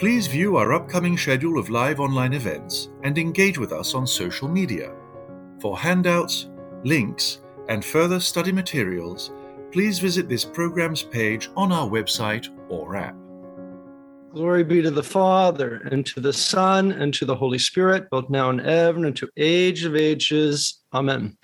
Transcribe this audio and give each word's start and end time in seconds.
Please 0.00 0.26
view 0.26 0.56
our 0.56 0.72
upcoming 0.72 1.18
schedule 1.18 1.58
of 1.58 1.68
live 1.68 2.00
online 2.00 2.32
events 2.32 2.88
and 3.02 3.18
engage 3.18 3.58
with 3.58 3.70
us 3.70 3.92
on 3.92 4.06
social 4.06 4.48
media. 4.48 4.94
For 5.60 5.78
handouts, 5.78 6.48
links, 6.84 7.42
and 7.68 7.84
further 7.84 8.18
study 8.18 8.50
materials, 8.50 9.30
please 9.70 9.98
visit 9.98 10.26
this 10.26 10.42
program's 10.42 11.02
page 11.02 11.50
on 11.54 11.70
our 11.70 11.86
website 11.86 12.48
or 12.70 12.96
app. 12.96 13.14
Glory 14.32 14.64
be 14.64 14.80
to 14.80 14.90
the 14.90 15.02
Father, 15.02 15.86
and 15.92 16.06
to 16.06 16.20
the 16.20 16.32
Son, 16.32 16.92
and 16.92 17.12
to 17.12 17.26
the 17.26 17.36
Holy 17.36 17.58
Spirit, 17.58 18.08
both 18.08 18.30
now 18.30 18.48
and 18.48 18.62
ever, 18.62 19.04
and 19.04 19.16
to 19.16 19.28
age 19.36 19.84
of 19.84 19.94
ages. 19.94 20.80
Amen. 20.94 21.36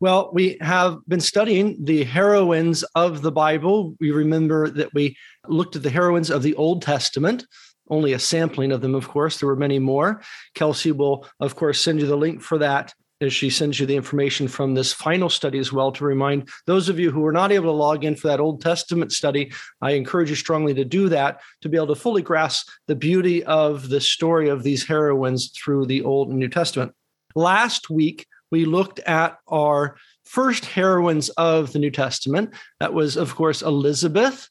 Well, 0.00 0.30
we 0.32 0.56
have 0.62 0.98
been 1.06 1.20
studying 1.20 1.76
the 1.84 2.02
heroines 2.02 2.82
of 2.94 3.22
the 3.22 3.30
Bible. 3.30 3.94
We 4.00 4.10
remember 4.10 4.68
that 4.70 4.92
we 4.94 5.16
looked 5.48 5.76
at 5.76 5.82
the 5.82 5.90
heroines 5.90 6.30
of 6.30 6.42
the 6.42 6.54
Old 6.54 6.82
Testament, 6.82 7.46
only 7.88 8.12
a 8.12 8.18
sampling 8.18 8.72
of 8.72 8.80
them, 8.80 8.94
of 8.94 9.08
course. 9.08 9.38
There 9.38 9.48
were 9.48 9.56
many 9.56 9.78
more. 9.78 10.22
Kelsey 10.54 10.92
will, 10.92 11.26
of 11.40 11.56
course, 11.56 11.80
send 11.80 12.00
you 12.00 12.06
the 12.06 12.16
link 12.16 12.40
for 12.40 12.58
that 12.58 12.94
as 13.20 13.32
she 13.32 13.50
sends 13.50 13.78
you 13.78 13.84
the 13.86 13.96
information 13.96 14.48
from 14.48 14.74
this 14.74 14.92
final 14.92 15.28
study 15.28 15.58
as 15.58 15.72
well 15.72 15.92
to 15.92 16.04
remind 16.04 16.48
those 16.66 16.88
of 16.88 16.98
you 16.98 17.10
who 17.10 17.20
were 17.20 17.32
not 17.32 17.52
able 17.52 17.66
to 17.66 17.76
log 17.76 18.04
in 18.04 18.16
for 18.16 18.28
that 18.28 18.40
Old 18.40 18.62
Testament 18.62 19.12
study. 19.12 19.52
I 19.82 19.92
encourage 19.92 20.30
you 20.30 20.36
strongly 20.36 20.72
to 20.74 20.84
do 20.84 21.08
that 21.10 21.40
to 21.60 21.68
be 21.68 21.76
able 21.76 21.88
to 21.88 21.94
fully 21.94 22.22
grasp 22.22 22.68
the 22.86 22.96
beauty 22.96 23.44
of 23.44 23.90
the 23.90 24.00
story 24.00 24.48
of 24.48 24.62
these 24.62 24.86
heroines 24.86 25.50
through 25.50 25.86
the 25.86 26.02
Old 26.02 26.30
and 26.30 26.38
New 26.38 26.48
Testament. 26.48 26.92
Last 27.34 27.90
week, 27.90 28.26
we 28.50 28.64
looked 28.64 29.00
at 29.00 29.38
our 29.48 29.96
first 30.24 30.64
heroines 30.64 31.28
of 31.30 31.72
the 31.72 31.78
New 31.78 31.90
Testament. 31.90 32.54
That 32.80 32.94
was, 32.94 33.16
of 33.16 33.34
course, 33.34 33.62
Elizabeth, 33.62 34.48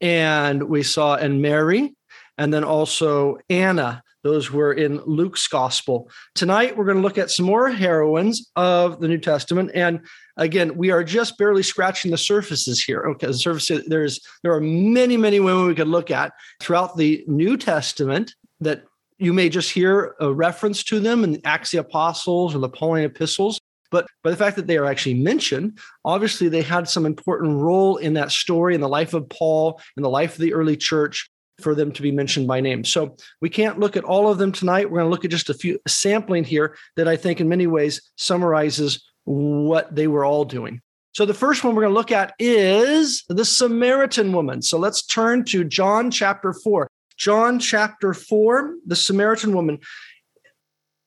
and 0.00 0.62
we 0.64 0.82
saw 0.82 1.16
and 1.16 1.40
Mary, 1.42 1.94
and 2.38 2.52
then 2.52 2.64
also 2.64 3.38
Anna. 3.48 4.02
Those 4.22 4.50
were 4.50 4.72
in 4.72 5.02
Luke's 5.04 5.46
gospel. 5.46 6.10
Tonight, 6.34 6.76
we're 6.76 6.86
going 6.86 6.96
to 6.96 7.02
look 7.02 7.18
at 7.18 7.30
some 7.30 7.44
more 7.44 7.68
heroines 7.68 8.50
of 8.56 8.98
the 8.98 9.06
New 9.06 9.18
Testament. 9.18 9.70
And 9.74 10.00
again, 10.38 10.76
we 10.76 10.90
are 10.90 11.04
just 11.04 11.36
barely 11.36 11.62
scratching 11.62 12.10
the 12.10 12.16
surfaces 12.16 12.82
here. 12.82 13.02
Okay, 13.10 13.26
the 13.26 13.34
surface 13.34 13.70
there's 13.86 14.20
there 14.42 14.54
are 14.54 14.62
many, 14.62 15.18
many 15.18 15.40
women 15.40 15.66
we 15.66 15.74
could 15.74 15.88
look 15.88 16.10
at 16.10 16.32
throughout 16.58 16.96
the 16.96 17.22
New 17.26 17.58
Testament 17.58 18.34
that 18.60 18.84
you 19.18 19.34
may 19.34 19.50
just 19.50 19.70
hear 19.70 20.14
a 20.20 20.32
reference 20.32 20.82
to 20.84 21.00
them 21.00 21.22
in 21.22 21.32
the 21.32 21.44
Acts 21.44 21.70
the 21.70 21.78
Apostles 21.78 22.54
or 22.54 22.58
the 22.58 22.68
Pauline 22.68 23.04
epistles. 23.04 23.60
But 23.90 24.06
by 24.22 24.30
the 24.30 24.36
fact 24.36 24.56
that 24.56 24.66
they 24.66 24.76
are 24.76 24.86
actually 24.86 25.14
mentioned, 25.14 25.78
obviously 26.04 26.48
they 26.48 26.62
had 26.62 26.88
some 26.88 27.06
important 27.06 27.60
role 27.60 27.96
in 27.96 28.14
that 28.14 28.32
story 28.32 28.74
in 28.74 28.80
the 28.80 28.88
life 28.88 29.14
of 29.14 29.28
Paul, 29.28 29.80
in 29.96 30.02
the 30.02 30.10
life 30.10 30.34
of 30.34 30.40
the 30.40 30.54
early 30.54 30.76
church, 30.76 31.30
for 31.60 31.74
them 31.74 31.92
to 31.92 32.02
be 32.02 32.10
mentioned 32.10 32.48
by 32.48 32.60
name. 32.60 32.84
So 32.84 33.16
we 33.40 33.48
can't 33.48 33.78
look 33.78 33.96
at 33.96 34.04
all 34.04 34.28
of 34.28 34.38
them 34.38 34.52
tonight. 34.52 34.90
We're 34.90 34.98
going 34.98 35.06
to 35.06 35.10
look 35.10 35.24
at 35.24 35.30
just 35.30 35.50
a 35.50 35.54
few 35.54 35.78
sampling 35.86 36.44
here 36.44 36.76
that 36.96 37.06
I 37.06 37.16
think 37.16 37.40
in 37.40 37.48
many 37.48 37.66
ways 37.66 38.02
summarizes 38.16 39.04
what 39.24 39.94
they 39.94 40.06
were 40.08 40.24
all 40.24 40.44
doing. 40.44 40.80
So 41.12 41.24
the 41.24 41.32
first 41.32 41.62
one 41.62 41.74
we're 41.74 41.82
going 41.82 41.94
to 41.94 41.98
look 41.98 42.10
at 42.10 42.34
is 42.40 43.22
the 43.28 43.44
Samaritan 43.44 44.32
woman. 44.32 44.62
So 44.62 44.78
let's 44.78 45.06
turn 45.06 45.44
to 45.46 45.62
John 45.62 46.10
chapter 46.10 46.52
4. 46.52 46.88
John 47.16 47.60
chapter 47.60 48.12
4, 48.12 48.74
the 48.84 48.96
Samaritan 48.96 49.54
woman. 49.54 49.78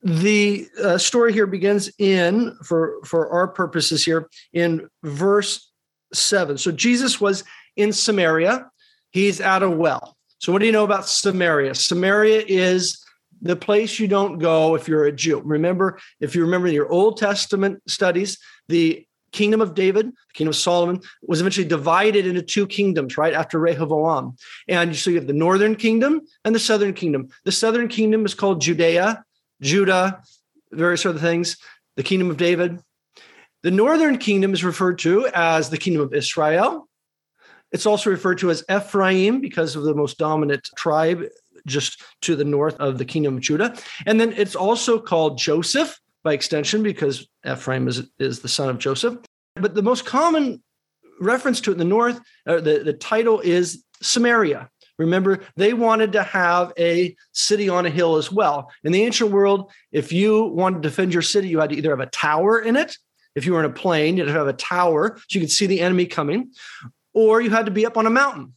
The 0.03 0.67
uh, 0.81 0.97
story 0.97 1.33
here 1.33 1.47
begins 1.47 1.91
in, 1.97 2.55
for, 2.63 2.99
for 3.03 3.29
our 3.29 3.47
purposes 3.47 4.05
here, 4.05 4.29
in 4.53 4.87
verse 5.03 5.71
7. 6.13 6.57
So 6.57 6.71
Jesus 6.71 7.19
was 7.19 7.43
in 7.75 7.91
Samaria. 7.91 8.69
He's 9.11 9.41
at 9.41 9.63
a 9.63 9.69
well. 9.69 10.15
So, 10.39 10.51
what 10.51 10.59
do 10.59 10.65
you 10.65 10.71
know 10.71 10.83
about 10.83 11.07
Samaria? 11.07 11.73
Samaria 11.73 12.43
is 12.47 13.03
the 13.41 13.55
place 13.55 13.99
you 13.99 14.07
don't 14.07 14.37
go 14.37 14.75
if 14.75 14.87
you're 14.87 15.05
a 15.05 15.11
Jew. 15.11 15.41
Remember, 15.43 15.99
if 16.19 16.35
you 16.35 16.43
remember 16.43 16.67
your 16.67 16.91
Old 16.91 17.17
Testament 17.17 17.81
studies, 17.87 18.37
the 18.67 19.05
kingdom 19.31 19.61
of 19.61 19.73
David, 19.73 20.07
the 20.07 20.33
kingdom 20.33 20.49
of 20.49 20.55
Solomon, 20.55 21.01
was 21.21 21.41
eventually 21.41 21.67
divided 21.67 22.25
into 22.25 22.41
two 22.41 22.67
kingdoms, 22.67 23.17
right? 23.17 23.33
After 23.33 23.59
Rehoboam. 23.59 24.35
And 24.67 24.95
so 24.95 25.09
you 25.09 25.17
have 25.17 25.27
the 25.27 25.33
northern 25.33 25.75
kingdom 25.75 26.21
and 26.45 26.55
the 26.55 26.59
southern 26.59 26.93
kingdom. 26.93 27.29
The 27.45 27.51
southern 27.51 27.87
kingdom 27.87 28.25
is 28.25 28.33
called 28.33 28.61
Judea, 28.61 29.23
Judah, 29.62 30.22
various 30.72 31.06
other 31.06 31.19
things, 31.19 31.57
the 31.95 32.03
kingdom 32.03 32.29
of 32.29 32.38
David. 32.38 32.79
The 33.63 33.72
northern 33.72 34.18
kingdom 34.18 34.53
is 34.53 34.63
referred 34.63 35.00
to 35.00 35.28
as 35.34 35.69
the 35.69 35.78
kingdom 35.78 36.01
of 36.01 36.13
Israel. 36.13 36.88
It's 37.72 37.85
also 37.85 38.09
referred 38.09 38.38
to 38.40 38.50
as 38.50 38.63
Ephraim 38.72 39.41
because 39.41 39.75
of 39.75 39.84
the 39.84 39.95
most 39.95 40.18
dominant 40.18 40.69
tribe 40.78 41.23
just 41.66 42.01
to 42.22 42.35
the 42.35 42.45
north 42.45 42.75
of 42.79 42.97
the 42.97 43.06
kingdom 43.06 43.35
of 43.35 43.41
Judah. 43.41 43.75
And 44.06 44.22
then 44.22 44.34
it's 44.34 44.56
also 44.56 45.00
called 45.00 45.38
Joseph 45.38 46.00
by 46.24 46.34
extension 46.34 46.81
because 46.81 47.28
Ephraim 47.45 47.88
is, 47.88 48.09
is 48.19 48.39
the 48.39 48.47
son 48.47 48.69
of 48.69 48.78
Joseph. 48.78 49.18
But 49.56 49.75
the 49.75 49.81
most 49.81 50.06
common 50.06 50.63
reference 51.19 51.59
to 51.62 51.72
it 51.72 51.74
in 51.74 51.79
the 51.79 51.85
north, 51.85 52.22
the, 52.45 52.81
the 52.85 52.94
title 52.94 53.41
is 53.41 53.84
Samaria. 54.01 54.69
Remember, 54.97 55.39
they 55.55 55.73
wanted 55.73 56.13
to 56.13 56.23
have 56.23 56.73
a 56.77 57.15
city 57.31 57.69
on 57.69 57.85
a 57.85 57.89
hill 57.89 58.15
as 58.15 58.31
well. 58.31 58.71
In 58.83 58.91
the 58.91 59.03
ancient 59.03 59.31
world, 59.31 59.71
if 59.91 60.11
you 60.11 60.45
wanted 60.45 60.81
to 60.81 60.89
defend 60.89 61.13
your 61.13 61.21
city, 61.21 61.49
you 61.49 61.59
had 61.59 61.69
to 61.69 61.75
either 61.75 61.91
have 61.91 61.99
a 61.99 62.07
tower 62.07 62.59
in 62.59 62.75
it. 62.75 62.97
If 63.35 63.45
you 63.45 63.53
were 63.53 63.59
in 63.59 63.69
a 63.69 63.73
plain, 63.73 64.17
you 64.17 64.23
had 64.23 64.33
to 64.33 64.39
have 64.39 64.47
a 64.47 64.53
tower 64.53 65.17
so 65.17 65.23
you 65.29 65.41
could 65.41 65.51
see 65.51 65.67
the 65.67 65.81
enemy 65.81 66.07
coming, 66.07 66.51
or 67.13 67.41
you 67.41 67.51
had 67.51 67.65
to 67.65 67.71
be 67.71 67.85
up 67.85 67.97
on 67.97 68.07
a 68.07 68.09
mountain. 68.09 68.53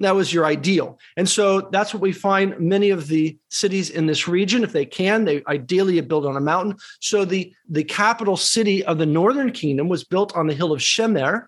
That 0.00 0.16
was 0.16 0.32
your 0.32 0.44
ideal. 0.44 0.98
And 1.16 1.28
so 1.28 1.60
that's 1.60 1.94
what 1.94 2.00
we 2.00 2.10
find 2.10 2.58
many 2.58 2.90
of 2.90 3.06
the 3.06 3.38
cities 3.50 3.90
in 3.90 4.06
this 4.06 4.26
region. 4.26 4.64
If 4.64 4.72
they 4.72 4.84
can, 4.84 5.24
they 5.24 5.44
ideally 5.46 6.00
build 6.00 6.26
on 6.26 6.36
a 6.36 6.40
mountain. 6.40 6.76
So 7.00 7.24
the, 7.24 7.54
the 7.68 7.84
capital 7.84 8.36
city 8.36 8.84
of 8.84 8.98
the 8.98 9.06
northern 9.06 9.52
kingdom 9.52 9.88
was 9.88 10.02
built 10.02 10.36
on 10.36 10.48
the 10.48 10.54
hill 10.54 10.72
of 10.72 10.80
Shemer, 10.80 11.46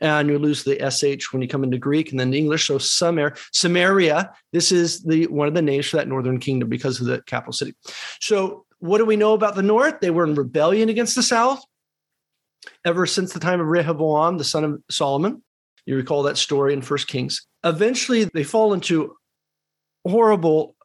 and 0.00 0.28
you 0.28 0.38
lose 0.38 0.64
the 0.64 0.78
sh 0.90 1.32
when 1.32 1.42
you 1.42 1.48
come 1.48 1.64
into 1.64 1.78
Greek 1.78 2.10
and 2.10 2.18
then 2.18 2.34
English. 2.34 2.66
So 2.66 2.78
Samaria, 2.78 3.34
Samaria. 3.52 4.32
This 4.52 4.72
is 4.72 5.02
the 5.02 5.26
one 5.26 5.48
of 5.48 5.54
the 5.54 5.62
names 5.62 5.86
for 5.86 5.96
that 5.98 6.08
northern 6.08 6.38
kingdom 6.38 6.68
because 6.68 7.00
of 7.00 7.06
the 7.06 7.22
capital 7.22 7.52
city. 7.52 7.74
So 8.20 8.66
what 8.78 8.98
do 8.98 9.04
we 9.04 9.16
know 9.16 9.34
about 9.34 9.54
the 9.54 9.62
north? 9.62 10.00
They 10.00 10.10
were 10.10 10.24
in 10.24 10.34
rebellion 10.34 10.88
against 10.88 11.14
the 11.14 11.22
south 11.22 11.64
ever 12.84 13.06
since 13.06 13.32
the 13.32 13.40
time 13.40 13.60
of 13.60 13.66
Rehoboam, 13.66 14.38
the 14.38 14.44
son 14.44 14.64
of 14.64 14.82
Solomon. 14.90 15.42
You 15.86 15.96
recall 15.96 16.22
that 16.24 16.38
story 16.38 16.72
in 16.72 16.82
First 16.82 17.08
Kings. 17.08 17.46
Eventually, 17.62 18.24
they 18.24 18.44
fall 18.44 18.72
into 18.72 19.16
horrible 20.06 20.76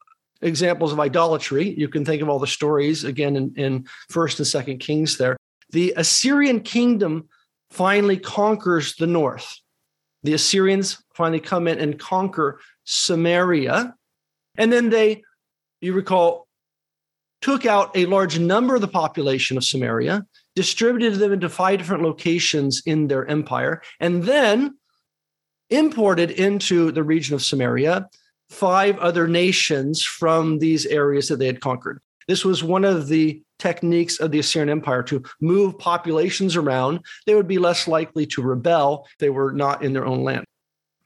examples 0.42 0.92
of 0.92 1.00
idolatry. 1.00 1.74
You 1.78 1.88
can 1.88 2.06
think 2.06 2.22
of 2.22 2.30
all 2.30 2.40
the 2.40 2.48
stories 2.48 3.04
again 3.04 3.36
in, 3.36 3.54
in 3.56 3.88
First 4.10 4.40
and 4.40 4.48
Second 4.48 4.80
Kings. 4.80 5.18
There, 5.18 5.38
the 5.72 5.94
Assyrian 5.96 6.62
kingdom 6.62 7.30
finally 7.72 8.18
conquers 8.18 8.96
the 8.96 9.08
north. 9.08 9.60
The 10.24 10.34
Assyrians 10.34 11.02
finally 11.14 11.40
come 11.40 11.68
in 11.68 11.80
and 11.80 12.00
conquer 12.00 12.60
Samaria. 12.84 13.94
And 14.58 14.74
then 14.74 14.90
they, 14.90 15.24
you 15.82 15.94
recall, 15.94 16.48
took 17.42 17.66
out 17.66 17.96
a 17.96 18.06
large 18.06 18.38
number 18.38 18.76
of 18.76 18.82
the 18.82 18.88
population 18.88 19.56
of 19.56 19.64
Samaria, 19.64 20.26
distributed 20.56 21.16
them 21.20 21.32
into 21.32 21.48
five 21.48 21.80
different 21.80 22.04
locations 22.04 22.82
in 22.86 23.08
their 23.08 23.26
empire, 23.28 23.82
and 24.00 24.24
then 24.24 24.78
imported 25.70 26.32
into 26.32 26.92
the 26.92 27.04
region 27.04 27.36
of 27.36 27.44
Samaria 27.44 28.10
five 28.50 28.98
other 28.98 29.28
nations 29.28 30.04
from 30.04 30.60
these 30.60 30.86
areas 30.88 31.28
that 31.28 31.38
they 31.38 31.46
had 31.46 31.62
conquered. 31.62 32.02
This 32.30 32.46
was 32.46 32.64
one 32.64 32.86
of 32.86 33.08
the 33.08 33.42
techniques 33.58 34.20
of 34.20 34.30
the 34.30 34.38
Assyrian 34.38 34.70
Empire 34.70 35.02
to 35.02 35.24
move 35.42 35.80
populations 35.80 36.56
around. 36.56 37.00
They 37.26 37.34
would 37.34 37.48
be 37.48 37.58
less 37.58 37.88
likely 37.88 38.28
to 38.28 38.44
rebel 38.44 39.08
if 39.12 39.18
they 39.18 39.32
were 39.32 39.52
not 39.52 39.84
in 39.84 39.94
their 39.94 40.06
own 40.06 40.24
land. 40.24 40.46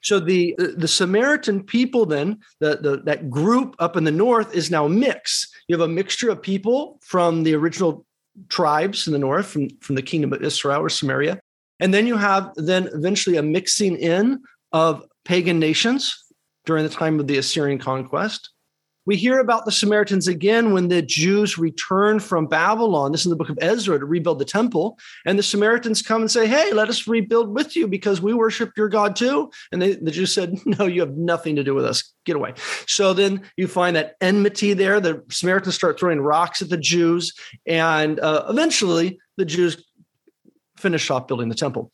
So 0.02 0.20
the 0.20 0.54
the 0.58 0.88
Samaritan 0.88 1.64
people 1.64 2.06
then 2.06 2.40
the, 2.60 2.76
the 2.76 3.02
that 3.06 3.30
group 3.30 3.78
up 3.80 3.96
in 3.96 4.04
the 4.04 4.12
north 4.12 4.54
is 4.54 4.70
now 4.70 4.86
mixed. 4.90 5.48
You 5.70 5.78
have 5.78 5.90
a 5.90 5.94
mixture 5.94 6.30
of 6.30 6.42
people 6.42 7.00
from 7.02 7.44
the 7.44 7.56
original 7.56 8.06
tribes 8.50 9.08
in 9.08 9.14
the 9.14 9.20
north 9.20 9.46
from 9.46 9.70
from 9.80 9.96
the 9.96 10.02
kingdom 10.02 10.34
of 10.34 10.44
Israel 10.44 10.82
or 10.82 10.90
Samaria, 10.90 11.40
and 11.80 11.94
then 11.94 12.06
you 12.06 12.18
have 12.18 12.52
then 12.58 12.90
eventually 12.94 13.38
a 13.38 13.44
mixing 13.44 13.96
in 13.96 14.44
of 14.74 15.06
pagan 15.24 15.58
nations 15.58 16.22
during 16.66 16.84
the 16.84 16.90
time 16.90 17.18
of 17.18 17.28
the 17.28 17.38
Assyrian 17.38 17.80
conquest. 17.80 18.50
We 19.06 19.18
hear 19.18 19.40
about 19.40 19.66
the 19.66 19.72
Samaritans 19.72 20.28
again 20.28 20.72
when 20.72 20.88
the 20.88 21.02
Jews 21.02 21.58
return 21.58 22.20
from 22.20 22.48
Babylon. 22.48 23.12
This 23.12 23.22
is 23.22 23.26
in 23.26 23.30
the 23.32 23.36
book 23.36 23.50
of 23.50 23.60
Ezra 23.62 24.00
to 24.00 24.06
rebuild 24.06 24.40
the 24.40 24.46
temple. 24.46 24.98
And 25.26 25.38
the 25.38 25.44
Samaritans 25.44 26.02
come 26.02 26.22
and 26.22 26.32
say, 26.32 26.48
Hey, 26.48 26.72
let 26.74 26.90
us 26.90 27.08
rebuild 27.08 27.54
with 27.54 27.76
you 27.76 27.88
because 27.88 28.22
we 28.22 28.34
worship 28.34 28.72
your 28.78 28.90
God 28.90 29.16
too. 29.16 29.52
And 29.72 29.82
they, 29.82 29.96
the 29.96 30.12
Jews 30.12 30.34
said, 30.34 30.58
No, 30.66 30.86
you 30.86 31.02
have 31.02 31.18
nothing 31.18 31.56
to 31.58 31.64
do 31.64 31.74
with 31.74 31.86
us. 31.86 32.14
Get 32.26 32.36
away. 32.36 32.54
So 32.88 33.14
then 33.14 33.44
you 33.58 33.68
find 33.68 33.96
that 33.96 34.16
enmity 34.22 34.74
there. 34.74 35.00
The 35.00 35.24
Samaritans 35.30 35.76
start 35.76 36.00
throwing 36.00 36.22
rocks 36.22 36.62
at 36.62 36.70
the 36.70 36.78
Jews. 36.78 37.34
And 37.66 38.20
uh, 38.20 38.46
eventually 38.50 39.20
the 39.38 39.46
Jews 39.46 39.84
finish 40.78 41.10
off 41.10 41.28
building 41.28 41.50
the 41.50 41.56
temple. 41.56 41.92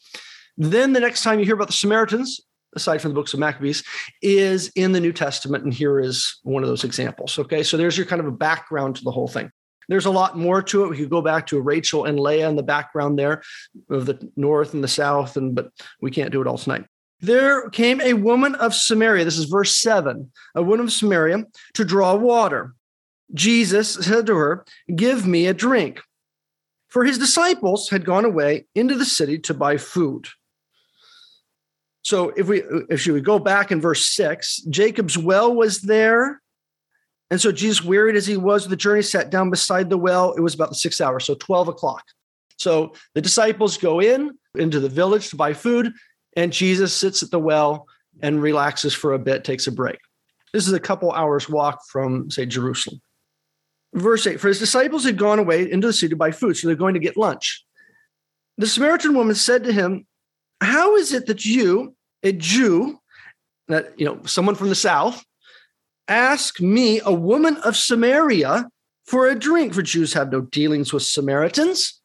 Then 0.57 0.94
the 0.94 1.00
next 1.00 1.23
time 1.23 1.39
you 1.39 1.45
hear 1.45 1.55
about 1.55 1.67
the 1.67 1.73
Samaritans, 1.73 2.41
aside 2.75 3.01
from 3.01 3.12
the 3.12 3.16
books 3.16 3.33
of 3.33 3.39
Maccabees, 3.39 3.83
is 4.21 4.71
in 4.75 4.92
the 4.92 5.00
New 5.00 5.13
Testament. 5.13 5.63
And 5.63 5.74
here 5.74 6.00
is 6.00 6.39
one 6.44 6.63
of 6.63 6.69
those 6.69 6.83
examples. 6.83 7.38
Okay. 7.39 7.63
So 7.63 7.77
there's 7.77 7.98
your 7.98 8.06
kind 8.06 8.19
of 8.19 8.27
a 8.27 8.31
background 8.31 8.95
to 8.98 9.04
the 9.04 9.12
whole 9.12 9.27
thing. 9.27 9.51
There's 9.89 10.06
a 10.06 10.12
lot 10.12 10.38
more 10.38 10.62
to 10.62 10.83
it. 10.83 10.89
We 10.89 10.98
could 10.98 11.10
go 11.10 11.21
back 11.21 11.48
to 11.48 11.60
Rachel 11.60 12.06
and 12.06 12.19
Leah 12.19 12.48
in 12.48 12.56
the 12.56 12.63
background 12.63 13.18
there 13.18 13.42
of 13.89 14.06
the 14.06 14.31
north 14.36 14.75
and 14.75 14.83
the 14.83 14.88
south, 14.88 15.36
and 15.36 15.56
but 15.56 15.71
we 16.00 16.12
can't 16.12 16.31
do 16.31 16.42
it 16.42 16.48
all 16.48 16.60
tonight. 16.60 16.86
There 17.21 17.69
came 17.71 18.00
a 18.00 18.13
woman 18.13 18.56
of 18.56 18.74
Samaria, 18.74 19.25
this 19.25 19.38
is 19.38 19.45
verse 19.45 19.75
7, 19.75 20.31
a 20.56 20.63
woman 20.63 20.86
of 20.86 20.94
Samaria 20.94 21.44
to 21.74 21.83
draw 21.83 22.15
water. 22.15 22.75
Jesus 23.33 23.95
said 23.95 24.27
to 24.27 24.36
her, 24.36 24.63
Give 24.95 25.27
me 25.27 25.48
a 25.48 25.54
drink. 25.54 26.01
For 26.88 27.04
his 27.04 27.18
disciples 27.18 27.89
had 27.89 28.06
gone 28.06 28.25
away 28.25 28.68
into 28.74 28.95
the 28.95 29.06
city 29.06 29.38
to 29.39 29.54
buy 29.54 29.77
food. 29.77 30.27
So 32.01 32.30
if 32.30 32.48
we 32.48 32.63
if 32.90 33.06
we 33.06 33.22
go 33.22 33.40
back 33.40 33.72
in 33.72 33.81
verse 33.81 34.06
six, 34.06 34.57
Jacob's 34.69 35.18
well 35.18 35.54
was 35.54 35.81
there. 35.81 36.42
And 37.31 37.40
so 37.40 37.51
Jesus, 37.51 37.84
wearied 37.84 38.16
as 38.16 38.25
he 38.25 38.38
was 38.38 38.63
with 38.63 38.72
the 38.72 38.75
journey, 38.75 39.04
sat 39.04 39.30
down 39.30 39.50
beside 39.51 39.90
the 39.90 39.98
well. 39.98 40.34
It 40.34 40.42
was 40.42 40.56
about 40.56 40.69
the 40.69 40.75
sixth 40.75 41.00
hour, 41.00 41.19
so 41.19 41.36
12 41.36 41.68
o'clock. 41.68 42.04
So 42.57 42.94
the 43.13 43.22
disciples 43.22 43.78
go 43.78 44.01
in 44.01 44.31
into 44.56 44.80
the 44.80 44.90
village 44.90 45.30
to 45.30 45.36
buy 45.36 45.54
food, 45.54 45.94
and 46.36 46.51
Jesus 46.51 46.94
sits 46.94 47.22
at 47.22 47.30
the 47.30 47.40
well 47.40 47.86
and 48.22 48.42
relaxes 48.42 48.94
for 48.94 49.13
a 49.13 49.19
bit, 49.19 49.44
takes 49.44 49.68
a 49.68 49.72
break. 49.72 50.00
This 50.54 50.68
is 50.68 50.74
a 50.74 50.80
couple 50.80 51.12
hours 51.12 51.48
walk 51.48 51.81
from, 51.88 52.31
say, 52.31 52.46
Jerusalem. 52.46 53.00
Verse 53.94 54.25
8 54.25 54.40
For 54.40 54.48
his 54.48 54.60
disciples 54.60 55.04
had 55.04 55.18
gone 55.18 55.40
away 55.40 55.69
into 55.72 55.88
the 55.88 55.94
city 55.94 56.10
to 56.10 56.16
buy 56.16 56.31
food, 56.31 56.57
so 56.57 56.68
they're 56.68 56.75
going 56.75 56.96
to 56.96 57.00
get 57.00 57.18
lunch. 57.18 57.63
The 58.57 58.68
Samaritan 58.68 59.16
woman 59.16 59.36
said 59.36 59.63
to 59.63 59.72
him, 59.72 60.06
How 60.61 60.95
is 60.95 61.13
it 61.13 61.25
that 61.27 61.45
you, 61.45 61.95
a 62.23 62.31
Jew, 62.31 63.00
that 63.67 63.94
you 64.00 64.06
know, 64.06 64.19
someone 64.25 64.56
from 64.56 64.69
the 64.69 64.75
south, 64.75 65.23
ask 66.07 66.59
me, 66.59 67.01
a 67.03 67.13
woman 67.13 67.57
of 67.57 67.75
Samaria, 67.75 68.67
for 69.06 69.27
a 69.27 69.35
drink? 69.35 69.73
For 69.73 69.81
Jews 69.81 70.13
have 70.13 70.31
no 70.31 70.41
dealings 70.41 70.91
with 70.91 71.03
Samaritans. 71.03 72.01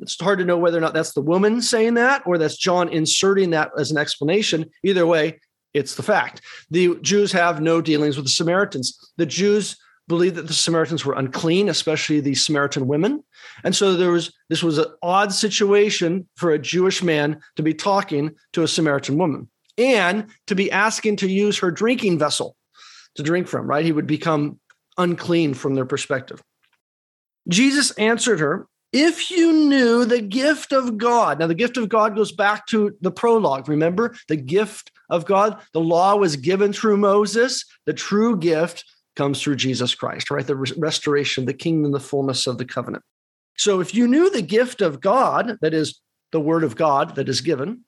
It's 0.00 0.20
hard 0.20 0.38
to 0.38 0.44
know 0.44 0.56
whether 0.56 0.78
or 0.78 0.80
not 0.80 0.94
that's 0.94 1.12
the 1.12 1.20
woman 1.20 1.60
saying 1.60 1.94
that 1.94 2.22
or 2.26 2.38
that's 2.38 2.56
John 2.56 2.88
inserting 2.88 3.50
that 3.50 3.70
as 3.78 3.90
an 3.90 3.98
explanation. 3.98 4.70
Either 4.82 5.06
way, 5.06 5.40
it's 5.74 5.94
the 5.94 6.02
fact. 6.02 6.40
The 6.70 6.96
Jews 7.02 7.32
have 7.32 7.60
no 7.60 7.80
dealings 7.80 8.16
with 8.16 8.24
the 8.26 8.30
Samaritans. 8.30 9.12
The 9.18 9.26
Jews 9.26 9.76
believed 10.10 10.34
that 10.34 10.48
the 10.48 10.52
Samaritans 10.52 11.04
were 11.06 11.14
unclean, 11.14 11.68
especially 11.68 12.20
the 12.20 12.34
Samaritan 12.34 12.88
women. 12.88 13.22
And 13.64 13.74
so 13.74 13.94
there 13.94 14.10
was 14.10 14.32
this 14.50 14.62
was 14.62 14.76
an 14.76 14.86
odd 15.02 15.32
situation 15.32 16.28
for 16.36 16.50
a 16.50 16.58
Jewish 16.58 17.02
man 17.02 17.40
to 17.56 17.62
be 17.62 17.72
talking 17.72 18.32
to 18.52 18.64
a 18.64 18.68
Samaritan 18.68 19.16
woman 19.16 19.48
and 19.78 20.26
to 20.48 20.54
be 20.54 20.70
asking 20.70 21.16
to 21.16 21.28
use 21.28 21.58
her 21.58 21.70
drinking 21.70 22.18
vessel 22.18 22.56
to 23.14 23.22
drink 23.22 23.46
from, 23.46 23.68
right? 23.68 23.84
He 23.84 23.92
would 23.92 24.08
become 24.08 24.58
unclean 24.98 25.54
from 25.54 25.74
their 25.74 25.86
perspective. 25.86 26.42
Jesus 27.48 27.92
answered 27.92 28.40
her, 28.40 28.66
if 28.92 29.30
you 29.30 29.52
knew 29.52 30.04
the 30.04 30.20
gift 30.20 30.72
of 30.72 30.98
God, 30.98 31.38
now 31.38 31.46
the 31.46 31.54
gift 31.54 31.76
of 31.76 31.88
God 31.88 32.16
goes 32.16 32.32
back 32.32 32.66
to 32.66 32.96
the 33.00 33.12
prologue. 33.12 33.68
Remember, 33.68 34.16
the 34.26 34.36
gift 34.36 34.90
of 35.08 35.24
God, 35.24 35.60
the 35.72 35.80
law 35.80 36.16
was 36.16 36.34
given 36.34 36.72
through 36.72 36.96
Moses. 36.96 37.64
The 37.86 37.92
true 37.92 38.36
gift 38.36 38.84
comes 39.20 39.42
through 39.42 39.56
Jesus 39.56 39.94
Christ, 39.94 40.30
right? 40.30 40.46
The 40.46 40.56
restoration, 40.56 41.44
the 41.44 41.52
kingdom, 41.52 41.92
the 41.92 42.00
fullness 42.00 42.46
of 42.46 42.56
the 42.56 42.64
covenant. 42.64 43.04
So 43.58 43.80
if 43.80 43.94
you 43.94 44.08
knew 44.08 44.30
the 44.30 44.40
gift 44.40 44.80
of 44.80 44.98
God, 44.98 45.58
that 45.60 45.74
is 45.74 46.00
the 46.32 46.40
word 46.40 46.64
of 46.64 46.74
God 46.74 47.16
that 47.16 47.28
is 47.28 47.42
given, 47.42 47.84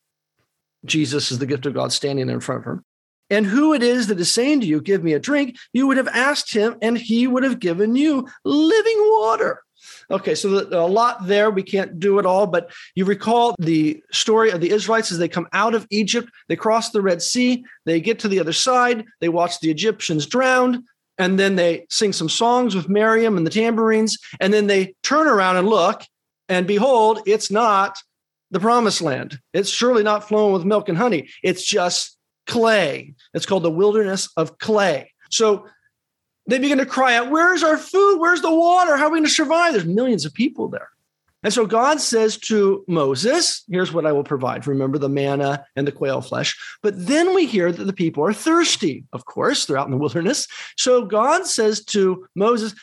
Jesus 0.84 1.32
is 1.32 1.38
the 1.38 1.46
gift 1.46 1.64
of 1.64 1.73
God 1.73 1.90
standing 1.90 2.29
in 2.29 2.40
front 2.40 2.58
of 2.58 2.64
her, 2.67 2.84
and 3.31 3.46
who 3.46 3.73
it 3.73 3.82
is 3.82 4.08
that 4.08 4.20
is 4.20 4.31
saying 4.31 4.61
to 4.61 4.67
you, 4.67 4.82
Give 4.82 5.02
me 5.02 5.14
a 5.14 5.19
drink, 5.19 5.56
you 5.73 5.87
would 5.87 5.96
have 5.96 6.08
asked 6.08 6.52
him, 6.52 6.76
and 6.82 6.99
he 6.99 7.26
would 7.26 7.44
have 7.44 7.61
given 7.61 7.96
you 7.96 8.29
living 8.44 8.99
water. 8.99 9.62
Okay, 10.11 10.34
so 10.34 10.69
a 10.70 10.87
lot 10.87 11.26
there. 11.26 11.50
We 11.50 11.62
can't 11.62 11.99
do 11.99 12.19
it 12.19 12.26
all, 12.26 12.46
but 12.46 12.70
you 12.94 13.06
recall 13.06 13.55
the 13.58 14.02
story 14.12 14.50
of 14.50 14.61
the 14.61 14.70
Israelites 14.70 15.11
as 15.11 15.19
they 15.19 15.29
come 15.29 15.49
out 15.55 15.75
of 15.75 15.87
Egypt, 15.88 16.29
they 16.49 16.56
cross 16.56 16.90
the 16.90 17.00
Red 17.00 17.23
Sea, 17.23 17.64
they 17.87 18.02
get 18.02 18.19
to 18.19 18.29
the 18.29 18.38
other 18.38 18.52
side, 18.52 19.06
they 19.20 19.31
watch 19.31 19.61
the 19.61 19.70
Egyptians 19.70 20.26
drowned, 20.26 20.84
and 21.18 21.38
then 21.38 21.56
they 21.56 21.86
sing 21.90 22.12
some 22.12 22.28
songs 22.28 22.74
with 22.74 22.88
Miriam 22.88 23.36
and 23.36 23.46
the 23.46 23.50
tambourines, 23.50 24.18
and 24.40 24.52
then 24.52 24.66
they 24.66 24.94
turn 25.02 25.26
around 25.26 25.56
and 25.56 25.68
look, 25.68 26.02
and 26.48 26.66
behold, 26.66 27.20
it's 27.26 27.50
not 27.50 27.96
the 28.50 28.60
promised 28.60 29.00
land. 29.00 29.38
It's 29.52 29.70
surely 29.70 30.02
not 30.02 30.28
flowing 30.28 30.52
with 30.52 30.64
milk 30.64 30.88
and 30.88 30.98
honey. 30.98 31.30
It's 31.42 31.64
just 31.64 32.16
clay. 32.46 33.14
It's 33.34 33.46
called 33.46 33.62
the 33.62 33.70
wilderness 33.70 34.28
of 34.36 34.58
clay. 34.58 35.12
So 35.30 35.66
they 36.46 36.58
begin 36.58 36.78
to 36.78 36.86
cry 36.86 37.14
out, 37.16 37.30
Where's 37.30 37.62
our 37.62 37.78
food? 37.78 38.18
Where's 38.18 38.42
the 38.42 38.54
water? 38.54 38.96
How 38.96 39.06
are 39.06 39.10
we 39.10 39.18
going 39.18 39.24
to 39.24 39.30
survive? 39.30 39.72
There's 39.72 39.86
millions 39.86 40.24
of 40.24 40.34
people 40.34 40.68
there. 40.68 40.88
And 41.42 41.52
so 41.52 41.66
God 41.66 42.00
says 42.00 42.38
to 42.38 42.84
Moses, 42.86 43.64
Here's 43.70 43.92
what 43.92 44.06
I 44.06 44.12
will 44.12 44.24
provide. 44.24 44.66
Remember 44.66 44.98
the 44.98 45.08
manna 45.08 45.64
and 45.76 45.86
the 45.86 45.92
quail 45.92 46.20
flesh. 46.20 46.56
But 46.82 47.06
then 47.06 47.34
we 47.34 47.46
hear 47.46 47.72
that 47.72 47.84
the 47.84 47.92
people 47.92 48.24
are 48.24 48.32
thirsty. 48.32 49.04
Of 49.12 49.24
course, 49.24 49.66
they're 49.66 49.78
out 49.78 49.86
in 49.86 49.92
the 49.92 49.96
wilderness. 49.98 50.46
So 50.76 51.04
God 51.04 51.46
says 51.46 51.84
to 51.86 52.26
Moses, 52.34 52.74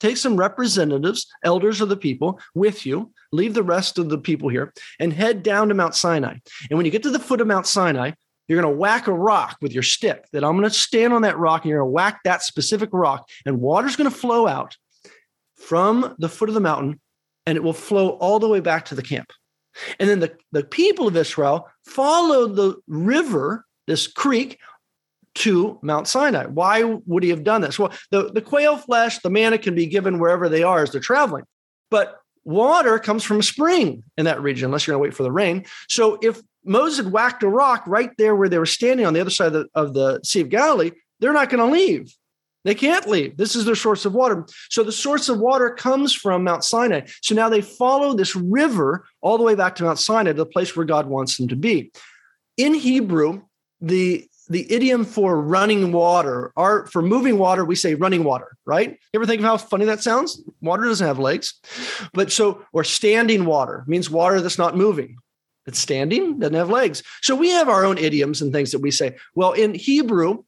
Take 0.00 0.16
some 0.16 0.36
representatives, 0.36 1.26
elders 1.42 1.80
of 1.80 1.88
the 1.88 1.96
people 1.96 2.40
with 2.54 2.86
you, 2.86 3.10
leave 3.32 3.54
the 3.54 3.64
rest 3.64 3.98
of 3.98 4.08
the 4.08 4.18
people 4.18 4.48
here, 4.48 4.72
and 5.00 5.12
head 5.12 5.42
down 5.42 5.68
to 5.68 5.74
Mount 5.74 5.96
Sinai. 5.96 6.36
And 6.70 6.76
when 6.76 6.86
you 6.86 6.92
get 6.92 7.02
to 7.02 7.10
the 7.10 7.18
foot 7.18 7.40
of 7.40 7.48
Mount 7.48 7.66
Sinai, 7.66 8.12
you're 8.46 8.62
going 8.62 8.72
to 8.72 8.78
whack 8.78 9.08
a 9.08 9.12
rock 9.12 9.58
with 9.60 9.72
your 9.72 9.82
stick. 9.82 10.24
That 10.32 10.44
I'm 10.44 10.56
going 10.56 10.68
to 10.68 10.70
stand 10.70 11.12
on 11.12 11.22
that 11.22 11.36
rock 11.36 11.62
and 11.62 11.70
you're 11.70 11.80
going 11.80 11.88
to 11.88 11.92
whack 11.92 12.20
that 12.24 12.42
specific 12.42 12.90
rock, 12.92 13.28
and 13.44 13.60
water's 13.60 13.96
going 13.96 14.10
to 14.10 14.16
flow 14.16 14.46
out 14.46 14.76
from 15.56 16.14
the 16.18 16.28
foot 16.28 16.48
of 16.48 16.54
the 16.54 16.60
mountain 16.60 17.00
and 17.48 17.56
it 17.56 17.62
will 17.64 17.72
flow 17.72 18.10
all 18.10 18.38
the 18.38 18.46
way 18.46 18.60
back 18.60 18.84
to 18.84 18.94
the 18.94 19.02
camp. 19.02 19.32
And 19.98 20.06
then 20.06 20.20
the, 20.20 20.36
the 20.52 20.64
people 20.64 21.08
of 21.08 21.16
Israel 21.16 21.66
followed 21.86 22.56
the 22.56 22.76
river, 22.86 23.64
this 23.86 24.06
creek, 24.06 24.58
to 25.36 25.78
Mount 25.80 26.06
Sinai. 26.06 26.44
Why 26.44 26.82
would 26.84 27.22
he 27.22 27.30
have 27.30 27.44
done 27.44 27.62
this? 27.62 27.78
Well, 27.78 27.90
the, 28.10 28.30
the 28.30 28.42
quail 28.42 28.76
flesh, 28.76 29.20
the 29.20 29.30
manna 29.30 29.56
can 29.56 29.74
be 29.74 29.86
given 29.86 30.18
wherever 30.18 30.50
they 30.50 30.62
are 30.62 30.82
as 30.82 30.92
they're 30.92 31.00
traveling. 31.00 31.44
But 31.90 32.18
water 32.44 32.98
comes 32.98 33.24
from 33.24 33.38
a 33.38 33.42
spring 33.42 34.02
in 34.18 34.26
that 34.26 34.42
region, 34.42 34.66
unless 34.66 34.86
you're 34.86 34.92
going 34.92 35.02
to 35.02 35.08
wait 35.08 35.16
for 35.16 35.22
the 35.22 35.32
rain. 35.32 35.64
So 35.88 36.18
if 36.20 36.42
Moses 36.66 37.02
had 37.02 37.12
whacked 37.14 37.42
a 37.44 37.48
rock 37.48 37.82
right 37.86 38.10
there 38.18 38.36
where 38.36 38.50
they 38.50 38.58
were 38.58 38.66
standing 38.66 39.06
on 39.06 39.14
the 39.14 39.22
other 39.22 39.30
side 39.30 39.46
of 39.46 39.52
the, 39.54 39.66
of 39.74 39.94
the 39.94 40.20
Sea 40.22 40.42
of 40.42 40.50
Galilee, 40.50 40.90
they're 41.18 41.32
not 41.32 41.48
going 41.48 41.66
to 41.66 41.72
leave. 41.72 42.14
They 42.68 42.74
can't 42.74 43.08
leave. 43.08 43.38
This 43.38 43.56
is 43.56 43.64
their 43.64 43.74
source 43.74 44.04
of 44.04 44.12
water. 44.12 44.44
So 44.68 44.82
the 44.82 44.92
source 44.92 45.30
of 45.30 45.40
water 45.40 45.70
comes 45.70 46.12
from 46.12 46.44
Mount 46.44 46.62
Sinai. 46.62 47.06
So 47.22 47.34
now 47.34 47.48
they 47.48 47.62
follow 47.62 48.12
this 48.12 48.36
river 48.36 49.06
all 49.22 49.38
the 49.38 49.42
way 49.42 49.54
back 49.54 49.74
to 49.76 49.84
Mount 49.84 49.98
Sinai, 49.98 50.32
the 50.32 50.44
place 50.44 50.76
where 50.76 50.84
God 50.84 51.06
wants 51.06 51.38
them 51.38 51.48
to 51.48 51.56
be. 51.56 51.90
In 52.58 52.74
Hebrew, 52.74 53.40
the 53.80 54.28
the 54.50 54.70
idiom 54.70 55.06
for 55.06 55.40
running 55.40 55.92
water, 55.92 56.52
or 56.56 56.86
for 56.88 57.00
moving 57.00 57.38
water, 57.38 57.64
we 57.64 57.74
say 57.74 57.94
running 57.94 58.22
water, 58.22 58.54
right? 58.66 58.90
You 58.90 59.20
ever 59.20 59.24
think 59.24 59.40
of 59.40 59.46
how 59.46 59.56
funny 59.56 59.86
that 59.86 60.02
sounds? 60.02 60.42
Water 60.60 60.84
doesn't 60.84 61.06
have 61.06 61.18
legs. 61.18 61.54
But 62.12 62.30
so, 62.30 62.66
or 62.74 62.84
standing 62.84 63.46
water 63.46 63.84
means 63.86 64.10
water 64.10 64.42
that's 64.42 64.58
not 64.58 64.76
moving. 64.76 65.16
It's 65.66 65.78
standing, 65.78 66.38
doesn't 66.38 66.54
have 66.54 66.68
legs. 66.68 67.02
So 67.22 67.34
we 67.34 67.48
have 67.48 67.70
our 67.70 67.86
own 67.86 67.96
idioms 67.96 68.42
and 68.42 68.52
things 68.52 68.72
that 68.72 68.80
we 68.80 68.90
say. 68.90 69.16
Well, 69.34 69.52
in 69.52 69.74
Hebrew, 69.74 70.44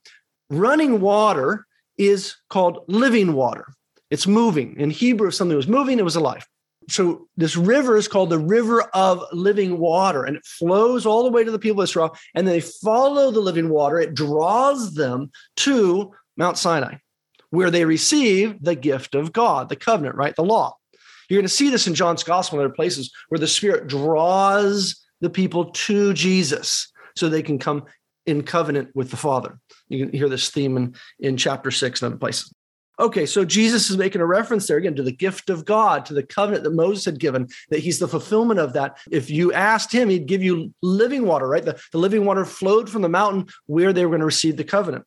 running 0.50 1.00
water 1.00 1.66
is 2.00 2.36
called 2.48 2.84
living 2.88 3.34
water. 3.34 3.66
It's 4.10 4.26
moving. 4.26 4.74
In 4.80 4.90
Hebrew, 4.90 5.28
if 5.28 5.34
something 5.34 5.56
was 5.56 5.68
moving, 5.68 5.98
it 5.98 6.04
was 6.04 6.16
alive. 6.16 6.46
So 6.88 7.28
this 7.36 7.56
river 7.56 7.96
is 7.96 8.08
called 8.08 8.30
the 8.30 8.38
river 8.38 8.82
of 8.94 9.22
living 9.32 9.78
water, 9.78 10.24
and 10.24 10.36
it 10.36 10.44
flows 10.44 11.06
all 11.06 11.22
the 11.22 11.30
way 11.30 11.44
to 11.44 11.50
the 11.50 11.58
people 11.58 11.82
of 11.82 11.84
Israel, 11.84 12.16
and 12.34 12.48
they 12.48 12.60
follow 12.60 13.30
the 13.30 13.40
living 13.40 13.68
water. 13.68 14.00
It 14.00 14.14
draws 14.14 14.94
them 14.94 15.30
to 15.58 16.12
Mount 16.36 16.58
Sinai, 16.58 16.96
where 17.50 17.70
they 17.70 17.84
receive 17.84 18.56
the 18.62 18.74
gift 18.74 19.14
of 19.14 19.32
God, 19.32 19.68
the 19.68 19.76
covenant, 19.76 20.16
right? 20.16 20.34
The 20.34 20.42
law. 20.42 20.74
You're 21.28 21.38
going 21.38 21.46
to 21.46 21.54
see 21.54 21.70
this 21.70 21.86
in 21.86 21.94
John's 21.94 22.24
gospel 22.24 22.58
and 22.58 22.66
other 22.66 22.74
places 22.74 23.12
where 23.28 23.38
the 23.38 23.46
Spirit 23.46 23.86
draws 23.86 24.96
the 25.20 25.30
people 25.30 25.66
to 25.66 26.12
Jesus 26.14 26.90
so 27.14 27.28
they 27.28 27.42
can 27.42 27.58
come 27.58 27.84
in 28.30 28.42
covenant 28.42 28.90
with 28.94 29.10
the 29.10 29.16
Father. 29.16 29.58
You 29.88 30.06
can 30.06 30.16
hear 30.16 30.28
this 30.28 30.50
theme 30.50 30.76
in, 30.76 30.94
in 31.18 31.36
chapter 31.36 31.70
six 31.70 32.00
and 32.00 32.12
other 32.12 32.18
places. 32.18 32.52
Okay, 32.98 33.24
so 33.24 33.46
Jesus 33.46 33.88
is 33.88 33.96
making 33.96 34.20
a 34.20 34.26
reference 34.26 34.66
there 34.66 34.76
again 34.76 34.94
to 34.96 35.02
the 35.02 35.10
gift 35.10 35.48
of 35.48 35.64
God, 35.64 36.04
to 36.06 36.14
the 36.14 36.22
covenant 36.22 36.64
that 36.64 36.74
Moses 36.74 37.06
had 37.06 37.18
given, 37.18 37.48
that 37.70 37.80
he's 37.80 37.98
the 37.98 38.06
fulfillment 38.06 38.60
of 38.60 38.74
that. 38.74 38.98
If 39.10 39.30
you 39.30 39.54
asked 39.54 39.90
him, 39.90 40.10
he'd 40.10 40.26
give 40.26 40.42
you 40.42 40.74
living 40.82 41.24
water, 41.24 41.48
right? 41.48 41.64
The, 41.64 41.80
the 41.92 41.98
living 41.98 42.26
water 42.26 42.44
flowed 42.44 42.90
from 42.90 43.00
the 43.00 43.08
mountain 43.08 43.46
where 43.66 43.94
they 43.94 44.04
were 44.04 44.10
going 44.10 44.20
to 44.20 44.26
receive 44.26 44.58
the 44.58 44.64
covenant. 44.64 45.06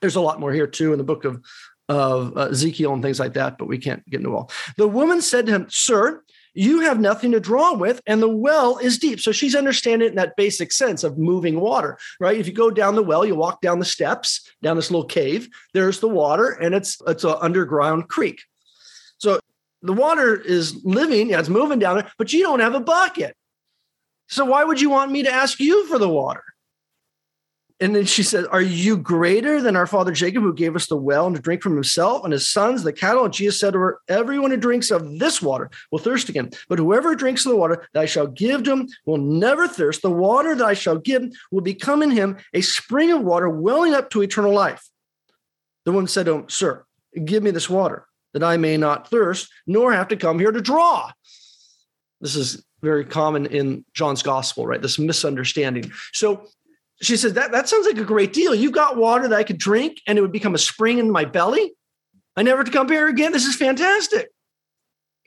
There's 0.00 0.16
a 0.16 0.20
lot 0.20 0.40
more 0.40 0.52
here 0.52 0.66
too 0.66 0.90
in 0.92 0.98
the 0.98 1.04
book 1.04 1.24
of, 1.24 1.40
of 1.88 2.36
uh, 2.36 2.48
Ezekiel 2.50 2.92
and 2.92 3.02
things 3.02 3.20
like 3.20 3.34
that, 3.34 3.58
but 3.58 3.68
we 3.68 3.78
can't 3.78 4.04
get 4.10 4.20
into 4.20 4.34
all. 4.34 4.50
The 4.76 4.88
woman 4.88 5.22
said 5.22 5.46
to 5.46 5.52
him, 5.52 5.66
Sir, 5.70 6.24
you 6.56 6.80
have 6.80 6.98
nothing 6.98 7.32
to 7.32 7.40
draw 7.40 7.74
with 7.74 8.00
and 8.06 8.22
the 8.22 8.28
well 8.28 8.78
is 8.78 8.98
deep. 8.98 9.20
So 9.20 9.30
she's 9.30 9.54
understanding 9.54 10.06
it 10.06 10.10
in 10.10 10.16
that 10.16 10.36
basic 10.36 10.72
sense 10.72 11.04
of 11.04 11.18
moving 11.18 11.60
water 11.60 11.98
right? 12.18 12.38
If 12.38 12.46
you 12.46 12.52
go 12.52 12.70
down 12.70 12.94
the 12.94 13.02
well 13.02 13.24
you 13.24 13.34
walk 13.34 13.60
down 13.60 13.78
the 13.78 13.84
steps 13.84 14.50
down 14.62 14.76
this 14.76 14.90
little 14.90 15.06
cave 15.06 15.48
there's 15.74 16.00
the 16.00 16.08
water 16.08 16.50
and 16.50 16.74
it's 16.74 17.00
it's 17.06 17.24
an 17.24 17.36
underground 17.40 18.08
creek. 18.08 18.42
So 19.18 19.40
the 19.82 19.92
water 19.92 20.34
is 20.34 20.82
living 20.84 21.30
yeah 21.30 21.40
it's 21.40 21.48
moving 21.48 21.78
down 21.78 21.98
there 21.98 22.12
but 22.18 22.32
you 22.32 22.42
don't 22.42 22.60
have 22.60 22.74
a 22.74 22.80
bucket. 22.80 23.36
So 24.28 24.44
why 24.44 24.64
would 24.64 24.80
you 24.80 24.90
want 24.90 25.12
me 25.12 25.22
to 25.22 25.30
ask 25.30 25.60
you 25.60 25.86
for 25.86 25.98
the 25.98 26.08
water 26.08 26.42
and 27.78 27.94
then 27.94 28.06
she 28.06 28.22
said, 28.22 28.46
Are 28.50 28.62
you 28.62 28.96
greater 28.96 29.60
than 29.60 29.76
our 29.76 29.86
father 29.86 30.12
Jacob, 30.12 30.42
who 30.42 30.54
gave 30.54 30.74
us 30.74 30.86
the 30.86 30.96
well 30.96 31.26
and 31.26 31.36
to 31.36 31.42
drink 31.42 31.62
from 31.62 31.74
himself 31.74 32.24
and 32.24 32.32
his 32.32 32.48
sons, 32.48 32.82
the 32.82 32.92
cattle? 32.92 33.24
And 33.24 33.34
Jesus 33.34 33.60
said 33.60 33.74
to 33.74 33.78
her, 33.78 33.98
Everyone 34.08 34.50
who 34.50 34.56
drinks 34.56 34.90
of 34.90 35.18
this 35.18 35.42
water 35.42 35.70
will 35.92 35.98
thirst 35.98 36.30
again. 36.30 36.50
But 36.70 36.78
whoever 36.78 37.14
drinks 37.14 37.44
of 37.44 37.50
the 37.50 37.58
water 37.58 37.86
that 37.92 38.00
I 38.00 38.06
shall 38.06 38.28
give 38.28 38.62
to 38.62 38.72
him 38.72 38.88
will 39.04 39.18
never 39.18 39.68
thirst. 39.68 40.00
The 40.00 40.10
water 40.10 40.54
that 40.54 40.64
I 40.64 40.72
shall 40.72 40.96
give 40.96 41.30
will 41.50 41.60
become 41.60 42.02
in 42.02 42.10
him 42.10 42.38
a 42.54 42.62
spring 42.62 43.12
of 43.12 43.22
water 43.22 43.50
welling 43.50 43.92
up 43.92 44.08
to 44.10 44.22
eternal 44.22 44.54
life. 44.54 44.88
The 45.84 45.92
woman 45.92 46.08
said 46.08 46.26
to 46.26 46.32
him, 46.32 46.48
Sir, 46.48 46.84
give 47.24 47.42
me 47.42 47.50
this 47.50 47.68
water 47.68 48.06
that 48.32 48.42
I 48.42 48.56
may 48.56 48.78
not 48.78 49.10
thirst, 49.10 49.50
nor 49.66 49.92
have 49.92 50.08
to 50.08 50.16
come 50.16 50.38
here 50.38 50.52
to 50.52 50.62
draw. 50.62 51.10
This 52.22 52.36
is 52.36 52.64
very 52.82 53.04
common 53.04 53.46
in 53.46 53.84
John's 53.92 54.22
gospel, 54.22 54.66
right? 54.66 54.80
This 54.80 54.98
misunderstanding. 54.98 55.92
So 56.12 56.46
she 57.00 57.16
says 57.16 57.34
that 57.34 57.52
that 57.52 57.68
sounds 57.68 57.86
like 57.86 57.98
a 57.98 58.04
great 58.04 58.32
deal. 58.32 58.54
You've 58.54 58.72
got 58.72 58.96
water 58.96 59.28
that 59.28 59.36
I 59.36 59.44
could 59.44 59.58
drink 59.58 60.00
and 60.06 60.18
it 60.18 60.22
would 60.22 60.32
become 60.32 60.54
a 60.54 60.58
spring 60.58 60.98
in 60.98 61.10
my 61.10 61.24
belly. 61.24 61.74
I 62.36 62.42
never 62.42 62.64
to 62.64 62.70
come 62.70 62.88
here 62.88 63.08
again. 63.08 63.32
This 63.32 63.46
is 63.46 63.56
fantastic. 63.56 64.28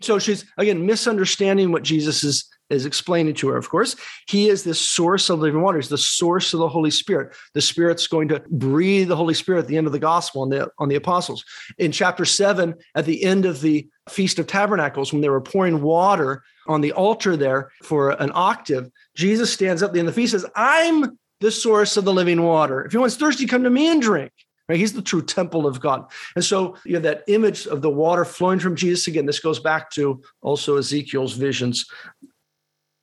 So 0.02 0.20
she's 0.20 0.46
again 0.58 0.86
misunderstanding 0.86 1.72
what 1.72 1.84
Jesus 1.84 2.24
is 2.24 2.50
is 2.70 2.86
explaining 2.86 3.34
to 3.34 3.50
her. 3.50 3.58
Of 3.58 3.70
course, 3.70 3.96
he 4.28 4.48
is 4.48 4.64
the 4.64 4.76
source 4.76 5.30
of 5.30 5.40
living 5.40 5.62
water. 5.62 5.80
He's 5.80 5.90
the 5.90 5.98
source 5.98 6.54
of 6.54 6.60
the 6.60 6.68
Holy 6.68 6.92
Spirit. 6.92 7.36
The 7.56 7.62
Spirit's 7.62 8.06
going 8.06 8.28
to 8.28 8.44
breathe 8.52 9.08
the 9.08 9.16
Holy 9.16 9.34
Spirit 9.34 9.60
at 9.60 9.68
the 9.68 9.76
end 9.78 9.88
of 9.88 9.94
the 9.94 10.00
gospel 10.00 10.44
on 10.44 10.50
the 10.50 10.70
on 10.78 10.88
the 10.88 10.96
apostles. 10.96 11.44
In 11.78 11.92
chapter 11.92 12.26
seven, 12.26 12.76
at 12.96 13.06
the 13.06 13.24
end 13.24 13.46
of 13.46 13.62
the 13.62 13.88
Feast 14.08 14.40
of 14.40 14.48
Tabernacles, 14.48 15.12
when 15.12 15.22
they 15.22 15.30
were 15.30 15.42
pouring 15.42 15.82
water 15.82 16.44
on 16.68 16.82
the 16.82 16.92
altar 16.92 17.36
there 17.36 17.72
for 17.84 18.12
an 18.22 18.32
octave, 18.34 18.90
Jesus 19.16 19.52
stands 19.52 19.84
up 19.84 19.90
at 19.90 19.94
the 19.94 20.02
the 20.02 20.14
feast 20.14 20.32
says, 20.32 20.46
"I'm 20.56 21.18
the 21.40 21.52
source 21.52 21.98
of 21.98 22.06
the 22.06 22.14
living 22.14 22.44
water. 22.44 22.86
If 22.86 22.94
anyone's 22.94 23.18
thirsty, 23.18 23.46
come 23.46 23.64
to 23.64 23.70
me 23.70 23.90
and 23.90 24.02
drink. 24.02 24.32
Right? 24.68 24.78
He's 24.78 24.94
the 24.94 25.02
true 25.02 25.24
temple 25.24 25.66
of 25.66 25.80
God. 25.80 26.06
And 26.36 26.46
so 26.46 26.76
you 26.86 26.94
have 26.94 27.04
that 27.04 27.24
image 27.28 27.66
of 27.66 27.82
the 27.82 27.90
water 27.90 28.24
flowing 28.24 28.60
from 28.60 28.76
Jesus. 28.76 29.08
Again, 29.08 29.26
this 29.26 29.40
goes 29.40 29.60
back 29.60 29.90
to 29.92 30.22
also 30.42 30.78
Ezekiel's 30.78 31.34
visions. 31.34 31.90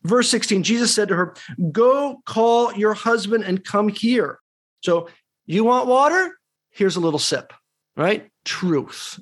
Verse 0.04 0.30
16, 0.30 0.62
Jesus 0.62 0.94
said 0.94 1.08
to 1.08 1.16
her, 1.16 1.34
Go 1.72 2.22
call 2.24 2.72
your 2.74 2.94
husband 2.94 3.42
and 3.42 3.64
come 3.64 3.88
here. 3.88 4.38
So 4.82 5.08
you 5.46 5.64
want 5.64 5.88
water? 5.88 6.38
Here's 6.70 6.94
a 6.94 7.00
little 7.00 7.18
sip, 7.18 7.52
right? 7.96 8.30
Truth. 8.44 9.18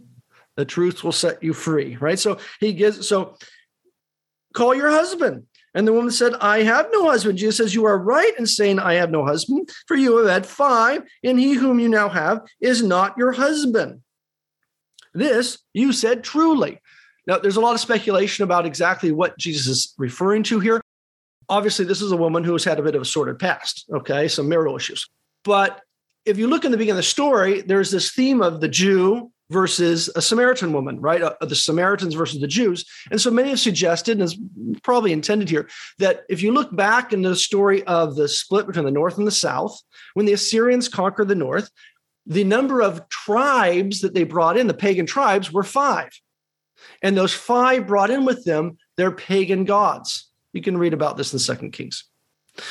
The 0.57 0.67
truth 0.67 1.03
will 1.03 1.13
set 1.13 1.43
you 1.43 1.55
free, 1.55 1.97
right? 1.97 2.19
So 2.19 2.39
he 2.61 2.75
gives, 2.75 3.09
so 3.09 3.37
call 4.53 4.75
your 4.75 4.91
husband. 4.91 5.47
And 5.75 5.89
the 5.89 5.93
woman 5.93 6.13
said, 6.13 6.35
I 6.35 6.63
have 6.63 6.89
no 6.93 7.07
husband. 7.07 7.39
Jesus 7.39 7.57
says, 7.57 7.75
You 7.75 7.85
are 7.85 7.99
right 7.99 8.33
in 8.39 8.47
saying, 8.47 8.79
I 8.79 8.95
have 8.95 9.11
no 9.11 9.25
husband, 9.25 9.69
for 9.89 9.97
you 9.97 10.19
have 10.19 10.29
had 10.29 10.47
five, 10.47 11.03
and 11.25 11.39
he 11.39 11.55
whom 11.55 11.81
you 11.81 11.89
now 11.89 12.09
have 12.09 12.41
is 12.61 12.83
not 12.83 13.19
your 13.19 13.33
husband. 13.33 14.01
This 15.15 15.59
you 15.73 15.93
said 15.93 16.25
truly. 16.25 16.81
Now, 17.27 17.39
there's 17.39 17.57
a 17.57 17.61
lot 17.61 17.75
of 17.75 17.81
speculation 17.81 18.45
about 18.45 18.67
exactly 18.67 19.11
what 19.11 19.39
Jesus 19.39 19.67
is 19.67 19.95
referring 19.97 20.43
to 20.45 20.61
here. 20.61 20.81
Obviously, 21.49 21.85
this 21.85 22.03
is 22.03 22.13
a 22.13 22.17
woman 22.17 22.45
who 22.45 22.53
has 22.53 22.65
had 22.65 22.79
a 22.79 22.83
bit 22.83 22.95
of 22.95 23.03
a 23.03 23.07
sordid 23.07 23.39
past, 23.39 23.87
okay, 23.93 24.29
some 24.29 24.49
marital 24.49 24.77
issues. 24.77 25.09
But 25.43 25.81
if 26.25 26.39
you 26.39 26.47
look 26.47 26.65
in 26.65 26.71
the 26.71 26.77
beginning 26.77 26.93
of 26.93 26.97
the 26.99 27.03
story, 27.03 27.63
there's 27.63 27.91
this 27.91 28.13
theme 28.13 28.43
of 28.43 28.61
the 28.61 28.69
Jew 28.69 29.31
versus 29.55 30.11
a 30.17 30.21
Samaritan 30.21 30.73
woman, 30.73 31.01
right? 31.01 31.23
Uh, 31.23 31.35
the 31.41 31.55
Samaritans 31.55 32.15
versus 32.15 32.41
the 32.41 32.49
Jews. 32.49 32.85
And 33.11 33.21
so 33.21 33.31
many 33.31 33.51
have 33.51 33.61
suggested, 33.61 34.19
and 34.19 34.23
is 34.23 34.37
probably 34.83 35.13
intended 35.13 35.49
here, 35.49 35.69
that 35.99 36.25
if 36.29 36.43
you 36.43 36.53
look 36.53 36.75
back 36.75 37.13
in 37.13 37.23
the 37.23 37.37
story 37.37 37.85
of 37.85 38.17
the 38.17 38.29
split 38.29 38.67
between 38.67 38.85
the 38.85 38.91
North 38.91 39.17
and 39.17 39.27
the 39.27 39.31
South, 39.49 39.81
when 40.15 40.27
the 40.27 40.33
Assyrians 40.33 40.89
conquered 40.89 41.29
the 41.29 41.37
North, 41.37 41.71
the 42.27 42.45
number 42.45 42.83
of 42.83 43.09
tribes 43.09 44.01
that 44.01 44.13
they 44.13 44.25
brought 44.25 44.57
in, 44.57 44.67
the 44.67 44.75
pagan 44.75 45.07
tribes, 45.07 45.53
were 45.53 45.63
five. 45.63 46.11
And 47.01 47.17
those 47.17 47.33
five 47.33 47.87
brought 47.87 48.11
in 48.11 48.25
with 48.25 48.45
them 48.45 48.77
their 48.97 49.13
pagan 49.13 49.65
gods. 49.65 50.31
You 50.53 50.63
can 50.63 50.77
read 50.77 50.93
about 50.93 51.17
this 51.17 51.33
in 51.33 51.39
Second 51.39 51.71
Kings. 51.73 52.05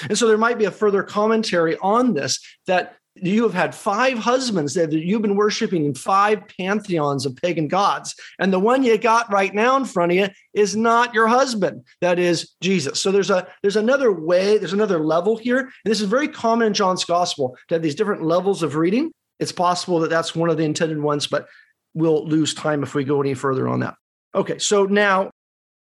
And 0.10 0.18
so 0.18 0.28
there 0.28 0.38
might 0.38 0.58
be 0.58 0.66
a 0.66 0.72
further 0.72 1.04
commentary 1.04 1.78
on 1.78 2.14
this 2.14 2.40
that 2.68 2.98
you 3.16 3.44
have 3.44 3.54
had 3.54 3.76
five 3.76 4.18
husbands 4.18 4.74
that 4.74 4.92
you've 4.92 5.22
been 5.22 5.36
worshiping 5.36 5.86
in 5.86 5.94
five 5.94 6.42
pantheons 6.58 7.26
of 7.26 7.36
pagan 7.36 7.68
gods. 7.68 8.16
And 8.40 8.52
the 8.52 8.60
one 8.60 8.84
you 8.84 8.98
got 8.98 9.32
right 9.32 9.54
now 9.54 9.78
in 9.78 9.86
front 9.86 10.12
of 10.12 10.18
you 10.18 10.28
is 10.54 10.76
not 10.76 11.14
your 11.14 11.28
husband. 11.28 11.86
That 12.02 12.18
is 12.18 12.52
Jesus. 12.62 13.00
So 13.00 13.12
there's 13.12 13.30
a 13.30 13.48
there's 13.62 13.76
another 13.76 14.12
way, 14.12 14.58
there's 14.58 14.74
another 14.74 15.00
level 15.00 15.38
here. 15.38 15.60
And 15.60 15.70
this 15.86 16.02
is 16.02 16.08
very 16.08 16.28
common 16.28 16.68
in 16.68 16.74
John's 16.74 17.06
gospel 17.06 17.56
to 17.68 17.76
have 17.76 17.84
these 17.84 17.96
different 17.96 18.24
levels 18.24 18.64
of 18.64 18.76
reading. 18.76 19.12
It's 19.40 19.52
possible 19.52 20.00
that 20.00 20.10
that's 20.10 20.36
one 20.36 20.50
of 20.50 20.58
the 20.58 20.66
intended 20.66 21.00
ones, 21.00 21.28
but 21.28 21.48
we'll 21.94 22.26
lose 22.28 22.54
time 22.54 22.82
if 22.82 22.96
we 22.96 23.04
go 23.04 23.22
any 23.22 23.34
further 23.34 23.68
on 23.68 23.82
that. 23.82 23.96
Okay, 24.36 24.58
so 24.58 24.86
now 24.86 25.30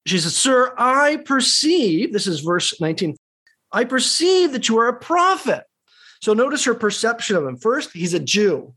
she 0.05 0.19
says, 0.19 0.35
Sir, 0.35 0.73
I 0.77 1.17
perceive, 1.17 2.13
this 2.13 2.27
is 2.27 2.41
verse 2.41 2.79
19, 2.79 3.15
I 3.71 3.85
perceive 3.85 4.51
that 4.51 4.69
you 4.69 4.77
are 4.77 4.89
a 4.89 4.99
prophet. 4.99 5.63
So 6.23 6.33
notice 6.33 6.63
her 6.63 6.73
perception 6.73 7.35
of 7.35 7.45
him. 7.45 7.57
First, 7.57 7.91
he's 7.91 8.13
a 8.13 8.19
Jew. 8.19 8.73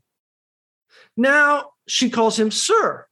Now 1.15 1.69
she 1.87 2.09
calls 2.09 2.37
him 2.37 2.51
sir 2.51 3.05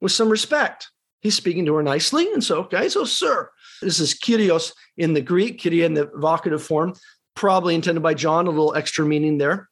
with 0.00 0.10
some 0.10 0.30
respect. 0.30 0.88
He's 1.20 1.34
speaking 1.34 1.66
to 1.66 1.74
her 1.74 1.82
nicely. 1.82 2.32
And 2.32 2.42
so, 2.42 2.60
okay, 2.60 2.88
so 2.88 3.04
sir. 3.04 3.50
This 3.82 4.00
is 4.00 4.14
Kyrios 4.14 4.72
in 4.96 5.12
the 5.12 5.20
Greek, 5.20 5.62
Kyrie 5.62 5.82
in 5.82 5.92
the 5.92 6.06
vocative 6.06 6.62
form, 6.62 6.94
probably 7.36 7.74
intended 7.74 8.02
by 8.02 8.14
John, 8.14 8.46
a 8.46 8.50
little 8.50 8.74
extra 8.74 9.04
meaning 9.04 9.36
there. 9.36 9.68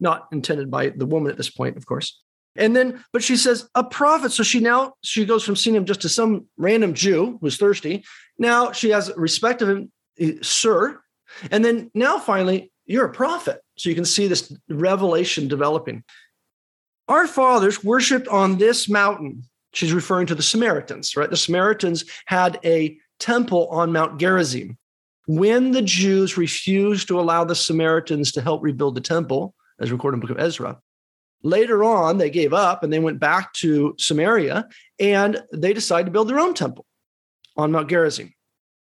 Not 0.00 0.26
intended 0.32 0.68
by 0.68 0.88
the 0.88 1.06
woman 1.06 1.30
at 1.30 1.36
this 1.36 1.50
point, 1.50 1.76
of 1.76 1.86
course. 1.86 2.20
And 2.56 2.74
then, 2.74 3.04
but 3.12 3.22
she 3.22 3.36
says, 3.36 3.68
a 3.76 3.84
prophet. 3.84 4.32
So 4.32 4.42
she 4.42 4.58
now, 4.58 4.94
she 5.04 5.24
goes 5.24 5.44
from 5.44 5.54
seeing 5.54 5.76
him 5.76 5.86
just 5.86 6.00
to 6.00 6.08
some 6.08 6.46
random 6.56 6.94
Jew 6.94 7.38
who's 7.40 7.58
thirsty. 7.58 8.04
Now 8.38 8.72
she 8.72 8.90
has 8.90 9.12
respect 9.16 9.62
of 9.62 9.68
him, 9.68 9.92
sir. 10.42 11.00
And 11.52 11.64
then 11.64 11.92
now 11.94 12.18
finally, 12.18 12.71
you're 12.86 13.06
a 13.06 13.12
prophet. 13.12 13.60
So 13.76 13.88
you 13.88 13.94
can 13.94 14.04
see 14.04 14.26
this 14.26 14.54
revelation 14.68 15.48
developing. 15.48 16.04
Our 17.08 17.26
fathers 17.26 17.82
worshiped 17.82 18.28
on 18.28 18.58
this 18.58 18.88
mountain. 18.88 19.44
She's 19.72 19.92
referring 19.92 20.26
to 20.26 20.34
the 20.34 20.42
Samaritans, 20.42 21.16
right? 21.16 21.30
The 21.30 21.36
Samaritans 21.36 22.04
had 22.26 22.58
a 22.64 22.96
temple 23.18 23.68
on 23.68 23.92
Mount 23.92 24.20
Gerizim. 24.20 24.76
When 25.26 25.70
the 25.70 25.82
Jews 25.82 26.36
refused 26.36 27.08
to 27.08 27.20
allow 27.20 27.44
the 27.44 27.54
Samaritans 27.54 28.32
to 28.32 28.40
help 28.40 28.62
rebuild 28.62 28.96
the 28.96 29.00
temple, 29.00 29.54
as 29.80 29.92
recorded 29.92 30.16
in 30.16 30.20
the 30.20 30.26
book 30.26 30.36
of 30.36 30.44
Ezra, 30.44 30.78
later 31.42 31.84
on 31.84 32.18
they 32.18 32.30
gave 32.30 32.52
up 32.52 32.82
and 32.82 32.92
they 32.92 32.98
went 32.98 33.18
back 33.18 33.52
to 33.54 33.94
Samaria 33.98 34.68
and 34.98 35.42
they 35.52 35.72
decided 35.72 36.06
to 36.06 36.10
build 36.10 36.28
their 36.28 36.40
own 36.40 36.54
temple 36.54 36.86
on 37.56 37.72
Mount 37.72 37.88
Gerizim. 37.88 38.32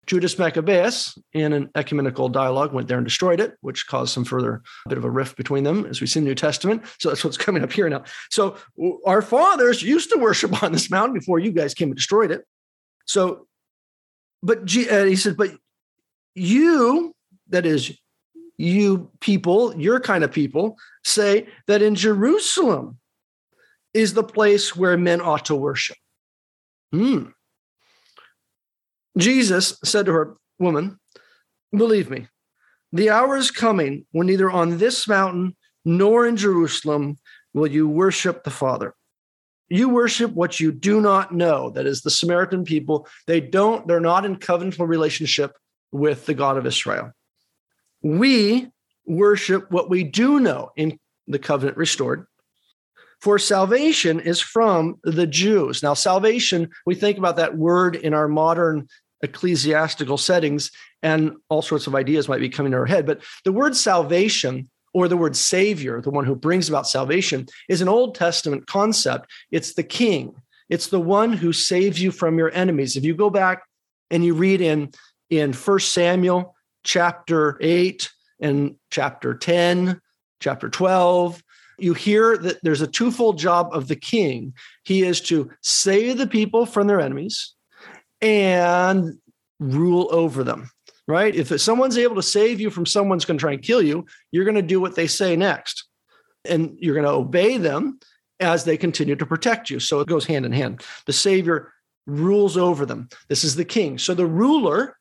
Judas 0.09 0.39
Maccabeus, 0.39 1.19
in 1.35 1.53
an 1.53 1.71
ecumenical 1.75 2.31
dialogue, 2.31 2.73
went 2.73 2.89
there 2.89 2.97
and 2.97 3.07
destroyed 3.07 3.41
it, 3.41 3.59
which 3.61 3.87
caused 3.87 4.13
some 4.13 4.25
further 4.25 4.63
bit 4.89 4.97
of 4.97 5.05
a 5.05 5.11
rift 5.11 5.37
between 5.37 5.65
them, 5.65 5.85
as 5.85 6.01
we 6.01 6.07
see 6.07 6.19
in 6.19 6.25
the 6.25 6.31
New 6.31 6.35
Testament. 6.35 6.83
So 6.99 7.11
that's 7.11 7.23
what's 7.23 7.37
coming 7.37 7.63
up 7.63 7.71
here 7.71 7.89
now. 7.91 8.05
So 8.31 8.57
our 9.05 9.21
fathers 9.21 9.83
used 9.83 10.11
to 10.11 10.19
worship 10.19 10.63
on 10.63 10.73
this 10.73 10.91
mountain 10.91 11.13
before 11.13 11.39
you 11.39 11.53
guys 11.53 11.75
came 11.75 11.89
and 11.89 11.97
destroyed 11.97 12.31
it. 12.31 12.47
So, 13.07 13.47
but 14.43 14.61
uh, 14.61 15.05
he 15.05 15.15
said, 15.15 15.37
but 15.37 15.51
you, 16.35 17.15
that 17.51 17.67
is, 17.67 17.95
you 18.57 19.11
people, 19.21 19.79
your 19.79 20.01
kind 20.01 20.25
of 20.25 20.33
people, 20.33 20.79
say 21.05 21.49
that 21.67 21.83
in 21.83 21.95
Jerusalem 21.95 22.99
is 23.93 24.15
the 24.15 24.25
place 24.25 24.75
where 24.75 24.97
men 24.97 25.21
ought 25.21 25.45
to 25.47 25.55
worship. 25.55 25.99
Hmm. 26.93 27.25
Jesus 29.19 29.79
said 29.85 30.07
to 30.07 30.13
her, 30.13 30.37
Woman, 30.59 30.99
believe 31.73 32.09
me, 32.11 32.29
The 32.93 33.11
hour 33.11 33.37
is 33.37 33.51
coming 33.51 34.07
when 34.13 34.27
neither 34.27 34.51
on 34.51 34.79
this 34.79 35.07
mountain 35.07 35.57
nor 35.85 36.27
in 36.27 36.37
Jerusalem 36.37 37.19
will 37.55 37.67
you 37.67 37.89
worship 37.89 38.45
the 38.45 38.51
Father. 38.51 38.95
You 39.69 39.89
worship 39.89 40.33
what 40.33 40.61
you 40.61 40.73
do 40.73 41.01
not 41.01 41.35
know. 41.35 41.71
That 41.71 41.87
is 41.87 42.01
the 42.01 42.11
Samaritan 42.11 42.65
people. 42.65 43.07
They 43.27 43.41
don't, 43.41 43.87
they're 43.87 44.01
not 44.01 44.25
in 44.25 44.37
covenantal 44.37 44.89
relationship 44.89 45.53
with 45.93 46.27
the 46.27 46.35
God 46.35 46.57
of 46.57 46.67
Israel. 46.67 47.13
We 48.03 48.71
worship 49.07 49.71
what 49.71 49.91
we 49.91 50.05
do 50.05 50.41
know 50.41 50.71
in 50.77 50.99
the 51.27 51.39
covenant 51.39 51.77
restored. 51.77 52.27
For 53.21 53.39
salvation 53.39 54.21
is 54.21 54.41
from 54.41 55.01
the 55.03 55.27
Jews. 55.27 55.83
Now, 55.83 55.95
salvation, 55.95 56.71
we 56.87 56.95
think 56.95 57.19
about 57.19 57.37
that 57.37 57.57
word 57.57 57.97
in 57.97 58.15
our 58.15 58.29
modern 58.29 58.87
ecclesiastical 59.23 60.19
settings, 60.19 60.71
and 61.03 61.33
all 61.49 61.63
sorts 61.63 61.87
of 61.87 61.95
ideas 61.95 62.29
might 62.29 62.41
be 62.41 62.49
coming 62.49 62.73
to 62.73 62.79
our 62.79 62.87
head. 62.87 63.07
But 63.07 63.23
the 63.45 63.53
word 63.53 63.77
salvation 63.77 64.69
or 64.95 65.09
the 65.09 65.17
word 65.17 65.37
savior, 65.37 66.01
the 66.01 66.11
one 66.11 66.25
who 66.25 66.35
brings 66.35 66.69
about 66.69 66.89
salvation, 66.89 67.47
is 67.69 67.81
an 67.81 67.89
Old 67.89 68.15
Testament 68.15 68.67
concept. 68.67 69.31
It's 69.51 69.75
the 69.75 69.83
king, 69.83 70.35
it's 70.69 70.89
the 70.89 71.01
one 71.01 71.33
who 71.33 71.53
saves 71.53 72.01
you 72.01 72.11
from 72.11 72.39
your 72.39 72.53
enemies. 72.53 72.97
If 72.97 73.05
you 73.05 73.15
go 73.15 73.31
back 73.31 73.63
and 74.11 74.25
you 74.25 74.35
read 74.35 74.61
in, 74.61 74.91
in 75.31 75.53
1 75.53 75.81
Samuel 75.81 76.55
chapter 76.85 77.59
8 77.61 78.11
and 78.41 78.77
chapter 78.91 79.35
10, 79.35 80.01
chapter 80.41 80.69
12, 80.69 81.43
you 81.79 81.95
hear 81.95 82.37
that 82.37 82.59
there's 82.63 82.81
a 82.81 82.87
twofold 82.87 83.39
job 83.39 83.69
of 83.73 83.89
the 83.89 83.97
king. 83.97 84.53
He 84.85 85.05
is 85.05 85.21
to 85.23 85.51
save 85.63 86.19
the 86.19 86.27
people 86.27 86.67
from 86.67 86.87
their 86.87 87.01
enemies 87.01 87.55
and 88.21 89.19
rule 89.61 90.09
over 90.11 90.45
them, 90.45 90.71
right? 91.07 91.35
If 91.35 91.61
someone's 91.61 91.99
able 91.99 92.17
to 92.17 92.23
save 92.23 92.61
you 92.61 92.71
from 92.71 92.87
someone's 92.87 93.25
going 93.25 93.39
to 93.39 93.43
try 93.43 93.53
and 93.53 93.63
kill 93.63 93.83
you, 93.83 94.07
you're 94.31 94.45
going 94.45 94.55
to 94.55 94.63
do 94.63 94.81
what 94.81 94.97
they 94.97 95.07
say 95.07 95.37
next. 95.37 95.85
And 96.45 96.77
you're 96.79 96.95
going 96.95 97.07
to 97.07 97.13
obey 97.13 97.59
them 97.59 97.99
as 98.41 98.65
they 98.65 98.77
continue 98.77 99.17
to 99.17 99.27
protect 99.27 99.71
you. 99.71 99.81
So 99.81 100.01
it 100.01 100.09
goes 100.09 100.25
hand 100.25 100.47
in 100.47 100.53
hand. 100.53 100.83
The 101.07 101.13
Savior 101.13 101.73
rules 102.07 102.57
over 102.57 102.87
them. 102.87 103.09
This 103.29 103.45
is 103.45 103.57
the 103.57 103.65
king. 103.65 103.99
So 103.99 104.15
the 104.15 104.27
ruler 104.27 104.97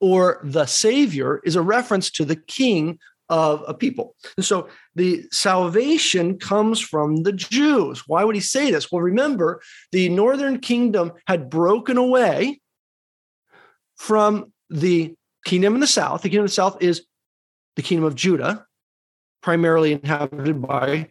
or 0.00 0.40
the 0.42 0.66
Savior 0.66 1.40
is 1.44 1.56
a 1.56 1.62
reference 1.62 2.10
to 2.12 2.24
the 2.24 2.36
king 2.36 2.98
of 3.30 3.64
a 3.66 3.72
people. 3.72 4.16
And 4.36 4.44
so 4.44 4.68
the 4.96 5.24
salvation 5.32 6.38
comes 6.38 6.80
from 6.80 7.22
the 7.22 7.32
Jews. 7.32 8.02
Why 8.06 8.24
would 8.24 8.34
he 8.34 8.40
say 8.40 8.70
this? 8.70 8.92
Well, 8.92 9.00
remember, 9.00 9.62
the 9.92 10.08
northern 10.10 10.58
kingdom 10.58 11.12
had 11.26 11.48
broken 11.48 11.96
away 11.96 12.60
from 13.96 14.52
the 14.68 15.14
kingdom 15.44 15.74
in 15.74 15.80
the 15.80 15.86
south. 15.86 16.22
The 16.22 16.28
kingdom 16.28 16.44
of 16.44 16.50
the 16.50 16.54
south 16.54 16.82
is 16.82 17.06
the 17.76 17.82
kingdom 17.82 18.04
of 18.04 18.16
Judah, 18.16 18.66
primarily 19.42 19.92
inhabited 19.92 20.60
by 20.60 21.08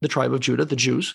the 0.00 0.08
tribe 0.08 0.32
of 0.32 0.40
Judah, 0.40 0.64
the 0.64 0.74
Jews. 0.74 1.14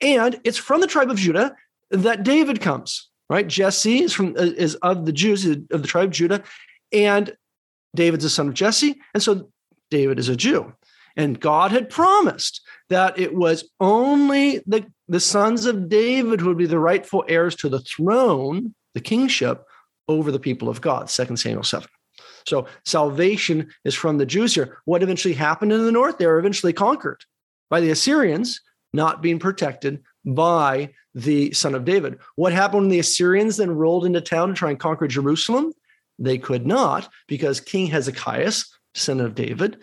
And 0.00 0.40
it's 0.44 0.58
from 0.58 0.80
the 0.80 0.86
tribe 0.86 1.10
of 1.10 1.18
Judah 1.18 1.56
that 1.90 2.22
David 2.22 2.60
comes, 2.60 3.10
right? 3.28 3.46
Jesse 3.46 4.04
is 4.04 4.12
from 4.12 4.36
is 4.36 4.76
of 4.76 5.04
the 5.04 5.12
Jews 5.12 5.44
of 5.44 5.68
the 5.68 5.88
tribe 5.88 6.08
of 6.08 6.12
Judah, 6.12 6.42
and 6.92 7.34
David's 7.94 8.24
a 8.24 8.30
son 8.30 8.48
of 8.48 8.54
Jesse. 8.54 9.00
And 9.14 9.22
so 9.22 9.50
David 9.90 10.18
is 10.18 10.28
a 10.28 10.36
Jew. 10.36 10.72
And 11.16 11.40
God 11.40 11.72
had 11.72 11.90
promised 11.90 12.62
that 12.88 13.18
it 13.18 13.34
was 13.34 13.68
only 13.80 14.62
the, 14.66 14.86
the 15.08 15.20
sons 15.20 15.66
of 15.66 15.88
David 15.88 16.40
who 16.40 16.48
would 16.48 16.58
be 16.58 16.66
the 16.66 16.78
rightful 16.78 17.24
heirs 17.28 17.56
to 17.56 17.68
the 17.68 17.80
throne, 17.80 18.74
the 18.94 19.00
kingship, 19.00 19.64
over 20.08 20.32
the 20.32 20.40
people 20.40 20.68
of 20.68 20.80
God, 20.80 21.08
2 21.08 21.36
Samuel 21.36 21.62
7. 21.62 21.88
So 22.46 22.66
salvation 22.84 23.70
is 23.84 23.94
from 23.94 24.18
the 24.18 24.26
Jews 24.26 24.54
here. 24.54 24.78
What 24.84 25.02
eventually 25.02 25.34
happened 25.34 25.72
in 25.72 25.84
the 25.84 25.92
north? 25.92 26.18
They 26.18 26.26
were 26.26 26.38
eventually 26.38 26.72
conquered 26.72 27.24
by 27.68 27.80
the 27.80 27.90
Assyrians, 27.90 28.60
not 28.92 29.22
being 29.22 29.38
protected 29.38 30.02
by 30.24 30.90
the 31.14 31.52
son 31.52 31.74
of 31.74 31.84
David. 31.84 32.18
What 32.36 32.52
happened 32.52 32.82
when 32.82 32.90
the 32.90 32.98
Assyrians 32.98 33.56
then 33.56 33.70
rolled 33.70 34.04
into 34.04 34.20
town 34.20 34.48
to 34.48 34.54
try 34.54 34.70
and 34.70 34.80
conquer 34.80 35.06
Jerusalem? 35.06 35.72
They 36.18 36.38
could 36.38 36.66
not 36.66 37.08
because 37.28 37.60
King 37.60 37.86
Hezekiah 37.86 38.52
descendant 38.94 39.28
of 39.28 39.34
David, 39.34 39.78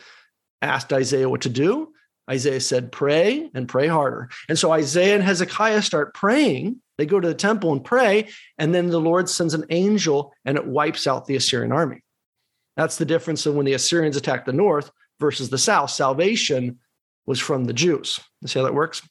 asked 0.62 0.94
Isaiah 0.94 1.30
what 1.30 1.42
to 1.42 1.50
do. 1.50 1.94
Isaiah 2.30 2.60
said, 2.60 2.92
Pray 2.92 3.50
and 3.54 3.70
pray 3.70 3.88
harder. 3.88 4.30
And 4.50 4.60
so 4.60 4.72
Isaiah 4.72 5.16
and 5.16 5.24
Hezekiah 5.24 5.82
start 5.82 6.14
praying. 6.14 6.82
They 6.98 7.06
go 7.06 7.20
to 7.20 7.28
the 7.28 7.34
temple 7.34 7.72
and 7.72 7.84
pray. 7.84 8.30
And 8.58 8.74
then 8.74 8.88
the 8.90 9.00
Lord 9.00 9.30
sends 9.30 9.54
an 9.54 9.66
angel 9.70 10.34
and 10.44 10.58
it 10.58 10.66
wipes 10.66 11.08
out 11.08 11.26
the 11.26 11.36
Assyrian 11.36 11.72
army. 11.72 12.02
That's 12.76 12.98
the 12.98 13.06
difference 13.06 13.46
of 13.46 13.56
when 13.56 13.66
the 13.66 13.74
Assyrians 13.74 14.18
attacked 14.18 14.46
the 14.46 14.54
north 14.54 14.92
versus 15.20 15.50
the 15.50 15.58
south. 15.58 15.92
Salvation 15.92 16.80
was 17.26 17.40
from 17.40 17.66
the 17.66 17.74
Jews. 17.74 18.20
You 18.42 18.48
see 18.48 18.60
how 18.60 18.66
that 18.66 18.74
works? 18.74 19.02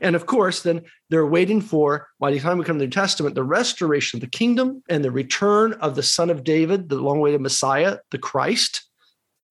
And 0.00 0.14
of 0.14 0.26
course, 0.26 0.62
then 0.62 0.82
they're 1.10 1.26
waiting 1.26 1.60
for, 1.60 2.08
by 2.20 2.30
the 2.30 2.38
time 2.38 2.58
we 2.58 2.64
come 2.64 2.76
to 2.76 2.82
the 2.82 2.86
New 2.86 2.90
Testament, 2.90 3.34
the 3.34 3.42
restoration 3.42 4.18
of 4.18 4.20
the 4.20 4.26
kingdom 4.28 4.82
and 4.88 5.04
the 5.04 5.10
return 5.10 5.72
of 5.74 5.96
the 5.96 6.02
Son 6.02 6.30
of 6.30 6.44
David, 6.44 6.88
the 6.88 6.96
long 6.96 7.18
awaited 7.18 7.40
Messiah, 7.40 7.98
the 8.10 8.18
Christ, 8.18 8.88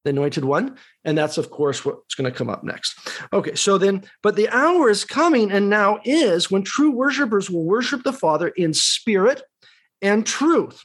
the 0.04 0.10
anointed 0.10 0.46
one. 0.46 0.78
And 1.06 1.18
that's, 1.18 1.38
of 1.38 1.50
course, 1.50 1.86
what's 1.86 2.16
going 2.16 2.32
to 2.32 2.38
come 2.38 2.50
up 2.50 2.64
next. 2.64 2.98
Okay, 3.32 3.56
so 3.56 3.78
then, 3.78 4.04
but 4.22 4.36
the 4.36 4.50
hour 4.50 4.90
is 4.90 5.06
coming 5.06 5.52
and 5.52 5.70
now 5.70 6.00
is 6.04 6.52
when 6.52 6.64
true 6.64 6.92
worshipers 6.92 7.50
will 7.50 7.64
worship 7.64 8.04
the 8.04 8.14
Father 8.14 8.50
in 8.50 8.74
spirit 8.74 9.42
and 10.02 10.26
truth. 10.26 10.84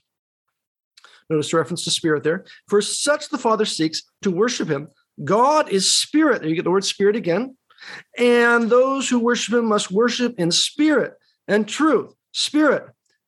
Notice 1.28 1.50
the 1.50 1.58
reference 1.58 1.84
to 1.84 1.90
spirit 1.90 2.22
there. 2.22 2.44
For 2.68 2.80
such 2.80 3.28
the 3.28 3.38
Father 3.38 3.64
seeks 3.64 4.02
to 4.22 4.30
worship 4.30 4.68
him. 4.68 4.88
God 5.24 5.68
is 5.68 5.94
spirit. 5.94 6.40
There 6.40 6.48
you 6.48 6.56
get 6.56 6.64
the 6.64 6.70
word 6.70 6.84
spirit 6.84 7.16
again. 7.16 7.56
And 8.16 8.70
those 8.70 9.08
who 9.08 9.18
worship 9.18 9.54
him 9.54 9.66
must 9.66 9.90
worship 9.90 10.34
in 10.38 10.50
spirit 10.50 11.14
and 11.46 11.68
truth. 11.68 12.14
Spirit, 12.32 12.84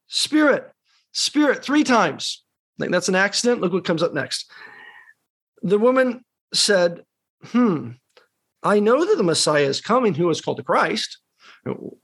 spirit, 0.09 0.71
spirit, 1.13 1.65
three 1.65 1.85
times. 1.85 2.45
I 2.79 2.85
think 2.85 2.93
that's 2.93 3.09
an 3.09 3.15
accident. 3.15 3.61
Look 3.61 3.73
what 3.73 3.85
comes 3.85 4.03
up 4.03 4.15
next 4.15 4.51
the 5.63 5.79
woman 5.79 6.25
said, 6.53 7.05
Hmm, 7.45 7.93
I 8.63 8.81
know 8.81 9.05
that 9.05 9.17
the 9.17 9.23
Messiah 9.23 9.65
is 9.65 9.81
coming 9.81 10.15
who 10.15 10.29
is 10.31 10.41
called 10.41 10.59
the 10.59 10.63
Christ. 10.63 11.19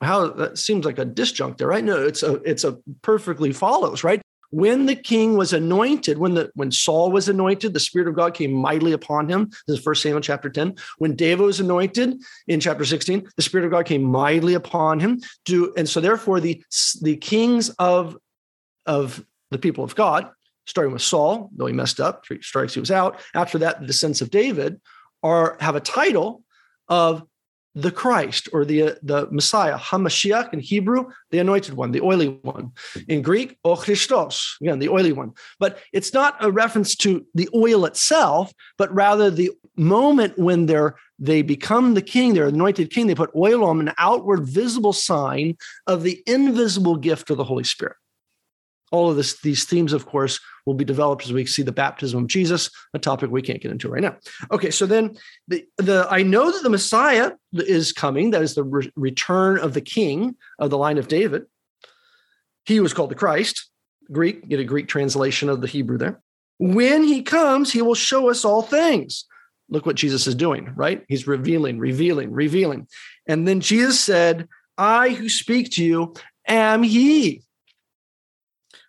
How 0.00 0.28
that 0.28 0.58
seems 0.58 0.84
like 0.84 0.98
a 0.98 1.06
disjunct 1.06 1.58
there, 1.58 1.68
right? 1.68 1.84
No, 1.84 2.02
it's 2.02 2.22
a 2.22 2.34
it's 2.44 2.64
a 2.64 2.78
perfectly 3.02 3.52
follows, 3.52 4.04
right? 4.04 4.20
When 4.50 4.86
the 4.86 4.94
king 4.94 5.36
was 5.36 5.52
anointed, 5.52 6.18
when 6.18 6.34
the 6.34 6.50
when 6.54 6.70
Saul 6.70 7.10
was 7.10 7.28
anointed, 7.28 7.72
the 7.72 7.80
Spirit 7.80 8.08
of 8.08 8.14
God 8.14 8.34
came 8.34 8.52
mightily 8.52 8.92
upon 8.92 9.28
him. 9.28 9.50
This 9.66 9.78
is 9.78 9.84
First 9.84 10.02
Samuel 10.02 10.20
chapter 10.20 10.50
10. 10.50 10.76
When 10.98 11.16
David 11.16 11.44
was 11.44 11.58
anointed 11.58 12.22
in 12.46 12.60
chapter 12.60 12.84
16, 12.84 13.28
the 13.36 13.42
Spirit 13.42 13.64
of 13.64 13.72
God 13.72 13.86
came 13.86 14.02
mightily 14.02 14.54
upon 14.54 15.00
him. 15.00 15.20
Do 15.44 15.72
and 15.76 15.88
so 15.88 16.00
therefore 16.00 16.40
the 16.40 16.62
the 17.02 17.16
kings 17.16 17.70
of 17.70 18.16
of 18.84 19.24
the 19.50 19.58
people 19.58 19.84
of 19.84 19.94
God 19.94 20.30
starting 20.66 20.92
with 20.92 21.02
Saul, 21.02 21.50
though 21.56 21.66
he 21.66 21.72
messed 21.72 22.00
up, 22.00 22.24
three 22.24 22.42
strikes 22.42 22.74
he 22.74 22.80
was 22.80 22.90
out. 22.90 23.20
After 23.34 23.58
that, 23.58 23.80
the 23.80 23.86
descendants 23.86 24.20
of 24.20 24.30
David 24.30 24.80
are 25.22 25.56
have 25.60 25.76
a 25.76 25.80
title 25.80 26.42
of 26.88 27.24
the 27.76 27.90
Christ 27.90 28.48
or 28.54 28.64
the, 28.64 28.82
uh, 28.82 28.94
the 29.02 29.28
Messiah, 29.30 29.76
Hamashiach 29.76 30.52
in 30.54 30.60
Hebrew, 30.60 31.10
the 31.30 31.38
anointed 31.38 31.74
one, 31.74 31.92
the 31.92 32.00
oily 32.00 32.28
one. 32.28 32.72
In 33.06 33.20
Greek, 33.20 33.58
O 33.64 33.76
Christos, 33.76 34.56
again, 34.62 34.78
the 34.78 34.88
oily 34.88 35.12
one. 35.12 35.32
But 35.60 35.78
it's 35.92 36.14
not 36.14 36.36
a 36.40 36.50
reference 36.50 36.96
to 36.96 37.26
the 37.34 37.50
oil 37.54 37.84
itself, 37.84 38.52
but 38.78 38.92
rather 38.94 39.30
the 39.30 39.50
moment 39.76 40.38
when 40.38 40.66
they're 40.66 40.96
they 41.18 41.40
become 41.42 41.94
the 41.94 42.02
king, 42.02 42.34
they're 42.34 42.48
anointed 42.48 42.90
king, 42.90 43.06
they 43.06 43.14
put 43.14 43.30
oil 43.34 43.64
on 43.64 43.80
an 43.80 43.94
outward 43.98 44.46
visible 44.46 44.92
sign 44.92 45.56
of 45.86 46.02
the 46.02 46.22
invisible 46.26 46.96
gift 46.96 47.30
of 47.30 47.36
the 47.36 47.44
Holy 47.44 47.64
Spirit 47.64 47.96
all 48.92 49.10
of 49.10 49.16
this, 49.16 49.40
these 49.40 49.64
themes, 49.64 49.92
of 49.92 50.06
course, 50.06 50.40
will 50.64 50.74
be 50.74 50.84
developed 50.84 51.24
as 51.24 51.32
we 51.32 51.46
see 51.46 51.62
the 51.62 51.72
baptism 51.72 52.22
of 52.22 52.28
Jesus, 52.28 52.70
a 52.94 52.98
topic 52.98 53.30
we 53.30 53.42
can't 53.42 53.60
get 53.60 53.70
into 53.70 53.88
right 53.88 54.02
now. 54.02 54.16
Okay, 54.50 54.70
so 54.70 54.86
then 54.86 55.16
the, 55.48 55.64
the 55.78 56.06
I 56.10 56.22
know 56.22 56.50
that 56.50 56.62
the 56.62 56.70
Messiah 56.70 57.32
is 57.52 57.92
coming. 57.92 58.30
That 58.30 58.42
is 58.42 58.54
the 58.54 58.64
re- 58.64 58.90
return 58.96 59.58
of 59.58 59.74
the 59.74 59.80
King 59.80 60.36
of 60.58 60.70
the 60.70 60.78
line 60.78 60.98
of 60.98 61.08
David. 61.08 61.46
He 62.64 62.80
was 62.80 62.92
called 62.92 63.10
the 63.10 63.16
Christ. 63.16 63.70
Greek, 64.10 64.48
get 64.48 64.60
a 64.60 64.64
Greek 64.64 64.88
translation 64.88 65.48
of 65.48 65.60
the 65.60 65.66
Hebrew 65.66 65.98
there. 65.98 66.20
When 66.58 67.02
he 67.02 67.22
comes, 67.22 67.72
he 67.72 67.82
will 67.82 67.94
show 67.94 68.30
us 68.30 68.44
all 68.44 68.62
things. 68.62 69.24
Look 69.68 69.84
what 69.84 69.96
Jesus 69.96 70.26
is 70.26 70.34
doing, 70.34 70.72
right? 70.76 71.04
He's 71.08 71.26
revealing, 71.26 71.78
revealing, 71.78 72.30
revealing. 72.30 72.86
And 73.26 73.48
then 73.48 73.60
Jesus 73.60 73.98
said, 73.98 74.48
I 74.78 75.10
who 75.10 75.28
speak 75.28 75.72
to 75.72 75.84
you 75.84 76.14
am 76.46 76.82
he. 76.82 77.42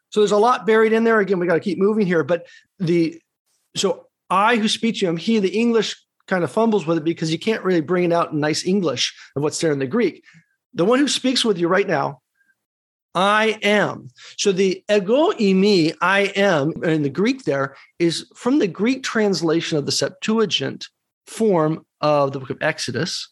So 0.09 0.21
there's 0.21 0.31
a 0.31 0.37
lot 0.37 0.65
buried 0.65 0.93
in 0.93 1.03
there. 1.03 1.19
Again, 1.19 1.39
we 1.39 1.47
got 1.47 1.55
to 1.55 1.59
keep 1.59 1.77
moving 1.77 2.07
here. 2.07 2.23
But 2.23 2.47
the 2.79 3.21
so 3.75 4.07
I 4.29 4.57
who 4.57 4.67
speak 4.67 4.99
to 4.99 5.07
him, 5.07 5.17
he, 5.17 5.39
the 5.39 5.57
English 5.57 5.95
kind 6.27 6.43
of 6.43 6.51
fumbles 6.51 6.85
with 6.85 6.97
it 6.97 7.03
because 7.03 7.31
you 7.31 7.39
can't 7.39 7.63
really 7.63 7.81
bring 7.81 8.03
it 8.03 8.13
out 8.13 8.31
in 8.31 8.39
nice 8.39 8.65
English 8.65 9.15
of 9.35 9.43
what's 9.43 9.59
there 9.59 9.71
in 9.71 9.79
the 9.79 9.87
Greek. 9.87 10.23
The 10.73 10.85
one 10.85 10.99
who 10.99 11.07
speaks 11.07 11.45
with 11.45 11.57
you 11.57 11.67
right 11.67 11.87
now, 11.87 12.21
I 13.15 13.57
am. 13.63 14.09
So 14.37 14.51
the 14.51 14.83
ego 14.91 15.31
eimi, 15.31 15.95
I 16.01 16.31
am, 16.35 16.83
in 16.83 17.01
the 17.01 17.09
Greek 17.09 17.45
there 17.45 17.75
is 17.97 18.29
from 18.35 18.59
the 18.59 18.67
Greek 18.67 19.03
translation 19.03 19.77
of 19.77 19.85
the 19.85 19.91
Septuagint 19.91 20.87
form 21.25 21.85
of 22.01 22.31
the 22.31 22.39
book 22.39 22.49
of 22.49 22.61
Exodus. 22.61 23.29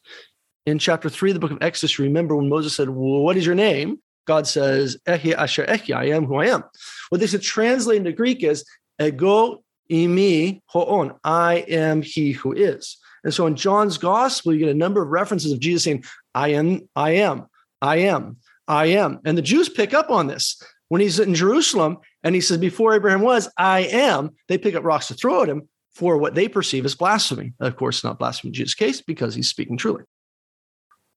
In 0.66 0.80
chapter 0.80 1.10
three 1.10 1.30
of 1.30 1.36
the 1.36 1.40
book 1.40 1.52
of 1.52 1.62
Exodus, 1.62 2.00
remember 2.00 2.36
when 2.36 2.50
Moses 2.50 2.76
said, 2.76 2.90
well, 2.90 3.22
What 3.22 3.38
is 3.38 3.46
your 3.46 3.54
name? 3.54 4.00
God 4.26 4.48
says, 4.48 4.98
Ehi 5.08 5.34
Asher 5.34 5.66
Ehi, 5.66 5.96
I 5.96 6.06
am 6.06 6.26
who 6.26 6.36
I 6.36 6.48
am. 6.48 6.64
What 7.10 7.22
they 7.22 7.28
should 7.28 7.42
translate 7.42 7.98
into 7.98 8.12
Greek 8.12 8.44
is 8.44 8.66
ego 9.02 9.64
eimi 9.92 10.62
hoon, 10.72 11.14
I 11.24 11.66
am 11.68 12.02
he 12.02 12.32
who 12.32 12.54
is. 12.54 12.98
And 13.24 13.34
so 13.34 13.48
in 13.48 13.56
John's 13.56 13.98
gospel, 13.98 14.54
you 14.54 14.60
get 14.60 14.70
a 14.70 14.74
number 14.74 15.02
of 15.02 15.10
references 15.10 15.52
of 15.52 15.60
Jesus 15.60 15.84
saying, 15.84 16.04
I 16.34 16.50
am, 16.50 16.88
I 16.96 17.12
am, 17.12 17.48
I 17.82 17.98
am, 17.98 18.38
I 18.68 18.88
am. 18.88 19.20
And 19.26 19.38
the 19.38 19.42
Jews 19.42 19.70
pick 19.70 19.94
up 19.94 20.10
on 20.10 20.28
this. 20.28 20.62
When 20.90 21.02
he's 21.02 21.20
in 21.20 21.34
Jerusalem 21.34 21.98
and 22.24 22.36
he 22.36 22.42
says, 22.42 22.60
Before 22.60 22.94
Abraham 22.94 23.22
was, 23.22 23.50
I 23.58 23.82
am, 23.82 24.32
they 24.48 24.60
pick 24.60 24.76
up 24.76 24.84
rocks 24.84 25.08
to 25.08 25.16
throw 25.16 25.42
at 25.42 25.50
him 25.50 25.68
for 25.94 26.18
what 26.18 26.36
they 26.36 26.48
perceive 26.48 26.86
as 26.86 26.94
blasphemy. 26.94 27.54
Of 27.60 27.76
course, 27.76 28.04
not 28.04 28.20
blasphemy 28.20 28.50
in 28.50 28.54
Jesus' 28.54 28.76
case 28.76 29.02
because 29.02 29.34
he's 29.34 29.50
speaking 29.50 29.78
truly. 29.78 30.04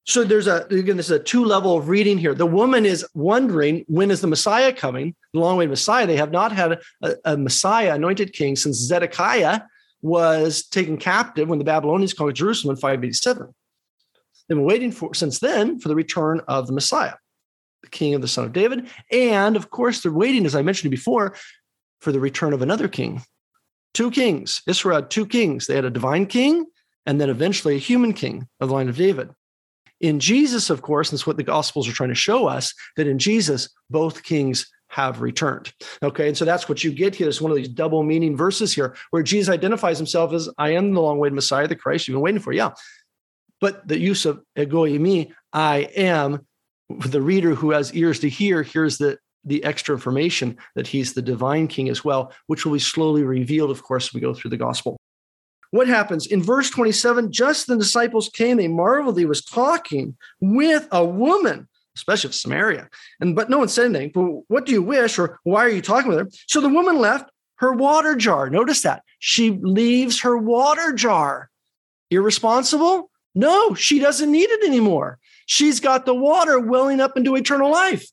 So 0.09 0.25
there's 0.25 0.47
a 0.47 0.65
again, 0.71 0.97
this 0.97 1.11
is 1.11 1.13
a 1.13 1.19
two 1.19 1.45
level 1.45 1.77
of 1.77 1.91
reading 1.91 2.17
here. 2.17 2.35
The 2.35 2.47
woman 2.47 2.87
is 2.87 3.07
wondering 3.13 3.85
when 3.89 4.11
is 4.11 4.23
the 4.23 4.27
Messiah 4.27 4.73
coming? 4.73 5.15
The 5.35 5.41
long 5.41 5.59
way 5.59 5.67
Messiah. 5.67 6.07
They 6.07 6.17
have 6.17 6.33
not 6.33 6.51
had 6.51 6.81
a, 7.03 7.15
a 7.27 7.37
Messiah, 7.37 7.95
anointed 7.95 8.33
king, 8.33 8.57
since 8.57 8.79
Zedekiah 8.79 9.61
was 10.01 10.67
taken 10.67 10.97
captive 10.97 11.49
when 11.49 11.59
the 11.59 11.65
Babylonians 11.65 12.15
conquered 12.15 12.37
Jerusalem 12.37 12.75
in 12.75 12.81
587. 12.81 13.55
They've 14.49 14.57
been 14.57 14.65
waiting 14.65 14.93
for 14.93 15.13
since 15.13 15.41
then 15.41 15.79
for 15.79 15.89
the 15.89 15.95
return 15.95 16.41
of 16.49 16.67
the 16.67 16.73
Messiah, 16.73 17.15
the 17.83 17.91
king 17.91 18.15
of 18.15 18.23
the 18.23 18.29
son 18.29 18.47
of 18.47 18.55
David. 18.55 18.89
And 19.13 19.57
of 19.57 19.69
course, 19.69 20.01
they're 20.01 20.11
waiting, 20.11 20.47
as 20.47 20.55
I 20.55 20.63
mentioned 20.63 20.91
before, 20.91 21.37
for 22.01 22.13
the 22.13 22.21
return 22.21 22.55
of 22.55 22.63
another 22.63 22.89
king. 22.89 23.21
Two 23.93 24.11
kings. 24.11 24.63
Israel 24.67 24.97
had 25.03 25.11
two 25.11 25.27
kings. 25.27 25.67
They 25.67 25.75
had 25.75 25.85
a 25.85 25.91
divine 25.91 26.25
king 26.25 26.65
and 27.05 27.21
then 27.21 27.29
eventually 27.29 27.77
a 27.77 27.79
human 27.79 28.15
king 28.15 28.49
of 28.59 28.69
the 28.69 28.75
line 28.75 28.89
of 28.89 28.97
David. 28.97 29.29
In 30.01 30.21
Jesus, 30.21 30.71
of 30.71 30.83
course, 30.83 31.11
and 31.11 31.19
that's 31.19 31.27
what 31.27 31.37
the 31.37 31.43
Gospels 31.43 31.89
are 31.89 31.93
trying 31.93 32.11
to 32.11 32.15
show 32.15 32.47
us 32.47 32.73
that 32.97 33.07
in 33.07 33.19
Jesus, 33.19 33.69
both 33.91 34.23
kings 34.23 34.71
have 34.89 35.21
returned. 35.21 35.73
Okay. 36.03 36.29
And 36.29 36.37
so 36.37 36.45
that's 36.45 36.69
what 36.69 36.83
you 36.83 36.91
get 36.93 37.15
here. 37.15 37.29
It's 37.29 37.41
one 37.41 37.51
of 37.51 37.57
these 37.57 37.69
double 37.69 38.03
meaning 38.03 38.37
verses 38.37 38.73
here 38.73 38.97
where 39.11 39.23
Jesus 39.23 39.53
identifies 39.53 39.99
himself 39.99 40.33
as 40.33 40.49
I 40.57 40.71
am 40.71 40.95
the 40.95 41.01
long 41.01 41.17
awaited 41.17 41.35
Messiah, 41.35 41.69
the 41.69 41.77
Christ 41.77 42.09
you've 42.09 42.15
been 42.15 42.23
waiting 42.23 42.41
for. 42.41 42.53
Yeah. 42.53 42.71
But 43.61 43.87
the 43.87 43.99
use 43.99 44.25
of 44.25 44.41
ego 44.57 44.87
eimi, 44.87 45.33
I 45.53 45.91
am, 45.97 46.47
the 46.89 47.21
reader 47.21 47.55
who 47.55 47.73
has 47.73 47.93
ears 47.95 48.21
to 48.21 48.29
hear 48.29 48.63
hears 48.63 48.99
the 48.99 49.19
the 49.45 49.63
extra 49.65 49.95
information 49.95 50.57
that 50.75 50.87
he's 50.87 51.15
the 51.15 51.23
divine 51.23 51.69
king 51.69 51.89
as 51.89 52.05
well, 52.05 52.33
which 52.47 52.65
will 52.65 52.73
be 52.73 52.79
slowly 52.79 53.23
revealed, 53.23 53.71
of 53.71 53.83
course, 53.83 54.09
as 54.09 54.15
we 54.15 54.21
go 54.21 54.35
through 54.35 54.51
the 54.51 54.57
gospel. 54.57 54.99
What 55.71 55.89
happens 55.89 56.27
in 56.27 56.43
verse 56.43 56.71
27? 56.71 57.31
Just 57.31 57.67
the 57.67 57.77
disciples 57.77 58.31
came, 58.31 58.57
they 58.57 58.69
marveled 58.69 59.19
he 59.19 59.27
was 59.27 59.45
talking 59.45 60.17
with 60.41 60.89
a 60.91 61.05
woman 61.05 61.69
especially 61.99 62.29
of 62.29 62.35
Samaria. 62.35 62.89
And 63.21 63.35
but 63.35 63.51
no 63.51 63.59
one 63.59 63.69
said 63.69 63.87
anything. 63.87 64.13
But 64.15 64.43
what 64.49 64.67
do 64.67 64.73
you 64.73 64.83
wish, 64.83 65.19
or 65.19 65.39
why 65.43 65.65
are 65.65 65.69
you 65.69 65.83
talking 65.83 66.09
with 66.09 66.19
her? 66.19 66.29
So 66.47 66.61
the 66.61 66.69
woman 66.69 66.99
left 66.99 67.31
her 67.57 67.73
water 67.73 68.15
jar. 68.15 68.49
Notice 68.49 68.83
that 68.83 69.03
she 69.19 69.51
leaves 69.51 70.21
her 70.21 70.39
water 70.39 70.93
jar. 70.93 71.51
Irresponsible? 72.11 73.11
No, 73.35 73.75
she 73.75 73.99
doesn't 73.99 74.31
need 74.31 74.49
it 74.49 74.67
anymore. 74.67 75.19
She's 75.47 75.81
got 75.81 76.07
the 76.07 76.15
water 76.15 76.59
welling 76.61 77.01
up 77.01 77.17
into 77.17 77.37
eternal 77.37 77.71
life. 77.71 78.07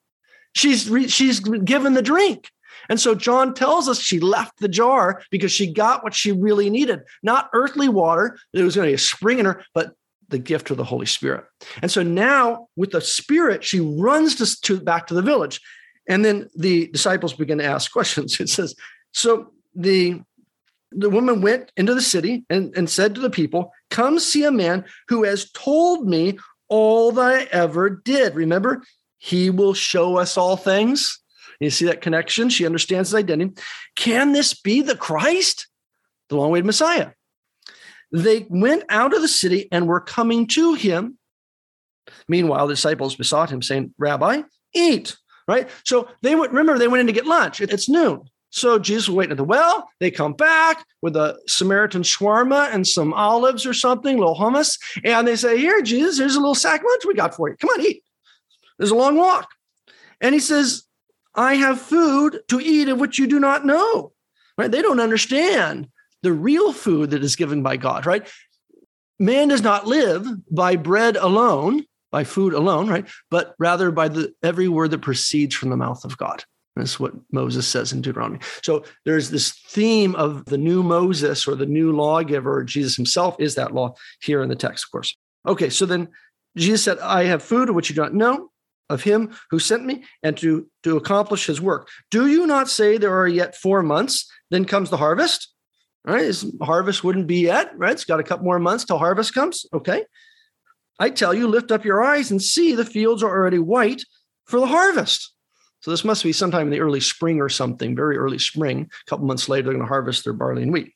She's 0.53 0.89
re- 0.89 1.07
she's 1.07 1.39
given 1.39 1.93
the 1.93 2.01
drink. 2.01 2.49
And 2.89 2.99
so 2.99 3.15
John 3.15 3.53
tells 3.53 3.87
us 3.87 3.99
she 3.99 4.19
left 4.19 4.59
the 4.59 4.67
jar 4.67 5.21
because 5.31 5.51
she 5.51 5.71
got 5.71 6.03
what 6.03 6.13
she 6.13 6.31
really 6.31 6.69
needed, 6.69 7.01
not 7.23 7.49
earthly 7.53 7.89
water. 7.89 8.37
There 8.53 8.65
was 8.65 8.75
going 8.75 8.87
to 8.87 8.91
be 8.91 8.95
a 8.95 8.99
spring 8.99 9.39
in 9.39 9.45
her, 9.45 9.63
but 9.73 9.93
the 10.29 10.39
gift 10.39 10.71
of 10.71 10.77
the 10.77 10.83
Holy 10.83 11.05
Spirit. 11.05 11.45
And 11.81 11.91
so 11.91 12.03
now 12.03 12.67
with 12.75 12.91
the 12.91 13.01
Spirit, 13.01 13.63
she 13.63 13.79
runs 13.79 14.35
to, 14.35 14.61
to, 14.61 14.81
back 14.81 15.07
to 15.07 15.13
the 15.13 15.21
village. 15.21 15.61
And 16.07 16.23
then 16.23 16.49
the 16.55 16.87
disciples 16.87 17.33
begin 17.33 17.59
to 17.59 17.65
ask 17.65 17.91
questions. 17.93 18.39
It 18.39 18.49
says, 18.49 18.75
so 19.11 19.51
the 19.73 20.21
the 20.91 21.09
woman 21.09 21.41
went 21.41 21.71
into 21.75 21.93
the 21.93 22.01
city 22.01 22.45
and, 22.49 22.73
and 22.77 22.89
said 22.89 23.15
to 23.15 23.21
the 23.21 23.29
people, 23.29 23.71
Come 23.89 24.17
see 24.17 24.43
a 24.43 24.51
man 24.51 24.85
who 25.09 25.23
has 25.23 25.51
told 25.51 26.07
me 26.07 26.37
all 26.67 27.11
that 27.11 27.33
I 27.33 27.43
ever 27.51 27.89
did. 27.89 28.35
Remember, 28.35 28.81
he 29.17 29.49
will 29.49 29.73
show 29.73 30.17
us 30.17 30.37
all 30.37 30.55
things. 30.55 31.19
You 31.59 31.69
see 31.69 31.85
that 31.85 32.01
connection? 32.01 32.49
She 32.49 32.65
understands 32.65 33.09
his 33.09 33.15
identity. 33.15 33.53
Can 33.95 34.33
this 34.33 34.53
be 34.53 34.81
the 34.81 34.95
Christ, 34.95 35.67
the 36.29 36.35
long 36.35 36.47
awaited 36.47 36.65
Messiah? 36.65 37.11
They 38.11 38.45
went 38.49 38.83
out 38.89 39.13
of 39.13 39.21
the 39.21 39.27
city 39.27 39.67
and 39.71 39.87
were 39.87 40.01
coming 40.01 40.47
to 40.47 40.73
him. 40.73 41.17
Meanwhile, 42.27 42.67
the 42.67 42.73
disciples 42.73 43.15
besought 43.15 43.49
him, 43.49 43.61
saying, 43.61 43.93
Rabbi, 43.97 44.43
eat. 44.73 45.15
Right? 45.47 45.69
So 45.83 46.09
they 46.21 46.35
went, 46.35 46.51
remember, 46.51 46.77
they 46.77 46.87
went 46.87 47.01
in 47.01 47.07
to 47.07 47.13
get 47.13 47.25
lunch. 47.25 47.61
It's 47.61 47.89
noon. 47.89 48.23
So 48.55 48.79
Jesus 48.79 49.09
was 49.09 49.15
waiting 49.17 49.31
at 49.31 49.37
the 49.37 49.43
well. 49.43 49.89
They 49.99 50.09
come 50.09 50.31
back 50.31 50.85
with 51.01 51.17
a 51.17 51.37
Samaritan 51.45 52.03
shawarma 52.03 52.73
and 52.73 52.87
some 52.87 53.13
olives 53.13 53.65
or 53.65 53.73
something, 53.73 54.17
little 54.17 54.35
hummus. 54.35 54.79
And 55.03 55.27
they 55.27 55.35
say, 55.35 55.57
Here, 55.57 55.81
Jesus, 55.81 56.17
here's 56.17 56.35
a 56.35 56.39
little 56.39 56.55
sack 56.55 56.81
lunch 56.81 57.03
we 57.05 57.15
got 57.15 57.35
for 57.35 57.49
you. 57.49 57.57
Come 57.57 57.69
on, 57.71 57.81
eat. 57.81 58.01
There's 58.77 58.91
a 58.91 58.95
long 58.95 59.17
walk. 59.17 59.49
And 60.21 60.33
he 60.33 60.39
says, 60.39 60.84
I 61.35 61.55
have 61.55 61.81
food 61.81 62.41
to 62.49 62.59
eat 62.59 62.89
of 62.89 62.99
which 62.99 63.19
you 63.19 63.27
do 63.27 63.39
not 63.39 63.65
know. 63.65 64.13
Right? 64.57 64.71
They 64.71 64.81
don't 64.81 64.99
understand 64.99 65.89
the 66.23 66.33
real 66.33 66.73
food 66.73 67.11
that 67.11 67.23
is 67.23 67.35
given 67.35 67.61
by 67.61 67.77
God, 67.77 68.05
right? 68.05 68.27
Man 69.19 69.49
does 69.49 69.61
not 69.61 69.85
live 69.85 70.25
by 70.49 70.75
bread 70.75 71.17
alone, 71.17 71.83
by 72.11 72.23
food 72.23 72.53
alone, 72.53 72.87
right? 72.87 73.07
But 73.29 73.55
rather 73.59 73.91
by 73.91 74.07
the 74.07 74.33
every 74.41 74.67
word 74.67 74.91
that 74.91 75.01
proceeds 75.01 75.55
from 75.55 75.69
the 75.69 75.77
mouth 75.77 76.03
of 76.05 76.17
God. 76.17 76.43
That's 76.75 76.99
what 76.99 77.13
Moses 77.31 77.67
says 77.67 77.93
in 77.93 78.01
Deuteronomy. 78.01 78.39
So 78.63 78.83
there's 79.05 79.29
this 79.29 79.51
theme 79.69 80.15
of 80.15 80.45
the 80.45 80.57
new 80.57 80.83
Moses 80.83 81.47
or 81.47 81.55
the 81.55 81.65
new 81.65 81.93
lawgiver. 81.93 82.63
Jesus 82.63 82.95
himself 82.95 83.37
is 83.39 83.55
that 83.55 83.73
law 83.73 83.95
here 84.21 84.41
in 84.41 84.49
the 84.49 84.55
text, 84.55 84.85
of 84.85 84.91
course. 84.91 85.15
Okay, 85.47 85.69
so 85.69 85.85
then 85.85 86.09
Jesus 86.57 86.83
said, 86.83 86.99
I 86.99 87.25
have 87.25 87.43
food 87.43 87.69
of 87.69 87.75
which 87.75 87.89
you 87.89 87.95
do 87.95 88.01
not 88.01 88.13
know, 88.13 88.49
of 88.89 89.03
him 89.03 89.35
who 89.49 89.59
sent 89.59 89.85
me, 89.85 90.03
and 90.21 90.37
to, 90.37 90.67
to 90.83 90.97
accomplish 90.97 91.45
his 91.45 91.61
work. 91.61 91.89
Do 92.11 92.27
you 92.27 92.45
not 92.45 92.69
say 92.69 92.97
there 92.97 93.19
are 93.19 93.27
yet 93.27 93.55
four 93.55 93.81
months? 93.83 94.29
Then 94.51 94.65
comes 94.65 94.89
the 94.89 94.97
harvest. 94.97 95.51
Right, 96.05 96.25
His 96.25 96.53
harvest 96.61 97.03
wouldn't 97.03 97.25
be 97.25 97.39
yet, 97.39 97.71
right? 97.75 97.91
It's 97.91 98.05
got 98.05 98.19
a 98.19 98.23
couple 98.23 98.45
more 98.45 98.59
months 98.59 98.85
till 98.85 98.99
harvest 98.99 99.33
comes. 99.33 99.65
Okay. 99.73 100.05
I 100.99 101.09
tell 101.09 101.33
you, 101.33 101.47
lift 101.47 101.71
up 101.71 101.83
your 101.83 102.03
eyes 102.03 102.29
and 102.29 102.41
see 102.41 102.75
the 102.75 102.85
fields 102.85 103.23
are 103.23 103.29
already 103.29 103.57
white 103.57 104.03
for 104.45 104.59
the 104.59 104.67
harvest. 104.67 105.33
So 105.79 105.91
this 105.91 106.05
must 106.05 106.23
be 106.23 106.31
sometime 106.31 106.67
in 106.67 106.71
the 106.71 106.79
early 106.79 106.99
spring 106.99 107.41
or 107.41 107.49
something, 107.49 107.95
very 107.95 108.17
early 108.17 108.39
spring. 108.39 108.81
A 108.81 109.09
couple 109.09 109.25
months 109.25 109.49
later, 109.49 109.63
they're 109.63 109.73
going 109.73 109.85
to 109.85 109.87
harvest 109.87 110.23
their 110.23 110.33
barley 110.33 110.63
and 110.63 110.71
wheat. 110.71 110.93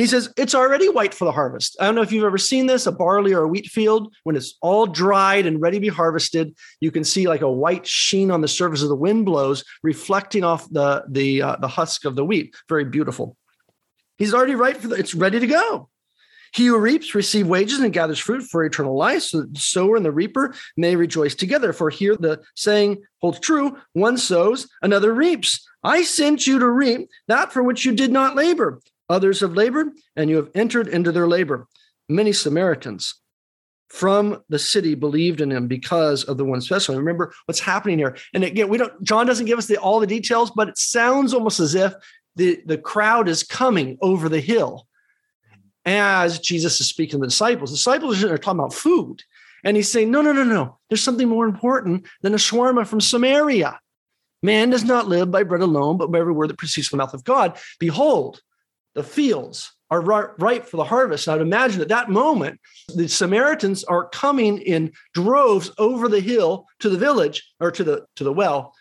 He 0.00 0.06
says, 0.06 0.32
It's 0.38 0.54
already 0.54 0.88
white 0.88 1.12
for 1.12 1.26
the 1.26 1.32
harvest. 1.32 1.76
I 1.78 1.84
don't 1.84 1.94
know 1.94 2.00
if 2.00 2.10
you've 2.10 2.24
ever 2.24 2.38
seen 2.38 2.64
this 2.64 2.86
a 2.86 2.92
barley 2.92 3.34
or 3.34 3.42
a 3.42 3.48
wheat 3.48 3.66
field. 3.66 4.14
When 4.24 4.34
it's 4.34 4.56
all 4.62 4.86
dried 4.86 5.44
and 5.44 5.60
ready 5.60 5.76
to 5.76 5.80
be 5.82 5.88
harvested, 5.88 6.56
you 6.80 6.90
can 6.90 7.04
see 7.04 7.28
like 7.28 7.42
a 7.42 7.52
white 7.52 7.86
sheen 7.86 8.30
on 8.30 8.40
the 8.40 8.48
surface 8.48 8.80
of 8.80 8.88
the 8.88 8.96
wind 8.96 9.26
blows, 9.26 9.62
reflecting 9.82 10.42
off 10.42 10.66
the, 10.70 11.04
the, 11.06 11.42
uh, 11.42 11.56
the 11.56 11.68
husk 11.68 12.06
of 12.06 12.16
the 12.16 12.24
wheat. 12.24 12.54
Very 12.66 12.86
beautiful. 12.86 13.36
He's 14.16 14.32
already 14.32 14.54
right 14.54 14.74
for 14.74 14.88
the, 14.88 14.94
it's 14.94 15.14
ready 15.14 15.38
to 15.38 15.46
go. 15.46 15.90
He 16.54 16.64
who 16.64 16.78
reaps 16.78 17.14
receive 17.14 17.46
wages 17.46 17.80
and 17.80 17.92
gathers 17.92 18.18
fruit 18.18 18.44
for 18.44 18.64
eternal 18.64 18.96
life, 18.96 19.24
so 19.24 19.42
that 19.42 19.52
the 19.52 19.60
sower 19.60 19.96
and 19.96 20.04
the 20.04 20.10
reaper 20.10 20.54
may 20.78 20.96
rejoice 20.96 21.34
together. 21.34 21.74
For 21.74 21.90
here 21.90 22.16
the 22.16 22.40
saying 22.56 23.02
holds 23.20 23.38
true: 23.38 23.76
one 23.92 24.16
sows, 24.16 24.66
another 24.80 25.12
reaps. 25.12 25.68
I 25.84 26.04
sent 26.04 26.46
you 26.46 26.58
to 26.58 26.70
reap 26.70 27.10
that 27.28 27.52
for 27.52 27.62
which 27.62 27.84
you 27.84 27.92
did 27.92 28.10
not 28.10 28.34
labor. 28.34 28.80
Others 29.10 29.40
have 29.40 29.54
labored, 29.54 29.88
and 30.16 30.30
you 30.30 30.36
have 30.36 30.50
entered 30.54 30.88
into 30.88 31.12
their 31.12 31.28
labor. 31.28 31.66
Many 32.08 32.32
Samaritans 32.32 33.16
from 33.88 34.42
the 34.48 34.58
city 34.58 34.94
believed 34.94 35.40
in 35.40 35.50
him 35.50 35.66
because 35.66 36.22
of 36.24 36.36
the 36.36 36.44
one 36.44 36.60
special. 36.60 36.96
Remember 36.96 37.34
what's 37.46 37.60
happening 37.60 37.98
here. 37.98 38.16
And 38.32 38.44
again, 38.44 38.68
we 38.68 38.78
don't. 38.78 39.02
John 39.02 39.26
doesn't 39.26 39.46
give 39.46 39.58
us 39.58 39.66
the, 39.66 39.76
all 39.78 40.00
the 40.00 40.06
details, 40.06 40.52
but 40.52 40.68
it 40.68 40.78
sounds 40.78 41.34
almost 41.34 41.58
as 41.60 41.74
if 41.74 41.92
the, 42.36 42.62
the 42.64 42.78
crowd 42.78 43.28
is 43.28 43.42
coming 43.42 43.98
over 44.00 44.28
the 44.28 44.40
hill 44.40 44.86
as 45.84 46.38
Jesus 46.38 46.80
is 46.80 46.88
speaking 46.88 47.18
to 47.18 47.18
the 47.18 47.26
disciples. 47.26 47.70
The 47.70 47.76
disciples 47.76 48.22
are 48.22 48.38
talking 48.38 48.60
about 48.60 48.74
food. 48.74 49.22
And 49.64 49.76
he's 49.76 49.90
saying, 49.90 50.10
no, 50.10 50.22
no, 50.22 50.32
no, 50.32 50.44
no. 50.44 50.78
There's 50.88 51.02
something 51.02 51.28
more 51.28 51.44
important 51.44 52.06
than 52.22 52.32
a 52.32 52.38
shawarma 52.38 52.86
from 52.86 53.00
Samaria. 53.00 53.78
Man 54.42 54.70
does 54.70 54.84
not 54.84 55.08
live 55.08 55.30
by 55.30 55.42
bread 55.42 55.60
alone, 55.60 55.98
but 55.98 56.10
by 56.10 56.20
every 56.20 56.32
word 56.32 56.48
that 56.48 56.58
proceeds 56.58 56.88
from 56.88 56.98
the 56.98 57.04
mouth 57.04 57.12
of 57.12 57.24
God. 57.24 57.58
Behold, 57.78 58.40
the 58.94 59.02
fields 59.02 59.72
are 59.90 60.00
ripe 60.00 60.66
for 60.66 60.76
the 60.76 60.84
harvest. 60.84 61.28
I'd 61.28 61.40
imagine 61.40 61.80
at 61.80 61.88
that 61.88 62.10
moment, 62.10 62.60
the 62.94 63.08
Samaritans 63.08 63.82
are 63.84 64.08
coming 64.08 64.58
in 64.58 64.92
droves 65.14 65.70
over 65.78 66.08
the 66.08 66.20
hill 66.20 66.66
to 66.78 66.88
the 66.88 66.98
village 66.98 67.42
or 67.58 67.72
to 67.72 67.82
the 67.82 68.06
to 68.16 68.24
the 68.24 68.32
well, 68.32 68.74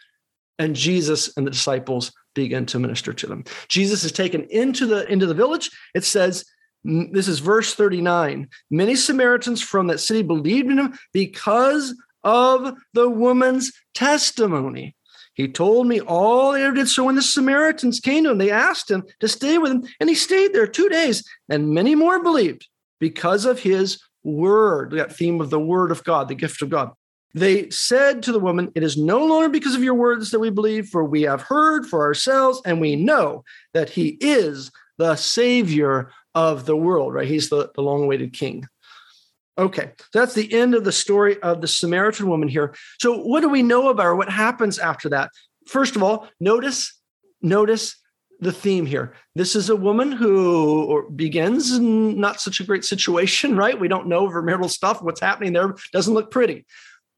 and 0.60 0.76
Jesus 0.76 1.36
and 1.36 1.48
the 1.48 1.52
disciples 1.52 2.12
begin 2.36 2.66
to 2.68 2.80
minister 2.80 3.12
to 3.12 3.28
them. 3.28 3.44
Jesus 3.70 4.04
is 4.04 4.12
taken 4.12 4.44
into 4.52 4.86
the 4.86 5.12
into 5.12 5.26
the 5.26 5.34
village. 5.34 5.72
It 5.96 6.04
says 6.04 6.46
this 6.84 7.28
is 7.28 7.40
verse 7.40 7.74
39. 7.74 8.48
Many 8.70 8.96
Samaritans 8.96 9.62
from 9.62 9.88
that 9.88 10.00
city 10.00 10.22
believed 10.22 10.70
in 10.70 10.80
him 10.80 10.98
because 11.12 11.96
of 12.24 12.78
the 12.94 13.10
woman's 13.10 13.72
testimony. 13.94 14.96
He 15.34 15.48
told 15.48 15.88
me 15.88 16.02
all 16.02 16.52
they 16.52 16.64
ever 16.64 16.76
did. 16.76 16.90
So 16.90 17.06
when 17.06 17.16
the 17.16 17.22
Samaritans 17.22 18.00
came 18.00 18.26
to 18.26 18.32
him, 18.32 18.38
they 18.40 18.52
asked 18.52 18.92
him 18.92 19.04
to 19.20 19.28
stay 19.28 19.58
with 19.58 19.72
him, 19.72 19.84
and 20.00 20.10
he 20.10 20.16
stayed 20.16 20.54
there 20.54 20.68
two 20.68 20.90
days, 20.90 21.24
and 21.48 21.70
many 21.70 21.96
more 21.96 22.22
believed 22.22 22.68
because 23.00 23.46
of 23.46 23.60
his 23.60 24.02
word, 24.24 24.92
that 24.92 25.16
theme 25.16 25.40
of 25.40 25.50
the 25.50 25.60
word 25.60 25.92
of 25.92 26.04
God, 26.04 26.28
the 26.28 26.36
gift 26.36 26.62
of 26.62 26.70
God. 26.70 26.92
They 27.34 27.70
said 27.70 28.24
to 28.24 28.32
the 28.32 28.40
woman, 28.40 28.72
It 28.76 28.84
is 28.84 28.98
no 28.98 29.24
longer 29.24 29.50
because 29.50 29.76
of 29.76 29.84
your 29.84 29.94
words 29.94 30.32
that 30.32 30.40
we 30.40 30.50
believe, 30.50 30.88
for 30.88 31.04
we 31.04 31.22
have 31.24 31.44
heard 31.44 31.86
for 31.86 32.04
ourselves, 32.04 32.62
and 32.66 32.82
we 32.82 32.96
know 32.96 33.44
that 33.74 33.90
he 33.90 34.18
is 34.20 34.72
the 34.98 35.16
Savior 35.16 36.12
of 36.36 36.66
the 36.66 36.76
world, 36.76 37.14
right? 37.14 37.28
He's 37.28 37.50
the, 37.50 37.70
the 37.76 37.82
long 37.82 38.04
awaited 38.04 38.34
king. 38.34 38.66
Okay, 39.60 39.92
so 40.00 40.20
that's 40.20 40.36
the 40.36 40.54
end 40.54 40.74
of 40.74 40.86
the 40.86 40.92
story 40.94 41.38
of 41.42 41.60
the 41.60 41.68
Samaritan 41.68 42.30
woman 42.30 42.48
here. 42.48 42.74
So, 43.02 43.18
what 43.18 43.42
do 43.42 43.50
we 43.50 43.62
know 43.62 43.90
about 43.90 44.04
her? 44.04 44.16
What 44.16 44.30
happens 44.30 44.80
after 44.80 45.10
that? 45.10 45.32
First 45.68 45.98
of 45.98 46.02
all, 46.02 46.30
notice, 46.40 46.98
notice 47.42 47.98
the 48.40 48.54
theme 48.54 48.86
here. 48.86 49.16
This 49.36 49.58
is 49.58 49.70
a 49.70 49.76
woman 49.76 50.14
who 50.14 51.12
begins 51.14 51.74
in 51.74 52.18
not 52.18 52.40
such 52.40 52.62
a 52.62 52.64
great 52.64 52.86
situation, 52.86 53.58
right? 53.58 53.78
We 53.78 53.90
don't 53.90 54.08
know 54.08 54.30
her 54.30 54.42
marital 54.42 54.70
stuff. 54.70 55.02
What's 55.02 55.20
happening 55.20 55.52
there 55.52 55.76
doesn't 55.92 56.14
look 56.14 56.32
pretty. 56.32 56.66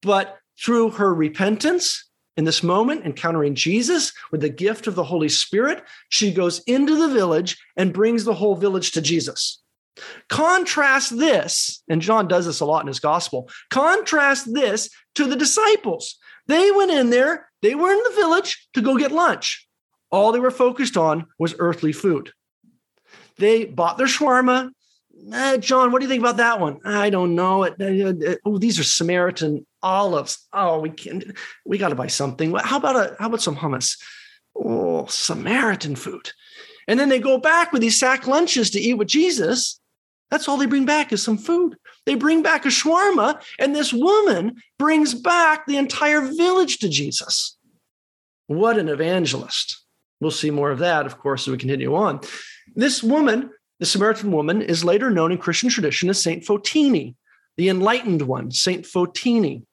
But 0.02 0.40
through 0.60 0.92
her 0.92 1.14
repentance 1.14 2.10
in 2.38 2.46
this 2.46 2.64
moment, 2.64 3.06
encountering 3.06 3.54
Jesus 3.54 4.14
with 4.32 4.42
the 4.42 4.50
gift 4.50 4.88
of 4.88 4.96
the 4.96 5.04
Holy 5.04 5.30
Spirit, 5.30 5.84
she 6.10 6.34
goes 6.34 6.60
into 6.66 6.96
the 6.96 7.14
village 7.14 7.56
and 7.78 7.94
brings 7.94 8.24
the 8.24 8.34
whole 8.34 8.56
village 8.56 8.94
to 8.94 9.02
Jesus. 9.02 9.61
Contrast 10.30 11.18
this, 11.18 11.84
and 11.90 12.02
John 12.02 12.28
does 12.28 12.46
this 12.46 12.62
a 12.62 12.66
lot 12.66 12.82
in 12.82 12.88
his 12.88 13.00
gospel. 13.00 13.50
Contrast 13.70 14.54
this 14.54 14.90
to 15.16 15.26
the 15.26 15.36
disciples. 15.36 16.18
They 16.48 16.72
went 16.72 16.92
in 16.92 17.10
there, 17.10 17.50
they 17.62 17.76
were 17.76 17.92
in 17.92 18.02
the 18.04 18.16
village 18.16 18.68
to 18.74 18.82
go 18.82 18.98
get 18.98 19.12
lunch. 19.12 19.68
All 20.12 20.32
they 20.32 20.40
were 20.40 20.52
focused 20.52 20.98
on 20.98 21.28
was 21.40 21.56
earthly 21.60 21.92
food. 21.94 22.32
They 23.38 23.66
bought 23.66 23.98
their 23.98 24.08
shawarma. 24.08 24.72
Eh, 25.34 25.58
John, 25.58 25.92
what 25.92 26.00
do 26.00 26.06
you 26.06 26.10
think 26.10 26.22
about 26.22 26.38
that 26.38 26.60
one? 26.60 26.80
I 26.84 27.10
don't 27.10 27.36
know. 27.36 27.64
It, 27.64 27.76
it, 27.80 28.24
it, 28.24 28.40
oh, 28.46 28.58
these 28.58 28.80
are 28.80 28.84
Samaritan 28.84 29.66
olives. 29.84 30.48
Oh, 30.54 30.80
we 30.80 30.90
can 30.90 31.34
we 31.66 31.78
got 31.78 31.90
to 31.90 31.96
buy 31.96 32.08
something. 32.08 32.54
How 32.56 32.78
about 32.78 32.96
a 32.96 33.16
how 33.20 33.28
about 33.28 33.42
some 33.42 33.56
hummus? 33.56 34.00
Oh, 34.56 35.06
Samaritan 35.08 35.96
food. 35.96 36.32
And 36.88 37.00
then 37.00 37.10
they 37.10 37.20
go 37.20 37.38
back 37.38 37.72
with 37.72 37.82
these 37.82 38.00
sack 38.00 38.28
lunches 38.28 38.70
to 38.72 38.80
eat 38.80 38.96
with 38.96 39.08
Jesus. 39.08 39.80
That's 40.32 40.48
all 40.48 40.58
they 40.58 40.66
bring 40.66 40.86
back 40.86 41.12
is 41.12 41.22
some 41.22 41.38
food. 41.38 41.76
They 42.06 42.16
bring 42.16 42.42
back 42.42 42.66
a 42.66 42.70
shawarma, 42.70 43.42
and 43.60 43.76
this 43.76 43.94
woman 43.94 44.56
brings 44.80 45.14
back 45.14 45.68
the 45.68 45.78
entire 45.78 46.22
village 46.22 46.80
to 46.80 46.90
Jesus. 46.90 47.58
What 48.48 48.80
an 48.80 48.90
evangelist. 48.90 49.84
We'll 50.20 50.32
see 50.32 50.50
more 50.50 50.72
of 50.72 50.80
that, 50.80 51.06
of 51.06 51.20
course, 51.20 51.48
as 51.48 51.52
we 51.52 51.58
continue 51.58 51.96
on. 51.96 52.22
This 52.76 53.04
woman, 53.04 53.52
the 53.80 53.86
Samaritan 53.86 54.32
woman, 54.32 54.62
is 54.62 54.84
later 54.84 55.12
known 55.12 55.32
in 55.32 55.38
Christian 55.38 55.70
tradition 55.70 56.10
as 56.10 56.22
Saint 56.22 56.44
Fotini, 56.44 57.16
the 57.58 57.70
enlightened 57.70 58.22
one, 58.22 58.52
Saint 58.52 58.86
Fotini. 58.86 59.64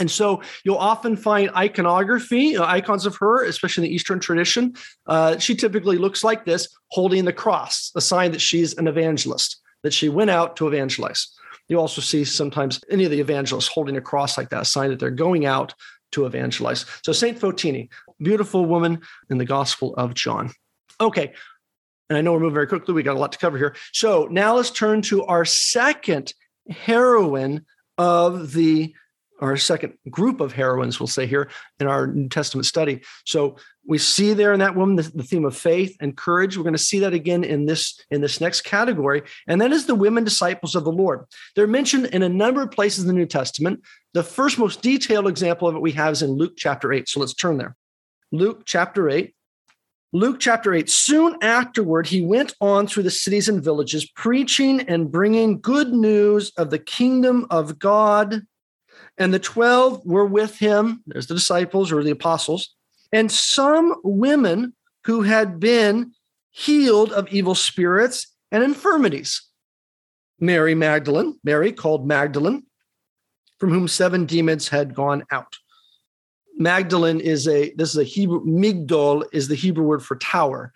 And 0.00 0.10
so 0.10 0.42
you'll 0.64 0.76
often 0.76 1.16
find 1.16 1.50
iconography, 1.50 2.56
uh, 2.56 2.64
icons 2.66 3.06
of 3.06 3.16
her, 3.16 3.44
especially 3.44 3.84
in 3.84 3.90
the 3.90 3.94
Eastern 3.94 4.18
tradition. 4.18 4.74
Uh, 5.06 5.38
she 5.38 5.54
typically 5.54 5.98
looks 5.98 6.24
like 6.24 6.44
this, 6.44 6.68
holding 6.88 7.24
the 7.24 7.32
cross, 7.32 7.92
a 7.94 8.00
sign 8.00 8.32
that 8.32 8.40
she's 8.40 8.74
an 8.74 8.88
evangelist, 8.88 9.60
that 9.84 9.94
she 9.94 10.08
went 10.08 10.30
out 10.30 10.56
to 10.56 10.66
evangelize. 10.66 11.28
You 11.68 11.78
also 11.78 12.00
see 12.00 12.24
sometimes 12.24 12.80
any 12.90 13.04
of 13.04 13.12
the 13.12 13.20
evangelists 13.20 13.68
holding 13.68 13.96
a 13.96 14.00
cross 14.00 14.36
like 14.36 14.50
that, 14.50 14.62
a 14.62 14.64
sign 14.64 14.90
that 14.90 14.98
they're 14.98 15.10
going 15.10 15.46
out 15.46 15.74
to 16.12 16.26
evangelize. 16.26 16.84
So 17.04 17.12
Saint 17.12 17.38
Fotini, 17.38 17.88
beautiful 18.18 18.66
woman 18.66 19.00
in 19.30 19.38
the 19.38 19.44
Gospel 19.44 19.94
of 19.94 20.14
John. 20.14 20.50
Okay, 21.00 21.32
and 22.08 22.18
I 22.18 22.20
know 22.20 22.32
we're 22.32 22.40
moving 22.40 22.54
very 22.54 22.66
quickly. 22.66 22.94
We 22.94 23.02
got 23.02 23.16
a 23.16 23.18
lot 23.18 23.32
to 23.32 23.38
cover 23.38 23.58
here. 23.58 23.76
So 23.92 24.26
now 24.30 24.56
let's 24.56 24.70
turn 24.70 25.02
to 25.02 25.24
our 25.24 25.44
second 25.44 26.34
heroine 26.68 27.64
of 27.98 28.52
the 28.52 28.94
our 29.44 29.56
second 29.56 29.94
group 30.10 30.40
of 30.40 30.52
heroines, 30.52 30.98
we'll 30.98 31.06
say 31.06 31.26
here 31.26 31.50
in 31.78 31.86
our 31.86 32.06
New 32.06 32.28
Testament 32.28 32.66
study. 32.66 33.02
So 33.24 33.56
we 33.86 33.98
see 33.98 34.32
there 34.32 34.52
in 34.52 34.60
that 34.60 34.74
woman 34.74 34.96
the, 34.96 35.02
the, 35.02 35.22
theme 35.22 35.44
of 35.44 35.56
faith 35.56 35.96
and 36.00 36.16
courage. 36.16 36.56
We're 36.56 36.62
going 36.62 36.74
to 36.74 36.78
see 36.78 37.00
that 37.00 37.12
again 37.12 37.44
in 37.44 37.66
this 37.66 38.00
in 38.10 38.20
this 38.20 38.40
next 38.40 38.62
category, 38.62 39.22
and 39.46 39.60
that 39.60 39.72
is 39.72 39.86
the 39.86 39.94
women 39.94 40.24
disciples 40.24 40.74
of 40.74 40.84
the 40.84 40.92
Lord. 40.92 41.24
They're 41.54 41.66
mentioned 41.66 42.06
in 42.06 42.22
a 42.22 42.28
number 42.28 42.62
of 42.62 42.70
places 42.70 43.04
in 43.04 43.08
the 43.08 43.14
New 43.14 43.26
Testament. 43.26 43.82
The 44.14 44.22
first 44.22 44.58
most 44.58 44.82
detailed 44.82 45.28
example 45.28 45.68
of 45.68 45.74
it 45.74 45.82
we 45.82 45.92
have 45.92 46.12
is 46.12 46.22
in 46.22 46.30
Luke 46.30 46.54
chapter 46.56 46.92
eight. 46.92 47.08
So 47.08 47.20
let's 47.20 47.34
turn 47.34 47.58
there. 47.58 47.76
Luke 48.32 48.62
chapter 48.64 49.10
eight. 49.10 49.34
Luke 50.14 50.38
chapter 50.38 50.72
8, 50.72 50.88
soon 50.88 51.36
afterward, 51.42 52.06
he 52.06 52.22
went 52.22 52.54
on 52.60 52.86
through 52.86 53.02
the 53.02 53.10
cities 53.10 53.48
and 53.48 53.64
villages, 53.64 54.08
preaching 54.08 54.82
and 54.82 55.10
bringing 55.10 55.60
good 55.60 55.92
news 55.92 56.52
of 56.56 56.70
the 56.70 56.78
kingdom 56.78 57.48
of 57.50 57.80
God 57.80 58.42
and 59.18 59.32
the 59.32 59.38
12 59.38 60.04
were 60.04 60.26
with 60.26 60.58
him. 60.58 61.02
There's 61.06 61.26
the 61.26 61.34
disciples 61.34 61.92
or 61.92 62.02
the 62.02 62.10
apostles. 62.10 62.74
And 63.12 63.30
some 63.30 63.94
women 64.02 64.74
who 65.04 65.22
had 65.22 65.60
been 65.60 66.12
healed 66.50 67.12
of 67.12 67.28
evil 67.28 67.54
spirits 67.54 68.34
and 68.50 68.64
infirmities. 68.64 69.42
Mary 70.40 70.74
Magdalene, 70.74 71.38
Mary 71.44 71.72
called 71.72 72.06
Magdalene, 72.06 72.64
from 73.58 73.70
whom 73.70 73.86
seven 73.86 74.26
demons 74.26 74.68
had 74.68 74.94
gone 74.94 75.24
out. 75.30 75.54
Magdalene 76.56 77.20
is 77.20 77.46
a, 77.48 77.72
this 77.74 77.90
is 77.90 77.98
a 77.98 78.04
Hebrew, 78.04 78.44
Migdol 78.44 79.24
is 79.32 79.48
the 79.48 79.54
Hebrew 79.54 79.84
word 79.84 80.02
for 80.02 80.16
tower. 80.16 80.72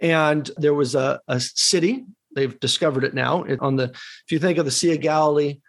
And 0.00 0.50
there 0.56 0.74
was 0.74 0.94
a, 0.94 1.20
a 1.28 1.40
city, 1.40 2.04
they've 2.34 2.58
discovered 2.58 3.04
it 3.04 3.14
now 3.14 3.44
on 3.60 3.76
the, 3.76 3.84
if 3.84 4.30
you 4.30 4.38
think 4.38 4.58
of 4.58 4.64
the 4.64 4.70
Sea 4.70 4.94
of 4.94 5.00
Galilee, 5.00 5.60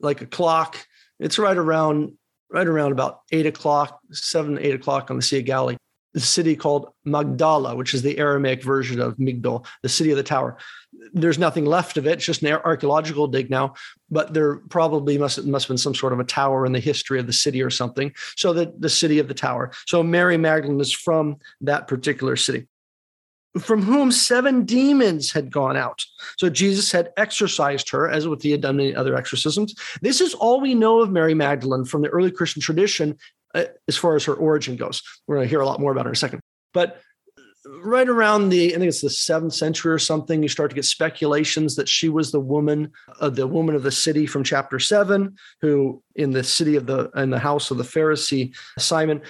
like 0.00 0.20
a 0.20 0.26
clock, 0.26 0.84
it's 1.22 1.38
right 1.38 1.56
around 1.56 2.12
right 2.50 2.66
around 2.66 2.92
about 2.92 3.20
eight 3.32 3.46
o'clock, 3.46 3.98
seven, 4.10 4.58
eight 4.58 4.74
o'clock 4.74 5.10
on 5.10 5.16
the 5.16 5.22
Sea 5.22 5.38
of 5.38 5.46
Galilee. 5.46 5.76
The 6.12 6.20
city 6.20 6.54
called 6.54 6.92
Magdala, 7.06 7.74
which 7.74 7.94
is 7.94 8.02
the 8.02 8.18
Aramaic 8.18 8.62
version 8.62 9.00
of 9.00 9.16
Migdol, 9.16 9.64
the 9.82 9.88
city 9.88 10.10
of 10.10 10.18
the 10.18 10.22
tower. 10.22 10.58
There's 11.14 11.38
nothing 11.38 11.64
left 11.64 11.96
of 11.96 12.06
it. 12.06 12.18
It's 12.18 12.26
just 12.26 12.42
an 12.42 12.52
archaeological 12.52 13.28
dig 13.28 13.48
now, 13.48 13.74
but 14.10 14.34
there 14.34 14.56
probably 14.56 15.16
must 15.16 15.42
must 15.46 15.64
have 15.64 15.68
been 15.68 15.78
some 15.78 15.94
sort 15.94 16.12
of 16.12 16.20
a 16.20 16.24
tower 16.24 16.66
in 16.66 16.72
the 16.72 16.80
history 16.80 17.18
of 17.18 17.26
the 17.26 17.32
city 17.32 17.62
or 17.62 17.70
something. 17.70 18.12
So 18.36 18.52
the, 18.52 18.74
the 18.78 18.90
city 18.90 19.18
of 19.20 19.28
the 19.28 19.34
tower. 19.34 19.72
So 19.86 20.02
Mary 20.02 20.36
Magdalene 20.36 20.80
is 20.80 20.92
from 20.92 21.36
that 21.62 21.88
particular 21.88 22.36
city 22.36 22.66
from 23.60 23.82
whom 23.82 24.10
seven 24.10 24.64
demons 24.64 25.30
had 25.32 25.50
gone 25.50 25.76
out. 25.76 26.04
So 26.38 26.48
Jesus 26.48 26.90
had 26.90 27.10
exorcised 27.16 27.90
her, 27.90 28.08
as 28.08 28.26
with 28.26 28.42
he 28.42 28.50
had 28.50 28.62
done 28.62 28.78
many 28.78 28.94
other 28.94 29.14
exorcisms. 29.14 29.74
This 30.00 30.20
is 30.20 30.34
all 30.34 30.60
we 30.60 30.74
know 30.74 31.00
of 31.00 31.10
Mary 31.10 31.34
Magdalene 31.34 31.84
from 31.84 32.02
the 32.02 32.08
early 32.08 32.30
Christian 32.30 32.62
tradition, 32.62 33.18
uh, 33.54 33.64
as 33.88 33.96
far 33.96 34.16
as 34.16 34.24
her 34.24 34.34
origin 34.34 34.76
goes. 34.76 35.02
We're 35.26 35.36
going 35.36 35.46
to 35.46 35.50
hear 35.50 35.60
a 35.60 35.66
lot 35.66 35.80
more 35.80 35.92
about 35.92 36.06
her 36.06 36.10
in 36.10 36.14
a 36.14 36.16
second. 36.16 36.40
But 36.72 37.00
right 37.82 38.08
around 38.08 38.48
the, 38.48 38.74
I 38.74 38.78
think 38.78 38.88
it's 38.88 39.02
the 39.02 39.10
seventh 39.10 39.54
century 39.54 39.92
or 39.92 39.98
something, 39.98 40.42
you 40.42 40.48
start 40.48 40.70
to 40.70 40.74
get 40.74 40.84
speculations 40.84 41.76
that 41.76 41.88
she 41.88 42.08
was 42.08 42.32
the 42.32 42.40
woman, 42.40 42.90
uh, 43.20 43.28
the 43.28 43.46
woman 43.46 43.74
of 43.74 43.82
the 43.82 43.92
city 43.92 44.26
from 44.26 44.44
chapter 44.44 44.78
seven, 44.78 45.36
who 45.60 46.02
in 46.16 46.32
the 46.32 46.42
city 46.42 46.76
of 46.76 46.86
the 46.86 47.10
in 47.14 47.30
the 47.30 47.38
house 47.38 47.70
of 47.70 47.76
the 47.76 47.84
Pharisee 47.84 48.56
Simon 48.78 49.22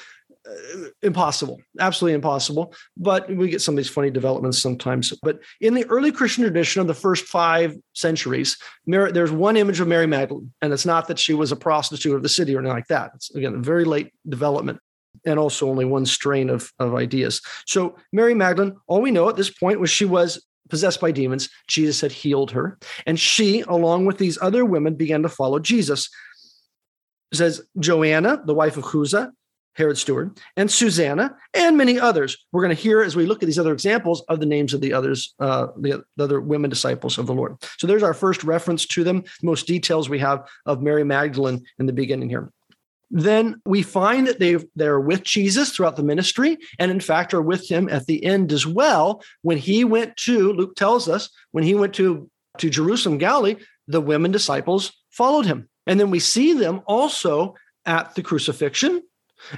impossible, 1.02 1.60
absolutely 1.80 2.14
impossible. 2.14 2.74
But 2.96 3.28
we 3.30 3.48
get 3.48 3.62
some 3.62 3.74
of 3.74 3.76
these 3.76 3.88
funny 3.88 4.10
developments 4.10 4.60
sometimes. 4.60 5.12
But 5.22 5.40
in 5.60 5.74
the 5.74 5.84
early 5.86 6.12
Christian 6.12 6.44
tradition 6.44 6.80
of 6.80 6.86
the 6.86 6.94
first 6.94 7.26
five 7.26 7.76
centuries, 7.94 8.56
Mary, 8.86 9.12
there's 9.12 9.32
one 9.32 9.56
image 9.56 9.80
of 9.80 9.88
Mary 9.88 10.06
Magdalene, 10.06 10.52
and 10.62 10.72
it's 10.72 10.86
not 10.86 11.08
that 11.08 11.18
she 11.18 11.34
was 11.34 11.52
a 11.52 11.56
prostitute 11.56 12.16
of 12.16 12.22
the 12.22 12.28
city 12.28 12.54
or 12.54 12.58
anything 12.60 12.74
like 12.74 12.88
that. 12.88 13.12
It's 13.14 13.34
again 13.34 13.54
a 13.54 13.58
very 13.58 13.84
late 13.84 14.12
development. 14.28 14.80
And 15.26 15.38
also 15.38 15.68
only 15.68 15.84
one 15.84 16.06
strain 16.06 16.48
of, 16.48 16.72
of 16.78 16.94
ideas. 16.94 17.42
So 17.66 17.96
Mary 18.12 18.34
Magdalene, 18.34 18.76
all 18.88 19.02
we 19.02 19.10
know 19.10 19.28
at 19.28 19.36
this 19.36 19.50
point 19.50 19.78
was 19.78 19.90
she 19.90 20.06
was 20.06 20.44
possessed 20.70 21.00
by 21.00 21.12
demons. 21.12 21.50
Jesus 21.68 22.00
had 22.00 22.10
healed 22.10 22.50
her. 22.52 22.78
And 23.06 23.20
she, 23.20 23.60
along 23.60 24.06
with 24.06 24.16
these 24.18 24.38
other 24.40 24.64
women, 24.64 24.94
began 24.94 25.22
to 25.22 25.28
follow 25.28 25.58
Jesus. 25.58 26.08
It 27.30 27.36
says 27.36 27.60
Joanna, 27.78 28.42
the 28.44 28.54
wife 28.54 28.76
of 28.78 28.84
Chuza, 28.84 29.30
Herod 29.74 29.96
steward, 29.96 30.38
and 30.56 30.70
Susanna, 30.70 31.36
and 31.54 31.78
many 31.78 31.98
others. 31.98 32.36
We're 32.52 32.62
going 32.62 32.76
to 32.76 32.82
hear 32.82 33.02
as 33.02 33.16
we 33.16 33.26
look 33.26 33.42
at 33.42 33.46
these 33.46 33.58
other 33.58 33.72
examples 33.72 34.22
of 34.28 34.40
the 34.40 34.46
names 34.46 34.74
of 34.74 34.80
the 34.80 34.92
others, 34.92 35.34
uh, 35.40 35.68
the, 35.78 36.04
the, 36.16 36.24
other 36.24 36.40
women 36.40 36.68
disciples 36.68 37.18
of 37.18 37.26
the 37.26 37.34
Lord. 37.34 37.56
So 37.78 37.86
there's 37.86 38.02
our 38.02 38.14
first 38.14 38.44
reference 38.44 38.86
to 38.86 39.04
them. 39.04 39.24
Most 39.42 39.66
details 39.66 40.08
we 40.08 40.18
have 40.18 40.46
of 40.66 40.82
Mary 40.82 41.04
Magdalene 41.04 41.64
in 41.78 41.86
the 41.86 41.92
beginning 41.92 42.28
here. 42.28 42.52
Then 43.10 43.60
we 43.66 43.82
find 43.82 44.26
that 44.26 44.38
they 44.38 44.56
they're 44.74 45.00
with 45.00 45.22
Jesus 45.22 45.70
throughout 45.70 45.96
the 45.96 46.02
ministry, 46.02 46.56
and 46.78 46.90
in 46.90 47.00
fact 47.00 47.34
are 47.34 47.42
with 47.42 47.70
him 47.70 47.88
at 47.90 48.06
the 48.06 48.24
end 48.24 48.52
as 48.52 48.66
well. 48.66 49.22
When 49.42 49.58
he 49.58 49.84
went 49.84 50.16
to 50.18 50.52
Luke 50.54 50.76
tells 50.76 51.08
us 51.08 51.28
when 51.50 51.64
he 51.64 51.74
went 51.74 51.94
to 51.94 52.30
to 52.58 52.70
Jerusalem, 52.70 53.18
Galilee, 53.18 53.56
the 53.86 54.00
women 54.00 54.30
disciples 54.30 54.92
followed 55.10 55.44
him, 55.44 55.68
and 55.86 56.00
then 56.00 56.10
we 56.10 56.20
see 56.20 56.54
them 56.54 56.80
also 56.86 57.54
at 57.84 58.14
the 58.14 58.22
crucifixion 58.22 59.02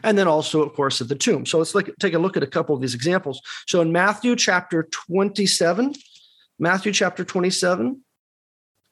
and 0.02 0.18
then 0.18 0.28
also, 0.28 0.62
of 0.62 0.74
course, 0.74 1.00
at 1.00 1.08
the 1.08 1.14
tomb. 1.14 1.46
So 1.46 1.58
let's 1.58 1.74
look, 1.74 1.90
take 1.98 2.14
a 2.14 2.18
look 2.18 2.36
at 2.36 2.42
a 2.42 2.48
couple 2.48 2.74
of 2.74 2.80
these 2.80 2.94
examples. 2.94 3.40
So 3.66 3.80
in 3.80 3.92
Matthew 3.92 4.36
chapter 4.36 4.88
27, 4.90 5.94
Matthew 6.58 6.92
chapter 6.92 7.24
27, 7.24 8.00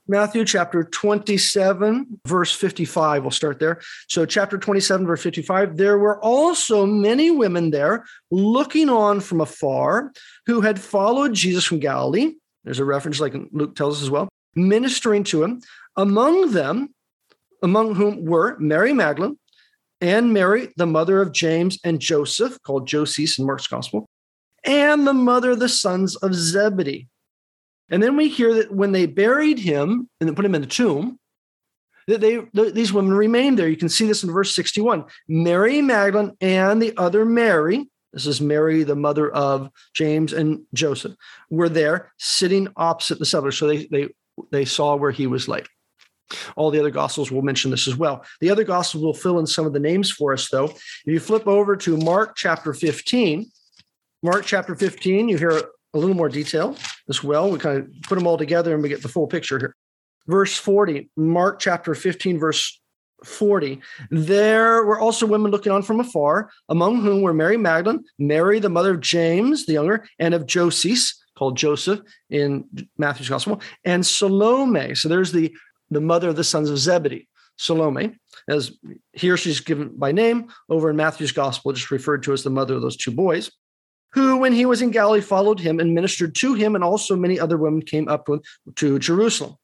Matthew 0.09 0.45
chapter 0.45 0.83
27, 0.83 2.21
verse 2.27 2.53
55. 2.53 3.23
We'll 3.23 3.31
start 3.31 3.61
there. 3.61 3.81
So, 4.09 4.27
chapter 4.27 4.59
27, 4.59 5.07
verse 5.07 5.23
55 5.23 5.77
there 5.77 5.97
were 5.97 6.21
also 6.23 6.85
many 6.85 7.31
women 7.31 7.71
there 7.71 8.05
looking 8.31 8.89
on 8.89 9.21
from 9.21 9.41
afar 9.41 10.13
who 10.47 10.61
had 10.61 10.81
followed 10.81 11.35
Jesus 11.35 11.65
from 11.65 11.79
Galilee. 11.79 12.35
There's 12.65 12.81
a 12.81 12.85
reference, 12.85 13.21
like 13.21 13.35
Luke 13.53 13.77
tells 13.77 13.99
us 13.99 14.03
as 14.03 14.11
well, 14.11 14.29
ministering 14.55 15.25
to 15.25 15.43
him. 15.45 15.63
Among 15.97 16.53
them, 16.53 16.95
among 17.63 17.95
whom 17.95 18.25
were 18.25 18.57
Mary 18.59 18.93
Magdalene, 18.93 19.39
and 20.03 20.33
Mary, 20.33 20.69
the 20.77 20.87
mother 20.87 21.23
of 21.23 21.33
James 21.33 21.79
and 21.85 22.01
Joseph, 22.01 22.61
called 22.63 22.89
Joses 22.89 23.39
in 23.39 23.47
Mark's 23.47 23.69
gospel, 23.69 24.09
and 24.65 25.07
the 25.07 25.15
mother 25.15 25.53
of 25.53 25.61
the 25.61 25.69
sons 25.69 26.17
of 26.17 26.35
Zebedee. 26.35 27.09
And 27.89 28.03
then 28.03 28.17
we 28.17 28.29
hear 28.29 28.53
that 28.55 28.73
when 28.73 28.93
they 28.93 29.07
buried 29.07 29.61
him 29.61 30.09
and 30.21 30.29
then 30.29 30.35
put 30.35 30.45
him 30.45 30.55
in 30.57 30.61
the 30.61 30.67
tomb, 30.67 31.19
that 32.09 32.21
they 32.21 32.41
these 32.53 32.93
women 32.93 33.15
remained 33.15 33.59
there. 33.59 33.69
You 33.69 33.77
can 33.77 33.89
see 33.89 34.07
this 34.07 34.25
in 34.25 34.33
verse 34.33 34.55
61. 34.55 35.05
Mary 35.29 35.81
Magdalene 35.81 36.37
and 36.41 36.83
the 36.83 36.97
other 36.97 37.25
Mary, 37.25 37.89
this 38.13 38.27
is 38.27 38.41
Mary, 38.41 38.83
the 38.83 38.97
mother 38.97 39.31
of 39.31 39.71
James 39.95 40.33
and 40.33 40.63
Joseph, 40.75 41.15
were 41.49 41.69
there 41.69 42.13
sitting 42.19 42.67
opposite 42.77 43.21
the 43.21 43.25
sepulchre. 43.25 43.53
So 43.53 43.69
they 43.69 43.87
they 43.87 44.09
they 44.51 44.65
saw 44.65 44.97
where 44.97 45.13
he 45.13 45.29
was 45.29 45.47
laid. 45.47 45.67
All 46.57 46.71
the 46.71 46.81
other 46.81 46.91
gospels 46.91 47.31
will 47.31 47.43
mention 47.43 47.71
this 47.71 47.89
as 47.89 47.97
well. 47.97 48.25
The 48.41 48.51
other 48.51 48.65
gospels 48.65 49.05
will 49.05 49.15
fill 49.15 49.39
in 49.39 49.47
some 49.47 49.67
of 49.67 49.73
the 49.73 49.81
names 49.81 50.11
for 50.11 50.33
us, 50.33 50.49
though. 50.49 50.65
If 50.65 51.07
you 51.07 51.21
flip 51.21 51.47
over 51.47 51.77
to 51.77 51.97
Mark 51.97 52.37
chapter 52.37 52.73
15, 52.75 53.51
Mark 54.23 54.45
chapter 54.45 54.75
15, 54.75 55.29
you 55.29 55.37
hear 55.37 55.51
a 55.95 55.99
little 55.99 56.15
more 56.15 56.29
detail 56.29 56.77
as 57.09 57.23
well. 57.23 57.51
We 57.51 57.59
kind 57.59 57.79
of 57.79 58.03
put 58.03 58.17
them 58.17 58.27
all 58.27 58.39
together 58.39 58.75
and 58.75 58.83
we 58.83 58.89
get 58.89 59.03
the 59.03 59.09
full 59.09 59.27
picture 59.27 59.59
here. 59.59 59.77
Verse 60.27 60.57
40, 60.57 61.11
Mark 61.17 61.59
chapter 61.59 61.95
15, 61.95 62.39
verse 62.39 62.81
40. 63.25 63.81
There 64.11 64.85
were 64.85 65.01
also 65.01 65.27
women 65.27 65.51
looking 65.51 65.73
on 65.73 65.83
from 65.83 66.01
afar, 66.01 66.51
among 66.69 67.03
whom 67.03 67.23
were 67.23 67.35
Mary 67.35 67.57
Magdalene, 67.57 68.05
Mary, 68.19 68.59
the 68.59 68.69
mother 68.69 68.93
of 68.93 69.01
James 69.01 69.67
the 69.67 69.75
younger, 69.75 70.07
and 70.19 70.35
of 70.35 70.47
Joses, 70.47 71.15
called 71.37 71.57
Joseph 71.57 72.01
in 72.31 72.65
Matthew's 72.99 73.29
gospel, 73.29 73.61
and 73.85 74.05
Salome. 74.05 74.95
So 74.95 75.09
there's 75.09 75.33
the 75.33 75.55
the 75.93 76.01
mother 76.01 76.29
of 76.29 76.37
the 76.37 76.45
sons 76.45 76.71
of 76.71 76.79
Zebedee, 76.79 77.29
Salome, 77.57 78.17
as 78.49 78.73
here 79.13 79.37
she's 79.37 79.61
given 79.61 79.97
by 79.97 80.13
name 80.13 80.49
over 80.69 80.91
in 80.91 80.97
Matthew's 80.97 81.33
gospel, 81.33 81.73
just 81.73 81.91
referred 81.91 82.23
to 82.25 82.33
as 82.33 82.43
the 82.43 82.51
mother 82.51 82.75
of 82.75 82.83
those 82.83 82.97
two 82.97 83.11
boys, 83.11 83.51
who, 84.13 84.37
when 84.39 84.53
he 84.53 84.67
was 84.67 84.83
in 84.83 84.91
Galilee, 84.91 85.21
followed 85.21 85.61
him 85.61 85.81
and 85.81 85.95
ministered 85.95 86.35
to 86.37 86.55
him, 86.55 86.75
and 86.75 86.85
also 86.85 87.17
many 87.17 87.39
other 87.39 87.57
women 87.57 87.83
came 87.83 88.09
up 88.09 88.29
to 88.77 88.99
Jerusalem. 88.99 89.57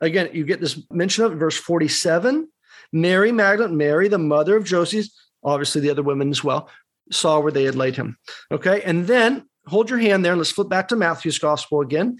Again, 0.00 0.30
you 0.32 0.44
get 0.44 0.60
this 0.60 0.80
mention 0.90 1.24
of 1.24 1.32
verse 1.38 1.56
47. 1.56 2.48
Mary 2.92 3.32
Magdalene, 3.32 3.76
Mary, 3.76 4.08
the 4.08 4.18
mother 4.18 4.56
of 4.56 4.64
Joses, 4.64 5.14
obviously 5.44 5.80
the 5.80 5.90
other 5.90 6.02
women 6.02 6.30
as 6.30 6.42
well, 6.42 6.68
saw 7.12 7.40
where 7.40 7.52
they 7.52 7.64
had 7.64 7.76
laid 7.76 7.96
him. 7.96 8.16
Okay, 8.50 8.82
and 8.82 9.06
then 9.06 9.48
hold 9.66 9.90
your 9.90 9.98
hand 9.98 10.24
there 10.24 10.32
and 10.32 10.40
let's 10.40 10.50
flip 10.50 10.68
back 10.68 10.88
to 10.88 10.96
Matthew's 10.96 11.38
gospel 11.38 11.80
again 11.80 12.18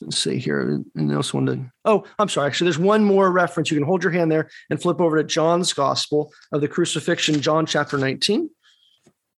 let's 0.00 0.18
see 0.18 0.38
here. 0.38 0.82
And 0.94 1.12
else 1.12 1.34
one 1.34 1.46
to, 1.46 1.60
oh, 1.84 2.04
I'm 2.18 2.28
sorry. 2.28 2.46
Actually, 2.46 2.66
there's 2.66 2.78
one 2.78 3.04
more 3.04 3.30
reference. 3.30 3.70
You 3.70 3.76
can 3.76 3.86
hold 3.86 4.02
your 4.02 4.12
hand 4.12 4.30
there 4.30 4.48
and 4.70 4.80
flip 4.80 5.00
over 5.00 5.16
to 5.16 5.24
John's 5.24 5.72
Gospel 5.72 6.32
of 6.52 6.60
the 6.60 6.68
crucifixion, 6.68 7.40
John 7.40 7.66
chapter 7.66 7.98
19. 7.98 8.50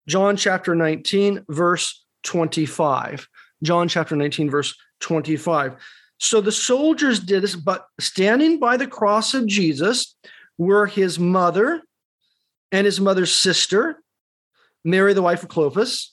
John 0.09 0.37
chapter 0.37 0.75
19, 0.75 1.44
verse 1.49 2.05
25. 2.25 3.29
John 3.62 3.88
chapter 3.88 4.16
19, 4.16 4.51
verse 4.51 4.75
25. 5.01 5.77
So 6.18 6.40
the 6.40 6.53
soldiers 6.53 7.21
did 7.21 7.42
this, 7.42 7.55
but 7.55 7.87
standing 8.01 8.59
by 8.59 8.77
the 8.77 8.87
cross 8.87 9.35
of 9.35 9.47
Jesus 9.47 10.16
were 10.57 10.87
his 10.87 11.18
mother 11.18 11.83
and 12.73 12.85
his 12.85 13.01
mother's 13.01 13.33
sister, 13.33 14.03
Mary, 14.85 15.14
the 15.14 15.23
wife 15.23 15.42
of 15.42 15.49
Clopas, 15.49 16.09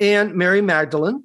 and 0.00 0.34
Mary 0.34 0.60
Magdalene 0.60 1.24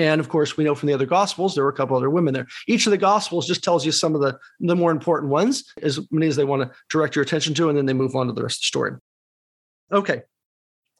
and 0.00 0.20
of 0.20 0.28
course, 0.28 0.56
we 0.56 0.64
know 0.64 0.74
from 0.74 0.86
the 0.86 0.94
other 0.94 1.06
gospels, 1.06 1.54
there 1.54 1.64
were 1.64 1.70
a 1.70 1.74
couple 1.74 1.96
other 1.96 2.10
women 2.10 2.32
there. 2.32 2.46
Each 2.66 2.86
of 2.86 2.90
the 2.90 2.98
gospels 2.98 3.46
just 3.46 3.62
tells 3.62 3.84
you 3.84 3.92
some 3.92 4.14
of 4.14 4.20
the, 4.20 4.38
the 4.60 4.76
more 4.76 4.90
important 4.90 5.30
ones, 5.30 5.64
as 5.82 6.00
many 6.10 6.26
as 6.26 6.36
they 6.36 6.44
want 6.44 6.62
to 6.62 6.70
direct 6.88 7.14
your 7.14 7.22
attention 7.22 7.54
to, 7.54 7.68
and 7.68 7.76
then 7.76 7.86
they 7.86 7.92
move 7.92 8.16
on 8.16 8.26
to 8.26 8.32
the 8.32 8.42
rest 8.42 8.58
of 8.58 8.60
the 8.62 8.66
story. 8.66 8.92
Okay. 9.92 10.22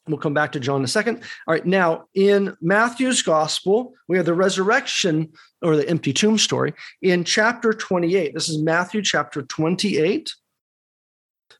We'll 0.09 0.19
come 0.19 0.35
back 0.35 0.53
to 0.53 0.61
John 0.61 0.81
in 0.81 0.85
a 0.85 0.89
second. 0.89 1.23
All 1.47 1.55
right. 1.55 1.65
Now, 1.65 2.07
in 2.15 2.57
Matthew's 2.61 3.23
gospel, 3.23 3.95
we 4.09 4.17
have 4.17 4.27
the 4.27 4.35
resurrection 4.35 5.33
or 5.63 5.77
the 5.77 5.89
empty 5.89 6.13
tomb 6.13 6.39
story 6.39 6.73
in 7.03 7.23
chapter 7.23 7.73
28. 7.73 8.35
This 8.35 8.49
is 8.49 8.59
Matthew 8.59 9.03
chapter 9.03 9.43
28. 9.43 10.35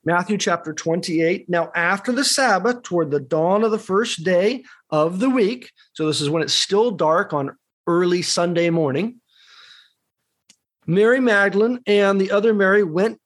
Matthew 0.03 0.37
chapter 0.37 0.73
28. 0.73 1.47
Now, 1.47 1.71
after 1.75 2.11
the 2.11 2.23
Sabbath, 2.23 2.81
toward 2.81 3.11
the 3.11 3.19
dawn 3.19 3.63
of 3.63 3.71
the 3.71 3.77
first 3.77 4.23
day 4.23 4.63
of 4.89 5.19
the 5.19 5.29
week, 5.29 5.71
so 5.93 6.07
this 6.07 6.21
is 6.21 6.29
when 6.29 6.41
it's 6.41 6.53
still 6.53 6.91
dark 6.91 7.33
on 7.33 7.55
early 7.85 8.23
Sunday 8.23 8.69
morning, 8.71 9.21
Mary 10.87 11.19
Magdalene 11.19 11.79
and 11.85 12.19
the 12.19 12.31
other 12.31 12.53
Mary 12.53 12.83
went 12.83 13.19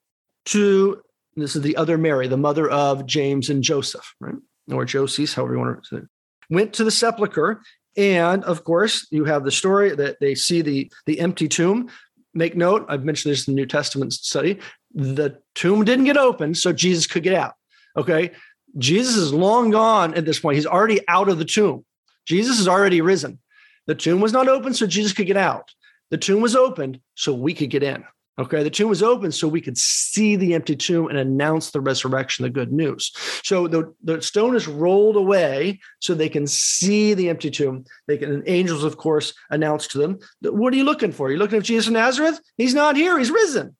to, 0.46 1.02
this 1.36 1.56
is 1.56 1.62
the 1.62 1.78
other 1.78 1.98
Mary, 1.98 2.28
the 2.28 2.38
mother 2.38 2.70
of 2.70 3.06
James 3.06 3.50
and 3.50 3.64
Joseph, 3.64 4.14
right? 4.20 4.36
Or 4.70 4.84
Joses, 4.84 5.34
however 5.34 5.54
you 5.54 5.60
want 5.60 5.84
to 5.84 5.88
say 5.88 5.98
it, 6.02 6.10
went 6.50 6.74
to 6.74 6.84
the 6.84 6.92
sepulchre. 6.92 7.62
And 7.96 8.44
of 8.44 8.66
course, 8.66 9.08
you 9.12 9.24
have 9.24 9.46
the 9.46 9.52
story 9.52 9.96
that 9.96 10.20
they 10.20 10.36
see 10.36 10.62
the, 10.62 10.92
the 11.06 11.22
empty 11.22 11.48
tomb. 11.48 11.90
Make 12.34 12.58
note, 12.58 12.86
I've 12.90 13.06
mentioned 13.06 13.32
this 13.32 13.48
in 13.48 13.56
the 13.56 13.62
New 13.62 13.66
Testament 13.66 14.12
study 14.12 14.60
the 14.96 15.38
tomb 15.54 15.84
didn't 15.84 16.06
get 16.06 16.18
open 16.18 16.56
so 16.56 16.72
Jesus 16.72 17.06
could 17.06 17.24
get 17.24 17.36
out. 17.36 17.54
Okay. 17.96 18.32
Jesus 18.78 19.16
is 19.16 19.34
long 19.34 19.70
gone 19.70 20.14
at 20.16 20.26
this 20.26 20.40
point. 20.40 20.56
He's 20.56 20.66
already 20.66 21.00
out 21.08 21.30
of 21.30 21.38
the 21.38 21.46
tomb. 21.46 21.86
Jesus 22.26 22.60
is 22.60 22.68
already 22.68 23.02
risen. 23.02 23.40
The 23.88 23.96
tomb 23.96 24.20
was 24.20 24.34
not 24.34 24.48
open 24.48 24.74
so 24.74 24.88
Jesus 24.88 25.14
could 25.14 25.28
get 25.28 25.38
out. 25.38 25.72
The 26.12 26.18
tomb 26.18 26.42
was 26.42 26.56
opened 26.56 27.00
so 27.16 27.34
we 27.34 27.54
could 27.54 27.70
get 27.70 27.84
in. 27.84 28.04
Okay, 28.38 28.64
the 28.64 28.70
tomb 28.70 28.90
was 28.90 29.02
open 29.02 29.32
so 29.32 29.48
we 29.48 29.62
could 29.62 29.78
see 29.78 30.36
the 30.36 30.56
empty 30.56 30.76
tomb 30.76 31.08
and 31.08 31.18
announce 31.18 31.72
the 31.72 31.80
resurrection, 31.80 32.44
the 32.44 32.50
good 32.50 32.74
news. 32.74 33.14
So 33.46 33.68
the, 33.68 33.94
the 34.04 34.22
stone 34.22 34.58
is 34.58 34.68
rolled 34.68 35.16
away 35.16 35.80
so 36.00 36.14
they 36.14 36.28
can 36.28 36.46
see 36.46 37.14
the 37.14 37.30
empty 37.30 37.50
tomb. 37.50 37.86
They 38.08 38.18
can, 38.18 38.44
angels, 38.46 38.84
of 38.84 38.98
course, 38.98 39.34
announce 39.50 39.88
to 39.88 40.00
them, 40.00 40.20
What 40.42 40.74
are 40.74 40.78
you 40.78 40.84
looking 40.84 41.14
for? 41.14 41.28
Are 41.28 41.32
you 41.32 41.38
looking 41.38 41.62
for 41.62 41.66
Jesus 41.66 41.88
of 41.88 41.94
Nazareth? 41.94 42.42
He's 42.58 42.74
not 42.74 42.98
here, 42.98 43.18
he's 43.18 43.32
risen. 43.32 43.78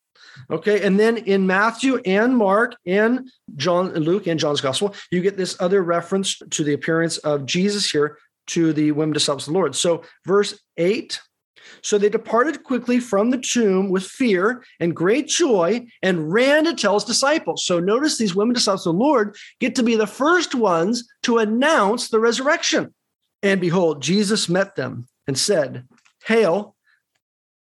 Okay. 0.50 0.82
And 0.82 0.98
then 0.98 1.16
in 1.18 1.46
Matthew 1.46 2.00
and 2.04 2.36
Mark 2.36 2.76
and 2.86 3.30
John, 3.56 3.92
Luke 3.94 4.26
and 4.26 4.38
John's 4.38 4.60
gospel, 4.60 4.94
you 5.10 5.20
get 5.20 5.36
this 5.36 5.56
other 5.60 5.82
reference 5.82 6.38
to 6.50 6.64
the 6.64 6.74
appearance 6.74 7.18
of 7.18 7.46
Jesus 7.46 7.90
here 7.90 8.18
to 8.48 8.72
the 8.72 8.92
women 8.92 9.12
disciples 9.12 9.48
of 9.48 9.52
the 9.52 9.58
Lord. 9.58 9.74
So, 9.74 10.02
verse 10.24 10.58
8 10.76 11.20
so 11.82 11.98
they 11.98 12.08
departed 12.08 12.64
quickly 12.64 13.00
from 13.00 13.30
the 13.30 13.38
tomb 13.38 13.90
with 13.90 14.04
fear 14.04 14.64
and 14.80 14.94
great 14.94 15.28
joy 15.28 15.86
and 16.02 16.32
ran 16.32 16.64
to 16.64 16.74
tell 16.74 16.94
his 16.94 17.04
disciples. 17.04 17.64
So 17.64 17.80
notice 17.80 18.18
these 18.18 18.34
women 18.34 18.54
disciples 18.54 18.86
of 18.86 18.94
the 18.94 19.02
Lord 19.02 19.36
get 19.60 19.74
to 19.76 19.82
be 19.82 19.96
the 19.96 20.06
first 20.06 20.54
ones 20.54 21.08
to 21.22 21.38
announce 21.38 22.08
the 22.08 22.20
resurrection. 22.20 22.94
And 23.42 23.60
behold, 23.60 24.02
Jesus 24.02 24.48
met 24.48 24.76
them 24.76 25.08
and 25.26 25.38
said, 25.38 25.86
Hail, 26.24 26.74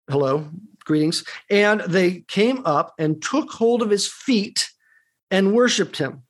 hello, 0.09 0.47
greetings. 0.85 1.23
And 1.49 1.81
they 1.81 2.21
came 2.27 2.61
up 2.65 2.93
and 2.97 3.21
took 3.21 3.51
hold 3.51 3.81
of 3.81 3.89
his 3.89 4.07
feet 4.07 4.69
and 5.31 5.53
worshiped 5.53 5.97
him. 5.97 6.23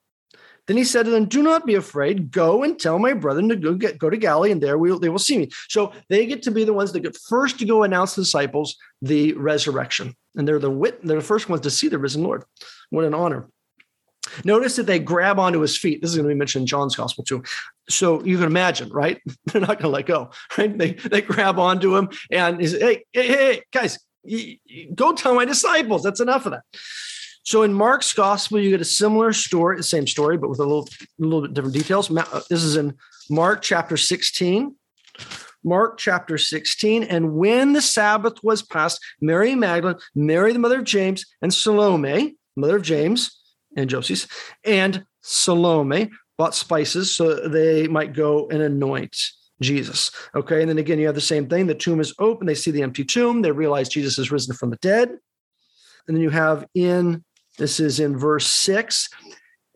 Then 0.68 0.78
he 0.78 0.84
said 0.84 1.03
to 1.03 1.12
them, 1.12 1.26
Do 1.26 1.43
not 1.43 1.66
be 1.66 1.76
afraid. 1.76 2.32
Go 2.32 2.64
and 2.64 2.80
tell 2.80 2.97
my 2.97 3.14
brethren 3.14 3.49
to 3.49 3.56
go, 3.56 3.76
get, 3.76 3.99
go 3.99 4.10
to 4.10 4.18
Galilee, 4.18 4.51
and 4.51 4.62
there 4.62 4.78
we'll, 4.78 4.99
they 4.99 5.10
will 5.10 5.20
see 5.20 5.38
me. 5.38 5.49
So 5.70 5.93
they 6.10 6.26
get 6.26 6.41
to 6.43 6.51
be 6.51 6.64
the 6.64 6.74
ones 6.74 6.91
that 6.91 7.01
get 7.01 7.16
first 7.16 7.60
to 7.60 7.66
go 7.66 7.84
announce 7.84 8.16
the 8.16 8.24
disciples 8.24 8.76
the 9.01 9.34
resurrection. 9.34 10.16
And 10.36 10.47
they're 10.47 10.60
the 10.60 10.72
wit, 10.72 11.06
they're 11.06 11.18
the 11.18 11.24
first 11.24 11.49
ones 11.49 11.62
to 11.62 11.70
see 11.70 11.88
the 11.88 11.99
risen 11.99 12.24
Lord. 12.24 12.43
What 12.89 13.06
an 13.06 13.14
honor. 13.14 13.47
Notice 14.43 14.76
that 14.78 14.88
they 14.88 14.97
grab 14.97 15.38
onto 15.38 15.60
his 15.60 15.78
feet. 15.78 16.01
This 16.01 16.10
is 16.10 16.18
going 16.18 16.28
to 16.28 16.34
be 16.34 16.38
mentioned 16.38 16.64
in 16.64 16.68
John's 16.68 16.95
gospel 16.95 17.24
too. 17.24 17.43
So 17.89 18.24
you 18.24 18.38
can 18.38 18.47
imagine, 18.47 18.89
right? 18.89 19.22
They're 19.45 19.62
not 19.62 19.80
going 19.80 19.84
to 19.84 19.89
let 19.89 20.08
go, 20.08 20.32
right? 20.58 20.76
They 20.76 20.93
they 20.93 21.22
grab 21.22 21.60
onto 21.60 21.95
him 21.95 22.10
and 22.32 22.60
he's 22.60 22.72
hey, 22.72 23.06
hey, 23.14 23.28
hey, 23.28 23.62
guys, 23.72 23.99
go 24.95 25.13
tell 25.13 25.36
my 25.36 25.45
disciples. 25.45 26.03
That's 26.03 26.19
enough 26.19 26.45
of 26.45 26.53
that. 26.53 26.63
So 27.43 27.61
in 27.61 27.73
Mark's 27.73 28.11
gospel, 28.13 28.59
you 28.59 28.71
get 28.71 28.82
a 28.82 28.86
similar 28.86 29.32
story, 29.32 29.78
the 29.78 29.84
same 29.84 30.07
story, 30.07 30.36
but 30.38 30.49
with 30.49 30.59
a 30.59 30.63
little, 30.63 30.88
a 31.01 31.23
little 31.23 31.41
bit 31.41 31.53
different 31.53 31.76
details. 31.76 32.09
Uh, 32.09 32.41
this 32.49 32.63
is 32.63 32.76
in 32.76 32.95
Mark 33.30 33.61
chapter 33.61 33.97
16. 33.97 34.76
Mark 35.63 35.97
chapter 35.97 36.38
16. 36.39 37.03
And 37.03 37.36
when 37.36 37.73
the 37.73 37.82
Sabbath 37.82 38.43
was 38.43 38.63
past, 38.63 38.99
Mary 39.21 39.53
Magdalene, 39.53 39.99
Mary, 40.15 40.53
the 40.53 40.59
mother 40.59 40.80
of 40.80 40.86
James, 40.86 41.26
and 41.41 41.53
Salome, 41.53 42.36
mother 42.55 42.78
of 42.78 42.84
James 42.84 43.39
and 43.78 43.89
Joseph, 43.89 44.28
and 44.63 45.05
Salome 45.21 46.11
bought 46.38 46.55
spices 46.55 47.15
so 47.15 47.47
they 47.47 47.88
might 47.88 48.13
go 48.13 48.47
and 48.49 48.61
anoint 48.61 49.17
Jesus. 49.62 50.12
Okay. 50.36 50.62
And 50.62 50.70
then 50.70 50.78
again, 50.78 50.99
you 50.99 51.06
have 51.06 51.16
the 51.16 51.22
same 51.22 51.47
thing. 51.47 51.68
The 51.68 51.76
tomb 51.76 51.99
is 51.99 52.14
open. 52.20 52.47
They 52.47 52.56
see 52.56 52.72
the 52.72 52.84
empty 52.84 53.03
tomb. 53.06 53.41
They 53.41 53.51
realize 53.51 53.89
Jesus 53.89 54.18
is 54.18 54.32
risen 54.32 54.56
from 54.56 54.70
the 54.70 54.78
dead. 54.78 55.10
And 56.08 56.16
then 56.16 56.22
you 56.22 56.30
have 56.30 56.66
in 56.76 57.24
this 57.58 57.80
is 57.80 57.99
in 57.99 58.18
verse 58.18 58.45
six. 58.45 59.10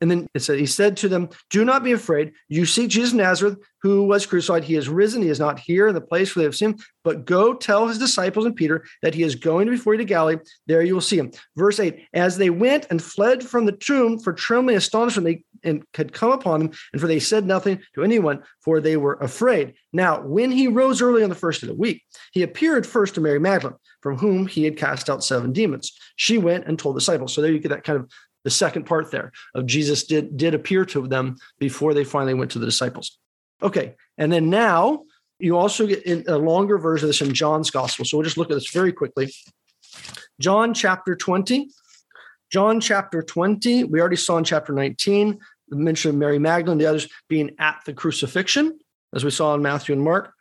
And 0.02 0.10
then 0.10 0.28
it 0.34 0.40
said, 0.40 0.60
He 0.60 0.66
said 0.66 0.98
to 0.98 1.10
them, 1.10 1.30
Do 1.50 1.66
not 1.66 1.84
be 1.84 1.92
afraid. 1.92 2.34
You 2.48 2.66
see 2.66 2.88
Jesus 2.88 3.12
of 3.12 3.18
Nazareth, 3.18 3.58
who 3.82 4.04
was 4.04 4.26
crucified. 4.26 4.64
He 4.64 4.76
is 4.76 4.90
risen. 4.90 5.22
He 5.22 5.30
is 5.30 5.40
not 5.40 5.60
here 5.60 5.88
in 5.88 5.96
the 5.96 6.02
place 6.02 6.36
where 6.36 6.42
they 6.42 6.46
have 6.48 6.56
seen 6.56 6.72
him, 6.72 6.78
but 7.04 7.26
go 7.26 7.54
tell 7.54 7.88
his 7.88 7.98
disciples 7.98 8.46
and 8.46 8.56
Peter 8.56 8.86
that 9.02 9.14
he 9.14 9.24
is 9.24 9.36
going 9.36 9.70
before 9.70 9.94
you 9.94 10.00
to 10.00 10.06
Galilee. 10.06 10.38
There 10.68 10.82
you 10.82 10.94
will 10.94 11.02
see 11.02 11.18
him. 11.18 11.32
Verse 11.56 11.80
8 11.80 12.08
As 12.14 12.38
they 12.38 12.50
went 12.50 12.88
and 12.90 13.02
fled 13.02 13.44
from 13.44 13.66
the 13.66 13.72
tomb 13.72 14.20
for 14.20 14.34
trembling 14.34 14.78
astonishment, 14.78 15.26
they 15.26 15.44
and 15.64 15.84
had 15.94 16.14
come 16.14 16.32
upon 16.32 16.60
them, 16.60 16.72
and 16.94 17.02
for 17.02 17.08
they 17.08 17.20
said 17.20 17.46
nothing 17.46 17.82
to 17.96 18.04
anyone, 18.04 18.44
for 18.62 18.80
they 18.80 18.98
were 18.98 19.16
afraid. 19.16 19.74
Now, 19.92 20.22
when 20.22 20.52
he 20.52 20.68
rose 20.68 21.02
early 21.02 21.24
on 21.24 21.30
the 21.30 21.36
first 21.36 21.64
of 21.64 21.70
the 21.70 21.76
week, 21.76 22.04
he 22.32 22.44
appeared 22.44 22.86
first 22.86 23.16
to 23.16 23.22
Mary 23.22 23.40
Magdalene, 23.40 23.78
from 24.02 24.18
whom 24.18 24.48
he 24.48 24.64
had 24.64 24.78
cast 24.78 25.10
out 25.10 25.24
seven 25.24 25.52
demons. 25.52 25.98
She 26.16 26.38
went 26.38 26.66
and 26.66 26.78
told 26.78 26.96
the 26.96 27.00
disciples. 27.00 27.34
So 27.34 27.42
there 27.42 27.52
you 27.52 27.60
get 27.60 27.70
that 27.70 27.84
kind 27.84 28.00
of 28.00 28.12
the 28.44 28.50
second 28.50 28.86
part 28.86 29.12
there 29.12 29.32
of 29.54 29.66
Jesus 29.66 30.06
did 30.06 30.38
did 30.38 30.54
appear 30.54 30.86
to 30.86 31.08
them 31.08 31.38
before 31.60 31.94
they 31.94 32.04
finally 32.04 32.34
went 32.34 32.52
to 32.52 32.60
the 32.60 32.66
disciples. 32.66 33.18
Okay, 33.62 33.96
and 34.18 34.32
then 34.32 34.50
now 34.50 35.04
you 35.40 35.58
also 35.58 35.88
get 35.88 36.06
a 36.28 36.38
longer 36.38 36.78
version 36.78 37.06
of 37.06 37.10
this 37.10 37.22
in 37.22 37.34
John's 37.34 37.72
gospel. 37.72 38.06
So 38.06 38.18
we'll 38.18 38.26
just 38.26 38.38
look 38.38 38.52
at 38.52 38.56
this 38.56 38.72
very 38.72 38.92
quickly. 38.92 39.34
John 40.40 40.74
chapter 40.74 41.16
20. 41.16 41.70
John 42.52 42.82
chapter 42.82 43.22
20, 43.22 43.84
we 43.86 44.00
already 44.00 44.16
saw 44.16 44.38
in 44.38 44.44
chapter 44.44 44.74
19 44.74 45.40
the 45.70 45.76
mention 45.76 46.10
of 46.10 46.16
Mary 46.16 46.40
Magdalene, 46.40 46.80
the 46.80 46.88
others 46.88 47.08
being 47.28 47.52
at 47.60 47.80
the 47.86 47.94
crucifixion, 47.94 48.80
as 49.14 49.24
we 49.24 49.30
saw 49.30 49.54
in 49.54 49.62
Matthew 49.62 49.94
and 49.94 50.04
Mark. 50.04 50.34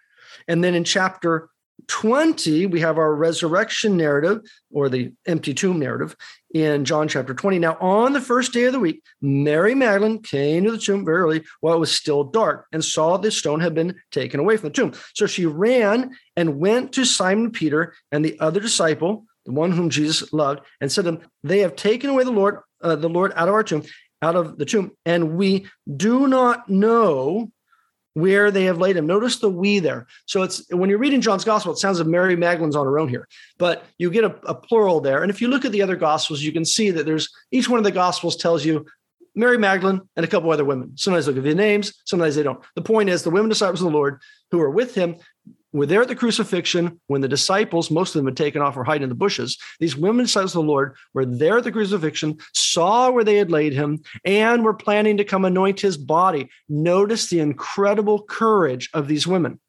And 0.48 0.64
then 0.64 0.74
in 0.74 0.84
chapter 0.84 1.50
20, 1.88 2.66
we 2.66 2.80
have 2.80 2.98
our 2.98 3.14
resurrection 3.14 3.96
narrative 3.96 4.40
or 4.72 4.88
the 4.88 5.12
empty 5.26 5.54
tomb 5.54 5.78
narrative 5.78 6.16
in 6.54 6.84
John 6.84 7.08
chapter 7.08 7.34
20. 7.34 7.58
Now, 7.58 7.76
on 7.80 8.12
the 8.12 8.20
first 8.20 8.52
day 8.52 8.64
of 8.64 8.72
the 8.72 8.80
week, 8.80 9.02
Mary 9.20 9.74
Magdalene 9.74 10.22
came 10.22 10.64
to 10.64 10.70
the 10.70 10.78
tomb 10.78 11.04
very 11.04 11.18
early 11.18 11.44
while 11.60 11.74
it 11.74 11.80
was 11.80 11.92
still 11.92 12.24
dark 12.24 12.66
and 12.72 12.84
saw 12.84 13.16
the 13.16 13.30
stone 13.30 13.60
had 13.60 13.74
been 13.74 13.96
taken 14.10 14.40
away 14.40 14.56
from 14.56 14.70
the 14.70 14.74
tomb. 14.74 14.92
So 15.14 15.26
she 15.26 15.46
ran 15.46 16.16
and 16.36 16.58
went 16.58 16.92
to 16.92 17.04
Simon 17.04 17.50
Peter 17.50 17.94
and 18.10 18.24
the 18.24 18.38
other 18.40 18.60
disciple, 18.60 19.26
the 19.44 19.52
one 19.52 19.72
whom 19.72 19.90
Jesus 19.90 20.32
loved, 20.32 20.60
and 20.80 20.90
said 20.90 21.04
to 21.04 21.12
them, 21.12 21.20
They 21.42 21.60
have 21.60 21.76
taken 21.76 22.10
away 22.10 22.24
the 22.24 22.30
Lord, 22.30 22.60
uh, 22.82 22.96
the 22.96 23.08
Lord 23.08 23.32
out 23.36 23.48
of 23.48 23.54
our 23.54 23.64
tomb, 23.64 23.82
out 24.22 24.36
of 24.36 24.58
the 24.58 24.64
tomb, 24.64 24.92
and 25.04 25.36
we 25.36 25.66
do 25.96 26.26
not 26.26 26.68
know 26.68 27.50
where 28.20 28.50
they 28.50 28.64
have 28.64 28.78
laid 28.78 28.96
him. 28.96 29.06
Notice 29.06 29.38
the 29.38 29.50
we 29.50 29.78
there. 29.78 30.06
So 30.26 30.42
it's 30.42 30.62
when 30.70 30.90
you're 30.90 30.98
reading 30.98 31.20
John's 31.20 31.44
gospel, 31.44 31.72
it 31.72 31.78
sounds 31.78 31.98
like 31.98 32.08
Mary 32.08 32.36
Magdalene's 32.36 32.76
on 32.76 32.86
her 32.86 32.98
own 32.98 33.08
here, 33.08 33.28
but 33.58 33.84
you 33.98 34.10
get 34.10 34.24
a, 34.24 34.34
a, 34.46 34.54
plural 34.54 35.00
there. 35.00 35.22
And 35.22 35.30
if 35.30 35.40
you 35.40 35.48
look 35.48 35.64
at 35.64 35.72
the 35.72 35.82
other 35.82 35.96
gospels, 35.96 36.42
you 36.42 36.52
can 36.52 36.64
see 36.64 36.90
that 36.90 37.06
there's 37.06 37.28
each 37.50 37.68
one 37.68 37.78
of 37.78 37.84
the 37.84 37.90
gospels 37.90 38.36
tells 38.36 38.64
you 38.64 38.86
Mary 39.34 39.56
Magdalene 39.56 40.00
and 40.16 40.24
a 40.24 40.28
couple 40.28 40.50
other 40.50 40.64
women. 40.64 40.96
Sometimes 40.96 41.26
they'll 41.26 41.34
give 41.34 41.46
you 41.46 41.54
names, 41.54 41.94
sometimes 42.04 42.34
they 42.34 42.42
don't. 42.42 42.62
The 42.74 42.82
point 42.82 43.08
is 43.08 43.22
the 43.22 43.30
women 43.30 43.48
disciples 43.48 43.80
of 43.80 43.90
the 43.90 43.96
Lord 43.96 44.20
who 44.50 44.60
are 44.60 44.70
with 44.70 44.94
him 44.94 45.16
were 45.72 45.86
there 45.86 46.02
at 46.02 46.08
the 46.08 46.16
crucifixion 46.16 47.00
when 47.08 47.20
the 47.20 47.28
disciples, 47.28 47.90
most 47.90 48.14
of 48.14 48.20
them 48.20 48.26
had 48.26 48.36
taken 48.36 48.62
off 48.62 48.76
or 48.76 48.84
hiding 48.84 49.04
in 49.04 49.08
the 49.08 49.14
bushes. 49.14 49.58
These 49.80 49.96
women 49.96 50.26
says 50.26 50.52
the 50.52 50.60
Lord 50.60 50.96
were 51.14 51.26
there 51.26 51.58
at 51.58 51.64
the 51.64 51.72
crucifixion, 51.72 52.38
saw 52.54 53.10
where 53.10 53.24
they 53.24 53.36
had 53.36 53.50
laid 53.50 53.72
him, 53.74 54.00
and 54.24 54.64
were 54.64 54.74
planning 54.74 55.16
to 55.18 55.24
come 55.24 55.44
anoint 55.44 55.80
his 55.80 55.96
body. 55.96 56.48
Notice 56.68 57.28
the 57.28 57.40
incredible 57.40 58.22
courage 58.22 58.88
of 58.94 59.08
these 59.08 59.26
women. 59.26 59.60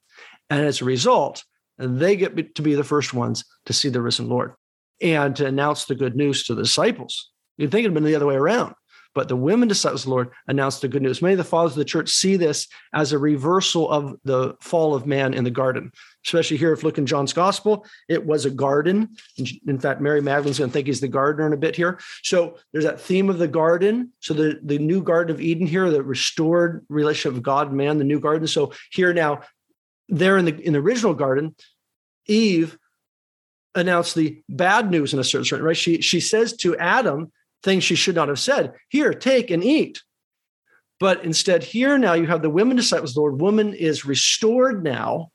And 0.49 0.65
as 0.65 0.81
a 0.81 0.85
result, 0.85 1.43
they 1.77 2.15
get 2.15 2.55
to 2.55 2.61
be 2.61 2.75
the 2.75 2.83
first 2.83 3.13
ones 3.13 3.43
to 3.65 3.73
see 3.73 3.89
the 3.89 4.01
risen 4.01 4.29
Lord 4.29 4.53
and 5.01 5.35
to 5.35 5.45
announce 5.45 5.85
the 5.85 5.95
good 5.95 6.15
news 6.15 6.43
to 6.45 6.55
the 6.55 6.63
disciples. 6.63 7.29
You'd 7.57 7.71
think 7.71 7.83
it'd 7.83 7.93
been 7.93 8.03
the 8.03 8.15
other 8.15 8.25
way 8.25 8.35
around. 8.35 8.73
But 9.15 9.27
the 9.27 9.35
women 9.35 9.67
disciples 9.67 10.01
of 10.01 10.05
the 10.05 10.11
Lord 10.11 10.29
announced 10.47 10.81
the 10.81 10.87
good 10.87 11.01
news. 11.01 11.21
Many 11.21 11.33
of 11.33 11.39
the 11.39 11.43
fathers 11.43 11.71
of 11.71 11.77
the 11.77 11.85
church 11.85 12.09
see 12.09 12.35
this 12.35 12.67
as 12.93 13.11
a 13.11 13.17
reversal 13.17 13.89
of 13.89 14.15
the 14.23 14.55
fall 14.61 14.93
of 14.93 15.07
man 15.07 15.33
in 15.33 15.43
the 15.43 15.51
garden. 15.51 15.91
Especially 16.25 16.57
here, 16.57 16.73
if 16.73 16.83
look 16.83 16.97
in 16.97 17.05
John's 17.05 17.33
gospel, 17.33 17.85
it 18.07 18.23
was 18.23 18.45
a 18.45 18.51
garden. 18.51 19.09
In 19.65 19.79
fact, 19.79 19.99
Mary 19.99 20.21
Magdalene's 20.21 20.59
going 20.59 20.69
to 20.69 20.73
think 20.73 20.87
he's 20.87 21.01
the 21.01 21.07
gardener 21.07 21.47
in 21.47 21.53
a 21.53 21.57
bit 21.57 21.75
here. 21.75 21.99
So 22.23 22.57
there's 22.71 22.85
that 22.85 23.01
theme 23.01 23.29
of 23.29 23.39
the 23.39 23.47
garden. 23.47 24.11
So 24.19 24.33
the, 24.33 24.59
the 24.63 24.77
new 24.77 25.01
Garden 25.01 25.33
of 25.33 25.41
Eden 25.41 25.65
here, 25.65 25.89
the 25.89 26.03
restored 26.03 26.85
relationship 26.89 27.37
of 27.37 27.43
God 27.43 27.69
and 27.69 27.77
man, 27.77 27.97
the 27.97 28.03
new 28.03 28.19
garden. 28.19 28.47
So 28.47 28.73
here 28.91 29.13
now, 29.13 29.41
there 30.07 30.37
in 30.37 30.45
the 30.45 30.55
in 30.55 30.73
the 30.73 30.79
original 30.79 31.13
garden, 31.13 31.55
Eve 32.25 32.77
announced 33.75 34.15
the 34.15 34.41
bad 34.49 34.89
news 34.89 35.13
in 35.13 35.19
a 35.19 35.23
certain 35.23 35.63
right. 35.63 35.77
She 35.77 36.01
she 36.01 36.19
says 36.19 36.53
to 36.57 36.77
Adam, 36.77 37.31
things 37.63 37.83
she 37.83 37.95
should 37.95 38.15
not 38.15 38.27
have 38.27 38.39
said. 38.39 38.73
Here, 38.89 39.13
take 39.13 39.51
and 39.51 39.63
eat. 39.63 40.01
But 40.99 41.23
instead, 41.23 41.63
here 41.63 41.97
now 41.97 42.13
you 42.13 42.27
have 42.27 42.41
the 42.41 42.49
women 42.49 42.75
disciples, 42.75 43.13
the 43.13 43.21
Lord. 43.21 43.39
Woman 43.39 43.73
is 43.73 44.05
restored 44.05 44.83
now 44.83 45.31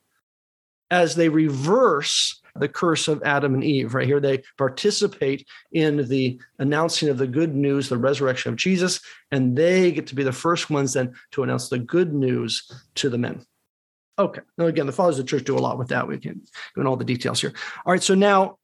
as 0.91 1.15
they 1.15 1.29
reverse 1.29 2.39
the 2.55 2.69
curse 2.69 3.07
of 3.07 3.21
Adam 3.23 3.53
and 3.53 3.63
Eve. 3.63 3.93
Right 3.93 4.07
here, 4.07 4.19
they 4.19 4.43
participate 4.57 5.47
in 5.71 6.07
the 6.07 6.39
announcing 6.59 7.09
of 7.09 7.17
the 7.17 7.27
good 7.27 7.55
news, 7.55 7.89
the 7.89 7.97
resurrection 7.97 8.53
of 8.53 8.57
Jesus, 8.57 9.01
and 9.31 9.57
they 9.57 9.91
get 9.91 10.07
to 10.07 10.15
be 10.15 10.23
the 10.23 10.31
first 10.31 10.69
ones 10.69 10.93
then 10.93 11.13
to 11.31 11.43
announce 11.43 11.67
the 11.69 11.79
good 11.79 12.13
news 12.13 12.71
to 12.95 13.09
the 13.09 13.17
men. 13.17 13.43
Okay. 14.17 14.41
Now, 14.57 14.67
again, 14.67 14.85
the 14.85 14.93
fathers 14.93 15.19
of 15.19 15.25
the 15.25 15.29
church 15.29 15.43
do 15.43 15.57
a 15.57 15.59
lot 15.59 15.77
with 15.77 15.89
that. 15.89 16.07
We 16.07 16.17
can 16.17 16.41
go 16.73 16.81
into 16.81 16.89
all 16.89 16.95
the 16.95 17.03
details 17.03 17.41
here. 17.41 17.53
All 17.85 17.91
right. 17.91 18.01
So 18.01 18.15
now, 18.15 18.57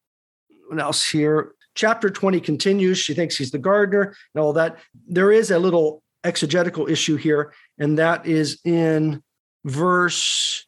what 0.69 0.79
else 0.79 1.05
here? 1.05 1.53
Chapter 1.75 2.09
20 2.09 2.39
continues. 2.41 2.97
She 2.97 3.13
thinks 3.13 3.37
he's 3.37 3.51
the 3.51 3.57
gardener 3.57 4.15
and 4.33 4.43
all 4.43 4.53
that. 4.53 4.77
There 5.07 5.31
is 5.31 5.51
a 5.51 5.59
little 5.59 6.03
exegetical 6.23 6.89
issue 6.89 7.15
here, 7.15 7.53
and 7.79 7.97
that 7.97 8.25
is 8.25 8.59
in 8.63 9.23
verse 9.65 10.65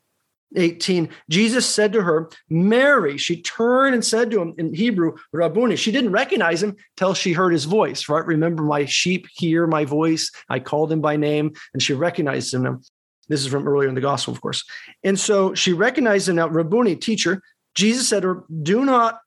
18. 0.56 1.10
Jesus 1.30 1.68
said 1.68 1.94
to 1.94 2.02
her, 2.02 2.30
Mary. 2.50 3.18
She 3.18 3.42
turned 3.42 3.94
and 3.94 4.06
said 4.06 4.32
to 4.32 4.42
him 4.42 4.54
in 4.58 4.74
Hebrew, 4.74 5.16
Rabboni. 5.32 5.76
She 5.76 5.92
didn't 5.92 6.12
recognize 6.12 6.62
him 6.62 6.76
till 6.98 7.14
she 7.14 7.34
heard 7.34 7.54
his 7.54 7.66
voice, 7.66 8.08
right? 8.08 8.26
Remember, 8.26 8.64
my 8.64 8.86
sheep 8.86 9.28
hear 9.34 9.68
my 9.68 9.86
voice. 9.86 10.32
I 10.50 10.60
called 10.60 10.92
him 10.92 11.02
by 11.02 11.16
name, 11.16 11.54
and 11.74 11.82
she 11.82 11.94
recognized 11.94 12.54
him. 12.54 12.82
This 13.30 13.42
is 13.42 13.48
from 13.48 13.68
earlier 13.68 13.90
in 13.90 13.96
the 13.96 14.02
gospel, 14.02 14.34
of 14.34 14.42
course. 14.42 14.64
And 15.04 15.20
so 15.20 15.54
she 15.54 15.74
recognized 15.74 16.30
him 16.30 16.36
now, 16.36 16.48
Rabboni, 16.48 16.96
teacher. 16.98 17.42
Jesus 17.76 18.08
said 18.08 18.22
to 18.22 18.28
her, 18.28 18.44
Do 18.62 18.86
not 18.86 19.20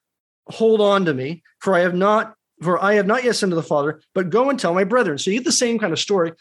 hold 0.49 0.81
on 0.81 1.05
to 1.05 1.15
me, 1.15 1.43
for 1.61 1.75
I 1.75 1.81
have 1.81 1.95
not 1.95 2.35
for 2.63 2.83
I 2.83 2.95
have 2.95 3.07
not 3.07 3.25
yet 3.25 3.37
sent 3.37 3.51
to 3.51 3.57
the 3.57 3.63
Father, 3.63 4.01
but 4.15 4.31
go 4.31 4.49
and 4.49 4.59
tell 4.59 4.75
my 4.75 4.85
brethren. 4.85 5.19
So 5.19 5.31
you 5.31 5.39
get 5.39 5.45
the 5.45 5.53
same 5.53 5.79
kind 5.79 5.93
of 5.93 5.99
story. 5.99 6.33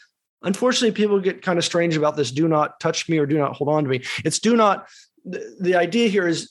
Unfortunately, 0.42 0.92
people 0.92 1.20
get 1.20 1.42
kind 1.42 1.58
of 1.58 1.64
strange 1.64 1.96
about 1.96 2.16
this 2.16 2.30
do 2.30 2.48
not 2.48 2.78
touch 2.80 3.08
me 3.08 3.18
or 3.18 3.26
do 3.26 3.38
not 3.38 3.56
hold 3.56 3.68
on 3.68 3.84
to 3.84 3.90
me. 3.90 4.02
It's 4.24 4.38
do 4.38 4.56
not. 4.56 4.88
The, 5.24 5.56
the 5.60 5.74
idea 5.74 6.08
here 6.08 6.28
is, 6.28 6.48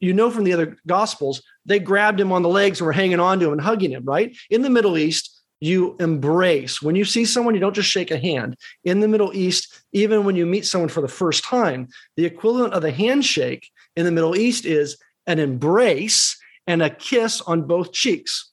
you 0.00 0.12
know, 0.12 0.30
from 0.30 0.44
the 0.44 0.52
other 0.52 0.76
gospels, 0.86 1.42
they 1.64 1.78
grabbed 1.78 2.20
him 2.20 2.30
on 2.30 2.42
the 2.42 2.48
legs 2.48 2.78
and 2.78 2.86
were 2.86 2.92
hanging 2.92 3.20
on 3.20 3.40
to 3.40 3.46
him 3.46 3.52
and 3.52 3.60
hugging 3.60 3.90
him, 3.90 4.04
right? 4.04 4.36
In 4.50 4.60
the 4.60 4.68
Middle 4.68 4.98
East, 4.98 5.38
you 5.60 5.96
embrace. 5.98 6.82
When 6.82 6.94
you 6.94 7.06
see 7.06 7.24
someone, 7.24 7.54
you 7.54 7.60
don't 7.60 7.74
just 7.74 7.88
shake 7.88 8.10
a 8.10 8.18
hand. 8.18 8.56
In 8.84 9.00
the 9.00 9.08
Middle 9.08 9.34
East, 9.34 9.82
even 9.92 10.24
when 10.24 10.36
you 10.36 10.44
meet 10.44 10.66
someone 10.66 10.90
for 10.90 11.00
the 11.00 11.08
first 11.08 11.42
time, 11.42 11.88
the 12.16 12.26
equivalent 12.26 12.74
of 12.74 12.84
a 12.84 12.90
handshake 12.90 13.70
in 13.96 14.04
the 14.04 14.12
Middle 14.12 14.36
East 14.36 14.66
is 14.66 14.98
an 15.26 15.38
embrace 15.38 16.38
and 16.68 16.82
a 16.82 16.90
kiss 16.90 17.40
on 17.40 17.62
both 17.62 17.92
cheeks. 17.92 18.52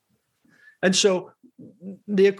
And 0.82 0.96
so 0.96 1.32
the 2.08 2.36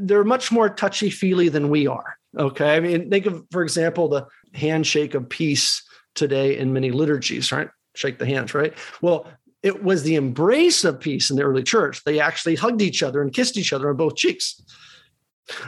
they're 0.00 0.24
much 0.24 0.52
more 0.52 0.68
touchy 0.68 1.08
feely 1.08 1.48
than 1.48 1.70
we 1.70 1.86
are. 1.86 2.18
Okay, 2.36 2.76
I 2.76 2.80
mean, 2.80 3.10
think 3.10 3.26
of, 3.26 3.44
for 3.50 3.62
example, 3.62 4.08
the 4.08 4.26
handshake 4.54 5.14
of 5.14 5.28
peace 5.28 5.82
today 6.14 6.58
in 6.58 6.72
many 6.72 6.90
liturgies, 6.90 7.52
right? 7.52 7.68
Shake 7.94 8.18
the 8.18 8.26
hands, 8.26 8.54
right? 8.54 8.74
Well, 9.00 9.28
it 9.62 9.84
was 9.84 10.02
the 10.02 10.16
embrace 10.16 10.84
of 10.84 11.00
peace 11.00 11.30
in 11.30 11.36
the 11.36 11.42
early 11.42 11.62
church. 11.62 12.02
They 12.04 12.20
actually 12.20 12.56
hugged 12.56 12.82
each 12.82 13.02
other 13.02 13.22
and 13.22 13.32
kissed 13.32 13.56
each 13.56 13.72
other 13.72 13.88
on 13.88 13.96
both 13.96 14.16
cheeks. 14.16 14.60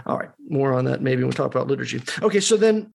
All 0.06 0.18
right, 0.18 0.30
more 0.48 0.74
on 0.74 0.86
that 0.86 1.02
maybe 1.02 1.22
when 1.22 1.30
we 1.30 1.36
talk 1.36 1.54
about 1.54 1.68
liturgy. 1.68 2.02
Okay, 2.20 2.40
so 2.40 2.56
then 2.56 2.92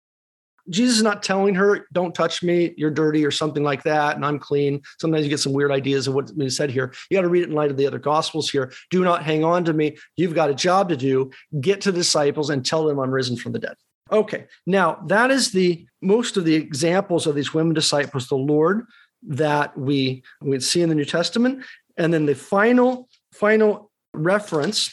Jesus 0.69 0.99
is 0.99 1.03
not 1.03 1.23
telling 1.23 1.55
her, 1.55 1.87
don't 1.93 2.15
touch 2.15 2.43
me, 2.43 2.75
you're 2.77 2.91
dirty, 2.91 3.25
or 3.25 3.31
something 3.31 3.63
like 3.63 3.83
that, 3.85 4.17
and 4.17 4.25
I'm 4.25 4.39
clean. 4.39 4.83
Sometimes 5.01 5.25
you 5.25 5.31
get 5.31 5.41
some 5.41 5.53
weird 5.53 5.73
ideas 5.73 6.07
of 6.07 6.15
what's 6.15 6.33
being 6.33 6.51
said 6.51 6.71
here. 6.71 6.93
You 7.09 7.17
got 7.17 7.23
to 7.23 7.29
read 7.29 7.43
it 7.43 7.49
in 7.49 7.55
light 7.55 7.71
of 7.71 7.77
the 7.77 7.87
other 7.87 7.99
gospels 7.99 8.51
here. 8.51 8.73
Do 8.91 9.03
not 9.05 9.23
hang 9.23 9.45
on 9.45 9.65
to 9.65 9.73
me. 9.73 9.97
You've 10.17 10.35
got 10.35 10.51
a 10.51 10.55
job 10.55 10.89
to 10.91 10.97
do. 10.97 11.31
Get 11.61 11.81
to 11.83 11.93
the 11.93 11.99
disciples 11.99 12.51
and 12.51 12.65
tell 12.65 12.85
them 12.85 12.99
I'm 12.99 13.11
risen 13.11 13.37
from 13.37 13.53
the 13.53 13.59
dead. 13.59 13.75
Okay, 14.13 14.47
now 14.67 15.03
that 15.07 15.31
is 15.31 15.53
the 15.53 15.87
most 16.03 16.37
of 16.37 16.45
the 16.45 16.55
examples 16.55 17.27
of 17.27 17.35
these 17.35 17.55
women 17.55 17.75
disciples, 17.75 18.27
the 18.27 18.35
Lord 18.35 18.87
that 19.23 19.77
we 19.77 20.23
we 20.41 20.59
see 20.61 20.83
in 20.83 20.89
the 20.89 20.95
New 20.95 21.05
Testament, 21.05 21.65
and 21.97 22.13
then 22.13 22.27
the 22.27 22.35
final 22.35 23.09
final 23.33 23.91
reference 24.13 24.93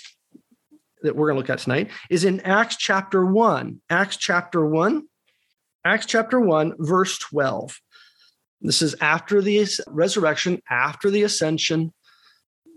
that 1.01 1.15
we're 1.15 1.27
going 1.27 1.35
to 1.35 1.39
look 1.39 1.49
at 1.49 1.59
tonight 1.59 1.89
is 2.09 2.25
in 2.25 2.39
Acts 2.41 2.75
chapter 2.75 3.25
1. 3.25 3.81
Acts 3.89 4.17
chapter 4.17 4.65
1 4.65 5.07
Acts 5.87 6.05
chapter 6.05 6.37
1, 6.37 6.73
verse 6.79 7.17
12. 7.17 7.79
This 8.59 8.81
is 8.81 8.93
after 8.99 9.41
the 9.41 9.65
resurrection, 9.87 10.61
after 10.69 11.09
the 11.09 11.23
ascension. 11.23 11.93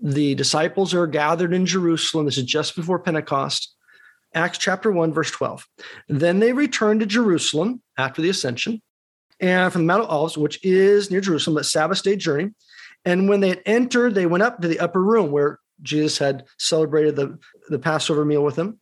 The 0.00 0.36
disciples 0.36 0.94
are 0.94 1.08
gathered 1.08 1.52
in 1.52 1.66
Jerusalem. 1.66 2.26
This 2.26 2.38
is 2.38 2.44
just 2.44 2.76
before 2.76 3.00
Pentecost. 3.00 3.74
Acts 4.32 4.58
chapter 4.58 4.92
1, 4.92 5.12
verse 5.12 5.32
12. 5.32 5.66
Then 6.08 6.38
they 6.38 6.52
returned 6.52 7.00
to 7.00 7.06
Jerusalem 7.06 7.82
after 7.98 8.22
the 8.22 8.28
ascension 8.28 8.80
and 9.40 9.72
from 9.72 9.82
the 9.82 9.86
Mount 9.86 10.04
of 10.04 10.10
Olives, 10.10 10.38
which 10.38 10.64
is 10.64 11.10
near 11.10 11.20
Jerusalem, 11.20 11.56
a 11.56 11.64
Sabbath 11.64 12.04
day 12.04 12.14
journey. 12.14 12.50
And 13.04 13.28
when 13.28 13.40
they 13.40 13.48
had 13.48 13.62
entered, 13.66 14.14
they 14.14 14.26
went 14.26 14.44
up 14.44 14.62
to 14.62 14.68
the 14.68 14.78
upper 14.78 15.02
room 15.02 15.32
where 15.32 15.58
Jesus 15.82 16.16
had 16.16 16.44
celebrated 16.60 17.16
the, 17.16 17.40
the 17.70 17.80
Passover 17.80 18.24
meal 18.24 18.44
with 18.44 18.54
them 18.54 18.78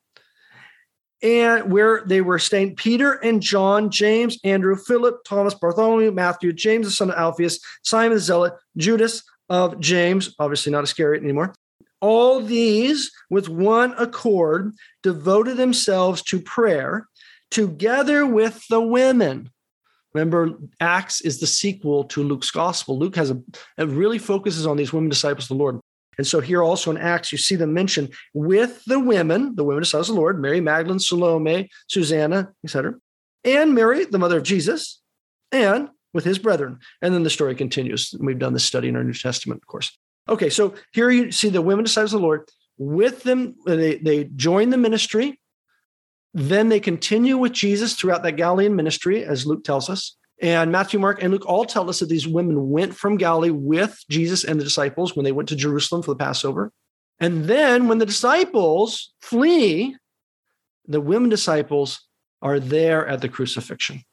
and 1.23 1.73
where 1.73 2.03
they 2.07 2.21
were 2.21 2.39
staying 2.39 2.77
Peter 2.77 3.13
and 3.15 3.43
John, 3.43 3.91
James, 3.91 4.39
Andrew, 4.45 4.77
Philip, 4.77 5.25
Thomas, 5.25 5.55
Bartholomew, 5.55 6.13
Matthew, 6.13 6.53
James, 6.53 6.87
the 6.87 6.93
son 6.93 7.11
of 7.11 7.17
Alphaeus, 7.17 7.59
Simon 7.83 8.15
the 8.15 8.21
Zealot, 8.21 8.55
Judas 8.77 9.23
of 9.49 9.81
James, 9.81 10.35
obviously 10.39 10.71
not 10.73 10.85
Iscariot 10.85 11.23
anymore. 11.23 11.55
All 12.01 12.41
these, 12.41 13.11
with 13.29 13.49
one 13.49 13.93
accord, 13.99 14.73
devoted 15.03 15.57
themselves 15.57 16.23
to 16.23 16.41
prayer 16.41 17.09
together 17.51 18.25
with 18.25 18.65
the 18.69 18.81
women. 18.81 19.51
Remember, 20.15 20.59
Acts 20.81 21.21
is 21.21 21.41
the 21.41 21.47
sequel 21.47 22.05
to 22.05 22.23
Luke's 22.23 22.51
gospel. 22.51 22.99
Luke 22.99 23.17
has 23.17 23.31
a, 23.31 23.87
really 23.87 24.19
focuses 24.19 24.67
on 24.67 24.77
these 24.77 24.93
women 24.93 25.09
disciples 25.09 25.45
of 25.45 25.57
the 25.57 25.63
Lord. 25.63 25.81
And 26.19 26.27
so 26.27 26.41
here 26.41 26.63
also 26.63 26.91
in 26.91 26.99
Acts, 26.99 27.31
you 27.31 27.39
see 27.39 27.55
them 27.55 27.73
mentioned 27.73 28.13
with 28.35 28.85
the 28.85 28.99
women, 28.99 29.55
the 29.55 29.65
women 29.65 29.85
of 29.85 30.07
the 30.07 30.13
Lord, 30.13 30.41
Mary 30.41 30.61
Magdalene, 30.61 30.99
Salome, 30.99 31.71
Susanna, 31.87 32.53
etc., 32.65 32.95
and 33.45 33.73
Mary, 33.75 34.05
the 34.05 34.19
mother 34.19 34.39
of 34.39 34.43
Jesus, 34.43 35.01
and 35.53 35.89
with 36.13 36.25
his 36.25 36.39
brethren. 36.39 36.81
And 37.01 37.15
then 37.15 37.23
the 37.23 37.31
story 37.31 37.55
continues. 37.55 38.15
We've 38.19 38.39
done 38.39 38.53
this 38.53 38.65
study 38.65 38.89
in 38.89 38.97
our 38.97 39.05
New 39.05 39.13
Testament, 39.13 39.63
of 39.63 39.67
course. 39.69 39.97
Okay, 40.29 40.51
so 40.51 40.75
here 40.93 41.11
you 41.11 41.31
see 41.31 41.49
the 41.49 41.63
women 41.63 41.85
disciples 41.85 42.13
of 42.13 42.21
the 42.21 42.27
Lord. 42.27 42.49
With 42.77 43.23
them, 43.23 43.55
they, 43.65 43.97
they 43.97 44.25
join 44.25 44.71
the 44.71 44.77
ministry. 44.77 45.41
Then 46.35 46.69
they 46.69 46.81
continue 46.81 47.39
with 47.39 47.53
Jesus 47.53 47.95
throughout 47.95 48.23
that 48.25 48.37
Galilean 48.37 48.77
ministry, 48.77 49.25
as 49.25 49.47
Luke 49.47 49.65
tells 49.65 49.89
us. 49.89 50.17
And 50.41 50.71
Matthew, 50.71 51.01
Mark, 51.01 51.23
and 51.23 51.33
Luke 51.33 51.47
all 51.47 51.65
tell 51.65 51.91
us 51.91 51.99
that 51.99 52.09
these 52.09 52.29
women 52.29 52.71
went 52.71 52.95
from 52.95 53.17
Galilee 53.17 53.51
with 53.51 54.03
Jesus 54.09 54.45
and 54.45 54.61
the 54.61 54.65
disciples 54.65 55.17
when 55.17 55.25
they 55.25 55.33
went 55.33 55.49
to 55.49 55.57
Jerusalem 55.57 56.03
for 56.03 56.13
the 56.13 56.19
Passover. 56.19 56.73
And 57.19 57.47
then 57.47 57.89
when 57.89 57.99
the 57.99 58.07
disciples 58.07 59.13
flee, 59.21 59.97
the 60.87 61.01
women 61.01 61.29
disciples 61.29 62.07
are 62.41 62.61
there 62.61 63.07
at 63.07 63.21
the 63.21 63.29
crucifixion. 63.29 64.05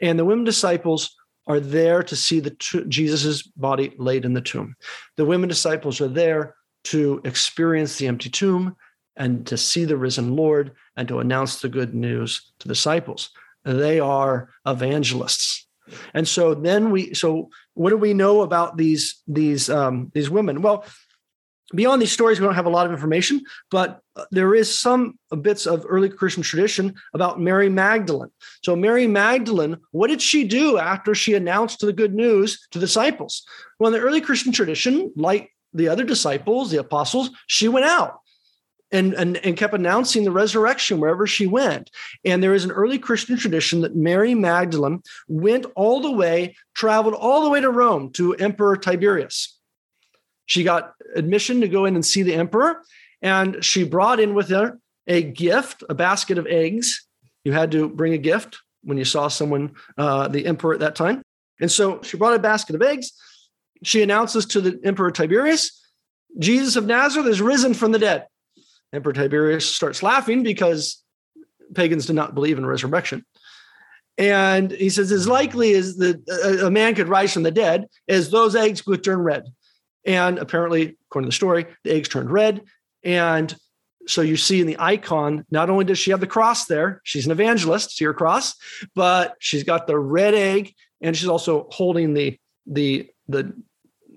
And 0.00 0.18
the 0.18 0.24
women 0.24 0.44
disciples 0.44 1.14
are 1.46 1.60
there 1.60 2.02
to 2.02 2.16
see 2.16 2.40
the 2.40 2.56
t- 2.58 2.84
Jesus's 2.88 3.42
body 3.42 3.92
laid 3.98 4.24
in 4.24 4.32
the 4.32 4.40
tomb. 4.40 4.76
The 5.16 5.26
women 5.26 5.48
disciples 5.48 6.00
are 6.00 6.08
there 6.08 6.54
to 6.84 7.20
experience 7.24 7.98
the 7.98 8.06
empty 8.06 8.30
tomb 8.30 8.76
and 9.16 9.46
to 9.46 9.58
see 9.58 9.84
the 9.84 9.98
risen 9.98 10.34
Lord 10.34 10.72
and 10.96 11.06
to 11.08 11.18
announce 11.18 11.60
the 11.60 11.68
good 11.68 11.94
news 11.94 12.52
to 12.60 12.68
disciples 12.68 13.30
they 13.64 14.00
are 14.00 14.50
evangelists. 14.66 15.66
And 16.14 16.26
so 16.26 16.54
then 16.54 16.90
we 16.90 17.14
so 17.14 17.50
what 17.74 17.90
do 17.90 17.96
we 17.96 18.14
know 18.14 18.42
about 18.42 18.76
these 18.76 19.22
these 19.26 19.68
um, 19.68 20.10
these 20.14 20.30
women? 20.30 20.62
Well 20.62 20.84
beyond 21.74 22.02
these 22.02 22.12
stories 22.12 22.40
we 22.40 22.46
don't 22.46 22.54
have 22.54 22.66
a 22.66 22.70
lot 22.70 22.86
of 22.86 22.92
information 22.92 23.40
but 23.70 24.00
there 24.32 24.54
is 24.54 24.76
some 24.76 25.18
bits 25.40 25.66
of 25.66 25.86
early 25.88 26.08
christian 26.08 26.42
tradition 26.42 26.94
about 27.14 27.40
mary 27.40 27.68
magdalene. 27.68 28.30
So 28.64 28.74
mary 28.74 29.06
magdalene 29.06 29.76
what 29.92 30.08
did 30.08 30.20
she 30.20 30.44
do 30.44 30.78
after 30.78 31.14
she 31.14 31.34
announced 31.34 31.80
the 31.80 31.92
good 31.92 32.14
news 32.14 32.66
to 32.72 32.78
disciples? 32.78 33.46
Well 33.78 33.92
in 33.92 33.98
the 33.98 34.04
early 34.04 34.20
christian 34.20 34.52
tradition 34.52 35.12
like 35.16 35.52
the 35.72 35.88
other 35.88 36.04
disciples 36.04 36.70
the 36.70 36.80
apostles 36.80 37.30
she 37.46 37.68
went 37.68 37.86
out 37.86 38.18
and, 38.92 39.14
and, 39.14 39.36
and 39.38 39.56
kept 39.56 39.74
announcing 39.74 40.24
the 40.24 40.30
resurrection 40.30 41.00
wherever 41.00 41.26
she 41.26 41.46
went. 41.46 41.90
And 42.24 42.42
there 42.42 42.54
is 42.54 42.64
an 42.64 42.72
early 42.72 42.98
Christian 42.98 43.36
tradition 43.36 43.82
that 43.82 43.96
Mary 43.96 44.34
Magdalene 44.34 45.02
went 45.28 45.66
all 45.76 46.00
the 46.00 46.10
way, 46.10 46.56
traveled 46.74 47.14
all 47.14 47.44
the 47.44 47.50
way 47.50 47.60
to 47.60 47.70
Rome 47.70 48.10
to 48.12 48.34
Emperor 48.34 48.76
Tiberius. 48.76 49.56
She 50.46 50.64
got 50.64 50.94
admission 51.14 51.60
to 51.60 51.68
go 51.68 51.84
in 51.84 51.94
and 51.94 52.04
see 52.04 52.22
the 52.22 52.34
emperor, 52.34 52.82
and 53.22 53.64
she 53.64 53.84
brought 53.84 54.18
in 54.18 54.34
with 54.34 54.48
her 54.48 54.78
a 55.06 55.22
gift, 55.22 55.84
a 55.88 55.94
basket 55.94 56.38
of 56.38 56.46
eggs. 56.46 57.06
You 57.44 57.52
had 57.52 57.70
to 57.72 57.88
bring 57.88 58.14
a 58.14 58.18
gift 58.18 58.58
when 58.82 58.98
you 58.98 59.04
saw 59.04 59.28
someone, 59.28 59.74
uh, 59.96 60.28
the 60.28 60.46
emperor 60.46 60.74
at 60.74 60.80
that 60.80 60.96
time. 60.96 61.22
And 61.60 61.70
so 61.70 62.02
she 62.02 62.16
brought 62.16 62.34
a 62.34 62.38
basket 62.38 62.74
of 62.74 62.82
eggs. 62.82 63.12
She 63.82 64.02
announces 64.02 64.46
to 64.46 64.60
the 64.60 64.80
emperor 64.84 65.10
Tiberius, 65.10 65.80
Jesus 66.38 66.76
of 66.76 66.86
Nazareth 66.86 67.26
is 67.26 67.40
risen 67.40 67.74
from 67.74 67.92
the 67.92 67.98
dead. 67.98 68.26
Emperor 68.92 69.12
Tiberius 69.12 69.66
starts 69.66 70.02
laughing 70.02 70.42
because 70.42 71.02
pagans 71.74 72.06
did 72.06 72.16
not 72.16 72.34
believe 72.34 72.58
in 72.58 72.66
resurrection. 72.66 73.24
And 74.18 74.70
he 74.70 74.90
says, 74.90 75.12
as 75.12 75.26
likely 75.26 75.72
as 75.74 75.96
the, 75.96 76.60
a 76.62 76.70
man 76.70 76.94
could 76.94 77.08
rise 77.08 77.32
from 77.32 77.42
the 77.42 77.50
dead 77.50 77.86
as 78.08 78.30
those 78.30 78.54
eggs 78.54 78.86
would 78.86 79.02
turn 79.02 79.20
red. 79.20 79.44
And 80.04 80.38
apparently, 80.38 80.98
according 81.06 81.26
to 81.26 81.28
the 81.28 81.36
story, 81.36 81.66
the 81.84 81.94
eggs 81.94 82.08
turned 82.08 82.30
red. 82.30 82.62
And 83.02 83.54
so 84.06 84.22
you 84.22 84.36
see 84.36 84.60
in 84.60 84.66
the 84.66 84.76
icon, 84.78 85.46
not 85.50 85.70
only 85.70 85.84
does 85.84 85.98
she 85.98 86.10
have 86.10 86.20
the 86.20 86.26
cross 86.26 86.66
there, 86.66 87.00
she's 87.04 87.26
an 87.26 87.32
evangelist, 87.32 87.96
see 87.96 88.04
her 88.04 88.14
cross, 88.14 88.54
but 88.94 89.36
she's 89.38 89.64
got 89.64 89.86
the 89.86 89.98
red 89.98 90.34
egg 90.34 90.74
and 91.00 91.16
she's 91.16 91.28
also 91.28 91.68
holding 91.70 92.14
the 92.14 92.38
the 92.66 93.08
the 93.28 93.54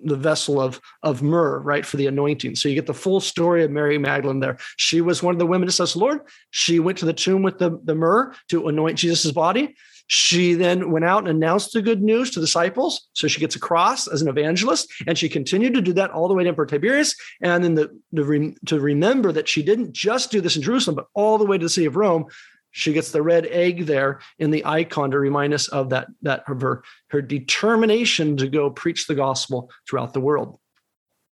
the 0.04 0.16
vessel 0.16 0.62
of 0.62 0.80
of 1.02 1.22
myrrh, 1.22 1.60
right, 1.60 1.86
for 1.86 1.98
the 1.98 2.08
anointing. 2.08 2.56
So 2.56 2.70
you 2.70 2.76
get 2.76 2.88
the 2.88 2.94
full 2.94 3.20
story 3.20 3.64
of 3.64 3.72
Mary 3.72 3.98
Magdalene 3.98 4.40
there. 4.40 4.58
She 4.78 5.02
was 5.02 5.24
one 5.24 5.36
of 5.36 5.40
the 5.40 5.46
women 5.46 5.68
that 5.68 5.74
says, 5.74 5.96
Lord. 5.96 6.22
She 6.52 6.80
went 6.80 6.98
to 7.00 7.06
the 7.06 7.14
tomb 7.14 7.42
with 7.42 7.58
the, 7.60 7.80
the 7.84 7.96
myrrh 7.96 8.34
to 8.50 8.68
anoint 8.68 8.98
Jesus' 8.98 9.32
body. 9.32 9.76
She 10.08 10.54
then 10.54 10.92
went 10.92 11.06
out 11.06 11.20
and 11.20 11.30
announced 11.30 11.74
the 11.74 11.82
good 11.82 12.04
news 12.04 12.30
to 12.32 12.42
disciples. 12.42 13.10
So 13.14 13.28
she 13.28 13.40
gets 13.40 13.56
a 13.56 13.60
cross 13.60 14.08
as 14.08 14.22
an 14.22 14.28
evangelist, 14.28 14.92
and 15.08 15.18
she 15.18 15.30
continued 15.30 15.74
to 15.76 15.82
do 15.82 15.94
that 15.94 16.12
all 16.12 16.28
the 16.28 16.34
way 16.34 16.44
to 16.44 16.50
Emperor 16.50 16.66
Tiberius. 16.66 17.16
And 17.42 17.64
then 17.64 17.76
the, 17.76 17.90
the, 18.12 18.56
to 18.66 18.80
remember 18.80 19.32
that 19.32 19.48
she 19.48 19.64
didn't 19.64 19.94
just 19.94 20.30
do 20.30 20.42
this 20.42 20.56
in 20.56 20.62
Jerusalem, 20.62 20.98
but 20.98 21.08
all 21.14 21.38
the 21.38 21.46
way 21.46 21.58
to 21.58 21.66
the 21.66 21.70
city 21.70 21.88
of 21.88 21.96
Rome, 21.96 22.26
she 22.74 22.92
gets 22.92 23.12
the 23.12 23.22
red 23.22 23.46
egg 23.46 23.86
there 23.86 24.20
in 24.40 24.52
the 24.52 24.66
icon 24.66 25.12
to 25.12 25.20
remind 25.20 25.54
us 25.54 25.70
of 25.70 25.92
that 25.92 26.08
that 26.24 26.44
of 26.50 26.60
her 26.60 26.84
her 27.08 27.22
determination 27.22 28.36
to 28.36 28.50
go 28.50 28.70
preach 28.70 29.08
the 29.08 29.16
gospel 29.16 29.70
throughout 29.88 30.14
the 30.14 30.20
world. 30.20 30.60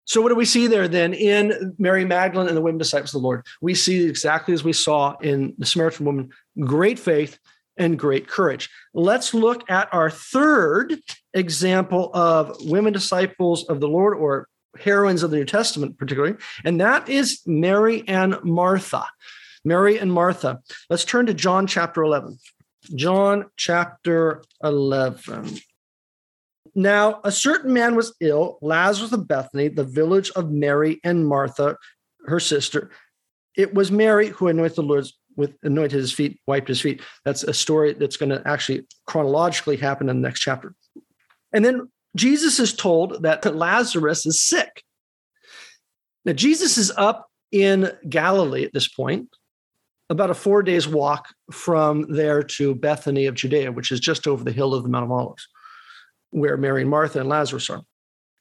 So 0.04 0.20
what 0.20 0.30
do 0.30 0.34
we 0.34 0.44
see 0.44 0.66
there 0.66 0.88
then 0.88 1.14
in 1.14 1.74
mary 1.78 2.04
magdalene 2.04 2.48
and 2.48 2.56
the 2.56 2.60
women 2.60 2.78
disciples 2.78 3.14
of 3.14 3.22
the 3.22 3.26
lord? 3.26 3.46
We 3.62 3.74
see 3.74 4.04
exactly 4.04 4.52
as 4.52 4.64
we 4.64 4.72
saw 4.72 5.16
in 5.18 5.54
the 5.58 5.66
samaritan 5.66 6.04
woman 6.04 6.30
great 6.60 6.98
faith 6.98 7.38
and 7.76 7.98
great 7.98 8.26
courage. 8.26 8.68
Let's 8.92 9.32
look 9.32 9.70
at 9.70 9.88
our 9.94 10.10
third 10.10 10.96
example 11.34 12.10
of 12.14 12.56
women 12.64 12.92
disciples 12.92 13.64
of 13.66 13.80
the 13.80 13.88
lord 13.88 14.18
or 14.18 14.48
heroines 14.78 15.22
of 15.22 15.30
the 15.30 15.36
new 15.36 15.44
testament 15.44 15.98
particularly 15.98 16.36
and 16.64 16.80
that 16.80 17.08
is 17.08 17.40
mary 17.46 18.04
and 18.06 18.36
martha 18.44 19.04
Mary 19.64 19.98
and 19.98 20.12
Martha. 20.12 20.60
Let's 20.90 21.04
turn 21.04 21.26
to 21.26 21.34
John 21.34 21.66
chapter 21.66 22.02
11. 22.02 22.38
John 22.94 23.46
chapter 23.56 24.42
11. 24.62 25.58
Now, 26.74 27.20
a 27.24 27.32
certain 27.32 27.72
man 27.72 27.96
was 27.96 28.14
ill, 28.20 28.58
Lazarus 28.62 29.12
of 29.12 29.26
Bethany, 29.26 29.68
the 29.68 29.84
village 29.84 30.30
of 30.30 30.50
Mary 30.50 31.00
and 31.02 31.26
Martha, 31.26 31.76
her 32.26 32.40
sister. 32.40 32.90
It 33.56 33.74
was 33.74 33.90
Mary 33.90 34.28
who 34.28 34.48
anointed 34.48 34.76
the 34.76 34.82
Lord's 34.82 35.18
with 35.36 35.54
anointed 35.62 35.98
his 35.98 36.12
feet, 36.12 36.40
wiped 36.46 36.68
his 36.68 36.80
feet. 36.80 37.00
That's 37.24 37.44
a 37.44 37.54
story 37.54 37.92
that's 37.92 38.16
going 38.16 38.30
to 38.30 38.42
actually 38.46 38.86
chronologically 39.06 39.76
happen 39.76 40.08
in 40.08 40.20
the 40.20 40.28
next 40.28 40.40
chapter. 40.40 40.74
And 41.52 41.64
then 41.64 41.90
Jesus 42.16 42.58
is 42.58 42.74
told 42.74 43.22
that 43.22 43.44
Lazarus 43.54 44.26
is 44.26 44.42
sick. 44.42 44.82
Now, 46.24 46.32
Jesus 46.32 46.76
is 46.76 46.90
up 46.96 47.28
in 47.52 47.90
Galilee 48.08 48.64
at 48.64 48.72
this 48.72 48.88
point 48.88 49.28
about 50.10 50.30
a 50.30 50.34
four 50.34 50.62
days 50.62 50.88
walk 50.88 51.28
from 51.50 52.02
there 52.08 52.42
to 52.42 52.74
Bethany 52.74 53.26
of 53.26 53.34
Judea, 53.34 53.72
which 53.72 53.92
is 53.92 54.00
just 54.00 54.26
over 54.26 54.42
the 54.42 54.52
hill 54.52 54.74
of 54.74 54.82
the 54.82 54.88
Mount 54.88 55.04
of 55.04 55.12
Olives, 55.12 55.46
where 56.30 56.56
Mary 56.56 56.82
and 56.82 56.90
Martha 56.90 57.20
and 57.20 57.28
Lazarus 57.28 57.70
are. 57.70 57.82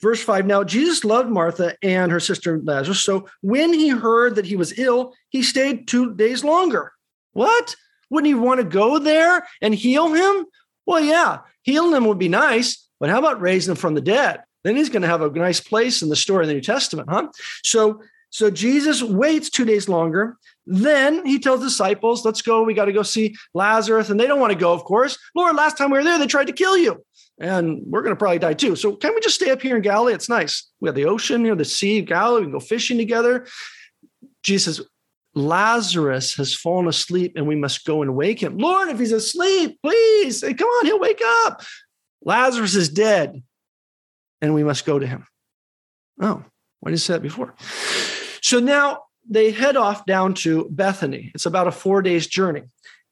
Verse 0.02 0.22
five 0.22 0.46
Now 0.46 0.64
Jesus 0.64 1.04
loved 1.04 1.30
Martha 1.30 1.76
and 1.82 2.12
her 2.12 2.20
sister 2.20 2.60
Lazarus. 2.64 3.04
So 3.04 3.28
when 3.42 3.74
he 3.74 3.90
heard 3.90 4.36
that 4.36 4.46
he 4.46 4.56
was 4.56 4.78
ill, 4.78 5.14
he 5.30 5.42
stayed 5.42 5.88
two 5.88 6.14
days 6.14 6.44
longer. 6.44 6.94
What? 7.34 7.76
Wouldn't 8.10 8.28
he 8.28 8.34
want 8.36 8.60
to 8.60 8.64
go 8.64 9.00
there 9.00 9.46
and 9.62 9.76
heal 9.76 10.14
him? 10.14 10.46
Well, 10.86 11.02
yeah, 11.02 11.40
healing 11.64 11.96
him 11.96 12.06
would 12.06 12.20
be 12.20 12.30
nice, 12.30 12.88
but 13.00 13.10
how 13.10 13.20
about 13.20 13.42
raising 13.42 13.72
him 13.72 13.78
from 13.78 13.96
the 13.96 14.02
dead? 14.02 14.42
Then 14.64 14.76
he's 14.76 14.90
going 14.90 15.02
to 15.02 15.08
have 15.08 15.22
a 15.22 15.30
nice 15.30 15.60
place 15.60 16.02
in 16.02 16.10
the 16.10 16.16
story 16.16 16.44
in 16.44 16.48
the 16.48 16.54
New 16.54 16.62
Testament, 16.62 17.10
huh? 17.10 17.28
So, 17.64 18.02
so 18.30 18.50
Jesus 18.50 19.04
waits 19.04 19.50
two 19.50 19.66
days 19.66 19.90
longer. 19.90 20.38
Then 20.70 21.26
he 21.26 21.40
tells 21.40 21.62
disciples, 21.62 22.26
let's 22.26 22.42
go. 22.42 22.62
We 22.64 22.74
got 22.74 22.86
to 22.86 22.92
go 22.92 23.04
see 23.04 23.36
Lazarus. 23.54 24.10
And 24.10 24.20
they 24.20 24.28
don't 24.28 24.40
want 24.40 24.52
to 24.52 24.60
go, 24.60 24.74
of 24.74 24.84
course. 24.84 25.18
Lord, 25.34 25.56
last 25.56 25.78
time 25.78 25.92
we 25.92 25.98
were 25.98 26.04
there, 26.04 26.20
they 26.20 26.28
tried 26.28 26.48
to 26.48 26.54
kill 26.54 26.78
you. 26.78 27.04
And 27.40 27.82
we're 27.86 28.02
going 28.02 28.14
to 28.14 28.20
probably 28.20 28.40
die 28.40 28.54
too. 28.54 28.76
So 28.76 28.96
can 28.96 29.16
we 29.16 29.22
just 29.22 29.36
stay 29.36 29.50
up 29.50 29.62
here 29.62 29.78
in 29.78 29.82
Galilee? 29.82 30.14
It's 30.14 30.28
nice. 30.28 30.70
We 30.82 30.90
have 30.90 30.96
the 30.96 31.06
ocean, 31.06 31.44
you 31.46 31.50
know, 31.50 31.56
the 31.56 31.66
sea, 31.66 32.02
Galilee. 32.02 32.42
We 32.42 32.46
can 32.48 32.52
go 32.52 32.60
fishing 32.60 32.98
together. 32.98 33.48
Jesus 34.44 34.82
Lazarus 35.34 36.36
has 36.36 36.54
fallen 36.54 36.88
asleep 36.88 37.34
and 37.36 37.48
we 37.48 37.56
must 37.56 37.86
go 37.86 38.02
and 38.02 38.16
wake 38.16 38.42
him. 38.42 38.58
Lord, 38.58 38.90
if 38.90 39.00
he's 39.00 39.12
asleep, 39.12 39.80
please, 39.84 40.42
come 40.42 40.68
on, 40.68 40.86
he'll 40.86 41.00
wake 41.00 41.22
up. 41.44 41.62
Lazarus 42.24 42.76
is 42.76 42.90
dead 42.90 43.42
and 44.42 44.54
we 44.56 44.64
must 44.64 44.86
go 44.86 44.98
to 44.98 45.06
him. 45.06 45.26
Oh, 46.20 46.44
why 46.80 46.90
did 46.90 46.96
you 46.96 46.98
say 46.98 47.14
that 47.14 47.22
before? 47.22 47.54
So 48.42 48.60
now 48.60 49.04
they 49.30 49.52
head 49.52 49.76
off 49.76 50.06
down 50.06 50.34
to 50.36 50.68
Bethany. 50.72 51.32
It's 51.36 51.46
about 51.46 51.68
a 51.68 51.72
four 51.72 52.02
days 52.02 52.28
journey 52.28 52.64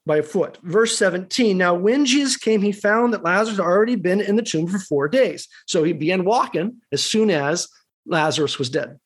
by 0.05 0.21
foot. 0.21 0.57
Verse 0.63 0.97
17 0.97 1.57
Now, 1.57 1.73
when 1.73 2.05
Jesus 2.05 2.37
came, 2.37 2.61
he 2.61 2.71
found 2.71 3.13
that 3.13 3.23
Lazarus 3.23 3.57
had 3.57 3.65
already 3.65 3.95
been 3.95 4.21
in 4.21 4.35
the 4.35 4.43
tomb 4.43 4.67
for 4.67 4.79
four 4.79 5.07
days. 5.07 5.47
So 5.65 5.83
he 5.83 5.93
began 5.93 6.25
walking 6.25 6.81
as 6.91 7.03
soon 7.03 7.29
as 7.29 7.67
Lazarus 8.05 8.59
was 8.59 8.69
dead. 8.69 8.99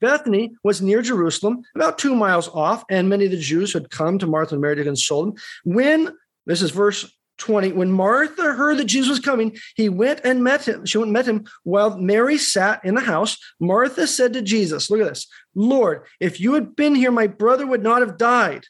Bethany 0.00 0.52
was 0.62 0.82
near 0.82 1.00
Jerusalem, 1.00 1.62
about 1.74 1.98
two 1.98 2.14
miles 2.14 2.48
off, 2.48 2.84
and 2.90 3.08
many 3.08 3.24
of 3.24 3.30
the 3.30 3.38
Jews 3.38 3.72
had 3.72 3.90
come 3.90 4.18
to 4.18 4.26
Martha 4.26 4.54
and 4.54 4.60
Mary 4.60 4.76
to 4.76 4.84
console 4.84 5.24
them. 5.24 5.34
When, 5.64 6.14
this 6.46 6.60
is 6.60 6.72
verse 6.72 7.10
20, 7.38 7.72
when 7.72 7.90
Martha 7.90 8.52
heard 8.52 8.78
that 8.78 8.84
Jesus 8.84 9.10
was 9.10 9.20
coming, 9.20 9.56
he 9.76 9.88
went 9.88 10.20
and 10.24 10.44
met 10.44 10.66
him. 10.66 10.86
She 10.86 10.98
went 10.98 11.08
and 11.08 11.12
met 11.12 11.26
him 11.26 11.46
while 11.64 11.98
Mary 11.98 12.38
sat 12.38 12.84
in 12.84 12.94
the 12.94 13.00
house. 13.00 13.38
Martha 13.60 14.06
said 14.06 14.32
to 14.34 14.42
Jesus, 14.42 14.90
Look 14.90 15.00
at 15.00 15.08
this, 15.08 15.26
Lord, 15.54 16.04
if 16.20 16.40
you 16.40 16.54
had 16.54 16.76
been 16.76 16.94
here, 16.94 17.10
my 17.10 17.26
brother 17.26 17.66
would 17.66 17.82
not 17.82 18.00
have 18.00 18.18
died. 18.18 18.66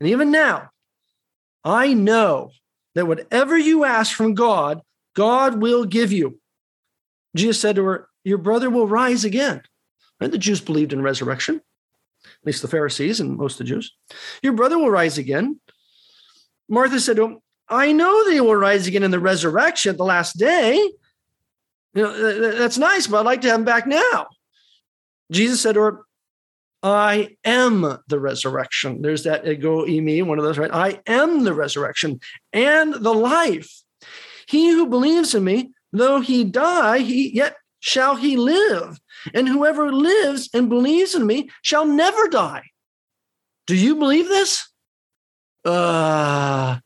And 0.00 0.08
even 0.08 0.30
now, 0.30 0.70
I 1.64 1.94
know 1.94 2.50
that 2.94 3.06
whatever 3.06 3.58
you 3.58 3.84
ask 3.84 4.14
from 4.14 4.34
God, 4.34 4.80
God 5.14 5.60
will 5.60 5.84
give 5.84 6.12
you. 6.12 6.38
Jesus 7.34 7.60
said 7.60 7.76
to 7.76 7.84
her, 7.84 8.08
Your 8.22 8.38
brother 8.38 8.70
will 8.70 8.86
rise 8.86 9.24
again. 9.24 9.62
And 10.20 10.32
the 10.32 10.38
Jews 10.38 10.60
believed 10.60 10.92
in 10.92 11.02
resurrection, 11.02 11.56
at 11.56 12.46
least 12.46 12.62
the 12.62 12.68
Pharisees 12.68 13.20
and 13.20 13.36
most 13.36 13.54
of 13.54 13.66
the 13.66 13.72
Jews. 13.72 13.92
Your 14.42 14.52
brother 14.52 14.78
will 14.78 14.90
rise 14.90 15.18
again. 15.18 15.60
Martha 16.68 17.00
said 17.00 17.16
to 17.16 17.24
him, 17.24 17.38
I 17.68 17.92
know 17.92 18.30
he 18.30 18.40
will 18.40 18.56
rise 18.56 18.86
again 18.86 19.02
in 19.02 19.10
the 19.10 19.20
resurrection 19.20 19.90
at 19.90 19.96
the 19.96 20.04
last 20.04 20.38
day. 20.38 20.76
You 21.94 22.02
know, 22.02 22.52
that's 22.58 22.78
nice, 22.78 23.06
but 23.06 23.18
I'd 23.18 23.26
like 23.26 23.40
to 23.42 23.48
have 23.48 23.60
him 23.60 23.64
back 23.64 23.86
now. 23.86 24.26
Jesus 25.30 25.60
said 25.60 25.76
her, 25.76 26.00
I 26.82 27.36
am 27.44 27.98
the 28.08 28.20
resurrection. 28.20 29.00
There's 29.00 29.24
that 29.24 29.48
ego 29.48 29.86
eimi, 29.86 30.22
one 30.22 30.38
of 30.38 30.44
those, 30.44 30.58
right? 30.58 30.70
I 30.72 31.00
am 31.06 31.44
the 31.44 31.54
resurrection 31.54 32.20
and 32.52 32.92
the 32.92 33.14
life. 33.14 33.82
He 34.46 34.70
who 34.70 34.86
believes 34.86 35.34
in 35.34 35.44
me, 35.44 35.72
though 35.92 36.20
he 36.20 36.44
die, 36.44 36.98
he 36.98 37.34
yet 37.34 37.56
shall 37.80 38.16
he 38.16 38.36
live. 38.36 38.98
And 39.32 39.48
whoever 39.48 39.92
lives 39.92 40.50
and 40.52 40.68
believes 40.68 41.14
in 41.14 41.26
me 41.26 41.48
shall 41.62 41.86
never 41.86 42.28
die. 42.28 42.64
Do 43.66 43.74
you 43.74 43.96
believe 43.96 44.28
this? 44.28 44.68
Uh, 45.64 46.78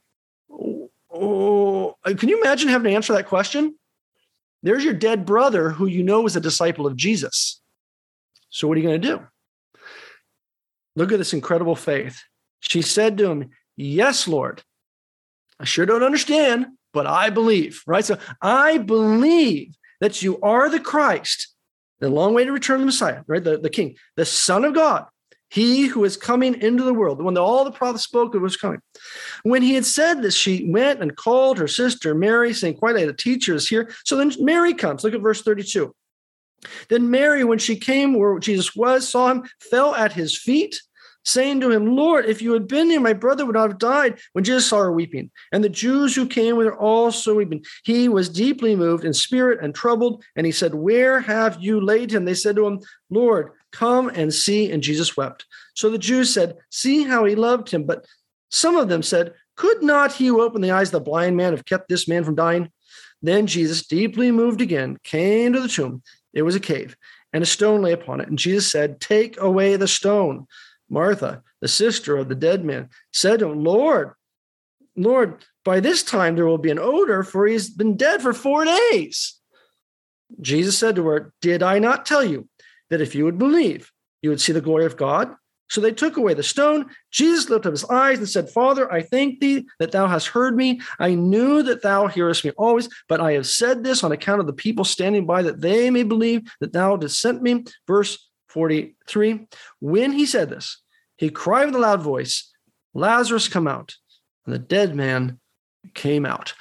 oh, 1.21 2.15
can 2.15 2.29
you 2.29 2.41
imagine 2.41 2.69
having 2.69 2.91
to 2.91 2.97
answer 2.97 3.13
that 3.15 3.27
question? 3.27 3.75
There's 4.63 4.85
your 4.85 4.95
dead 4.95 5.25
brother 5.25 5.71
who 5.71 5.87
you 5.87 6.03
know 6.03 6.27
is 6.27 6.37
a 6.37 6.41
disciple 6.41 6.87
of 6.87 6.97
Jesus. 6.97 7.61
So, 8.51 8.67
what 8.67 8.77
are 8.77 8.81
you 8.81 8.89
going 8.89 9.01
to 9.01 9.09
do? 9.09 9.27
Look 10.97 11.13
at 11.13 11.19
this 11.19 11.33
incredible 11.33 11.77
faith. 11.77 12.23
She 12.61 12.83
said 12.83 13.19
to 13.19 13.31
him, 13.31 13.51
Yes, 13.77 14.27
Lord. 14.27 14.63
I 15.61 15.65
sure 15.65 15.87
don't 15.87 16.03
understand, 16.03 16.67
but 16.93 17.07
I 17.07 17.31
believe, 17.31 17.83
right? 17.87 18.05
So, 18.05 18.19
I 18.43 18.79
believe 18.79 19.77
that 20.01 20.23
you 20.23 20.41
are 20.41 20.69
the 20.69 20.81
Christ, 20.81 21.55
the 22.01 22.09
long 22.09 22.35
way 22.35 22.45
to 22.45 22.53
return 22.53 22.81
the 22.81 22.87
Messiah, 22.87 23.23
right? 23.27 23.43
The, 23.43 23.59
the 23.59 23.71
King, 23.71 23.97
the 24.17 24.25
Son 24.25 24.65
of 24.65 24.75
God, 24.75 25.07
he 25.51 25.87
who 25.87 26.05
is 26.05 26.17
coming 26.17 26.61
into 26.61 26.85
the 26.85 26.95
world, 26.95 27.19
the 27.19 27.25
one 27.25 27.35
that 27.35 27.41
all 27.41 27.65
the 27.65 27.71
prophets 27.71 28.05
spoke 28.05 28.35
of 28.35 28.43
was 28.43 28.57
coming. 28.57 28.81
When 29.43 29.63
he 29.63 29.75
had 29.75 29.87
said 29.87 30.23
this, 30.23 30.37
she 30.37 30.69
went 30.71 31.01
and 31.01 31.17
called 31.17 31.59
her 31.59 31.69
sister 31.69 32.15
Mary, 32.15 32.53
saying, 32.53 32.77
Quite 32.77 32.95
the 32.95 33.13
teacher 33.13 33.55
is 33.55 33.69
here. 33.69 33.91
So 34.05 34.17
then 34.17 34.33
Mary 34.39 34.75
comes. 34.75 35.05
Look 35.05 35.15
at 35.15 35.21
verse 35.21 35.43
32. 35.43 35.95
Then 36.89 37.11
Mary, 37.11 37.45
when 37.45 37.59
she 37.59 37.77
came 37.77 38.15
where 38.15 38.39
Jesus 38.39 38.75
was, 38.75 39.09
saw 39.09 39.31
him, 39.31 39.45
fell 39.71 39.95
at 39.95 40.13
his 40.13 40.37
feet 40.37 40.81
saying 41.29 41.61
to 41.61 41.71
him, 41.71 41.95
Lord, 41.95 42.25
if 42.27 42.41
you 42.43 42.53
had 42.53 42.67
been 42.67 42.91
here, 42.91 43.01
my 43.01 43.13
brother 43.13 43.45
would 43.45 43.55
not 43.55 43.71
have 43.71 43.79
died. 43.79 44.19
When 44.33 44.45
Jesus 44.45 44.67
saw 44.67 44.79
her 44.79 44.93
weeping, 44.93 45.31
and 45.53 45.63
the 45.63 45.69
Jews 45.69 46.15
who 46.15 46.27
came 46.27 46.57
with 46.57 46.67
her 46.67 46.77
also 46.77 47.35
weeping, 47.35 47.65
he 47.85 48.09
was 48.09 48.29
deeply 48.29 48.75
moved 48.75 49.05
in 49.05 49.13
spirit 49.13 49.63
and 49.63 49.75
troubled. 49.75 50.25
And 50.37 50.47
he 50.47 50.53
said, 50.53 50.75
Where 50.75 51.21
have 51.21 51.63
you 51.63 51.81
laid 51.81 52.11
him? 52.13 52.25
They 52.25 52.35
said 52.35 52.57
to 52.57 52.67
him, 52.67 52.81
Lord, 53.11 53.53
come 53.73 54.09
and 54.09 54.33
see. 54.33 54.71
And 54.71 54.83
Jesus 54.83 55.17
wept. 55.17 55.47
So 55.75 55.91
the 55.91 55.99
Jews 55.99 56.33
said, 56.33 56.57
See 56.71 57.05
how 57.05 57.25
he 57.25 57.35
loved 57.35 57.71
him. 57.71 57.85
But 57.85 58.07
some 58.51 58.77
of 58.77 58.89
them 58.89 59.03
said, 59.03 59.35
Could 59.57 59.83
not 59.83 60.15
he 60.15 60.27
who 60.27 60.43
opened 60.43 60.65
the 60.65 60.71
eyes 60.71 60.89
of 60.89 60.93
the 60.93 61.01
blind 61.01 61.37
man 61.37 61.53
have 61.53 61.65
kept 61.65 61.89
this 61.89 62.09
man 62.09 62.25
from 62.25 62.35
dying? 62.35 62.71
Then 63.23 63.47
Jesus, 63.47 63.87
deeply 63.87 64.31
moved 64.31 64.61
again, 64.61 64.99
came 65.03 65.53
to 65.53 65.61
the 65.61 65.69
tomb. 65.69 66.03
It 66.33 66.43
was 66.43 66.55
a 66.55 66.61
cave, 66.61 66.97
and 67.33 67.43
a 67.43 67.47
stone 67.47 67.83
lay 67.83 67.93
upon 67.93 68.21
it. 68.21 68.29
And 68.29 68.39
Jesus 68.39 68.71
said, 68.71 69.01
Take 69.01 69.41
away 69.41 69.77
the 69.77 69.89
stone. 69.89 70.47
Martha, 70.89 71.43
the 71.61 71.69
sister 71.69 72.17
of 72.17 72.29
the 72.29 72.35
dead 72.35 72.65
man, 72.65 72.89
said 73.13 73.41
to 73.41 73.51
him, 73.51 73.65
Lord, 73.65 74.13
Lord, 74.97 75.45
by 75.65 75.81
this 75.81 76.03
time 76.03 76.35
there 76.35 76.47
will 76.47 76.59
be 76.59 76.71
an 76.71 76.79
odor, 76.79 77.23
for 77.23 77.47
he's 77.47 77.71
been 77.71 77.97
dead 77.97 78.23
for 78.23 78.33
four 78.33 78.65
days. 78.65 79.39
Jesus 80.41 80.77
said 80.79 80.97
to 80.97 81.07
her, 81.07 81.33
Did 81.41 81.63
I 81.63 81.79
not 81.79 82.07
tell 82.07 82.25
you 82.25 82.49
that 82.91 83.01
if 83.01 83.15
you 83.15 83.25
would 83.25 83.39
believe, 83.39 83.93
you 84.23 84.31
would 84.31 84.41
see 84.41 84.53
the 84.53 84.61
glory 84.61 84.85
of 84.85 84.97
God? 84.97 85.35
So 85.71 85.81
they 85.81 85.93
took 85.93 86.17
away 86.17 86.33
the 86.35 86.43
stone. 86.43 86.87
Jesus 87.11 87.51
lifted 87.51 87.69
up 87.69 87.73
his 87.73 87.85
eyes 87.85 88.19
and 88.19 88.29
said, 88.29 88.49
Father, 88.49 88.91
I 88.91 89.03
thank 89.03 89.41
thee 89.41 89.67
that 89.79 89.93
thou 89.93 90.07
hast 90.07 90.29
heard 90.29 90.57
me. 90.57 90.81
I 90.99 91.15
knew 91.15 91.63
that 91.63 91.83
thou 91.83 92.07
hearest 92.07 92.45
me 92.45 92.53
always, 92.53 92.89
but 93.07 93.21
I 93.21 93.33
have 93.33 93.47
said 93.47 93.85
this 93.85 94.03
on 94.03 94.13
account 94.13 94.41
of 94.41 94.47
the 94.47 94.55
people 94.55 94.85
standing 94.85 95.27
by, 95.27 95.43
that 95.43 95.61
they 95.61 95.91
may 95.91 96.05
believe 96.05 96.51
that 96.61 96.73
thou 96.73 96.97
didst 96.97 97.21
sent 97.21 97.43
me. 97.43 97.65
Verse 97.87 98.28
43. 98.59 99.47
When 99.79 100.11
he 100.11 100.27
said 100.27 100.51
this, 100.51 100.83
he 101.17 101.31
cried 101.31 101.67
with 101.67 101.77
a 101.77 101.79
loud 101.79 102.03
voice, 102.03 102.53
Lazarus, 102.93 103.47
come 103.47 103.69
out. 103.69 103.95
And 104.45 104.53
the 104.53 104.59
dead 104.59 104.97
man 104.97 105.39
came 105.95 106.27
out. 106.27 106.55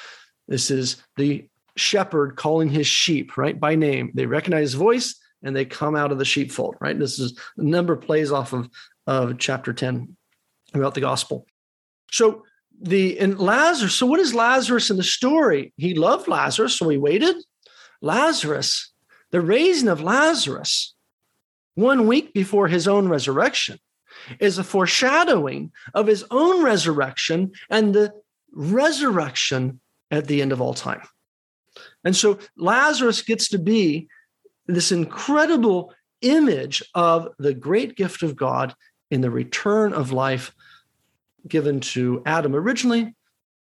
This 0.47 0.69
is 0.69 0.97
the 1.15 1.49
shepherd 1.75 2.35
calling 2.35 2.69
his 2.69 2.85
sheep, 2.85 3.35
right, 3.35 3.59
by 3.59 3.73
name. 3.73 4.11
They 4.13 4.27
recognize 4.27 4.75
voice 4.75 5.15
and 5.41 5.55
they 5.55 5.65
come 5.65 5.95
out 5.95 6.11
of 6.11 6.19
the 6.19 6.25
sheepfold, 6.25 6.75
right? 6.79 6.97
This 6.97 7.17
is 7.17 7.35
a 7.57 7.63
number 7.63 7.95
plays 7.95 8.31
off 8.31 8.53
of, 8.53 8.69
of 9.07 9.39
chapter 9.39 9.73
10 9.73 10.15
about 10.75 10.93
the 10.93 11.01
gospel. 11.01 11.47
So 12.11 12.43
the 12.79 13.17
and 13.17 13.39
Lazarus, 13.39 13.95
so 13.95 14.05
what 14.05 14.19
is 14.19 14.35
Lazarus 14.35 14.91
in 14.91 14.97
the 14.97 15.03
story? 15.03 15.73
He 15.77 15.95
loved 15.95 16.27
Lazarus, 16.27 16.77
so 16.77 16.87
he 16.89 16.97
waited. 16.97 17.37
Lazarus, 18.03 18.93
the 19.31 19.41
raising 19.41 19.87
of 19.87 20.01
Lazarus 20.01 20.93
one 21.77 22.07
week 22.07 22.33
before 22.33 22.67
his 22.67 22.87
own 22.87 23.07
resurrection, 23.07 23.77
is 24.39 24.57
a 24.57 24.63
foreshadowing 24.63 25.71
of 25.93 26.07
his 26.07 26.25
own 26.31 26.63
resurrection 26.63 27.51
and 27.69 27.93
the 27.93 28.11
resurrection 28.51 29.79
at 30.09 30.25
the 30.25 30.41
end 30.41 30.51
of 30.51 30.59
all 30.59 30.73
time. 30.73 31.03
And 32.03 32.15
so 32.15 32.39
Lazarus 32.57 33.21
gets 33.21 33.49
to 33.49 33.59
be 33.59 34.07
this 34.65 34.91
incredible 34.91 35.93
image 36.21 36.81
of 36.95 37.29
the 37.37 37.53
great 37.53 37.95
gift 37.95 38.23
of 38.23 38.35
God 38.35 38.73
in 39.11 39.21
the 39.21 39.29
return 39.29 39.93
of 39.93 40.11
life 40.11 40.55
given 41.47 41.79
to 41.79 42.23
Adam 42.25 42.55
originally, 42.55 43.15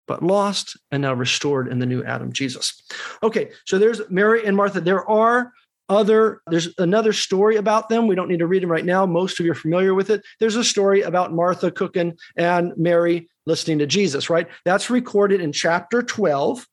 but 0.06 0.22
lost 0.22 0.78
and 0.92 1.02
now 1.02 1.16
restored 1.16 1.68
in 1.68 1.80
the 1.80 1.88
new 1.88 2.04
Adam, 2.04 2.32
Jesus. 2.32 2.84
Okay, 3.24 3.50
so 3.66 3.80
there's 3.80 4.02
Mary 4.12 4.46
and 4.46 4.56
Martha. 4.56 4.82
There 4.82 5.10
are 5.10 5.52
other 5.90 6.42
there's 6.48 6.70
another 6.78 7.14
story 7.14 7.56
about 7.56 7.90
them. 7.90 8.08
We 8.08 8.16
don't 8.16 8.28
need 8.28 8.40
to 8.40 8.48
read 8.48 8.64
them 8.64 8.72
right 8.72 8.86
now. 8.86 9.06
Most 9.06 9.40
of 9.40 9.46
you 9.46 9.52
are 9.52 9.56
familiar 9.56 9.94
with 9.94 10.10
it. 10.10 10.22
There's 10.40 10.56
a 10.56 10.64
story 10.64 11.02
about 11.02 11.34
martha 11.34 11.72
cooking 11.72 12.18
and 12.36 12.74
mary 12.78 13.30
listening 13.46 13.80
to 13.80 13.88
jesus 13.88 14.30
right? 14.30 14.48
That's 14.66 14.90
recorded 14.90 15.42
in 15.42 15.52
chapter 15.52 16.02
12 16.02 16.66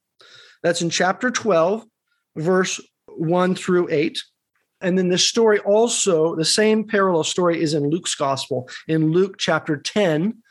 that's 0.63 0.83
in 0.83 0.91
chapter 0.91 1.31
12 1.31 1.85
verse 2.37 2.81
1 3.07 3.55
through 3.55 3.89
8 3.91 4.21
and 4.81 4.99
then 4.99 5.09
this 5.09 5.25
story 5.25 5.61
also 5.61 6.35
the 6.35 6.45
same 6.45 6.85
parallel 6.85 7.23
story 7.23 7.63
is 7.63 7.75
in 7.75 7.91
luke's 7.91 8.15
gospel 8.15 8.69
in 8.89 9.13
luke 9.13 9.37
chapter 9.39 9.77
10 9.77 10.43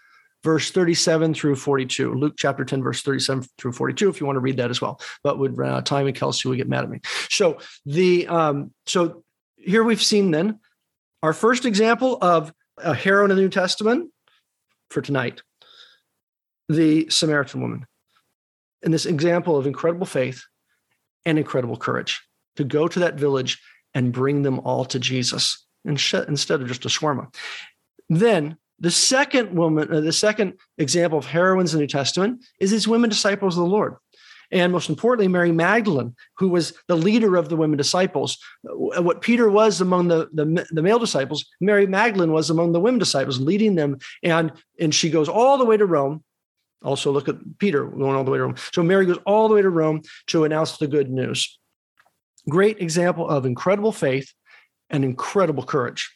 verse 0.43 0.71
37 0.71 1.33
through 1.33 1.55
42. 1.55 2.13
Luke 2.13 2.33
chapter 2.37 2.65
10, 2.65 2.83
verse 2.83 3.01
37 3.01 3.45
through 3.57 3.71
42, 3.71 4.09
if 4.09 4.19
you 4.19 4.25
want 4.25 4.35
to 4.35 4.41
read 4.41 4.57
that 4.57 4.69
as 4.69 4.81
well. 4.81 4.99
But 5.23 5.39
would 5.39 5.59
uh, 5.59 5.81
Time 5.81 6.07
and 6.07 6.15
Kelsey 6.15 6.49
would 6.49 6.57
get 6.57 6.69
mad 6.69 6.83
at 6.83 6.89
me. 6.89 6.99
So 7.29 7.59
the 7.85 8.27
um, 8.27 8.71
so 8.85 9.23
here 9.57 9.83
we've 9.83 10.03
seen 10.03 10.31
then 10.31 10.59
our 11.21 11.33
first 11.33 11.65
example 11.65 12.17
of 12.21 12.53
a 12.77 12.93
hero 12.93 13.23
in 13.23 13.29
the 13.29 13.35
New 13.35 13.49
Testament 13.49 14.11
for 14.89 15.01
tonight, 15.01 15.41
the 16.67 17.09
Samaritan 17.09 17.61
woman. 17.61 17.85
And 18.83 18.93
this 18.93 19.05
example 19.05 19.57
of 19.57 19.65
incredible 19.65 20.05
faith 20.05 20.43
and 21.25 21.37
incredible 21.37 21.77
courage 21.77 22.21
to 22.57 22.65
go 22.65 22.87
to 22.87 22.99
that 22.99 23.15
village 23.15 23.61
and 23.93 24.11
bring 24.11 24.41
them 24.41 24.59
all 24.59 24.83
to 24.85 24.99
Jesus 24.99 25.65
instead 25.85 26.61
of 26.61 26.67
just 26.67 26.85
a 26.85 26.89
shawarma. 26.89 27.33
Then 28.09 28.57
the 28.84 28.91
second 28.91 29.55
woman, 29.55 29.91
uh, 29.91 30.01
the 30.01 30.11
second 30.11 30.55
example 30.77 31.17
of 31.17 31.25
heroines 31.25 31.73
in 31.73 31.77
the 31.77 31.84
New 31.84 31.88
Testament 31.88 32.43
is 32.59 32.69
these 32.69 32.88
women 32.88 33.09
disciples 33.09 33.57
of 33.57 33.63
the 33.63 33.69
Lord. 33.69 33.95
And 34.51 34.73
most 34.73 34.89
importantly, 34.89 35.29
Mary 35.29 35.53
Magdalene, 35.53 36.13
who 36.38 36.49
was 36.49 36.73
the 36.89 36.97
leader 36.97 37.38
of 37.38 37.47
the 37.47 37.55
women 37.55 37.77
disciples. 37.77 38.38
What 38.63 39.21
Peter 39.21 39.49
was 39.49 39.79
among 39.79 40.09
the, 40.09 40.27
the, 40.34 40.67
the, 40.69 40.84
male 40.84 40.99
disciples, 40.99 41.45
Mary 41.61 41.88
Magdalene 41.88 42.34
was 42.34 42.49
among 42.49 42.73
the 42.73 42.79
women 42.81 42.99
disciples, 42.99 43.39
leading 43.39 43.75
them. 43.75 43.99
And, 44.21 44.51
and 44.81 44.93
she 44.93 45.09
goes 45.09 45.29
all 45.29 45.57
the 45.57 45.65
way 45.65 45.77
to 45.77 45.86
Rome. 45.86 46.21
Also, 46.84 47.09
look 47.09 47.29
at 47.29 47.38
Peter 47.59 47.86
going 47.86 48.15
all 48.15 48.25
the 48.25 48.31
way 48.31 48.38
to 48.38 48.43
Rome. 48.43 48.55
So 48.73 48.84
Mary 48.84 49.05
goes 49.05 49.19
all 49.25 49.47
the 49.47 49.55
way 49.55 49.61
to 49.61 49.69
Rome 49.69 50.01
to 50.27 50.43
announce 50.43 50.77
the 50.77 50.88
good 50.88 51.09
news. 51.09 51.57
Great 52.49 52.81
example 52.81 53.29
of 53.29 53.45
incredible 53.45 53.93
faith 53.93 54.34
and 54.89 55.05
incredible 55.05 55.63
courage. 55.63 56.13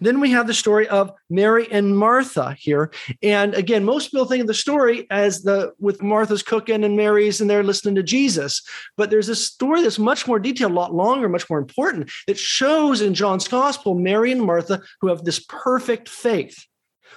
Then 0.00 0.20
we 0.20 0.30
have 0.30 0.46
the 0.46 0.54
story 0.54 0.88
of 0.88 1.12
Mary 1.28 1.68
and 1.70 1.96
Martha 1.96 2.56
here. 2.58 2.90
And 3.22 3.54
again, 3.54 3.84
most 3.84 4.10
people 4.10 4.26
think 4.26 4.40
of 4.40 4.46
the 4.46 4.54
story 4.54 5.06
as 5.10 5.42
the 5.42 5.72
with 5.78 6.02
Martha's 6.02 6.42
cooking 6.42 6.84
and 6.84 6.96
Mary's 6.96 7.40
and 7.40 7.48
they're 7.48 7.62
listening 7.62 7.94
to 7.96 8.02
Jesus. 8.02 8.62
But 8.96 9.10
there's 9.10 9.28
a 9.28 9.36
story 9.36 9.82
that's 9.82 9.98
much 9.98 10.26
more 10.26 10.38
detailed, 10.38 10.72
a 10.72 10.74
lot 10.74 10.94
longer, 10.94 11.28
much 11.28 11.48
more 11.50 11.58
important. 11.58 12.10
It 12.26 12.38
shows 12.38 13.00
in 13.00 13.14
John's 13.14 13.48
gospel 13.48 13.94
Mary 13.94 14.32
and 14.32 14.42
Martha 14.42 14.80
who 15.00 15.08
have 15.08 15.24
this 15.24 15.40
perfect 15.40 16.08
faith. 16.08 16.56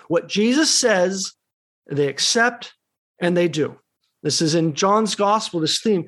What 0.07 0.27
Jesus 0.27 0.73
says, 0.73 1.33
they 1.89 2.07
accept 2.07 2.73
and 3.19 3.35
they 3.35 3.47
do. 3.47 3.79
This 4.21 4.41
is 4.41 4.55
in 4.55 4.73
John's 4.73 5.15
gospel, 5.15 5.59
this 5.59 5.79
theme. 5.79 6.07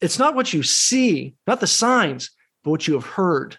It's 0.00 0.18
not 0.18 0.34
what 0.34 0.52
you 0.52 0.62
see, 0.62 1.34
not 1.46 1.60
the 1.60 1.66
signs, 1.66 2.30
but 2.62 2.70
what 2.70 2.86
you 2.86 2.94
have 2.94 3.06
heard. 3.06 3.58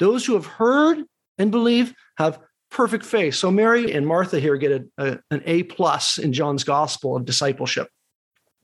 Those 0.00 0.26
who 0.26 0.34
have 0.34 0.46
heard 0.46 1.04
and 1.38 1.50
believe 1.50 1.94
have 2.18 2.38
perfect 2.70 3.04
faith. 3.04 3.34
So 3.34 3.50
Mary 3.50 3.92
and 3.92 4.06
Martha 4.06 4.40
here 4.40 4.56
get 4.56 4.72
a, 4.72 4.84
a, 4.98 5.18
an 5.30 5.42
A 5.46 5.62
plus 5.64 6.18
in 6.18 6.32
John's 6.32 6.64
gospel 6.64 7.16
of 7.16 7.24
discipleship. 7.24 7.88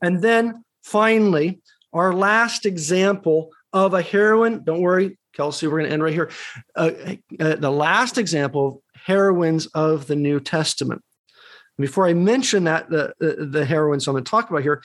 And 0.01 0.21
then 0.21 0.63
finally, 0.83 1.61
our 1.93 2.13
last 2.13 2.65
example 2.65 3.51
of 3.71 3.93
a 3.93 4.01
heroine, 4.01 4.63
don't 4.63 4.81
worry, 4.81 5.17
Kelsey, 5.33 5.67
we're 5.67 5.79
going 5.79 5.87
to 5.87 5.93
end 5.93 6.03
right 6.03 6.13
here. 6.13 6.29
Uh, 6.75 6.91
uh, 7.39 7.55
the 7.55 7.71
last 7.71 8.17
example 8.17 8.67
of 8.67 9.01
heroines 9.05 9.65
of 9.67 10.07
the 10.07 10.15
New 10.15 10.39
Testament. 10.39 11.01
Before 11.77 12.07
I 12.07 12.13
mention 12.13 12.65
that, 12.65 12.89
the, 12.89 13.13
the, 13.19 13.47
the 13.47 13.65
heroines 13.65 14.07
I'm 14.07 14.13
going 14.13 14.23
to 14.23 14.29
talk 14.29 14.49
about 14.49 14.61
here, 14.61 14.83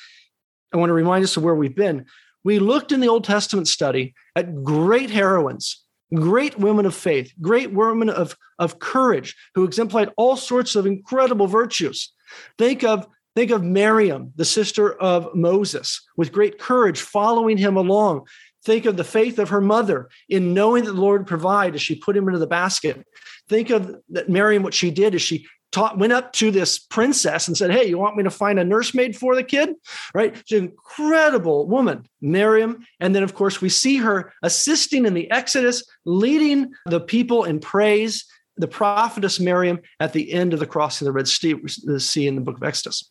I 0.73 0.79
want 0.79 0.91
to 0.91 0.95
remind 0.95 1.25
us 1.25 1.37
of 1.37 1.43
where 1.43 1.55
we've 1.55 1.75
been. 1.75 2.07
We 2.45 2.59
looked 2.59 2.93
in 2.93 3.01
the 3.01 3.09
Old 3.09 3.25
Testament 3.25 3.69
study 3.69 4.15
at 4.35 4.63
great 4.65 5.11
heroines 5.11 5.85
great 6.15 6.59
women 6.59 6.87
of 6.87 6.95
faith, 6.95 7.33
great 7.41 7.73
women 7.73 8.09
of, 8.09 8.37
of 8.59 8.79
courage 8.79 9.37
who 9.55 9.65
exemplified 9.65 10.11
all 10.17 10.37
sorts 10.37 10.77
of 10.77 10.87
incredible 10.87 11.47
virtues. 11.47 12.13
Think 12.57 12.85
of 12.85 13.07
Think 13.39 13.53
of 13.53 13.63
Miriam, 13.63 14.33
the 14.35 14.45
sister 14.45 14.95
of 14.95 15.33
Moses, 15.33 16.05
with 16.17 16.33
great 16.33 16.59
courage 16.59 17.01
following 17.01 17.57
him 17.57 17.77
along. 17.77 18.27
Think 18.65 18.85
of 18.85 18.97
the 18.97 19.05
faith 19.05 19.39
of 19.39 19.51
her 19.51 19.61
mother 19.61 20.09
in 20.29 20.55
knowing 20.55 20.83
that 20.85 20.93
the 20.95 21.01
Lord 21.01 21.21
would 21.21 21.29
provide 21.29 21.77
as 21.77 21.81
she 21.81 21.95
put 21.95 22.17
him 22.17 22.27
into 22.27 22.41
the 22.41 22.49
basket. 22.49 23.07
Think 23.49 23.71
of 23.71 23.95
that 24.09 24.29
Miriam, 24.29 24.65
what 24.65 24.75
she 24.75 24.91
did 24.91 25.15
is 25.15 25.23
she 25.23 25.47
taught, 25.73 25.99
went 25.99 26.13
up 26.13 26.33
to 26.35 26.51
this 26.51 26.79
princess 26.79 27.49
and 27.49 27.57
said, 27.57 27.71
Hey, 27.71 27.89
you 27.89 27.99
want 27.99 28.17
me 28.17 28.23
to 28.25 28.31
find 28.31 28.59
a 28.59 28.65
nursemaid 28.65 29.17
for 29.17 29.35
the 29.35 29.43
kid? 29.43 29.75
Right? 30.15 30.37
She's 30.47 30.59
an 30.59 30.67
incredible 30.67 31.67
woman, 31.67 32.07
Miriam. 32.21 32.85
And 33.01 33.15
then, 33.15 33.23
of 33.23 33.35
course, 33.35 33.61
we 33.61 33.69
see 33.69 33.97
her 33.99 34.33
assisting 34.43 35.07
in 35.07 35.15
the 35.15 35.31
Exodus, 35.31 35.85
leading 36.05 36.73
the 36.87 37.01
people 37.01 37.45
in 37.45 37.61
praise, 37.61 38.25
the 38.57 38.69
prophetess 38.69 39.39
Miriam 39.39 39.81
at 40.01 40.13
the 40.13 40.33
end 40.33 40.53
of 40.53 40.61
the 40.61 40.67
crossing 40.67 41.07
of 41.07 41.13
the 41.13 41.17
Red 41.17 41.29
Sea 41.29 42.27
in 42.27 42.35
the 42.35 42.41
book 42.41 42.57
of 42.57 42.63
Exodus. 42.63 43.11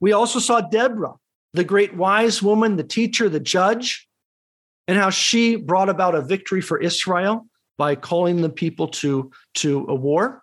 We 0.00 0.12
also 0.12 0.38
saw 0.38 0.60
Deborah, 0.60 1.14
the 1.52 1.64
great 1.64 1.94
wise 1.94 2.42
woman, 2.42 2.76
the 2.76 2.84
teacher, 2.84 3.28
the 3.28 3.40
judge, 3.40 4.08
and 4.88 4.98
how 4.98 5.10
she 5.10 5.56
brought 5.56 5.88
about 5.88 6.14
a 6.14 6.22
victory 6.22 6.60
for 6.60 6.78
Israel 6.78 7.46
by 7.78 7.94
calling 7.94 8.40
the 8.40 8.50
people 8.50 8.88
to, 8.88 9.30
to 9.54 9.86
a 9.88 9.94
war 9.94 10.41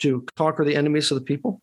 to 0.00 0.24
conquer 0.36 0.64
the 0.64 0.76
enemies 0.76 1.10
of 1.10 1.18
the 1.18 1.24
people. 1.24 1.60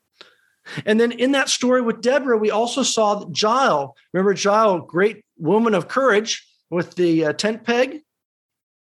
And 0.86 0.99
then 0.99 1.12
in 1.12 1.34
that 1.34 1.49
story 1.49 1.82
with 1.82 2.01
Deborah, 2.01 2.38
we 2.38 2.51
also 2.51 2.84
saw 2.84 3.30
Jael. 3.36 3.95
Remember 4.14 4.34
Jael, 4.34 4.80
great 4.80 5.24
woman 5.38 5.74
of 5.74 5.88
courage 5.88 6.47
with 6.70 6.95
the 6.95 7.26
uh, 7.26 7.34
tent 7.34 7.64
peg? 7.64 7.99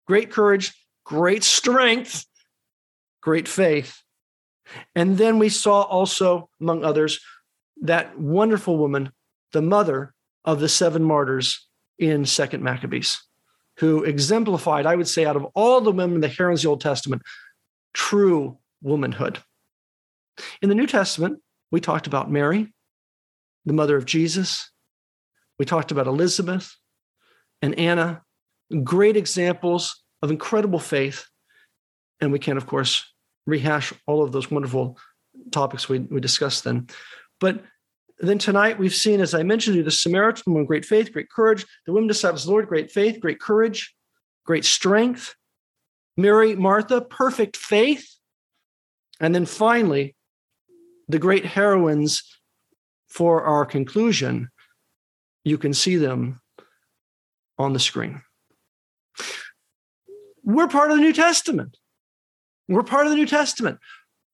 Great 0.05 0.31
courage, 0.31 0.73
great 1.05 1.43
strength, 1.43 2.25
great 3.21 3.47
faith. 3.47 4.01
And 4.95 5.17
then 5.17 5.39
we 5.39 5.49
saw 5.49 5.81
also, 5.83 6.49
among 6.59 6.83
others, 6.83 7.19
that 7.81 8.19
wonderful 8.19 8.77
woman, 8.77 9.11
the 9.53 9.61
mother 9.61 10.13
of 10.43 10.59
the 10.59 10.69
seven 10.69 11.03
martyrs 11.03 11.67
in 11.97 12.25
Second 12.25 12.63
Maccabees, 12.63 13.21
who 13.77 14.03
exemplified, 14.03 14.85
I 14.85 14.95
would 14.95 15.07
say, 15.07 15.25
out 15.25 15.35
of 15.35 15.45
all 15.55 15.81
the 15.81 15.91
women 15.91 16.21
the 16.21 16.27
heroines 16.27 16.59
of 16.59 16.63
the 16.63 16.69
Old 16.69 16.81
Testament, 16.81 17.21
true 17.93 18.57
womanhood. 18.81 19.39
In 20.61 20.69
the 20.69 20.75
New 20.75 20.87
Testament, 20.87 21.39
we 21.71 21.79
talked 21.79 22.07
about 22.07 22.31
Mary, 22.31 22.73
the 23.65 23.73
mother 23.73 23.97
of 23.97 24.05
Jesus. 24.05 24.71
We 25.59 25.65
talked 25.65 25.91
about 25.91 26.07
Elizabeth 26.07 26.75
and 27.61 27.77
Anna, 27.77 28.23
great 28.83 29.17
examples 29.17 30.03
of 30.21 30.31
incredible 30.31 30.79
faith. 30.79 31.25
And 32.19 32.31
we 32.31 32.39
can, 32.39 32.57
of 32.57 32.67
course, 32.67 33.05
rehash 33.45 33.93
all 34.07 34.23
of 34.23 34.31
those 34.31 34.51
wonderful 34.51 34.97
topics 35.51 35.89
we, 35.89 35.99
we 35.99 36.19
discussed 36.19 36.63
then. 36.63 36.87
But 37.39 37.63
then 38.19 38.37
tonight 38.37 38.77
we've 38.77 38.93
seen, 38.93 39.19
as 39.19 39.33
I 39.33 39.43
mentioned 39.43 39.75
you, 39.75 39.83
the 39.83 39.91
Samaritan 39.91 40.53
woman, 40.53 40.65
great 40.65 40.85
faith, 40.85 41.11
great 41.11 41.29
courage. 41.29 41.65
The 41.85 41.93
women 41.93 42.07
disciples, 42.07 42.45
the 42.45 42.51
Lord, 42.51 42.67
great 42.67 42.91
faith, 42.91 43.19
great 43.19 43.39
courage, 43.39 43.95
great 44.45 44.65
strength. 44.65 45.35
Mary, 46.17 46.55
Martha, 46.55 47.01
perfect 47.01 47.57
faith, 47.57 48.07
and 49.21 49.33
then 49.33 49.45
finally, 49.45 50.15
the 51.07 51.19
great 51.19 51.45
heroines 51.45 52.23
for 53.07 53.43
our 53.43 53.65
conclusion, 53.65 54.49
you 55.43 55.57
can 55.57 55.73
see 55.73 55.95
them 55.95 56.41
on 57.57 57.73
the 57.73 57.79
screen. 57.79 58.23
We're 60.43 60.67
part 60.67 60.89
of 60.89 60.97
the 60.97 61.03
New 61.03 61.13
Testament. 61.13 61.77
We're 62.67 62.83
part 62.83 63.05
of 63.05 63.11
the 63.11 63.17
New 63.17 63.27
Testament. 63.27 63.77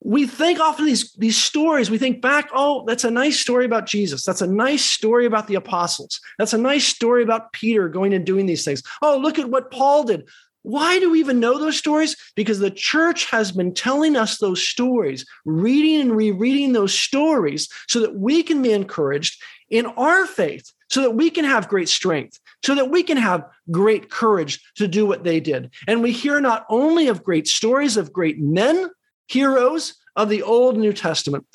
We 0.01 0.25
think 0.25 0.59
often 0.59 0.85
these, 0.85 1.11
these 1.13 1.35
stories, 1.35 1.89
we 1.89 1.97
think 1.97 2.21
back, 2.21 2.49
oh, 2.53 2.85
that's 2.85 3.03
a 3.03 3.11
nice 3.11 3.39
story 3.39 3.65
about 3.65 3.87
Jesus. 3.87 4.23
That's 4.23 4.41
a 4.41 4.47
nice 4.47 4.85
story 4.85 5.25
about 5.25 5.47
the 5.47 5.55
apostles. 5.55 6.21
That's 6.37 6.53
a 6.53 6.57
nice 6.57 6.85
story 6.85 7.23
about 7.23 7.51
Peter 7.51 7.89
going 7.89 8.13
and 8.13 8.25
doing 8.25 8.45
these 8.45 8.63
things. 8.63 8.83
Oh, 9.01 9.17
look 9.17 9.37
at 9.37 9.49
what 9.49 9.71
Paul 9.71 10.03
did. 10.03 10.29
Why 10.67 10.99
do 10.99 11.11
we 11.11 11.21
even 11.21 11.39
know 11.39 11.57
those 11.57 11.77
stories? 11.77 12.17
Because 12.35 12.59
the 12.59 12.69
church 12.69 13.31
has 13.31 13.53
been 13.53 13.73
telling 13.73 14.17
us 14.17 14.37
those 14.37 14.61
stories, 14.61 15.25
reading 15.45 16.01
and 16.01 16.13
rereading 16.13 16.73
those 16.73 16.93
stories 16.93 17.69
so 17.87 18.01
that 18.01 18.15
we 18.15 18.43
can 18.43 18.61
be 18.61 18.73
encouraged 18.73 19.41
in 19.69 19.85
our 19.85 20.25
faith, 20.25 20.69
so 20.89 21.03
that 21.03 21.15
we 21.15 21.29
can 21.29 21.45
have 21.45 21.69
great 21.69 21.87
strength, 21.87 22.37
so 22.65 22.75
that 22.75 22.91
we 22.91 23.01
can 23.01 23.15
have 23.15 23.45
great 23.71 24.09
courage 24.09 24.59
to 24.75 24.89
do 24.89 25.05
what 25.05 25.23
they 25.23 25.39
did. 25.39 25.73
And 25.87 26.03
we 26.03 26.11
hear 26.11 26.41
not 26.41 26.65
only 26.69 27.07
of 27.07 27.23
great 27.23 27.47
stories 27.47 27.95
of 27.95 28.11
great 28.11 28.37
men, 28.37 28.89
heroes 29.29 29.95
of 30.17 30.27
the 30.27 30.43
Old 30.43 30.73
and 30.73 30.83
New 30.83 30.91
Testament, 30.91 31.45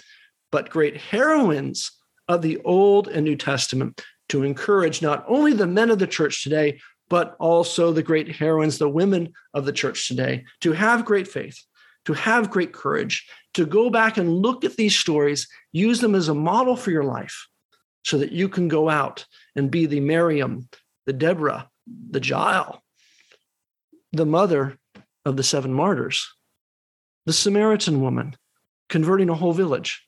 but 0.50 0.70
great 0.70 0.96
heroines 0.96 1.92
of 2.28 2.40
the 2.40 2.62
Old 2.64 3.08
and 3.08 3.24
New 3.24 3.36
Testament 3.36 4.00
to 4.30 4.42
encourage 4.42 5.02
not 5.02 5.22
only 5.28 5.52
the 5.52 5.66
men 5.66 5.90
of 5.90 5.98
the 5.98 6.06
church 6.06 6.42
today, 6.42 6.80
but 7.12 7.36
also 7.38 7.92
the 7.92 8.02
great 8.02 8.36
heroines, 8.36 8.78
the 8.78 8.88
women 8.88 9.34
of 9.52 9.66
the 9.66 9.72
church 9.72 10.08
today, 10.08 10.46
to 10.62 10.72
have 10.72 11.04
great 11.04 11.28
faith, 11.28 11.62
to 12.06 12.14
have 12.14 12.48
great 12.48 12.72
courage, 12.72 13.28
to 13.52 13.66
go 13.66 13.90
back 13.90 14.16
and 14.16 14.32
look 14.32 14.64
at 14.64 14.76
these 14.76 14.98
stories, 14.98 15.46
use 15.72 16.00
them 16.00 16.14
as 16.14 16.28
a 16.28 16.34
model 16.34 16.74
for 16.74 16.90
your 16.90 17.04
life 17.04 17.48
so 18.02 18.16
that 18.16 18.32
you 18.32 18.48
can 18.48 18.66
go 18.66 18.88
out 18.88 19.26
and 19.54 19.70
be 19.70 19.84
the 19.84 20.00
Miriam, 20.00 20.70
the 21.04 21.12
Deborah, 21.12 21.68
the 21.86 22.18
Jael, 22.18 22.82
the 24.12 24.24
mother 24.24 24.78
of 25.26 25.36
the 25.36 25.42
seven 25.42 25.74
martyrs, 25.74 26.32
the 27.26 27.34
Samaritan 27.34 28.00
woman 28.00 28.34
converting 28.88 29.28
a 29.28 29.34
whole 29.34 29.52
village, 29.52 30.02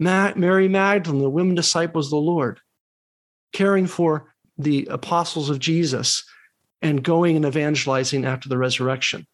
Mary 0.00 0.66
Magdalene, 0.66 1.22
the 1.22 1.30
women 1.30 1.54
disciples 1.54 2.06
of 2.06 2.10
the 2.10 2.16
Lord, 2.16 2.58
caring 3.52 3.86
for 3.86 4.34
the 4.58 4.86
apostles 4.90 5.50
of 5.50 5.58
Jesus 5.58 6.24
and 6.82 7.02
going 7.02 7.36
and 7.36 7.46
evangelizing 7.46 8.24
after 8.24 8.48
the 8.48 8.58
resurrection. 8.58 9.26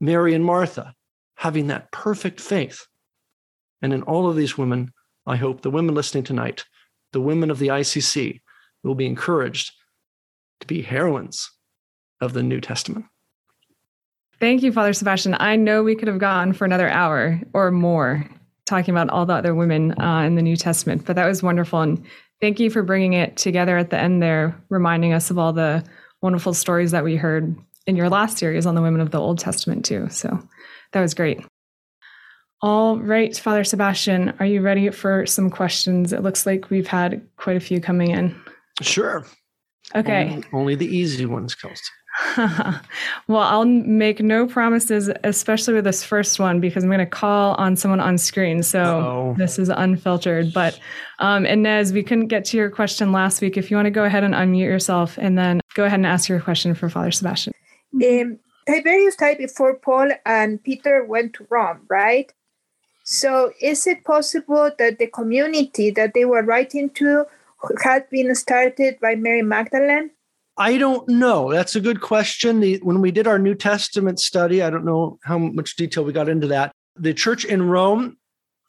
Mary 0.00 0.34
and 0.34 0.44
Martha 0.44 0.94
having 1.36 1.68
that 1.68 1.90
perfect 1.92 2.40
faith. 2.40 2.86
And 3.82 3.92
in 3.92 4.02
all 4.02 4.28
of 4.28 4.36
these 4.36 4.58
women, 4.58 4.92
I 5.26 5.36
hope 5.36 5.60
the 5.60 5.70
women 5.70 5.94
listening 5.94 6.24
tonight, 6.24 6.64
the 7.12 7.20
women 7.20 7.50
of 7.50 7.58
the 7.58 7.68
ICC, 7.68 8.40
will 8.82 8.94
be 8.94 9.06
encouraged 9.06 9.72
to 10.60 10.66
be 10.66 10.82
heroines 10.82 11.50
of 12.20 12.32
the 12.32 12.42
New 12.42 12.60
Testament. 12.60 13.06
Thank 14.40 14.62
you, 14.62 14.72
Father 14.72 14.92
Sebastian. 14.92 15.36
I 15.38 15.56
know 15.56 15.82
we 15.82 15.96
could 15.96 16.08
have 16.08 16.18
gone 16.18 16.52
for 16.52 16.64
another 16.64 16.88
hour 16.88 17.40
or 17.52 17.70
more 17.70 18.28
talking 18.66 18.94
about 18.94 19.08
all 19.10 19.26
the 19.26 19.32
other 19.32 19.54
women 19.54 19.98
uh, 20.00 20.20
in 20.20 20.34
the 20.34 20.42
New 20.42 20.56
Testament, 20.56 21.04
but 21.04 21.16
that 21.16 21.26
was 21.26 21.42
wonderful. 21.42 21.80
And 21.80 22.04
thank 22.40 22.60
you 22.60 22.70
for 22.70 22.82
bringing 22.82 23.12
it 23.12 23.36
together 23.36 23.76
at 23.76 23.90
the 23.90 23.98
end 23.98 24.22
there, 24.22 24.60
reminding 24.68 25.12
us 25.12 25.30
of 25.30 25.38
all 25.38 25.52
the 25.52 25.84
wonderful 26.22 26.54
stories 26.54 26.90
that 26.90 27.04
we 27.04 27.16
heard 27.16 27.56
in 27.86 27.96
your 27.96 28.08
last 28.08 28.38
series 28.38 28.66
on 28.66 28.74
the 28.74 28.82
women 28.82 29.00
of 29.00 29.10
the 29.10 29.20
Old 29.20 29.38
Testament, 29.38 29.84
too. 29.84 30.08
So 30.10 30.38
that 30.92 31.00
was 31.00 31.14
great. 31.14 31.40
All 32.60 32.98
right, 32.98 33.36
Father 33.36 33.62
Sebastian, 33.62 34.34
are 34.40 34.46
you 34.46 34.60
ready 34.60 34.90
for 34.90 35.26
some 35.26 35.48
questions? 35.48 36.12
It 36.12 36.22
looks 36.22 36.44
like 36.44 36.70
we've 36.70 36.88
had 36.88 37.26
quite 37.36 37.56
a 37.56 37.60
few 37.60 37.80
coming 37.80 38.10
in. 38.10 38.34
Sure. 38.82 39.24
Okay. 39.94 40.30
Only, 40.30 40.44
only 40.52 40.74
the 40.74 40.86
easy 40.86 41.24
ones, 41.24 41.54
Kelsey. 41.54 41.80
well, 42.36 43.42
I'll 43.42 43.64
make 43.64 44.20
no 44.20 44.46
promises, 44.46 45.10
especially 45.24 45.74
with 45.74 45.84
this 45.84 46.02
first 46.02 46.38
one, 46.40 46.60
because 46.60 46.82
I'm 46.82 46.90
going 46.90 46.98
to 46.98 47.06
call 47.06 47.54
on 47.54 47.76
someone 47.76 48.00
on 48.00 48.18
screen. 48.18 48.62
So 48.62 48.80
Uh-oh. 48.80 49.34
this 49.38 49.58
is 49.58 49.68
unfiltered. 49.68 50.52
But 50.52 50.78
um, 51.20 51.46
Inez, 51.46 51.92
we 51.92 52.02
couldn't 52.02 52.28
get 52.28 52.44
to 52.46 52.56
your 52.56 52.70
question 52.70 53.12
last 53.12 53.40
week. 53.40 53.56
If 53.56 53.70
you 53.70 53.76
want 53.76 53.86
to 53.86 53.90
go 53.90 54.04
ahead 54.04 54.24
and 54.24 54.34
unmute 54.34 54.64
yourself 54.64 55.16
and 55.18 55.38
then 55.38 55.60
go 55.74 55.84
ahead 55.84 55.98
and 55.98 56.06
ask 56.06 56.28
your 56.28 56.40
question 56.40 56.74
for 56.74 56.88
Father 56.88 57.10
Sebastian. 57.10 57.54
Um, 57.94 58.38
Tiberius 58.66 59.16
died 59.16 59.38
before 59.38 59.76
Paul 59.76 60.10
and 60.26 60.62
Peter 60.62 61.04
went 61.04 61.34
to 61.34 61.46
Rome, 61.48 61.86
right? 61.88 62.32
So 63.04 63.52
is 63.62 63.86
it 63.86 64.04
possible 64.04 64.70
that 64.78 64.98
the 64.98 65.06
community 65.06 65.90
that 65.92 66.12
they 66.14 66.26
were 66.26 66.42
writing 66.42 66.90
to 66.90 67.24
had 67.82 68.08
been 68.10 68.34
started 68.34 69.00
by 69.00 69.14
Mary 69.14 69.42
Magdalene? 69.42 70.10
I 70.58 70.76
don't 70.76 71.08
know. 71.08 71.52
That's 71.52 71.76
a 71.76 71.80
good 71.80 72.00
question. 72.00 72.58
The, 72.58 72.78
when 72.82 73.00
we 73.00 73.12
did 73.12 73.28
our 73.28 73.38
New 73.38 73.54
Testament 73.54 74.18
study, 74.18 74.60
I 74.60 74.70
don't 74.70 74.84
know 74.84 75.18
how 75.22 75.38
much 75.38 75.76
detail 75.76 76.04
we 76.04 76.12
got 76.12 76.28
into 76.28 76.48
that. 76.48 76.72
The 76.96 77.14
church 77.14 77.44
in 77.44 77.62
Rome 77.62 78.16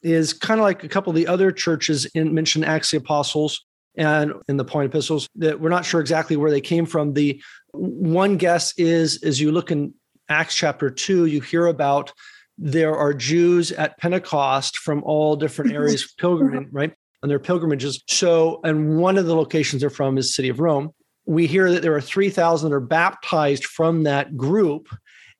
is 0.02 0.32
kind 0.32 0.60
of 0.60 0.64
like 0.64 0.84
a 0.84 0.88
couple 0.88 1.10
of 1.10 1.16
the 1.16 1.26
other 1.26 1.50
churches 1.50 2.06
in 2.06 2.32
mentioned 2.32 2.64
Acts 2.64 2.92
the 2.92 2.98
Apostles 2.98 3.64
and 3.96 4.32
in 4.48 4.56
the 4.56 4.64
Pauline 4.64 4.88
epistles 4.88 5.28
that 5.34 5.60
we're 5.60 5.68
not 5.68 5.84
sure 5.84 6.00
exactly 6.00 6.36
where 6.36 6.50
they 6.50 6.60
came 6.60 6.86
from. 6.86 7.12
The 7.12 7.42
one 7.72 8.36
guess 8.36 8.72
is 8.78 9.22
as 9.24 9.40
you 9.40 9.50
look 9.50 9.72
in 9.72 9.92
Acts 10.28 10.54
chapter 10.54 10.90
2, 10.90 11.26
you 11.26 11.40
hear 11.40 11.66
about 11.66 12.12
there 12.56 12.94
are 12.94 13.12
Jews 13.12 13.72
at 13.72 13.98
Pentecost 13.98 14.78
from 14.78 15.02
all 15.02 15.34
different 15.34 15.72
areas 15.74 16.14
pilgriming, 16.20 16.68
right? 16.70 16.94
On 17.24 17.28
their 17.28 17.40
pilgrimages. 17.40 18.02
So, 18.08 18.60
and 18.62 18.98
one 18.98 19.18
of 19.18 19.26
the 19.26 19.34
locations 19.34 19.80
they're 19.80 19.90
from 19.90 20.18
is 20.18 20.34
city 20.34 20.50
of 20.50 20.60
Rome 20.60 20.94
we 21.30 21.46
hear 21.46 21.70
that 21.70 21.82
there 21.82 21.94
are 21.94 22.00
3,000 22.00 22.68
that 22.68 22.74
are 22.74 22.80
baptized 22.80 23.64
from 23.64 24.02
that 24.02 24.36
group. 24.36 24.88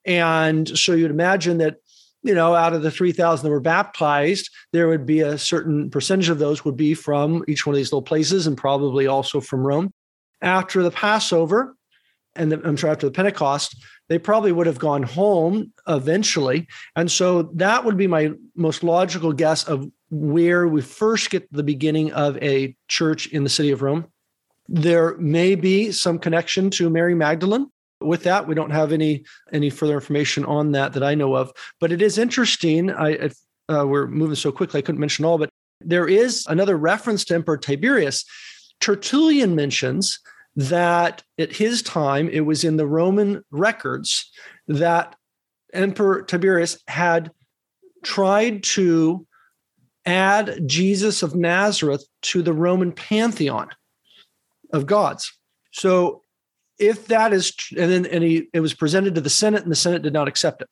And 0.05 0.77
so 0.79 0.93
you'd 0.93 1.11
imagine 1.11 1.57
that, 1.57 1.75
you 2.23 2.33
know, 2.33 2.55
out 2.55 2.71
of 2.71 2.81
the 2.81 2.89
3,000 2.89 3.43
that 3.43 3.51
were 3.51 3.59
baptized, 3.59 4.49
there 4.71 4.87
would 4.87 5.05
be 5.05 5.19
a 5.19 5.37
certain 5.37 5.89
percentage 5.89 6.29
of 6.29 6.39
those 6.39 6.63
would 6.63 6.77
be 6.77 6.93
from 6.93 7.43
each 7.49 7.65
one 7.65 7.73
of 7.73 7.77
these 7.77 7.91
little 7.91 8.01
places 8.01 8.47
and 8.47 8.55
probably 8.57 9.05
also 9.05 9.41
from 9.41 9.67
Rome. 9.67 9.91
After 10.41 10.81
the 10.81 10.91
Passover, 10.91 11.75
and 12.37 12.53
the, 12.53 12.61
I'm 12.65 12.77
sorry, 12.77 12.91
after 12.91 13.07
the 13.07 13.11
Pentecost, 13.11 13.75
they 14.07 14.17
probably 14.17 14.53
would 14.53 14.67
have 14.67 14.79
gone 14.79 15.03
home 15.03 15.73
eventually. 15.89 16.67
And 16.95 17.11
so 17.11 17.43
that 17.55 17.83
would 17.83 17.97
be 17.97 18.07
my 18.07 18.31
most 18.55 18.81
logical 18.81 19.33
guess 19.33 19.65
of 19.65 19.85
where 20.09 20.69
we 20.69 20.81
first 20.81 21.29
get 21.31 21.51
the 21.51 21.63
beginning 21.63 22.13
of 22.13 22.37
a 22.37 22.77
church 22.87 23.27
in 23.27 23.43
the 23.43 23.49
city 23.49 23.71
of 23.71 23.81
Rome. 23.81 24.07
There 24.73 25.17
may 25.17 25.55
be 25.55 25.91
some 25.91 26.17
connection 26.17 26.69
to 26.71 26.89
Mary 26.89 27.13
Magdalene. 27.13 27.67
With 27.99 28.23
that, 28.23 28.47
we 28.47 28.55
don't 28.55 28.71
have 28.71 28.93
any 28.93 29.25
any 29.51 29.69
further 29.69 29.95
information 29.95 30.45
on 30.45 30.71
that 30.71 30.93
that 30.93 31.03
I 31.03 31.13
know 31.13 31.35
of. 31.35 31.51
But 31.81 31.91
it 31.91 32.01
is 32.01 32.17
interesting. 32.17 32.89
I 32.89 33.29
uh, 33.67 33.85
we're 33.85 34.07
moving 34.07 34.35
so 34.35 34.49
quickly, 34.49 34.77
I 34.77 34.81
couldn't 34.81 35.01
mention 35.01 35.25
all, 35.25 35.37
but 35.37 35.49
there 35.81 36.07
is 36.07 36.45
another 36.47 36.77
reference 36.77 37.25
to 37.25 37.35
Emperor 37.35 37.57
Tiberius. 37.57 38.23
Tertullian 38.79 39.55
mentions 39.55 40.19
that 40.55 41.21
at 41.37 41.51
his 41.51 41.81
time, 41.81 42.29
it 42.29 42.41
was 42.41 42.63
in 42.63 42.77
the 42.77 42.87
Roman 42.87 43.43
records 43.51 44.31
that 44.69 45.17
Emperor 45.73 46.21
Tiberius 46.21 46.79
had 46.87 47.31
tried 48.03 48.63
to 48.63 49.27
add 50.05 50.61
Jesus 50.65 51.23
of 51.23 51.35
Nazareth 51.35 52.05
to 52.21 52.41
the 52.41 52.53
Roman 52.53 52.93
pantheon 52.93 53.67
of 54.73 54.85
gods. 54.85 55.33
So 55.71 56.21
if 56.79 57.07
that 57.07 57.31
is 57.31 57.53
and 57.77 57.91
then 57.91 58.05
and 58.07 58.23
he 58.23 58.49
it 58.53 58.59
was 58.59 58.73
presented 58.73 59.13
to 59.15 59.21
the 59.21 59.29
senate 59.29 59.61
and 59.61 59.71
the 59.71 59.75
senate 59.75 60.01
did 60.01 60.13
not 60.13 60.27
accept 60.27 60.63
it 60.63 60.69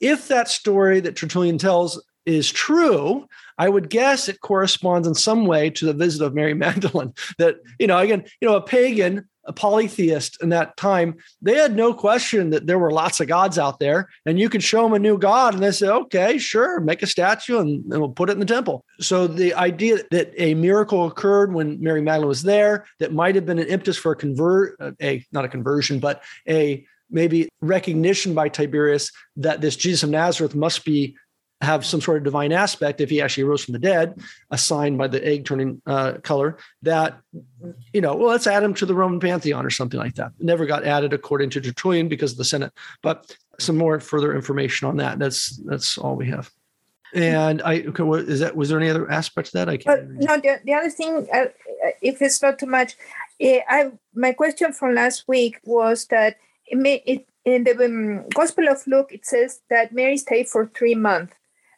if 0.00 0.26
that 0.26 0.48
story 0.48 0.98
that 0.98 1.14
tertullian 1.14 1.58
tells 1.58 2.02
is 2.26 2.50
true 2.50 3.26
i 3.58 3.68
would 3.68 3.90
guess 3.90 4.28
it 4.28 4.40
corresponds 4.40 5.06
in 5.06 5.14
some 5.14 5.46
way 5.46 5.70
to 5.70 5.84
the 5.84 5.92
visit 5.92 6.24
of 6.24 6.34
mary 6.34 6.54
magdalene 6.66 7.12
that 7.38 7.56
you 7.78 7.86
know 7.86 7.98
again 7.98 8.24
you 8.40 8.48
know 8.48 8.56
a 8.56 8.62
pagan 8.62 9.28
a 9.46 9.52
polytheist 9.52 10.42
in 10.42 10.48
that 10.50 10.76
time, 10.76 11.16
they 11.42 11.54
had 11.54 11.76
no 11.76 11.92
question 11.92 12.50
that 12.50 12.66
there 12.66 12.78
were 12.78 12.90
lots 12.90 13.20
of 13.20 13.28
gods 13.28 13.58
out 13.58 13.78
there, 13.78 14.08
and 14.26 14.38
you 14.38 14.48
could 14.48 14.62
show 14.62 14.82
them 14.82 14.92
a 14.92 14.98
new 14.98 15.18
god, 15.18 15.54
and 15.54 15.62
they 15.62 15.72
said, 15.72 15.90
"Okay, 15.90 16.38
sure, 16.38 16.80
make 16.80 17.02
a 17.02 17.06
statue, 17.06 17.58
and, 17.58 17.84
and 17.92 18.00
we'll 18.00 18.08
put 18.08 18.30
it 18.30 18.34
in 18.34 18.40
the 18.40 18.46
temple." 18.46 18.84
So 19.00 19.26
the 19.26 19.54
idea 19.54 19.98
that 20.10 20.32
a 20.36 20.54
miracle 20.54 21.06
occurred 21.06 21.52
when 21.52 21.80
Mary 21.80 22.00
Magdalene 22.00 22.28
was 22.28 22.42
there, 22.42 22.86
that 23.00 23.12
might 23.12 23.34
have 23.34 23.46
been 23.46 23.58
an 23.58 23.68
impetus 23.68 23.96
for 23.96 24.12
a 24.12 24.16
convert, 24.16 24.76
a 25.00 25.24
not 25.32 25.44
a 25.44 25.48
conversion, 25.48 25.98
but 25.98 26.22
a 26.48 26.86
maybe 27.10 27.48
recognition 27.60 28.34
by 28.34 28.48
Tiberius 28.48 29.10
that 29.36 29.60
this 29.60 29.76
Jesus 29.76 30.02
of 30.02 30.10
Nazareth 30.10 30.54
must 30.54 30.84
be 30.84 31.16
have 31.64 31.84
some 31.84 32.00
sort 32.00 32.18
of 32.18 32.24
divine 32.24 32.52
aspect 32.52 33.00
if 33.00 33.10
he 33.10 33.20
actually 33.20 33.44
rose 33.44 33.64
from 33.64 33.72
the 33.72 33.78
dead, 33.78 34.20
a 34.50 34.58
sign 34.58 34.96
by 34.96 35.08
the 35.08 35.24
egg 35.26 35.44
turning 35.44 35.80
uh, 35.86 36.14
color, 36.22 36.58
that, 36.82 37.18
you 37.92 38.00
know, 38.00 38.14
well, 38.14 38.28
let's 38.28 38.46
add 38.46 38.62
him 38.62 38.74
to 38.74 38.86
the 38.86 38.94
Roman 38.94 39.20
pantheon 39.20 39.66
or 39.66 39.70
something 39.70 39.98
like 39.98 40.14
that. 40.14 40.32
never 40.38 40.66
got 40.66 40.84
added 40.84 41.12
according 41.12 41.50
to 41.50 41.60
Tertullian 41.60 42.08
because 42.08 42.32
of 42.32 42.38
the 42.38 42.44
Senate. 42.44 42.72
But 43.02 43.36
some 43.58 43.76
more 43.76 44.00
further 44.00 44.34
information 44.34 44.88
on 44.88 44.96
that. 44.96 45.18
That's 45.18 45.56
that's 45.64 45.98
all 45.98 46.16
we 46.16 46.28
have. 46.28 46.50
And 47.14 47.62
I 47.62 47.82
okay, 47.82 48.02
what, 48.02 48.20
is 48.20 48.40
that 48.40 48.56
was 48.56 48.68
there 48.68 48.80
any 48.80 48.90
other 48.90 49.10
aspect 49.10 49.48
to 49.48 49.58
that? 49.58 49.68
I 49.68 49.76
can't. 49.76 50.10
no, 50.10 50.36
the, 50.36 50.60
the 50.64 50.74
other 50.74 50.90
thing, 50.90 51.28
uh, 51.32 51.46
if 52.02 52.20
it's 52.20 52.42
not 52.42 52.58
too 52.58 52.66
much, 52.66 52.96
uh, 53.42 53.58
I 53.68 53.92
my 54.14 54.32
question 54.32 54.72
from 54.72 54.94
last 54.94 55.24
week 55.28 55.60
was 55.64 56.06
that 56.06 56.36
it, 56.66 56.76
may, 56.76 57.02
it 57.06 57.28
in 57.44 57.64
the 57.64 57.84
um, 57.84 58.28
Gospel 58.34 58.68
of 58.68 58.84
Luke 58.86 59.10
it 59.12 59.24
says 59.26 59.60
that 59.70 59.92
Mary 59.92 60.16
stayed 60.16 60.48
for 60.48 60.66
three 60.66 60.96
months, 60.96 61.34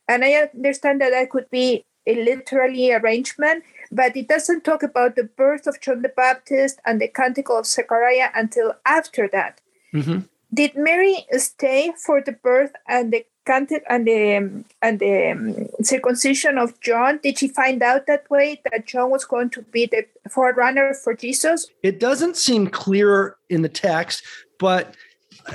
and 0.08 0.24
I 0.24 0.48
understand 0.54 1.00
that 1.00 1.10
that 1.10 1.30
could 1.30 1.50
be 1.50 1.84
a 2.06 2.14
literally 2.14 2.92
arrangement, 2.92 3.64
but 3.90 4.16
it 4.16 4.28
doesn't 4.28 4.64
talk 4.64 4.82
about 4.82 5.16
the 5.16 5.24
birth 5.24 5.66
of 5.66 5.80
John 5.80 6.02
the 6.02 6.08
Baptist 6.08 6.80
and 6.86 7.00
the 7.00 7.08
Canticle 7.08 7.58
of 7.58 7.66
Zechariah 7.66 8.30
until 8.34 8.74
after 8.84 9.28
that. 9.32 9.60
Mm-hmm. 9.92 10.20
Did 10.54 10.76
Mary 10.76 11.26
stay 11.32 11.92
for 12.04 12.22
the 12.22 12.32
birth 12.32 12.72
and 12.86 13.12
the 13.12 13.26
cantic 13.46 13.82
and 13.88 14.06
the 14.06 14.64
and 14.82 14.98
the 14.98 15.30
um, 15.30 15.68
circumcision 15.82 16.58
of 16.58 16.78
John? 16.80 17.18
Did 17.22 17.38
she 17.38 17.48
find 17.48 17.82
out 17.82 18.06
that 18.06 18.28
way 18.30 18.60
that 18.70 18.86
John 18.86 19.10
was 19.10 19.24
going 19.24 19.50
to 19.50 19.62
be 19.62 19.86
the 19.86 20.06
forerunner 20.30 20.94
for 20.94 21.14
Jesus? 21.14 21.66
It 21.82 21.98
doesn't 21.98 22.36
seem 22.36 22.68
clear 22.68 23.36
in 23.50 23.62
the 23.62 23.68
text, 23.68 24.22
but 24.58 24.94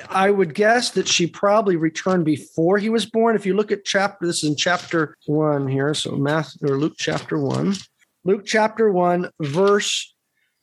I 0.09 0.31
would 0.31 0.53
guess 0.53 0.91
that 0.91 1.07
she 1.07 1.27
probably 1.27 1.75
returned 1.75 2.25
before 2.25 2.77
he 2.77 2.89
was 2.89 3.05
born. 3.05 3.35
If 3.35 3.45
you 3.45 3.53
look 3.53 3.71
at 3.71 3.85
chapter, 3.85 4.25
this 4.25 4.43
is 4.43 4.49
in 4.49 4.55
chapter 4.55 5.17
one 5.25 5.67
here. 5.67 5.93
So 5.93 6.15
Matthew 6.15 6.71
or 6.71 6.77
Luke 6.77 6.95
chapter 6.97 7.37
one. 7.37 7.75
Luke 8.23 8.45
chapter 8.45 8.91
one, 8.91 9.29
verse 9.41 10.13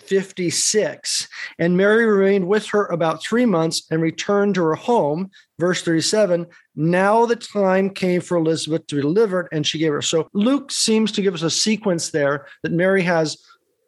56. 0.00 1.28
And 1.58 1.76
Mary 1.76 2.06
remained 2.06 2.48
with 2.48 2.66
her 2.66 2.86
about 2.86 3.22
three 3.22 3.44
months 3.44 3.86
and 3.90 4.00
returned 4.00 4.54
to 4.54 4.64
her 4.64 4.74
home. 4.74 5.30
Verse 5.58 5.82
37 5.82 6.46
Now 6.76 7.26
the 7.26 7.36
time 7.36 7.90
came 7.90 8.20
for 8.20 8.36
Elizabeth 8.36 8.86
to 8.86 8.96
be 8.96 9.02
delivered, 9.02 9.48
and 9.52 9.66
she 9.66 9.78
gave 9.78 9.92
her. 9.92 10.02
So 10.02 10.28
Luke 10.32 10.70
seems 10.70 11.12
to 11.12 11.22
give 11.22 11.34
us 11.34 11.42
a 11.42 11.50
sequence 11.50 12.10
there 12.10 12.46
that 12.62 12.72
Mary 12.72 13.02
has 13.02 13.36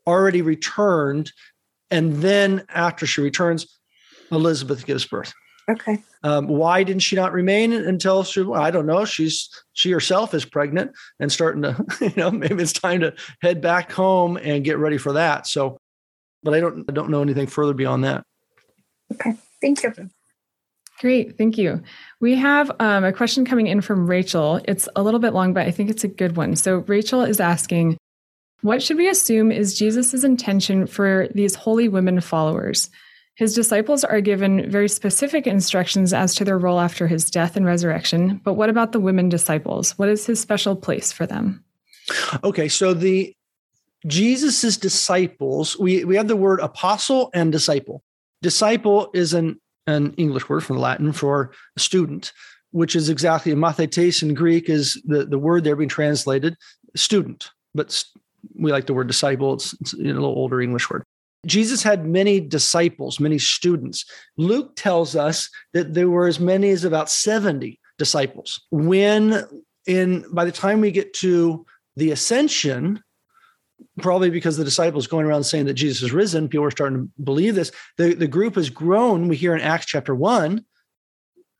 already 0.06 0.42
returned. 0.42 1.32
And 1.90 2.16
then 2.16 2.64
after 2.68 3.06
she 3.06 3.20
returns, 3.20 3.79
Elizabeth 4.30 4.86
gives 4.86 5.06
birth. 5.06 5.32
Okay. 5.68 6.02
Um, 6.24 6.48
why 6.48 6.82
didn't 6.82 7.02
she 7.02 7.16
not 7.16 7.32
remain 7.32 7.72
until 7.72 8.24
she? 8.24 8.42
Well, 8.42 8.60
I 8.60 8.70
don't 8.70 8.86
know. 8.86 9.04
She's 9.04 9.48
she 9.72 9.90
herself 9.90 10.34
is 10.34 10.44
pregnant 10.44 10.92
and 11.20 11.30
starting 11.30 11.62
to, 11.62 11.84
you 12.00 12.12
know, 12.16 12.30
maybe 12.30 12.62
it's 12.62 12.72
time 12.72 13.00
to 13.00 13.14
head 13.40 13.60
back 13.60 13.92
home 13.92 14.36
and 14.36 14.64
get 14.64 14.78
ready 14.78 14.98
for 14.98 15.12
that. 15.12 15.46
So, 15.46 15.78
but 16.42 16.54
I 16.54 16.60
don't 16.60 16.84
I 16.88 16.92
don't 16.92 17.10
know 17.10 17.22
anything 17.22 17.46
further 17.46 17.74
beyond 17.74 18.04
that. 18.04 18.24
Okay. 19.12 19.34
Thank 19.60 19.82
you. 19.82 19.92
Great, 21.00 21.38
thank 21.38 21.56
you. 21.56 21.82
We 22.20 22.34
have 22.36 22.70
um, 22.78 23.04
a 23.04 23.12
question 23.12 23.46
coming 23.46 23.66
in 23.68 23.80
from 23.80 24.06
Rachel. 24.06 24.60
It's 24.64 24.86
a 24.94 25.02
little 25.02 25.20
bit 25.20 25.32
long, 25.32 25.54
but 25.54 25.66
I 25.66 25.70
think 25.70 25.88
it's 25.88 26.04
a 26.04 26.08
good 26.08 26.36
one. 26.36 26.56
So 26.56 26.78
Rachel 26.80 27.22
is 27.22 27.40
asking, 27.40 27.96
what 28.60 28.82
should 28.82 28.98
we 28.98 29.08
assume 29.08 29.50
is 29.50 29.78
Jesus' 29.78 30.24
intention 30.24 30.86
for 30.86 31.28
these 31.34 31.54
holy 31.54 31.88
women 31.88 32.20
followers? 32.20 32.90
His 33.40 33.54
disciples 33.54 34.04
are 34.04 34.20
given 34.20 34.70
very 34.70 34.86
specific 34.86 35.46
instructions 35.46 36.12
as 36.12 36.34
to 36.34 36.44
their 36.44 36.58
role 36.58 36.78
after 36.78 37.06
his 37.06 37.30
death 37.30 37.56
and 37.56 37.64
resurrection. 37.64 38.38
But 38.44 38.52
what 38.52 38.68
about 38.68 38.92
the 38.92 39.00
women 39.00 39.30
disciples? 39.30 39.92
What 39.92 40.10
is 40.10 40.26
his 40.26 40.38
special 40.38 40.76
place 40.76 41.10
for 41.10 41.24
them? 41.24 41.64
Okay, 42.44 42.68
so 42.68 42.92
the 42.92 43.34
Jesus's 44.06 44.76
disciples, 44.76 45.78
we, 45.78 46.04
we 46.04 46.16
have 46.16 46.28
the 46.28 46.36
word 46.36 46.60
apostle 46.60 47.30
and 47.32 47.50
disciple. 47.50 48.02
Disciple 48.42 49.08
is 49.14 49.32
an, 49.32 49.58
an 49.86 50.12
English 50.18 50.50
word 50.50 50.62
from 50.62 50.76
Latin 50.76 51.10
for 51.10 51.50
student, 51.78 52.34
which 52.72 52.94
is 52.94 53.08
exactly 53.08 53.54
mathetes 53.54 54.22
in 54.22 54.34
Greek 54.34 54.68
is 54.68 55.00
the, 55.06 55.24
the 55.24 55.38
word 55.38 55.64
there 55.64 55.76
being 55.76 55.88
translated 55.88 56.58
student, 56.94 57.52
but 57.74 58.04
we 58.54 58.70
like 58.70 58.84
the 58.84 58.92
word 58.92 59.06
disciple. 59.06 59.54
It's, 59.54 59.72
it's 59.80 59.94
a 59.94 59.96
little 59.96 60.26
older 60.26 60.60
English 60.60 60.90
word. 60.90 61.04
Jesus 61.46 61.82
had 61.82 62.06
many 62.06 62.40
disciples, 62.40 63.18
many 63.18 63.38
students. 63.38 64.04
Luke 64.36 64.72
tells 64.76 65.16
us 65.16 65.48
that 65.72 65.94
there 65.94 66.10
were 66.10 66.26
as 66.26 66.38
many 66.38 66.70
as 66.70 66.84
about 66.84 67.10
70 67.10 67.80
disciples. 67.98 68.60
When 68.70 69.44
in 69.86 70.24
by 70.32 70.44
the 70.44 70.52
time 70.52 70.80
we 70.80 70.90
get 70.90 71.14
to 71.14 71.64
the 71.96 72.10
ascension, 72.10 73.02
probably 73.98 74.30
because 74.30 74.56
the 74.56 74.64
disciples 74.64 75.06
going 75.06 75.26
around 75.26 75.44
saying 75.44 75.66
that 75.66 75.74
Jesus 75.74 76.02
is 76.02 76.12
risen, 76.12 76.48
people 76.48 76.66
are 76.66 76.70
starting 76.70 76.98
to 76.98 77.22
believe 77.22 77.54
this. 77.54 77.72
The, 77.96 78.14
the 78.14 78.28
group 78.28 78.56
has 78.56 78.68
grown. 78.68 79.28
We 79.28 79.36
hear 79.36 79.54
in 79.54 79.60
Acts 79.62 79.86
chapter 79.86 80.14
one, 80.14 80.64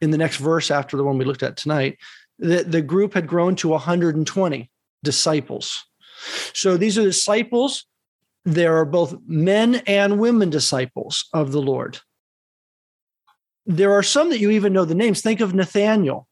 in 0.00 0.10
the 0.10 0.18
next 0.18 0.36
verse 0.36 0.70
after 0.70 0.96
the 0.96 1.04
one 1.04 1.18
we 1.18 1.24
looked 1.24 1.42
at 1.42 1.56
tonight, 1.56 1.98
that 2.38 2.70
the 2.70 2.82
group 2.82 3.14
had 3.14 3.26
grown 3.26 3.56
to 3.56 3.68
120 3.68 4.70
disciples. 5.02 5.84
So 6.52 6.76
these 6.76 6.98
are 6.98 7.02
disciples 7.02 7.86
there 8.44 8.76
are 8.76 8.84
both 8.84 9.16
men 9.26 9.76
and 9.86 10.18
women 10.18 10.50
disciples 10.50 11.28
of 11.32 11.52
the 11.52 11.60
Lord. 11.60 11.98
There 13.66 13.92
are 13.92 14.02
some 14.02 14.30
that 14.30 14.40
you 14.40 14.50
even 14.50 14.72
know 14.72 14.84
the 14.84 14.94
names. 14.94 15.20
Think 15.20 15.40
of 15.40 15.54
Nathaniel. 15.54 16.26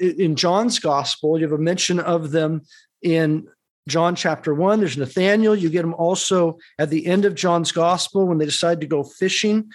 In 0.00 0.36
John's 0.36 0.78
gospel, 0.78 1.38
you 1.38 1.44
have 1.44 1.58
a 1.58 1.62
mention 1.62 2.00
of 2.00 2.30
them 2.30 2.62
in 3.02 3.48
John 3.88 4.14
chapter 4.14 4.54
one. 4.54 4.80
There's 4.80 4.96
Nathaniel. 4.96 5.54
You 5.54 5.68
get 5.68 5.84
him 5.84 5.94
also 5.94 6.58
at 6.78 6.90
the 6.90 7.06
end 7.06 7.24
of 7.24 7.34
John's 7.34 7.72
gospel 7.72 8.26
when 8.26 8.38
they 8.38 8.44
decide 8.44 8.80
to 8.80 8.86
go 8.86 9.02
fishing. 9.02 9.70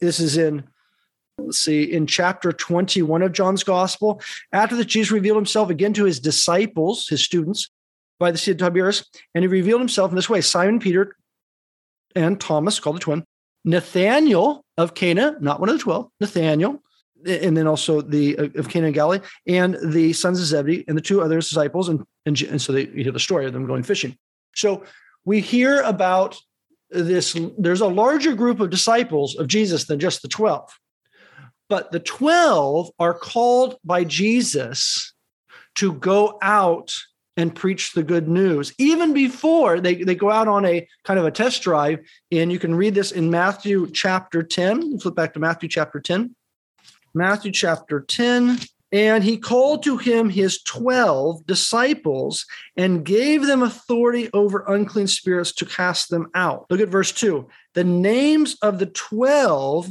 This 0.00 0.18
is 0.18 0.36
in, 0.36 0.64
let's 1.38 1.58
see, 1.58 1.84
in 1.84 2.06
chapter 2.06 2.52
21 2.52 3.22
of 3.22 3.32
John's 3.32 3.64
gospel. 3.64 4.20
After 4.52 4.76
that, 4.76 4.86
Jesus 4.86 5.12
revealed 5.12 5.36
himself 5.36 5.70
again 5.70 5.92
to 5.94 6.04
his 6.04 6.20
disciples, 6.20 7.08
his 7.08 7.22
students, 7.22 7.70
by 8.18 8.30
the 8.30 8.38
Sea 8.38 8.52
of 8.52 8.58
Tiberias, 8.58 9.04
and 9.34 9.42
he 9.42 9.48
revealed 9.48 9.80
himself 9.80 10.10
in 10.10 10.16
this 10.16 10.28
way 10.28 10.40
Simon 10.40 10.80
Peter 10.80 11.16
and 12.14 12.40
Thomas, 12.40 12.80
called 12.80 12.96
the 12.96 13.00
twin, 13.00 13.24
Nathaniel 13.64 14.64
of 14.76 14.94
Cana, 14.94 15.36
not 15.40 15.60
one 15.60 15.68
of 15.68 15.76
the 15.76 15.82
12, 15.82 16.08
Nathaniel, 16.20 16.82
and 17.26 17.56
then 17.56 17.66
also 17.66 18.00
the 18.00 18.38
uh, 18.38 18.48
of 18.56 18.68
Cana 18.68 18.86
and 18.86 18.94
Galilee, 18.94 19.20
and 19.46 19.76
the 19.82 20.12
sons 20.12 20.40
of 20.40 20.46
Zebedee 20.46 20.84
and 20.88 20.96
the 20.96 21.02
two 21.02 21.20
other 21.20 21.36
disciples. 21.36 21.88
And, 21.88 22.04
and, 22.26 22.40
and 22.42 22.62
so 22.62 22.72
they, 22.72 22.86
you 22.86 23.02
hear 23.02 23.12
the 23.12 23.20
story 23.20 23.46
of 23.46 23.52
them 23.52 23.66
going 23.66 23.82
fishing. 23.82 24.16
So 24.54 24.84
we 25.24 25.40
hear 25.40 25.80
about 25.82 26.36
this, 26.90 27.36
there's 27.58 27.80
a 27.80 27.86
larger 27.86 28.34
group 28.34 28.60
of 28.60 28.70
disciples 28.70 29.36
of 29.36 29.46
Jesus 29.46 29.84
than 29.84 29.98
just 29.98 30.22
the 30.22 30.28
12. 30.28 30.70
But 31.68 31.92
the 31.92 32.00
12 32.00 32.90
are 32.98 33.14
called 33.14 33.76
by 33.84 34.04
Jesus 34.04 35.12
to 35.74 35.92
go 35.92 36.38
out 36.40 36.94
and 37.38 37.54
preach 37.54 37.92
the 37.92 38.02
good 38.02 38.28
news. 38.28 38.74
Even 38.78 39.14
before 39.14 39.80
they, 39.80 39.94
they 39.94 40.16
go 40.16 40.30
out 40.30 40.48
on 40.48 40.66
a 40.66 40.86
kind 41.04 41.20
of 41.20 41.24
a 41.24 41.30
test 41.30 41.62
drive 41.62 42.00
and 42.32 42.52
you 42.52 42.58
can 42.58 42.74
read 42.74 42.94
this 42.94 43.12
in 43.12 43.30
matthew 43.30 43.88
chapter 43.92 44.42
10 44.42 44.98
flip 44.98 45.14
back 45.14 45.32
to 45.32 45.38
matthew 45.38 45.68
chapter 45.68 46.00
10 46.00 46.34
matthew 47.14 47.52
chapter 47.52 48.00
10 48.00 48.58
and 48.90 49.22
he 49.22 49.36
called 49.36 49.82
to 49.84 49.98
him 49.98 50.30
his 50.30 50.62
12 50.62 51.46
disciples 51.46 52.46
and 52.76 53.04
gave 53.04 53.46
them 53.46 53.62
authority 53.62 54.30
over 54.32 54.64
unclean 54.66 55.06
spirits 55.06 55.52
to 55.52 55.66
cast 55.66 56.08
them 56.08 56.28
out. 56.34 56.66
Look 56.70 56.80
at 56.80 56.88
verse 56.88 57.12
2 57.12 57.48
the 57.74 57.84
names 57.84 58.56
of 58.62 58.78
the 58.78 58.86
12 58.86 59.90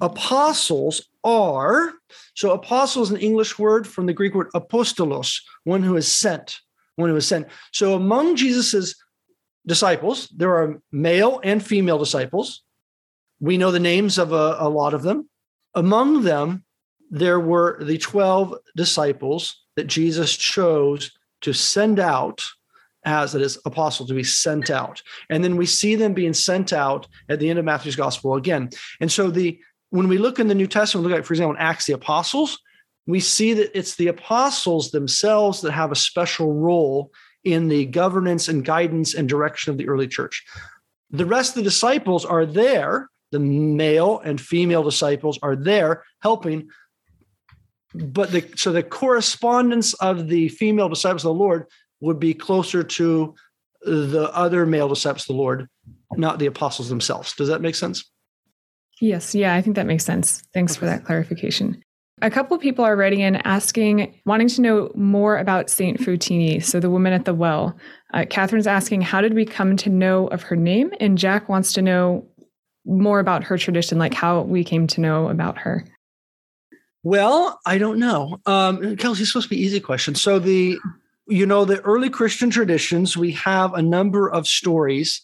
apostles 0.00 1.08
are 1.24 1.92
so 2.34 2.52
apostle 2.52 3.02
is 3.02 3.10
an 3.10 3.16
english 3.16 3.58
word 3.58 3.86
from 3.86 4.06
the 4.06 4.12
greek 4.12 4.34
word 4.34 4.48
apostolos 4.54 5.40
one 5.64 5.82
who 5.82 5.96
is 5.96 6.10
sent 6.10 6.60
one 6.98 7.10
who 7.10 7.16
is 7.16 7.26
sent. 7.26 7.46
So 7.72 7.94
among 7.94 8.36
jesus's 8.36 8.96
disciples 9.66 10.28
there 10.36 10.54
are 10.56 10.80
male 10.92 11.40
and 11.44 11.64
female 11.64 11.98
disciples. 11.98 12.62
We 13.40 13.56
know 13.56 13.70
the 13.70 13.80
names 13.80 14.18
of 14.18 14.32
a, 14.32 14.56
a 14.58 14.68
lot 14.68 14.94
of 14.94 15.02
them. 15.02 15.28
Among 15.74 16.22
them 16.22 16.64
there 17.10 17.40
were 17.40 17.82
the 17.82 17.98
12 17.98 18.54
disciples 18.76 19.64
that 19.76 19.86
jesus 19.86 20.36
chose 20.36 21.12
to 21.40 21.52
send 21.52 22.00
out 22.00 22.42
as 23.04 23.34
it 23.34 23.40
is 23.40 23.58
apostle 23.64 24.06
to 24.06 24.12
be 24.12 24.24
sent 24.24 24.68
out. 24.68 25.00
And 25.30 25.42
then 25.42 25.56
we 25.56 25.64
see 25.64 25.94
them 25.94 26.12
being 26.12 26.34
sent 26.34 26.72
out 26.72 27.06
at 27.28 27.38
the 27.38 27.48
end 27.48 27.58
of 27.58 27.64
matthew's 27.64 27.96
gospel 27.96 28.34
again. 28.34 28.70
And 29.00 29.10
so 29.10 29.30
the 29.30 29.58
when 29.90 30.08
we 30.08 30.18
look 30.18 30.38
in 30.38 30.48
the 30.48 30.54
New 30.54 30.66
Testament, 30.66 31.06
look 31.06 31.18
at, 31.18 31.24
for 31.24 31.32
example, 31.32 31.54
in 31.54 31.60
Acts 31.60 31.86
the 31.86 31.94
Apostles, 31.94 32.58
we 33.06 33.20
see 33.20 33.54
that 33.54 33.76
it's 33.76 33.96
the 33.96 34.08
apostles 34.08 34.90
themselves 34.90 35.62
that 35.62 35.72
have 35.72 35.90
a 35.90 35.96
special 35.96 36.52
role 36.52 37.10
in 37.42 37.68
the 37.68 37.86
governance 37.86 38.48
and 38.48 38.64
guidance 38.64 39.14
and 39.14 39.28
direction 39.28 39.70
of 39.70 39.78
the 39.78 39.88
early 39.88 40.06
church. 40.06 40.44
The 41.10 41.24
rest 41.24 41.52
of 41.52 41.56
the 41.56 41.70
disciples 41.70 42.26
are 42.26 42.44
there, 42.44 43.08
the 43.32 43.38
male 43.38 44.20
and 44.20 44.38
female 44.38 44.82
disciples 44.82 45.38
are 45.42 45.56
there 45.56 46.04
helping. 46.20 46.68
But 47.94 48.30
the 48.30 48.44
so 48.56 48.72
the 48.72 48.82
correspondence 48.82 49.94
of 49.94 50.28
the 50.28 50.48
female 50.48 50.90
disciples 50.90 51.24
of 51.24 51.34
the 51.34 51.42
Lord 51.42 51.66
would 52.00 52.20
be 52.20 52.34
closer 52.34 52.82
to 52.82 53.34
the 53.82 54.30
other 54.34 54.66
male 54.66 54.88
disciples 54.88 55.22
of 55.22 55.28
the 55.28 55.42
Lord, 55.42 55.68
not 56.14 56.38
the 56.38 56.46
apostles 56.46 56.90
themselves. 56.90 57.34
Does 57.34 57.48
that 57.48 57.62
make 57.62 57.74
sense? 57.74 58.04
Yes. 59.00 59.34
Yeah, 59.34 59.54
I 59.54 59.62
think 59.62 59.76
that 59.76 59.86
makes 59.86 60.04
sense. 60.04 60.42
Thanks 60.52 60.76
for 60.76 60.86
that 60.86 61.04
clarification. 61.04 61.82
A 62.20 62.30
couple 62.30 62.56
of 62.56 62.60
people 62.60 62.84
are 62.84 62.96
writing 62.96 63.20
in 63.20 63.36
asking, 63.36 64.12
wanting 64.26 64.48
to 64.48 64.60
know 64.60 64.90
more 64.96 65.38
about 65.38 65.70
Saint 65.70 66.00
Fotini, 66.00 66.62
so 66.62 66.80
the 66.80 66.90
woman 66.90 67.12
at 67.12 67.24
the 67.24 67.34
well. 67.34 67.76
Uh, 68.12 68.24
Catherine's 68.28 68.66
asking, 68.66 69.02
how 69.02 69.20
did 69.20 69.34
we 69.34 69.44
come 69.44 69.76
to 69.76 69.88
know 69.88 70.26
of 70.28 70.42
her 70.42 70.56
name? 70.56 70.90
And 70.98 71.16
Jack 71.16 71.48
wants 71.48 71.72
to 71.74 71.82
know 71.82 72.26
more 72.84 73.20
about 73.20 73.44
her 73.44 73.56
tradition, 73.56 73.98
like 73.98 74.14
how 74.14 74.40
we 74.42 74.64
came 74.64 74.88
to 74.88 75.00
know 75.00 75.28
about 75.28 75.58
her. 75.58 75.84
Well, 77.04 77.60
I 77.64 77.78
don't 77.78 78.00
know. 78.00 78.40
Um, 78.46 78.96
Kelsey, 78.96 79.22
it's 79.22 79.30
supposed 79.30 79.48
to 79.48 79.54
be 79.54 79.62
easy 79.62 79.78
question. 79.78 80.16
So 80.16 80.40
the, 80.40 80.76
you 81.28 81.46
know, 81.46 81.64
the 81.64 81.80
early 81.82 82.10
Christian 82.10 82.50
traditions, 82.50 83.16
we 83.16 83.30
have 83.32 83.74
a 83.74 83.82
number 83.82 84.28
of 84.28 84.48
stories. 84.48 85.22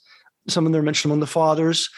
Some 0.48 0.66
of 0.66 0.72
them 0.72 0.80
are 0.80 0.84
mentioned 0.84 1.10
among 1.10 1.20
the 1.20 1.26
fathers 1.26 1.90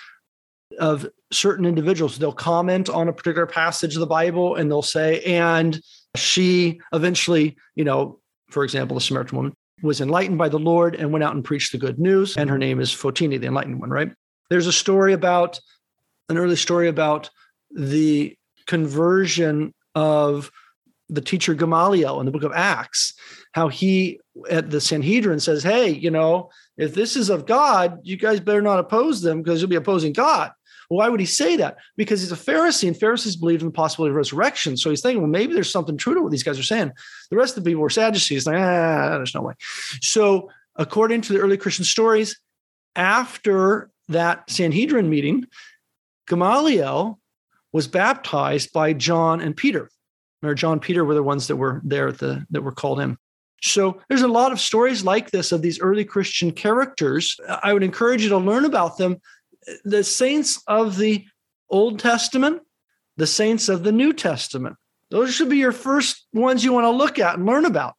of 0.78 1.06
certain 1.32 1.66
individuals. 1.66 2.18
They'll 2.18 2.32
comment 2.32 2.88
on 2.88 3.08
a 3.08 3.12
particular 3.12 3.46
passage 3.46 3.94
of 3.94 4.00
the 4.00 4.06
Bible 4.06 4.56
and 4.56 4.70
they'll 4.70 4.82
say, 4.82 5.20
and 5.22 5.80
she 6.16 6.80
eventually, 6.92 7.56
you 7.74 7.84
know, 7.84 8.20
for 8.50 8.64
example, 8.64 8.94
the 8.94 9.00
Samaritan 9.00 9.36
woman 9.36 9.52
was 9.82 10.00
enlightened 10.00 10.38
by 10.38 10.48
the 10.48 10.58
Lord 10.58 10.94
and 10.94 11.12
went 11.12 11.22
out 11.22 11.34
and 11.34 11.44
preached 11.44 11.72
the 11.72 11.78
good 11.78 11.98
news. 11.98 12.36
And 12.36 12.48
her 12.48 12.58
name 12.58 12.80
is 12.80 12.90
Fotini, 12.90 13.40
the 13.40 13.46
enlightened 13.46 13.80
one, 13.80 13.90
right? 13.90 14.10
There's 14.48 14.66
a 14.66 14.72
story 14.72 15.12
about 15.12 15.60
an 16.28 16.38
early 16.38 16.56
story 16.56 16.88
about 16.88 17.30
the 17.70 18.36
conversion 18.66 19.74
of 19.94 20.50
the 21.08 21.20
teacher 21.20 21.54
Gamaliel 21.54 22.18
in 22.20 22.26
the 22.26 22.32
book 22.32 22.42
of 22.42 22.52
Acts, 22.52 23.14
how 23.52 23.68
he 23.68 24.20
at 24.50 24.70
the 24.70 24.80
Sanhedrin 24.80 25.40
says, 25.40 25.62
Hey, 25.62 25.90
you 25.90 26.10
know, 26.10 26.50
if 26.76 26.94
this 26.94 27.16
is 27.16 27.30
of 27.30 27.46
God, 27.46 28.00
you 28.02 28.16
guys 28.16 28.40
better 28.40 28.62
not 28.62 28.78
oppose 28.78 29.22
them 29.22 29.42
because 29.42 29.60
you'll 29.60 29.70
be 29.70 29.76
opposing 29.76 30.12
God. 30.12 30.52
Well, 30.88 30.98
why 30.98 31.08
would 31.08 31.20
he 31.20 31.26
say 31.26 31.56
that? 31.56 31.76
Because 31.96 32.20
he's 32.20 32.32
a 32.32 32.36
Pharisee 32.36 32.88
and 32.88 32.96
Pharisees 32.96 33.36
believed 33.36 33.62
in 33.62 33.68
the 33.68 33.72
possibility 33.72 34.10
of 34.10 34.16
resurrection. 34.16 34.76
So 34.76 34.90
he's 34.90 35.00
thinking, 35.00 35.22
well, 35.22 35.30
maybe 35.30 35.54
there's 35.54 35.70
something 35.70 35.96
true 35.96 36.14
to 36.14 36.22
what 36.22 36.32
these 36.32 36.42
guys 36.42 36.58
are 36.58 36.64
saying. 36.64 36.92
The 37.30 37.36
rest 37.36 37.56
of 37.56 37.64
the 37.64 37.70
people 37.70 37.82
were 37.82 37.90
Sadducees, 37.90 38.46
like, 38.46 38.56
ah, 38.56 39.16
there's 39.16 39.34
no 39.34 39.42
way. 39.42 39.54
So, 40.00 40.50
according 40.76 41.22
to 41.22 41.32
the 41.32 41.40
early 41.40 41.56
Christian 41.56 41.84
stories, 41.84 42.38
after 42.94 43.90
that 44.08 44.48
Sanhedrin 44.50 45.08
meeting, 45.08 45.46
Gamaliel 46.28 47.18
was 47.72 47.88
baptized 47.88 48.72
by 48.72 48.92
John 48.92 49.40
and 49.40 49.56
Peter. 49.56 49.90
Or 50.42 50.54
John 50.54 50.80
Peter 50.80 51.04
were 51.04 51.14
the 51.14 51.22
ones 51.22 51.46
that 51.48 51.56
were 51.56 51.80
there 51.84 52.12
the 52.12 52.46
that 52.50 52.62
were 52.62 52.72
called 52.72 53.00
in. 53.00 53.16
So 53.62 54.00
there's 54.08 54.22
a 54.22 54.28
lot 54.28 54.52
of 54.52 54.60
stories 54.60 55.02
like 55.02 55.30
this 55.30 55.50
of 55.50 55.62
these 55.62 55.80
early 55.80 56.04
Christian 56.04 56.52
characters. 56.52 57.38
I 57.62 57.72
would 57.72 57.82
encourage 57.82 58.22
you 58.22 58.28
to 58.28 58.38
learn 58.38 58.64
about 58.64 58.98
them. 58.98 59.16
The 59.84 60.04
saints 60.04 60.62
of 60.66 60.96
the 60.96 61.24
Old 61.68 61.98
Testament, 61.98 62.62
the 63.16 63.26
saints 63.26 63.68
of 63.68 63.82
the 63.82 63.92
New 63.92 64.12
Testament. 64.12 64.76
Those 65.10 65.34
should 65.34 65.48
be 65.48 65.58
your 65.58 65.72
first 65.72 66.26
ones 66.32 66.64
you 66.64 66.72
want 66.72 66.84
to 66.84 66.90
look 66.90 67.18
at 67.18 67.36
and 67.36 67.46
learn 67.46 67.64
about. 67.64 67.94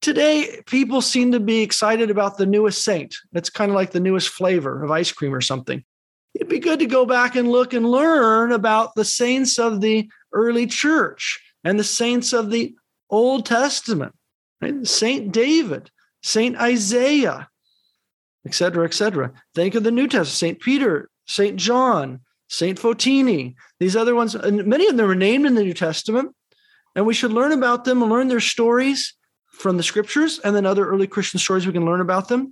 Today, 0.00 0.60
people 0.66 1.00
seem 1.00 1.32
to 1.32 1.40
be 1.40 1.62
excited 1.62 2.10
about 2.10 2.36
the 2.36 2.46
newest 2.46 2.84
saint. 2.84 3.14
It's 3.32 3.50
kind 3.50 3.70
of 3.70 3.76
like 3.76 3.92
the 3.92 4.00
newest 4.00 4.28
flavor 4.28 4.82
of 4.82 4.90
ice 4.90 5.12
cream 5.12 5.34
or 5.34 5.40
something. 5.40 5.84
It'd 6.34 6.48
be 6.48 6.58
good 6.58 6.80
to 6.80 6.86
go 6.86 7.06
back 7.06 7.36
and 7.36 7.50
look 7.50 7.72
and 7.72 7.88
learn 7.88 8.52
about 8.52 8.94
the 8.94 9.04
saints 9.04 9.58
of 9.58 9.80
the 9.80 10.10
early 10.32 10.66
church 10.66 11.40
and 11.62 11.78
the 11.78 11.84
saints 11.84 12.32
of 12.32 12.50
the 12.50 12.74
Old 13.10 13.46
Testament 13.46 14.14
right? 14.62 14.86
Saint 14.86 15.32
David, 15.32 15.90
Saint 16.22 16.56
Isaiah, 16.56 17.48
etc., 18.46 18.84
etc. 18.84 19.32
Think 19.54 19.74
of 19.74 19.84
the 19.84 19.90
New 19.90 20.06
Testament, 20.06 20.28
Saint 20.28 20.60
Peter, 20.60 21.08
Saint 21.26 21.56
John, 21.56 22.20
Saint 22.48 22.78
Fotini. 22.78 23.54
These 23.80 23.96
other 23.96 24.14
ones, 24.14 24.34
and 24.34 24.66
many 24.66 24.88
of 24.88 24.96
them 24.96 25.10
are 25.10 25.14
named 25.14 25.46
in 25.46 25.54
the 25.54 25.62
New 25.62 25.74
Testament, 25.74 26.34
and 26.94 27.06
we 27.06 27.14
should 27.14 27.32
learn 27.32 27.52
about 27.52 27.84
them 27.84 28.02
and 28.02 28.10
learn 28.10 28.28
their 28.28 28.40
stories 28.40 29.14
from 29.46 29.76
the 29.76 29.82
scriptures, 29.82 30.38
and 30.40 30.56
then 30.56 30.66
other 30.66 30.86
early 30.86 31.06
Christian 31.06 31.38
stories 31.38 31.66
we 31.66 31.72
can 31.72 31.84
learn 31.84 32.00
about 32.00 32.28
them, 32.28 32.50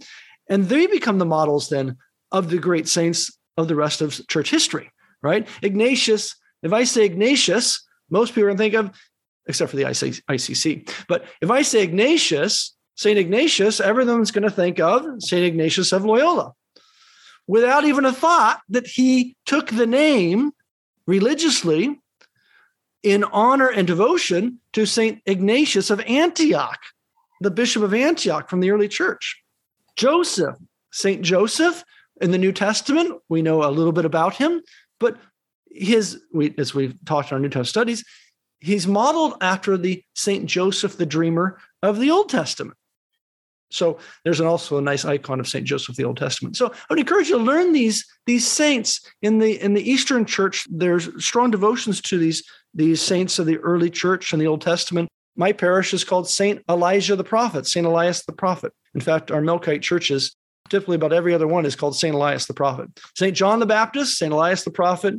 and 0.49 0.65
they 0.65 0.87
become 0.87 1.19
the 1.19 1.25
models 1.27 1.69
then 1.69 1.97
of 2.33 2.51
the 2.51 2.59
great 2.59 2.89
saints 2.89 3.37
of 3.57 3.69
the 3.69 3.75
rest 3.75 4.01
of 4.01 4.27
church 4.29 4.51
history. 4.51 4.91
Right? 5.23 5.47
Ignatius. 5.61 6.35
If 6.63 6.73
I 6.73 6.85
say 6.85 7.05
Ignatius, 7.05 7.87
most 8.11 8.31
people 8.31 8.45
are 8.45 8.55
going 8.55 8.57
to 8.57 8.63
think 8.63 8.75
of 8.75 8.99
except 9.47 9.71
for 9.71 9.77
the 9.77 9.83
ICC. 9.85 10.91
But 11.09 11.25
if 11.43 11.51
I 11.51 11.63
say 11.63 11.83
Ignatius, 11.83 12.75
St. 13.01 13.19
Ignatius, 13.19 13.81
everyone's 13.81 14.31
going 14.31 14.43
to 14.43 14.51
think 14.51 14.79
of 14.79 15.23
St. 15.23 15.43
Ignatius 15.43 15.91
of 15.93 16.05
Loyola 16.05 16.53
without 17.47 17.87
even 17.87 18.05
a 18.05 18.13
thought 18.13 18.61
that 18.69 18.87
he 18.87 19.39
took 19.47 19.71
the 19.71 19.87
name 19.87 20.53
religiously 21.07 21.99
in 23.03 23.25
honor 23.25 23.69
and 23.69 23.87
devotion 23.87 24.61
to 24.75 24.85
St. 24.85 25.23
Ignatius 25.25 25.89
of 25.89 26.01
Antioch, 26.01 26.79
the 27.41 27.51
Bishop 27.51 27.83
of 27.83 27.95
Antioch 27.95 28.51
from 28.51 28.61
the 28.61 28.71
early 28.71 28.87
church. 28.87 29.43
Joseph, 29.97 30.57
St. 30.93 31.23
Joseph 31.23 31.83
in 32.21 32.33
the 32.33 32.39
New 32.39 32.53
Testament, 32.53 33.19
we 33.31 33.41
know 33.41 33.65
a 33.65 33.73
little 33.73 33.93
bit 33.93 34.05
about 34.05 34.37
him, 34.37 34.61
but 34.99 35.17
his, 35.71 36.21
we, 36.35 36.55
as 36.59 36.75
we've 36.75 37.03
talked 37.07 37.31
in 37.31 37.37
our 37.37 37.41
New 37.41 37.49
Testament 37.49 37.69
studies, 37.69 38.05
he's 38.59 38.87
modeled 38.87 39.39
after 39.41 39.79
the 39.79 40.05
Saint 40.15 40.45
Joseph 40.45 40.99
the 40.99 41.07
Dreamer 41.07 41.59
of 41.83 41.99
the 41.99 42.11
Old 42.11 42.29
Testament. 42.29 42.77
So 43.71 43.99
there's 44.25 44.41
also 44.41 44.79
a 44.79 44.83
nice 44.83 45.05
icon 45.05 45.41
of 45.41 45.49
Saint 45.49 45.67
Joseph 45.67 45.97
the 45.97 46.05
Old 46.05 46.17
Testament. 46.17 46.57
So 46.57 46.69
I 46.69 46.85
would 46.91 46.99
encourage 46.99 47.29
you 47.29 47.39
to 47.39 47.45
learn 47.45 47.73
these 47.73 48.05
these 48.27 48.47
saints 48.47 49.01
in 49.23 49.39
the 49.39 49.61
in 49.63 49.75
the 49.75 49.91
Eastern 49.91 50.25
Church. 50.25 50.67
There's 50.71 51.25
strong 51.25 51.51
devotions 51.51 52.01
to 52.03 52.19
these 52.19 52.43
these 52.75 53.01
saints 53.01 53.39
of 53.39 53.47
the 53.47 53.59
early 53.59 53.91
church 53.91 54.33
and 54.33 54.41
the 54.41 54.47
Old 54.47 54.61
Testament. 54.61 55.09
My 55.37 55.53
parish 55.53 55.95
is 55.95 56.05
called 56.05 56.29
Saint 56.29 56.63
Elijah 56.69 57.17
the 57.17 57.25
Prophet, 57.25 57.67
Saint 57.67 57.87
Elias 57.87 58.25
the 58.25 58.33
Prophet. 58.33 58.73
In 58.95 59.01
fact, 59.01 59.31
our 59.31 59.41
Melkite 59.41 59.83
churches, 59.83 60.35
typically 60.69 60.97
about 60.97 61.13
every 61.13 61.33
other 61.33 61.47
one, 61.47 61.65
is 61.65 61.77
called 61.77 61.97
Saint 61.97 62.15
Elias 62.15 62.47
the 62.47 62.55
Prophet. 62.55 62.89
Saint 63.17 63.37
John 63.37 63.61
the 63.61 63.67
Baptist, 63.67 64.19
Saint 64.19 64.33
Elias 64.33 64.65
the 64.65 64.71
Prophet, 64.71 65.15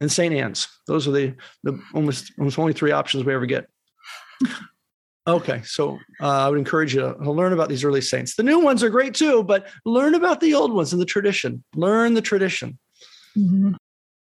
and 0.00 0.10
St. 0.10 0.34
Anne's. 0.34 0.68
Those 0.86 1.08
are 1.08 1.12
the, 1.12 1.34
the 1.64 1.80
almost, 1.94 2.32
almost 2.38 2.58
only 2.58 2.72
three 2.72 2.92
options 2.92 3.24
we 3.24 3.34
ever 3.34 3.46
get. 3.46 3.66
Okay, 5.28 5.60
so 5.62 5.98
uh, 6.20 6.46
I 6.46 6.48
would 6.48 6.58
encourage 6.58 6.94
you 6.94 7.00
to 7.00 7.30
learn 7.30 7.52
about 7.52 7.68
these 7.68 7.84
early 7.84 8.00
saints. 8.00 8.36
The 8.36 8.42
new 8.42 8.60
ones 8.60 8.82
are 8.82 8.88
great 8.88 9.14
too, 9.14 9.42
but 9.42 9.68
learn 9.84 10.14
about 10.14 10.40
the 10.40 10.54
old 10.54 10.72
ones 10.72 10.92
and 10.92 11.02
the 11.02 11.06
tradition. 11.06 11.62
Learn 11.74 12.14
the 12.14 12.22
tradition. 12.22 12.78
Mm-hmm. 13.36 13.74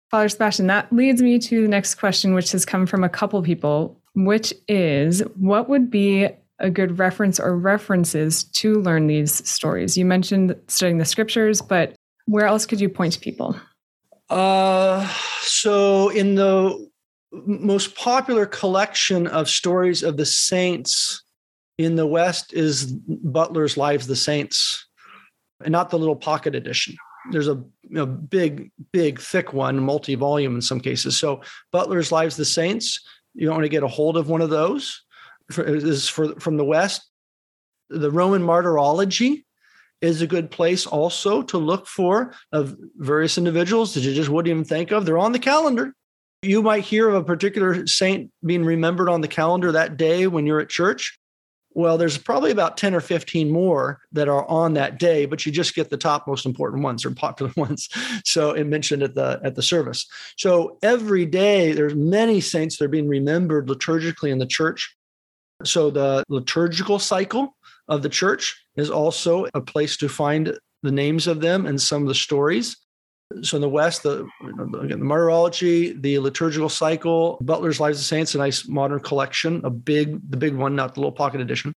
Father 0.10 0.28
Sebastian, 0.28 0.68
that 0.68 0.92
leads 0.92 1.22
me 1.22 1.40
to 1.40 1.62
the 1.62 1.70
next 1.70 1.96
question, 1.96 2.34
which 2.34 2.52
has 2.52 2.66
come 2.66 2.86
from 2.86 3.06
a 3.06 3.10
couple 3.10 3.42
people, 3.42 3.98
which 4.14 4.54
is 4.68 5.22
what 5.38 5.70
would 5.70 5.90
be 5.90 6.28
a 6.60 6.70
good 6.70 7.00
reference 7.00 7.40
or 7.40 7.58
references 7.58 8.44
to 8.44 8.82
learn 8.82 9.08
these 9.08 9.48
stories? 9.50 9.98
You 9.98 10.06
mentioned 10.06 10.56
studying 10.68 10.98
the 10.98 11.06
scriptures, 11.06 11.62
but 11.62 11.96
where 12.26 12.46
else 12.46 12.66
could 12.66 12.82
you 12.82 12.90
point 12.90 13.14
to 13.14 13.20
people? 13.20 13.56
Uh, 14.30 15.08
so 15.40 16.10
in 16.10 16.36
the 16.36 16.91
most 17.32 17.96
popular 17.96 18.46
collection 18.46 19.28
of 19.28 19.50
stories 19.50 20.04
of 20.04 20.18
the 20.18 20.26
saints 20.26 21.24
in 21.78 21.96
the 21.96 22.08
West 22.08 22.54
is 22.54 22.86
Butler's 22.86 23.78
Lives 23.78 24.06
of 24.06 24.10
the 24.10 24.16
Saints, 24.16 24.88
and 25.64 25.72
not 25.72 25.90
the 25.90 26.00
little 26.00 26.16
pocket 26.16 26.56
edition. 26.56 26.96
There's 27.32 27.48
a, 27.48 27.64
a 27.96 28.06
big, 28.06 28.72
big, 28.92 29.20
thick 29.20 29.54
one, 29.54 29.80
multi-volume 29.80 30.56
in 30.56 30.62
some 30.62 30.80
cases. 30.80 31.18
So 31.18 31.42
Butler's 31.72 32.12
Lives 32.12 32.36
of 32.36 32.40
the 32.40 32.46
Saints, 32.46 33.00
you 33.34 33.50
want 33.50 33.64
to 33.64 33.70
get 33.70 33.84
a 33.84 33.88
hold 33.88 34.18
of 34.18 34.30
one 34.30 34.42
of 34.42 34.50
those. 34.50 35.04
Is 35.58 36.08
for 36.08 36.40
from 36.40 36.56
the 36.56 36.64
West. 36.64 37.10
The 37.90 38.10
Roman 38.10 38.42
Martyrology 38.42 39.46
is 40.00 40.22
a 40.22 40.28
good 40.28 40.50
place 40.50 40.88
also 40.88 41.42
to 41.44 41.58
look 41.58 41.88
for 41.88 42.34
of 42.54 42.78
various 42.96 43.38
individuals 43.38 43.94
that 43.94 44.02
you 44.02 44.14
just 44.14 44.30
wouldn't 44.30 44.50
even 44.50 44.64
think 44.64 44.92
of. 44.92 45.06
They're 45.06 45.18
on 45.18 45.34
the 45.34 45.40
calendar. 45.40 45.94
You 46.42 46.64
might 46.64 46.84
hear 46.84 47.08
of 47.08 47.16
a 47.16 47.24
particular 47.24 47.86
saint 47.86 48.32
being 48.44 48.66
remembered 48.66 49.10
on 49.10 49.22
the 49.22 49.28
calendar 49.28 49.72
that 49.72 49.98
day 49.98 50.26
when 50.26 50.48
you're 50.48 50.60
at 50.60 50.70
church. 50.70 51.20
Well, 51.74 51.98
there's 51.98 52.18
probably 52.18 52.52
about 52.52 52.78
10 52.78 52.96
or 52.96 53.00
15 53.00 53.50
more 53.50 54.02
that 54.12 54.28
are 54.28 54.46
on 54.50 54.74
that 54.74 55.00
day, 55.00 55.26
but 55.26 55.46
you 55.46 55.52
just 55.52 55.76
get 55.76 55.90
the 55.90 55.98
top 55.98 56.28
most 56.28 56.46
important 56.46 56.84
ones 56.84 57.06
or 57.06 57.12
popular 57.12 57.52
ones. 57.58 57.90
So 58.26 58.52
it 58.52 58.66
mentioned 58.66 59.04
at 59.04 59.16
the 59.16 59.40
at 59.44 59.56
the 59.56 59.62
service. 59.62 60.08
So 60.38 60.78
every 60.82 61.26
day 61.26 61.74
there's 61.74 61.96
many 61.96 62.42
saints 62.42 62.78
that 62.78 62.86
are 62.86 62.90
being 62.90 63.08
remembered 63.08 63.68
liturgically 63.68 64.32
in 64.32 64.40
the 64.40 64.48
church. 64.48 64.96
So 65.64 65.92
the 65.92 66.24
liturgical 66.28 66.98
cycle 66.98 67.56
of 67.88 68.02
the 68.02 68.10
church 68.10 68.60
is 68.76 68.90
also 68.90 69.46
a 69.54 69.62
place 69.62 69.96
to 69.98 70.10
find 70.10 70.58
the 70.82 70.92
names 70.92 71.28
of 71.28 71.42
them 71.42 71.68
and 71.68 71.80
some 71.80 72.02
of 72.02 72.08
the 72.08 72.16
stories. 72.16 72.78
So 73.42 73.58
in 73.58 73.62
the 73.62 73.70
West, 73.70 74.04
the, 74.04 74.28
again, 74.82 75.00
the 75.00 75.06
martyrology, 75.06 75.94
the 75.94 76.20
liturgical 76.20 76.70
cycle, 76.70 77.38
Butler's 77.42 77.80
Lives 77.80 78.00
of 78.00 78.06
Saints, 78.06 78.36
a 78.36 78.38
nice 78.38 78.68
modern 78.68 79.00
collection, 79.00 79.62
a 79.64 79.70
big, 79.70 80.20
the 80.30 80.38
big 80.38 80.56
one, 80.56 80.76
not 80.76 80.94
the 80.94 81.00
little 81.00 81.12
pocket 81.12 81.42
edition. 81.42 81.74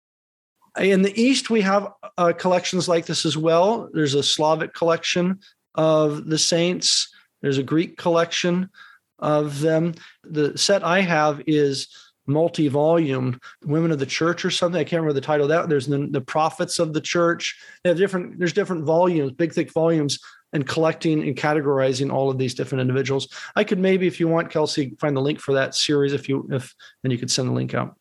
In 0.79 1.03
the 1.03 1.21
East, 1.21 1.51
we 1.51 1.61
have 1.61 1.93
uh, 2.17 2.33
collections 2.33 2.89
like 2.89 3.07
this 3.07 3.27
as 3.27 3.37
well. 3.37 3.91
There's 3.93 4.15
a 4.15 4.23
Slavic 4.23 4.73
collection 4.73 5.41
of 5.75 6.27
the 6.27 6.39
saints. 6.39 7.09
There's 7.43 7.59
a 7.59 7.63
Greek 7.63 7.97
collection 7.97 8.71
of 9.19 9.61
them. 9.61 9.95
The 10.25 10.57
set 10.57 10.83
I 10.83 11.01
have 11.01 11.43
is 11.47 11.89
multi-volume 12.27 13.39
women 13.65 13.91
of 13.91 13.99
the 13.99 14.07
church 14.07 14.45
or 14.45 14.51
something 14.51 14.81
i 14.81 14.85
can't 14.85 15.01
remember 15.01 15.13
the 15.13 15.21
title 15.21 15.45
of 15.45 15.49
that 15.49 15.69
there's 15.69 15.89
the, 15.89 16.07
the 16.13 16.21
prophets 16.21 16.79
of 16.79 16.93
the 16.93 17.01
church 17.01 17.59
they 17.83 17.91
have 17.91 17.99
different 17.99 18.39
there's 18.39 18.53
different 18.53 18.85
volumes 18.85 19.33
big 19.33 19.53
thick 19.53 19.73
volumes 19.73 20.21
and 20.53 20.67
collecting 20.67 21.23
and 21.23 21.37
categorizing 21.37 22.13
all 22.13 22.31
of 22.31 22.39
these 22.39 22.55
different 22.55 22.81
individuals. 22.81 23.29
I 23.57 23.65
could 23.65 23.79
maybe 23.79 24.07
if 24.07 24.21
you 24.21 24.29
want 24.29 24.51
kelsey 24.51 24.97
find 25.01 25.17
the 25.17 25.21
link 25.21 25.41
for 25.41 25.55
that 25.55 25.75
series 25.75 26.13
if 26.13 26.29
you 26.29 26.49
if 26.51 26.75
then 27.03 27.11
you 27.11 27.19
could 27.19 27.31
send 27.31 27.49
the 27.49 27.53
link 27.53 27.75
out. 27.75 27.97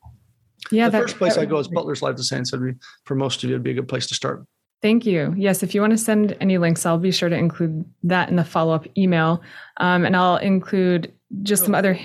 Yeah 0.71 0.87
the 0.87 0.91
that, 0.91 1.01
first 1.03 1.17
place 1.17 1.37
i 1.37 1.45
go 1.45 1.59
is 1.59 1.67
butler's 1.67 2.01
lives 2.01 2.19
of 2.19 2.25
saints 2.25 2.53
I'd 2.53 2.61
be, 2.61 2.73
for 3.05 3.15
most 3.15 3.43
of 3.43 3.49
you 3.49 3.55
it'd 3.55 3.63
be 3.63 3.71
a 3.71 3.75
good 3.75 3.87
place 3.87 4.07
to 4.07 4.13
start. 4.13 4.45
Thank 4.81 5.05
you. 5.05 5.35
Yes, 5.37 5.61
if 5.61 5.75
you 5.75 5.81
want 5.81 5.91
to 5.91 5.97
send 5.97 6.35
any 6.41 6.57
links, 6.57 6.87
I'll 6.87 6.97
be 6.97 7.11
sure 7.11 7.29
to 7.29 7.35
include 7.35 7.85
that 8.01 8.29
in 8.29 8.35
the 8.35 8.43
follow 8.43 8.73
up 8.73 8.87
email. 8.97 9.43
Um, 9.77 10.05
and 10.05 10.15
I'll 10.15 10.37
include 10.37 11.13
just 11.43 11.65
some 11.65 11.75
other 11.75 11.99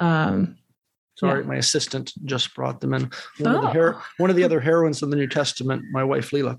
um, 0.00 0.56
Sorry, 1.20 1.42
yeah. 1.42 1.48
my 1.48 1.56
assistant 1.56 2.14
just 2.24 2.54
brought 2.54 2.80
them 2.80 2.94
in. 2.94 3.02
One, 3.38 3.54
oh. 3.54 3.66
of 3.66 3.74
the 3.74 3.80
oh. 3.80 4.02
one 4.16 4.30
of 4.30 4.36
the 4.36 4.44
other 4.44 4.58
heroines 4.58 5.02
in 5.02 5.10
the 5.10 5.16
New 5.16 5.26
Testament, 5.26 5.84
my 5.92 6.02
wife 6.02 6.30
Leela. 6.30 6.58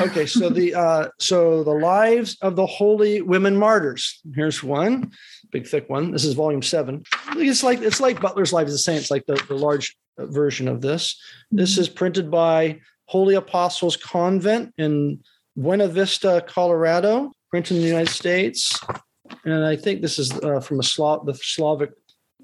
Okay, 0.00 0.26
so 0.26 0.50
the 0.50 0.74
uh, 0.86 1.08
so 1.18 1.64
the 1.64 1.70
lives 1.70 2.36
of 2.42 2.54
the 2.54 2.66
holy 2.66 3.22
women 3.22 3.56
martyrs. 3.56 4.20
Here's 4.34 4.62
one, 4.62 5.12
big 5.50 5.66
thick 5.66 5.88
one. 5.88 6.10
This 6.10 6.26
is 6.26 6.34
volume 6.34 6.60
seven. 6.60 7.04
It's 7.36 7.62
like 7.62 7.80
it's 7.80 8.00
like 8.00 8.20
Butler's 8.20 8.52
Lives 8.52 8.72
of 8.72 8.74
the 8.74 8.78
Saints, 8.78 9.10
like 9.10 9.24
the, 9.24 9.42
the 9.48 9.54
large 9.56 9.96
version 10.18 10.68
of 10.68 10.82
this. 10.82 11.18
This 11.50 11.78
is 11.78 11.88
printed 11.88 12.30
by 12.30 12.80
Holy 13.06 13.34
Apostles 13.34 13.96
Convent 13.96 14.74
in 14.76 15.20
Buena 15.56 15.88
Vista, 15.88 16.44
Colorado, 16.46 17.32
printed 17.50 17.78
in 17.78 17.82
the 17.82 17.88
United 17.88 18.12
States. 18.12 18.78
And 19.46 19.64
I 19.64 19.76
think 19.76 20.02
this 20.02 20.18
is 20.18 20.32
uh, 20.32 20.60
from 20.60 20.80
a 20.80 20.82
Slav- 20.82 21.24
the 21.24 21.34
Slavic 21.34 21.90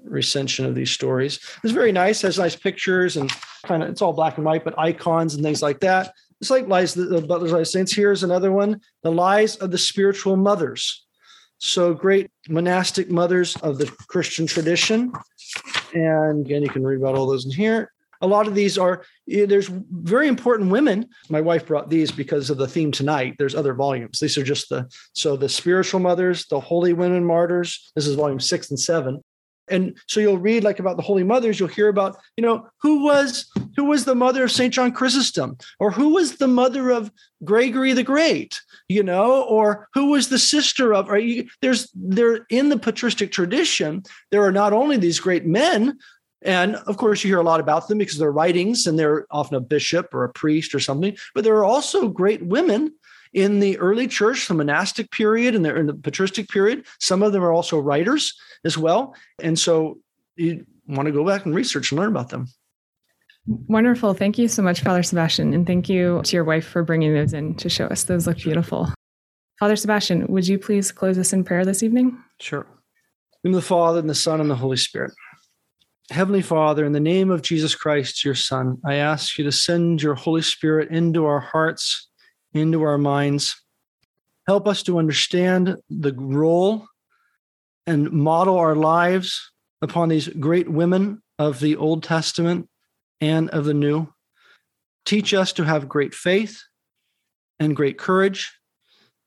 recension 0.03 0.65
of 0.65 0.75
these 0.75 0.91
stories. 0.91 1.39
It's 1.63 1.73
very 1.73 1.91
nice, 1.91 2.21
has 2.21 2.39
nice 2.39 2.55
pictures 2.55 3.17
and 3.17 3.31
kind 3.65 3.83
of, 3.83 3.89
it's 3.89 4.01
all 4.01 4.13
black 4.13 4.37
and 4.37 4.45
white, 4.45 4.63
but 4.63 4.77
icons 4.77 5.35
and 5.35 5.43
things 5.43 5.61
like 5.61 5.79
that. 5.81 6.13
It's 6.41 6.49
like 6.49 6.67
lies, 6.67 6.93
the, 6.93 7.05
the 7.05 7.21
Butler's 7.21 7.51
Lies 7.51 7.71
Saints. 7.71 7.93
Here's 7.93 8.23
another 8.23 8.51
one 8.51 8.79
The 9.03 9.11
Lives 9.11 9.57
of 9.57 9.71
the 9.71 9.77
Spiritual 9.77 10.37
Mothers. 10.37 11.05
So 11.57 11.93
great 11.93 12.31
monastic 12.47 13.11
mothers 13.11 13.57
of 13.57 13.77
the 13.77 13.87
Christian 14.07 14.47
tradition. 14.47 15.11
And 15.93 16.45
again, 16.45 16.63
you 16.63 16.69
can 16.69 16.83
read 16.83 17.01
about 17.01 17.15
all 17.15 17.27
those 17.27 17.45
in 17.45 17.51
here. 17.51 17.91
A 18.21 18.27
lot 18.27 18.47
of 18.47 18.55
these 18.55 18.77
are, 18.77 19.03
eh, 19.29 19.45
there's 19.45 19.67
very 19.67 20.27
important 20.27 20.71
women. 20.71 21.07
My 21.29 21.41
wife 21.41 21.65
brought 21.65 21.89
these 21.89 22.11
because 22.11 22.49
of 22.49 22.57
the 22.57 22.67
theme 22.67 22.91
tonight. 22.91 23.35
There's 23.37 23.55
other 23.55 23.73
volumes. 23.73 24.19
These 24.19 24.37
are 24.37 24.43
just 24.43 24.69
the, 24.69 24.89
so 25.13 25.35
the 25.35 25.49
spiritual 25.49 25.99
mothers, 25.99 26.45
the 26.45 26.59
holy 26.59 26.93
women 26.93 27.25
martyrs. 27.25 27.91
This 27.95 28.07
is 28.07 28.15
volume 28.15 28.39
six 28.39 28.69
and 28.69 28.79
seven 28.79 29.21
and 29.69 29.97
so 30.07 30.19
you'll 30.19 30.37
read 30.37 30.63
like 30.63 30.79
about 30.79 30.97
the 30.97 31.03
holy 31.03 31.23
mothers 31.23 31.59
you'll 31.59 31.69
hear 31.69 31.87
about 31.87 32.17
you 32.37 32.43
know 32.43 32.67
who 32.81 33.03
was 33.03 33.49
who 33.75 33.85
was 33.85 34.05
the 34.05 34.15
mother 34.15 34.43
of 34.43 34.51
saint 34.51 34.73
john 34.73 34.91
chrysostom 34.91 35.57
or 35.79 35.91
who 35.91 36.09
was 36.09 36.37
the 36.37 36.47
mother 36.47 36.89
of 36.89 37.11
gregory 37.43 37.93
the 37.93 38.03
great 38.03 38.59
you 38.87 39.03
know 39.03 39.43
or 39.43 39.87
who 39.93 40.07
was 40.07 40.29
the 40.29 40.39
sister 40.39 40.93
of 40.93 41.09
or 41.09 41.17
you, 41.17 41.47
there's 41.61 41.89
there 41.95 42.45
in 42.49 42.69
the 42.69 42.79
patristic 42.79 43.31
tradition 43.31 44.03
there 44.31 44.43
are 44.43 44.51
not 44.51 44.73
only 44.73 44.97
these 44.97 45.19
great 45.19 45.45
men 45.45 45.97
and 46.41 46.75
of 46.75 46.97
course, 46.97 47.23
you 47.23 47.29
hear 47.29 47.39
a 47.39 47.43
lot 47.43 47.59
about 47.59 47.87
them 47.87 47.97
because 47.97 48.17
they're 48.17 48.31
writings 48.31 48.87
and 48.87 48.97
they're 48.97 49.27
often 49.29 49.55
a 49.55 49.61
bishop 49.61 50.13
or 50.13 50.23
a 50.23 50.31
priest 50.31 50.73
or 50.73 50.79
something. 50.79 51.17
But 51.35 51.43
there 51.43 51.55
are 51.57 51.65
also 51.65 52.07
great 52.07 52.45
women 52.45 52.93
in 53.33 53.59
the 53.59 53.77
early 53.77 54.07
church, 54.07 54.47
the 54.47 54.53
monastic 54.53 55.11
period 55.11 55.55
and 55.55 55.65
in 55.65 55.87
the 55.87 55.93
patristic 55.93 56.49
period. 56.49 56.85
Some 56.99 57.21
of 57.21 57.31
them 57.31 57.43
are 57.43 57.51
also 57.51 57.79
writers 57.79 58.33
as 58.65 58.77
well. 58.77 59.15
And 59.41 59.57
so 59.57 59.99
you 60.35 60.65
want 60.87 61.05
to 61.05 61.11
go 61.11 61.25
back 61.25 61.45
and 61.45 61.53
research 61.53 61.91
and 61.91 61.99
learn 61.99 62.09
about 62.09 62.29
them. 62.29 62.47
Wonderful. 63.45 64.13
Thank 64.13 64.37
you 64.37 64.47
so 64.47 64.61
much, 64.61 64.81
Father 64.81 65.03
Sebastian. 65.03 65.53
And 65.53 65.65
thank 65.65 65.89
you 65.89 66.21
to 66.23 66.35
your 66.35 66.43
wife 66.43 66.67
for 66.67 66.83
bringing 66.83 67.13
those 67.13 67.33
in 67.33 67.55
to 67.55 67.69
show 67.69 67.85
us. 67.87 68.03
Those 68.03 68.27
look 68.27 68.37
beautiful. 68.37 68.93
Father 69.59 69.75
Sebastian, 69.75 70.27
would 70.27 70.47
you 70.47 70.59
please 70.59 70.91
close 70.91 71.17
us 71.17 71.33
in 71.33 71.43
prayer 71.43 71.65
this 71.65 71.83
evening? 71.83 72.17
Sure. 72.39 72.65
In 73.43 73.51
the 73.51 73.61
Father, 73.61 73.99
and 73.99 74.09
the 74.09 74.15
Son, 74.15 74.41
and 74.41 74.49
the 74.49 74.55
Holy 74.55 74.77
Spirit. 74.77 75.13
Heavenly 76.11 76.41
Father, 76.41 76.85
in 76.85 76.91
the 76.91 76.99
name 76.99 77.29
of 77.29 77.41
Jesus 77.41 77.75
Christ, 77.75 78.25
your 78.25 78.35
Son, 78.35 78.77
I 78.85 78.95
ask 78.95 79.37
you 79.37 79.43
to 79.45 79.51
send 79.51 80.01
your 80.01 80.15
Holy 80.15 80.41
Spirit 80.41 80.89
into 80.91 81.25
our 81.25 81.39
hearts 81.39 82.08
into 82.53 82.81
our 82.83 82.97
minds. 82.97 83.61
Help 84.47 84.67
us 84.67 84.83
to 84.83 84.97
understand 84.97 85.75
the 85.89 86.13
role 86.13 86.87
and 87.85 88.11
model 88.11 88.57
our 88.57 88.75
lives 88.75 89.51
upon 89.81 90.09
these 90.09 90.27
great 90.27 90.69
women 90.69 91.21
of 91.37 91.59
the 91.59 91.75
Old 91.75 92.03
Testament 92.03 92.67
and 93.21 93.49
of 93.49 93.65
the 93.65 93.73
New. 93.73 94.07
Teach 95.05 95.33
us 95.33 95.53
to 95.53 95.63
have 95.63 95.89
great 95.89 96.13
faith 96.13 96.61
and 97.59 97.75
great 97.75 97.97
courage. 97.97 98.51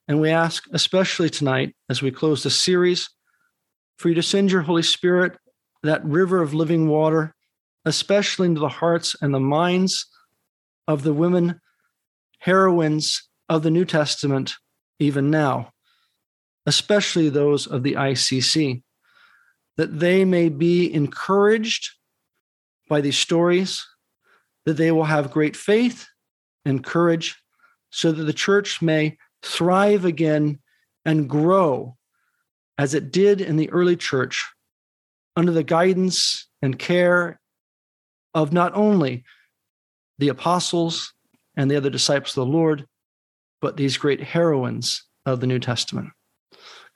And 0.07 0.19
we 0.19 0.29
ask, 0.29 0.65
especially 0.73 1.29
tonight, 1.29 1.75
as 1.89 2.01
we 2.01 2.11
close 2.11 2.43
the 2.43 2.49
series, 2.49 3.09
for 3.97 4.09
you 4.09 4.15
to 4.15 4.23
send 4.23 4.51
your 4.51 4.61
Holy 4.61 4.83
Spirit, 4.83 5.37
that 5.83 6.03
river 6.05 6.41
of 6.41 6.53
living 6.53 6.87
water, 6.87 7.33
especially 7.85 8.47
into 8.47 8.59
the 8.59 8.69
hearts 8.69 9.15
and 9.21 9.33
the 9.33 9.39
minds 9.39 10.07
of 10.87 11.03
the 11.03 11.13
women 11.13 11.59
heroines 12.43 13.29
of 13.47 13.63
the 13.63 13.71
New 13.71 13.85
Testament 13.85 14.55
even 14.99 15.31
now, 15.31 15.71
especially 16.65 17.29
those 17.29 17.67
of 17.67 17.83
the 17.83 17.93
ICC, 17.93 18.83
that 19.77 19.97
they 19.97 20.25
may 20.25 20.49
be 20.49 20.93
encouraged 20.93 21.91
by 22.89 22.99
these 22.99 23.17
stories, 23.17 23.87
that 24.65 24.73
they 24.73 24.91
will 24.91 25.05
have 25.05 25.31
great 25.31 25.55
faith 25.55 26.05
and 26.65 26.83
courage, 26.83 27.41
so 27.91 28.11
that 28.11 28.25
the 28.25 28.33
church 28.33 28.81
may 28.81 29.17
thrive 29.41 30.03
again 30.03 30.59
and 31.05 31.29
grow 31.29 31.95
as 32.77 32.93
it 32.93 33.13
did 33.13 33.39
in 33.39 33.55
the 33.55 33.69
early 33.69 33.95
church 33.95 34.45
under 35.37 35.53
the 35.53 35.63
guidance 35.63 36.49
and 36.61 36.77
care 36.77 37.39
of 38.33 38.51
not 38.51 38.75
only 38.75 39.23
the 40.19 40.27
apostles 40.27 41.13
and 41.55 41.69
the 41.69 41.75
other 41.75 41.89
disciples 41.89 42.37
of 42.37 42.47
the 42.47 42.51
Lord, 42.51 42.85
but 43.61 43.77
these 43.77 43.97
great 43.97 44.21
heroines 44.21 45.03
of 45.25 45.39
the 45.39 45.47
New 45.47 45.59
Testament. 45.59 46.09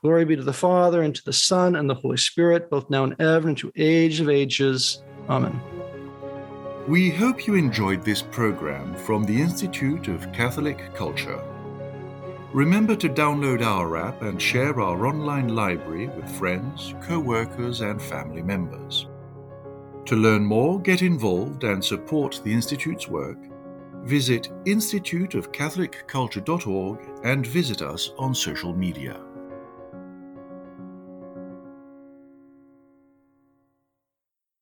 Glory 0.01 0.25
be 0.25 0.35
to 0.35 0.43
the 0.43 0.53
Father, 0.53 1.01
and 1.01 1.15
to 1.15 1.23
the 1.25 1.33
Son, 1.33 1.75
and 1.75 1.89
the 1.89 1.95
Holy 1.95 2.17
Spirit, 2.17 2.69
both 2.69 2.89
now 2.89 3.03
and 3.03 3.15
ever, 3.19 3.47
and 3.47 3.57
to 3.57 3.71
age 3.75 4.19
of 4.19 4.29
ages. 4.29 5.01
Amen. 5.29 5.59
We 6.87 7.09
hope 7.09 7.47
you 7.47 7.55
enjoyed 7.55 8.05
this 8.05 8.21
program 8.21 8.95
from 8.95 9.23
the 9.23 9.41
Institute 9.41 10.07
of 10.07 10.31
Catholic 10.31 10.93
Culture. 10.93 11.43
Remember 12.53 12.95
to 12.95 13.09
download 13.09 13.61
our 13.61 13.97
app 13.97 14.21
and 14.21 14.41
share 14.41 14.79
our 14.79 15.05
online 15.05 15.49
library 15.49 16.07
with 16.07 16.29
friends, 16.37 16.95
co 17.01 17.19
workers, 17.19 17.81
and 17.81 18.01
family 18.01 18.41
members. 18.41 19.07
To 20.05 20.15
learn 20.15 20.45
more, 20.45 20.79
get 20.79 21.01
involved, 21.01 21.65
and 21.65 21.83
support 21.83 22.39
the 22.43 22.53
Institute's 22.53 23.09
work, 23.09 23.37
visit 24.07 24.49
instituteofcatholicculture.org 24.65 26.99
and 27.23 27.45
visit 27.45 27.81
us 27.81 28.11
on 28.17 28.33
social 28.33 28.73
media. 28.73 29.26